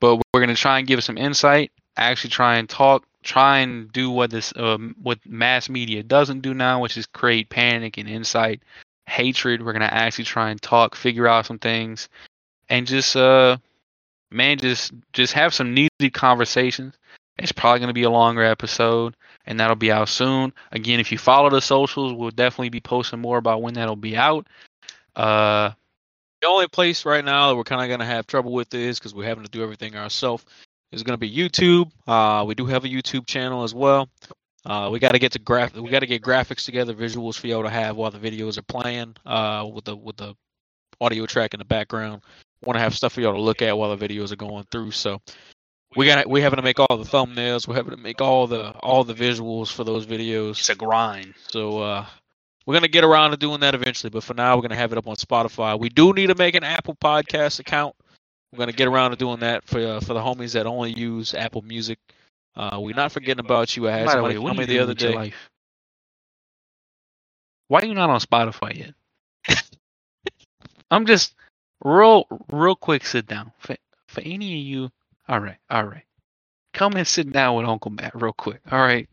but 0.01 0.17
we're 0.33 0.41
gonna 0.41 0.55
try 0.55 0.79
and 0.79 0.89
give 0.89 1.05
some 1.05 1.19
insight. 1.19 1.71
Actually, 1.99 2.31
try 2.31 2.57
and 2.57 2.69
talk. 2.69 3.05
Try 3.23 3.59
and 3.59 3.93
do 3.93 4.11
what 4.11 4.31
this 4.31 4.53
um, 4.57 4.95
what 5.03 5.19
mass 5.27 5.69
media 5.69 6.03
doesn't 6.03 6.41
do 6.41 6.55
now, 6.55 6.81
which 6.81 6.97
is 6.97 7.07
create 7.07 7.51
panic 7.51 7.99
and 7.99 8.09
incite, 8.09 8.63
hatred. 9.07 9.65
We're 9.65 9.73
gonna 9.73 9.87
actually 9.87 10.25
try 10.25 10.51
and 10.51 10.63
talk, 10.63 10.95
figure 10.95 11.27
out 11.27 11.47
some 11.47 11.59
things, 11.59 12.09
and 12.69 12.87
just 12.87 13.17
uh, 13.17 13.59
man, 14.31 14.59
just 14.59 14.93
just 15.13 15.35
have 15.35 15.53
some 15.53 15.75
needed 15.75 16.15
conversations. 16.15 16.95
It's 17.39 17.53
probably 17.53 17.81
gonna 17.81 17.93
be 17.93 18.05
a 18.05 18.11
longer 18.11 18.45
episode 18.45 19.15
and 19.49 19.59
that'll 19.59 19.77
be 19.77 19.91
out 19.91 20.11
soon. 20.11 20.53
Again, 20.73 21.01
if 21.01 21.11
you 21.11 21.17
follow 21.17 21.49
the 21.49 21.63
socials, 21.63 22.13
we'll 22.13 22.31
definitely 22.31 22.69
be 22.69 22.81
posting 22.81 23.19
more 23.19 23.39
about 23.39 23.63
when 23.63 23.75
that'll 23.75 23.97
be 23.97 24.15
out. 24.15 24.47
Uh, 25.17 25.71
The 26.43 26.49
only 26.49 26.69
place 26.69 27.07
right 27.07 27.25
now 27.25 27.49
that 27.49 27.57
we're 27.57 27.65
kind 27.65 27.81
of 27.81 27.89
going 27.89 28.01
to 28.01 28.07
have 28.07 28.27
trouble 28.27 28.53
with 28.53 28.73
is 28.75 28.99
because 28.99 29.15
we're 29.15 29.25
having 29.25 29.45
to 29.45 29.51
do 29.51 29.63
everything 29.63 29.97
ourselves 29.97 30.45
is 30.93 31.03
going 31.03 31.15
to 31.15 31.19
be 31.19 31.31
YouTube. 31.31 31.91
Uh, 32.07 32.45
we 32.47 32.55
do 32.55 32.67
have 32.67 32.85
a 32.85 32.89
YouTube 32.89 33.27
channel 33.27 33.63
as 33.63 33.75
well. 33.75 34.09
Uh, 34.65 34.89
we 34.91 34.99
got 34.99 35.13
to 35.13 35.19
get 35.19 35.33
to 35.33 35.39
graph. 35.39 35.75
We 35.75 35.91
got 35.91 36.01
to 36.01 36.07
get 36.07 36.23
graphics 36.23 36.65
together, 36.65 36.95
visuals 36.95 37.39
for 37.39 37.47
y'all 37.47 37.63
to 37.63 37.71
have 37.71 37.97
while 37.97 38.11
the 38.11 38.19
videos 38.19 38.59
are 38.59 38.63
playing. 38.63 39.15
Uh, 39.25 39.69
with 39.73 39.85
the 39.85 39.97
with 39.97 40.17
the 40.17 40.35
audio 41.01 41.27
track 41.27 41.55
in 41.55 41.59
the 41.59 41.65
background. 41.65 42.23
Want 42.65 42.77
to 42.77 42.81
have 42.81 42.95
stuff 42.95 43.13
for 43.13 43.21
y'all 43.21 43.35
to 43.35 43.41
look 43.41 43.63
at 43.63 43.79
while 43.79 43.95
the 43.95 44.09
videos 44.09 44.33
are 44.33 44.37
going 44.37 44.65
through. 44.71 44.91
So 44.91 45.21
we 45.97 46.07
got 46.07 46.29
we 46.29 46.41
having 46.41 46.57
to 46.57 46.63
make 46.63 46.81
all 46.81 46.97
the 46.97 47.05
thumbnails. 47.05 47.69
We're 47.69 47.77
having 47.77 47.93
to 47.93 48.03
make 48.03 48.21
all 48.21 48.47
the 48.47 48.71
all 48.73 49.05
the 49.05 49.15
visuals 49.15 49.73
for 49.73 49.85
those 49.85 50.07
videos. 50.07 50.59
it's 50.59 50.69
a 50.71 50.75
grind. 50.75 51.35
So 51.51 51.81
uh, 51.81 52.07
we're 52.67 52.75
gonna 52.75 52.89
get 52.89 53.05
around 53.05 53.31
to 53.31 53.37
doing 53.37 53.61
that 53.61 53.75
eventually. 53.75 54.11
But 54.11 54.25
for 54.25 54.35
now, 54.35 54.57
we're 54.57 54.63
gonna 54.63 54.77
have 54.77 54.93
it 54.93 54.99
up 54.99 55.07
on 55.07 55.17
Spotify. 55.17 55.79
We 55.79 55.89
do 55.89 56.13
need 56.13 56.29
to 56.29 56.35
make 56.35 56.55
an 56.55 56.65
Apple 56.65 56.97
Podcast 56.97 57.61
account. 57.61 57.95
We're 58.53 58.59
gonna 58.59 58.73
get 58.73 58.89
around 58.89 59.11
to 59.11 59.17
doing 59.17 59.41
that 59.41 59.65
for 59.65 59.79
uh, 59.79 60.01
for 60.01 60.15
the 60.15 60.21
homies 60.21 60.53
that 60.55 60.67
only 60.67 60.93
use 60.93 61.35
Apple 61.35 61.63
Music. 61.63 61.99
Uh, 62.57 62.79
we're 62.81 62.95
not 62.97 63.13
forgetting 63.13 63.45
about 63.45 63.77
you. 63.77 63.89
I 63.89 63.93
had 63.93 64.07
By 64.07 64.13
the 64.13 64.17
somebody 64.17 64.39
way, 64.39 64.45
tell 64.47 64.55
me 64.55 64.65
the 64.65 64.79
other 64.79 64.89
with 64.91 64.99
day. 64.99 65.15
life? 65.15 65.51
Why 67.69 67.81
are 67.81 67.87
you 67.87 67.95
not 67.95 68.11
on 68.11 68.21
Spotify 68.21 68.75
yet? 68.77 68.95
I'm 70.91 71.05
just 71.07 71.35
real, 71.85 72.27
real 72.51 72.75
quick. 72.75 73.05
Sit 73.07 73.27
down 73.27 73.53
for 73.59 73.77
for 74.09 74.23
any 74.23 74.59
of 74.59 74.67
you. 74.67 74.91
All 75.29 75.41
right, 75.41 75.59
all 75.71 75.85
right. 75.85 76.05
Come 76.73 76.95
and 76.95 77.07
sit 77.07 77.31
down 77.33 77.57
with 77.57 77.67
Uncle 77.67 77.91
Matt 77.91 78.13
real 78.15 78.33
quick. 78.33 78.61
All 78.73 78.81
right, 78.81 79.07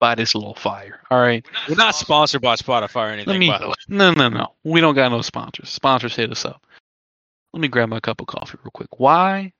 by 0.00 0.14
this 0.14 0.34
little 0.34 0.54
fire. 0.54 1.00
All 1.10 1.20
right. 1.20 1.44
We're 1.68 1.74
not 1.76 1.94
sponsored 1.94 2.40
by 2.40 2.56
Spotify 2.56 3.08
or 3.08 3.10
anything, 3.10 3.32
Let 3.32 3.38
me. 3.38 3.48
by 3.50 3.58
the 3.58 3.68
way. 3.68 3.74
No, 3.88 4.12
no, 4.12 4.28
no. 4.30 4.54
We 4.64 4.80
don't 4.80 4.94
got 4.94 5.10
no 5.10 5.20
sponsors. 5.20 5.68
Sponsors 5.68 6.16
hit 6.16 6.30
us 6.32 6.44
up. 6.46 6.66
Let 7.52 7.60
me 7.60 7.68
grab 7.68 7.88
my 7.88 8.00
cup 8.00 8.20
of 8.20 8.26
coffee 8.26 8.58
real 8.62 8.70
quick. 8.72 8.98
Why 8.98 9.52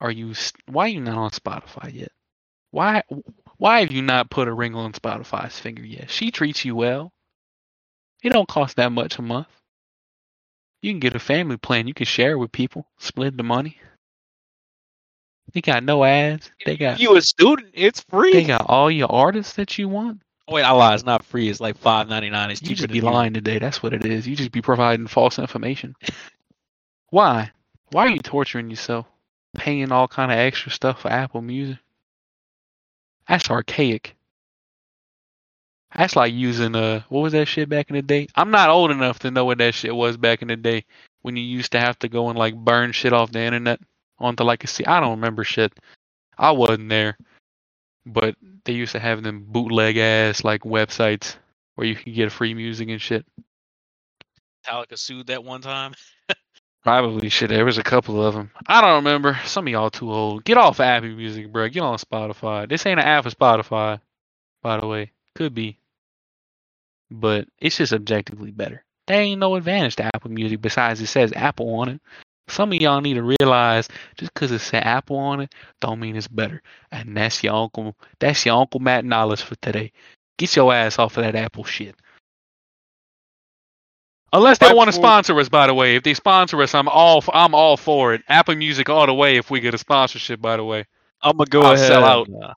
are 0.00 0.10
you? 0.10 0.34
Why 0.66 0.84
are 0.84 0.88
you 0.88 1.00
not 1.00 1.16
on 1.16 1.30
Spotify 1.30 1.92
yet? 1.92 2.12
Why? 2.70 3.02
Why 3.56 3.80
have 3.80 3.92
you 3.92 4.02
not 4.02 4.30
put 4.30 4.48
a 4.48 4.52
ring 4.52 4.74
on 4.74 4.92
Spotify's 4.92 5.58
finger 5.58 5.84
yet? 5.84 6.10
She 6.10 6.30
treats 6.30 6.64
you 6.64 6.76
well. 6.76 7.12
It 8.22 8.32
don't 8.32 8.48
cost 8.48 8.76
that 8.76 8.92
much 8.92 9.18
a 9.18 9.22
month. 9.22 9.48
You 10.82 10.92
can 10.92 11.00
get 11.00 11.14
a 11.14 11.20
family 11.20 11.56
plan. 11.56 11.88
You 11.88 11.94
can 11.94 12.06
share 12.06 12.38
with 12.38 12.52
people. 12.52 12.86
Split 12.98 13.36
the 13.36 13.42
money. 13.42 13.78
They 15.52 15.60
got 15.60 15.82
no 15.82 16.04
ads. 16.04 16.50
They 16.64 16.76
got. 16.76 17.00
You 17.00 17.16
a 17.16 17.22
student? 17.22 17.70
It's 17.74 18.04
free. 18.10 18.32
They 18.32 18.44
got 18.44 18.66
all 18.68 18.90
your 18.90 19.10
artists 19.10 19.54
that 19.54 19.78
you 19.78 19.88
want. 19.88 20.20
Oh, 20.46 20.54
wait, 20.54 20.62
I 20.62 20.70
lied. 20.72 20.94
It's 20.94 21.04
not 21.04 21.24
free. 21.24 21.48
It's 21.48 21.60
like 21.60 21.78
five 21.78 22.08
ninety 22.08 22.30
nine. 22.30 22.50
It's 22.50 22.62
You 22.62 22.68
cheaper 22.68 22.82
just 22.82 22.92
be 22.92 23.00
lying 23.00 23.34
today. 23.34 23.58
That's 23.58 23.82
what 23.82 23.92
it 23.92 24.04
is. 24.04 24.26
You 24.26 24.36
just 24.36 24.52
be 24.52 24.62
providing 24.62 25.06
false 25.06 25.38
information. 25.38 25.94
Why? 27.10 27.52
Why 27.90 28.06
are 28.06 28.10
you 28.10 28.18
torturing 28.18 28.70
yourself? 28.70 29.06
Paying 29.56 29.92
all 29.92 30.08
kind 30.08 30.30
of 30.30 30.38
extra 30.38 30.70
stuff 30.70 31.00
for 31.02 31.10
Apple 31.10 31.40
Music? 31.40 31.78
That's 33.28 33.50
archaic. 33.50 34.14
That's 35.96 36.16
like 36.16 36.34
using 36.34 36.76
uh 36.76 37.02
what 37.08 37.20
was 37.22 37.32
that 37.32 37.46
shit 37.48 37.68
back 37.68 37.88
in 37.88 37.96
the 37.96 38.02
day? 38.02 38.28
I'm 38.34 38.50
not 38.50 38.68
old 38.68 38.90
enough 38.90 39.20
to 39.20 39.30
know 39.30 39.46
what 39.46 39.58
that 39.58 39.74
shit 39.74 39.94
was 39.94 40.16
back 40.16 40.42
in 40.42 40.48
the 40.48 40.56
day 40.56 40.84
when 41.22 41.36
you 41.36 41.42
used 41.42 41.72
to 41.72 41.80
have 41.80 41.98
to 42.00 42.08
go 42.08 42.28
and 42.28 42.38
like 42.38 42.54
burn 42.54 42.92
shit 42.92 43.12
off 43.12 43.32
the 43.32 43.40
internet 43.40 43.80
onto 44.18 44.44
like 44.44 44.64
a 44.64 44.66
C. 44.66 44.84
I 44.84 45.00
don't 45.00 45.12
remember 45.12 45.44
shit. 45.44 45.72
I 46.36 46.52
wasn't 46.52 46.90
there, 46.90 47.16
but 48.04 48.36
they 48.64 48.74
used 48.74 48.92
to 48.92 49.00
have 49.00 49.22
them 49.22 49.46
bootleg 49.48 49.96
ass 49.96 50.44
like 50.44 50.62
websites 50.62 51.36
where 51.74 51.86
you 51.86 51.96
can 51.96 52.12
get 52.12 52.32
free 52.32 52.54
music 52.54 52.88
and 52.90 53.00
shit. 53.00 53.24
Metallica 54.66 54.98
sued 54.98 55.28
that 55.28 55.42
one 55.44 55.62
time. 55.62 55.94
Probably 56.88 57.28
shit. 57.28 57.50
There 57.50 57.66
was 57.66 57.76
a 57.76 57.82
couple 57.82 58.24
of 58.24 58.32
them. 58.32 58.50
I 58.66 58.80
don't 58.80 59.04
remember. 59.04 59.38
Some 59.44 59.66
of 59.66 59.70
y'all 59.70 59.90
too 59.90 60.10
old. 60.10 60.44
Get 60.44 60.56
off 60.56 60.80
Apple 60.80 61.10
Music, 61.10 61.52
bro. 61.52 61.68
Get 61.68 61.82
on 61.82 61.98
Spotify. 61.98 62.66
This 62.66 62.86
ain't 62.86 62.98
an 62.98 63.04
app 63.04 63.24
for 63.24 63.30
Spotify, 63.30 64.00
by 64.62 64.80
the 64.80 64.86
way. 64.86 65.12
Could 65.34 65.52
be, 65.52 65.78
but 67.10 67.46
it's 67.58 67.76
just 67.76 67.92
objectively 67.92 68.52
better. 68.52 68.86
There 69.06 69.20
ain't 69.20 69.38
no 69.38 69.56
advantage 69.56 69.96
to 69.96 70.04
Apple 70.14 70.30
Music 70.30 70.62
besides 70.62 71.02
it 71.02 71.08
says 71.08 71.30
Apple 71.36 71.74
on 71.74 71.90
it. 71.90 72.00
Some 72.48 72.72
of 72.72 72.80
y'all 72.80 73.02
need 73.02 73.14
to 73.14 73.34
realize 73.38 73.86
just 74.16 74.32
because 74.32 74.50
it 74.50 74.60
said 74.60 74.84
Apple 74.84 75.18
on 75.18 75.42
it, 75.42 75.54
don't 75.82 76.00
mean 76.00 76.16
it's 76.16 76.26
better. 76.26 76.62
And 76.90 77.14
that's 77.14 77.44
your 77.44 77.52
uncle. 77.52 77.96
That's 78.18 78.46
your 78.46 78.58
Uncle 78.58 78.80
Matt 78.80 79.04
knowledge 79.04 79.42
for 79.42 79.56
today. 79.56 79.92
Get 80.38 80.56
your 80.56 80.72
ass 80.72 80.98
off 80.98 81.18
of 81.18 81.24
that 81.24 81.34
Apple 81.34 81.64
shit. 81.64 81.96
Unless 84.32 84.58
they 84.58 84.72
want 84.74 84.88
to 84.88 84.92
sponsor 84.92 85.38
us, 85.40 85.48
by 85.48 85.66
the 85.66 85.74
way. 85.74 85.96
If 85.96 86.02
they 86.02 86.14
sponsor 86.14 86.60
us, 86.62 86.74
I'm 86.74 86.88
all 86.88 87.24
I'm 87.32 87.54
all 87.54 87.76
for 87.76 88.14
it. 88.14 88.22
Apple 88.28 88.56
Music 88.56 88.88
all 88.88 89.06
the 89.06 89.14
way. 89.14 89.36
If 89.36 89.50
we 89.50 89.60
get 89.60 89.74
a 89.74 89.78
sponsorship, 89.78 90.40
by 90.40 90.56
the 90.56 90.64
way. 90.64 90.84
I'm 91.22 91.36
gonna 91.36 91.48
go 91.48 91.62
I'll 91.62 91.72
ahead. 91.72 91.86
sell 91.86 92.04
out. 92.04 92.28
and, 92.28 92.44
uh, 92.44 92.54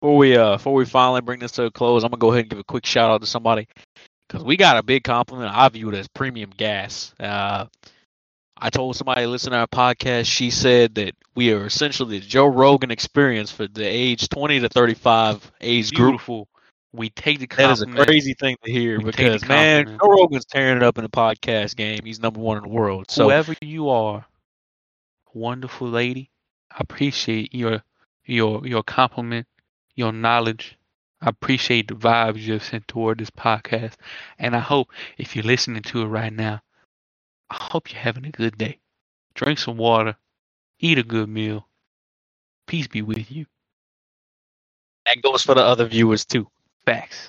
before 0.00 0.16
we 0.16 0.36
uh 0.36 0.56
before 0.56 0.74
we 0.74 0.84
finally 0.84 1.20
bring 1.20 1.38
this 1.40 1.52
to 1.52 1.64
a 1.64 1.70
close, 1.70 2.02
I'm 2.02 2.10
gonna 2.10 2.18
go 2.18 2.32
ahead 2.32 2.42
and 2.42 2.50
give 2.50 2.58
a 2.58 2.64
quick 2.64 2.84
shout 2.84 3.10
out 3.10 3.20
to 3.20 3.26
somebody 3.26 3.68
because 4.26 4.44
we 4.44 4.56
got 4.56 4.76
a 4.76 4.82
big 4.82 5.04
compliment. 5.04 5.54
I 5.54 5.68
view 5.68 5.88
it 5.90 5.94
as 5.94 6.08
premium 6.08 6.50
gas. 6.56 7.14
Uh, 7.20 7.66
I 8.58 8.70
told 8.70 8.96
somebody 8.96 9.26
listening 9.26 9.52
to 9.52 9.58
our 9.58 9.66
podcast. 9.66 10.26
She 10.26 10.50
said 10.50 10.96
that 10.96 11.14
we 11.34 11.52
are 11.52 11.66
essentially 11.66 12.18
the 12.18 12.26
Joe 12.26 12.46
Rogan 12.46 12.90
experience 12.90 13.50
for 13.50 13.66
the 13.66 13.84
age 13.84 14.28
20 14.28 14.60
to 14.60 14.68
35 14.68 15.52
age 15.60 15.92
group. 15.92 16.20
We 16.94 17.08
take 17.10 17.38
the 17.38 17.46
That 17.56 17.70
is 17.70 17.82
a 17.82 17.86
crazy 17.86 18.34
thing 18.34 18.56
to 18.64 18.70
hear 18.70 18.98
We 18.98 19.04
because 19.04 19.46
man. 19.48 19.86
Joe 19.86 20.08
Rogan's 20.08 20.44
tearing 20.44 20.76
it 20.76 20.82
up 20.82 20.98
in 20.98 21.04
the 21.04 21.10
podcast 21.10 21.74
game. 21.76 22.00
He's 22.04 22.20
number 22.20 22.40
one 22.40 22.58
in 22.58 22.64
the 22.64 22.68
world. 22.68 23.10
So 23.10 23.24
Whoever 23.24 23.54
you 23.62 23.88
are, 23.88 24.26
wonderful 25.32 25.88
lady, 25.88 26.30
I 26.70 26.76
appreciate 26.80 27.54
your 27.54 27.82
your 28.26 28.66
your 28.66 28.82
compliment, 28.82 29.46
your 29.94 30.12
knowledge. 30.12 30.76
I 31.22 31.28
appreciate 31.28 31.88
the 31.88 31.94
vibes 31.94 32.38
you 32.38 32.54
have 32.54 32.64
sent 32.64 32.88
toward 32.88 33.18
this 33.18 33.30
podcast, 33.30 33.94
and 34.38 34.54
I 34.54 34.58
hope 34.58 34.90
if 35.16 35.34
you're 35.34 35.44
listening 35.44 35.82
to 35.82 36.02
it 36.02 36.06
right 36.06 36.32
now, 36.32 36.60
I 37.48 37.56
hope 37.58 37.92
you're 37.92 38.02
having 38.02 38.26
a 38.26 38.30
good 38.30 38.58
day. 38.58 38.80
Drink 39.34 39.58
some 39.58 39.76
water, 39.78 40.16
eat 40.78 40.98
a 40.98 41.02
good 41.02 41.28
meal. 41.28 41.68
Peace 42.66 42.88
be 42.88 43.02
with 43.02 43.30
you. 43.30 43.46
that 45.06 45.22
goes 45.22 45.42
for 45.42 45.54
the 45.54 45.62
other 45.62 45.86
viewers 45.86 46.24
too. 46.24 46.48
Facts. 46.86 47.28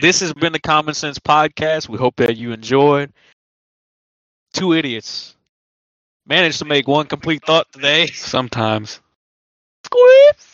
This 0.00 0.20
has 0.20 0.32
been 0.32 0.52
the 0.52 0.60
Common 0.60 0.94
Sense 0.94 1.18
Podcast. 1.18 1.88
We 1.88 1.98
hope 1.98 2.16
that 2.16 2.36
you 2.36 2.52
enjoyed. 2.52 3.12
Two 4.52 4.74
idiots 4.74 5.36
managed 6.26 6.58
to 6.58 6.64
make 6.64 6.86
one 6.86 7.06
complete 7.06 7.44
thought 7.44 7.70
today. 7.72 8.06
Sometimes. 8.08 9.00
Squeeze. 9.84 10.51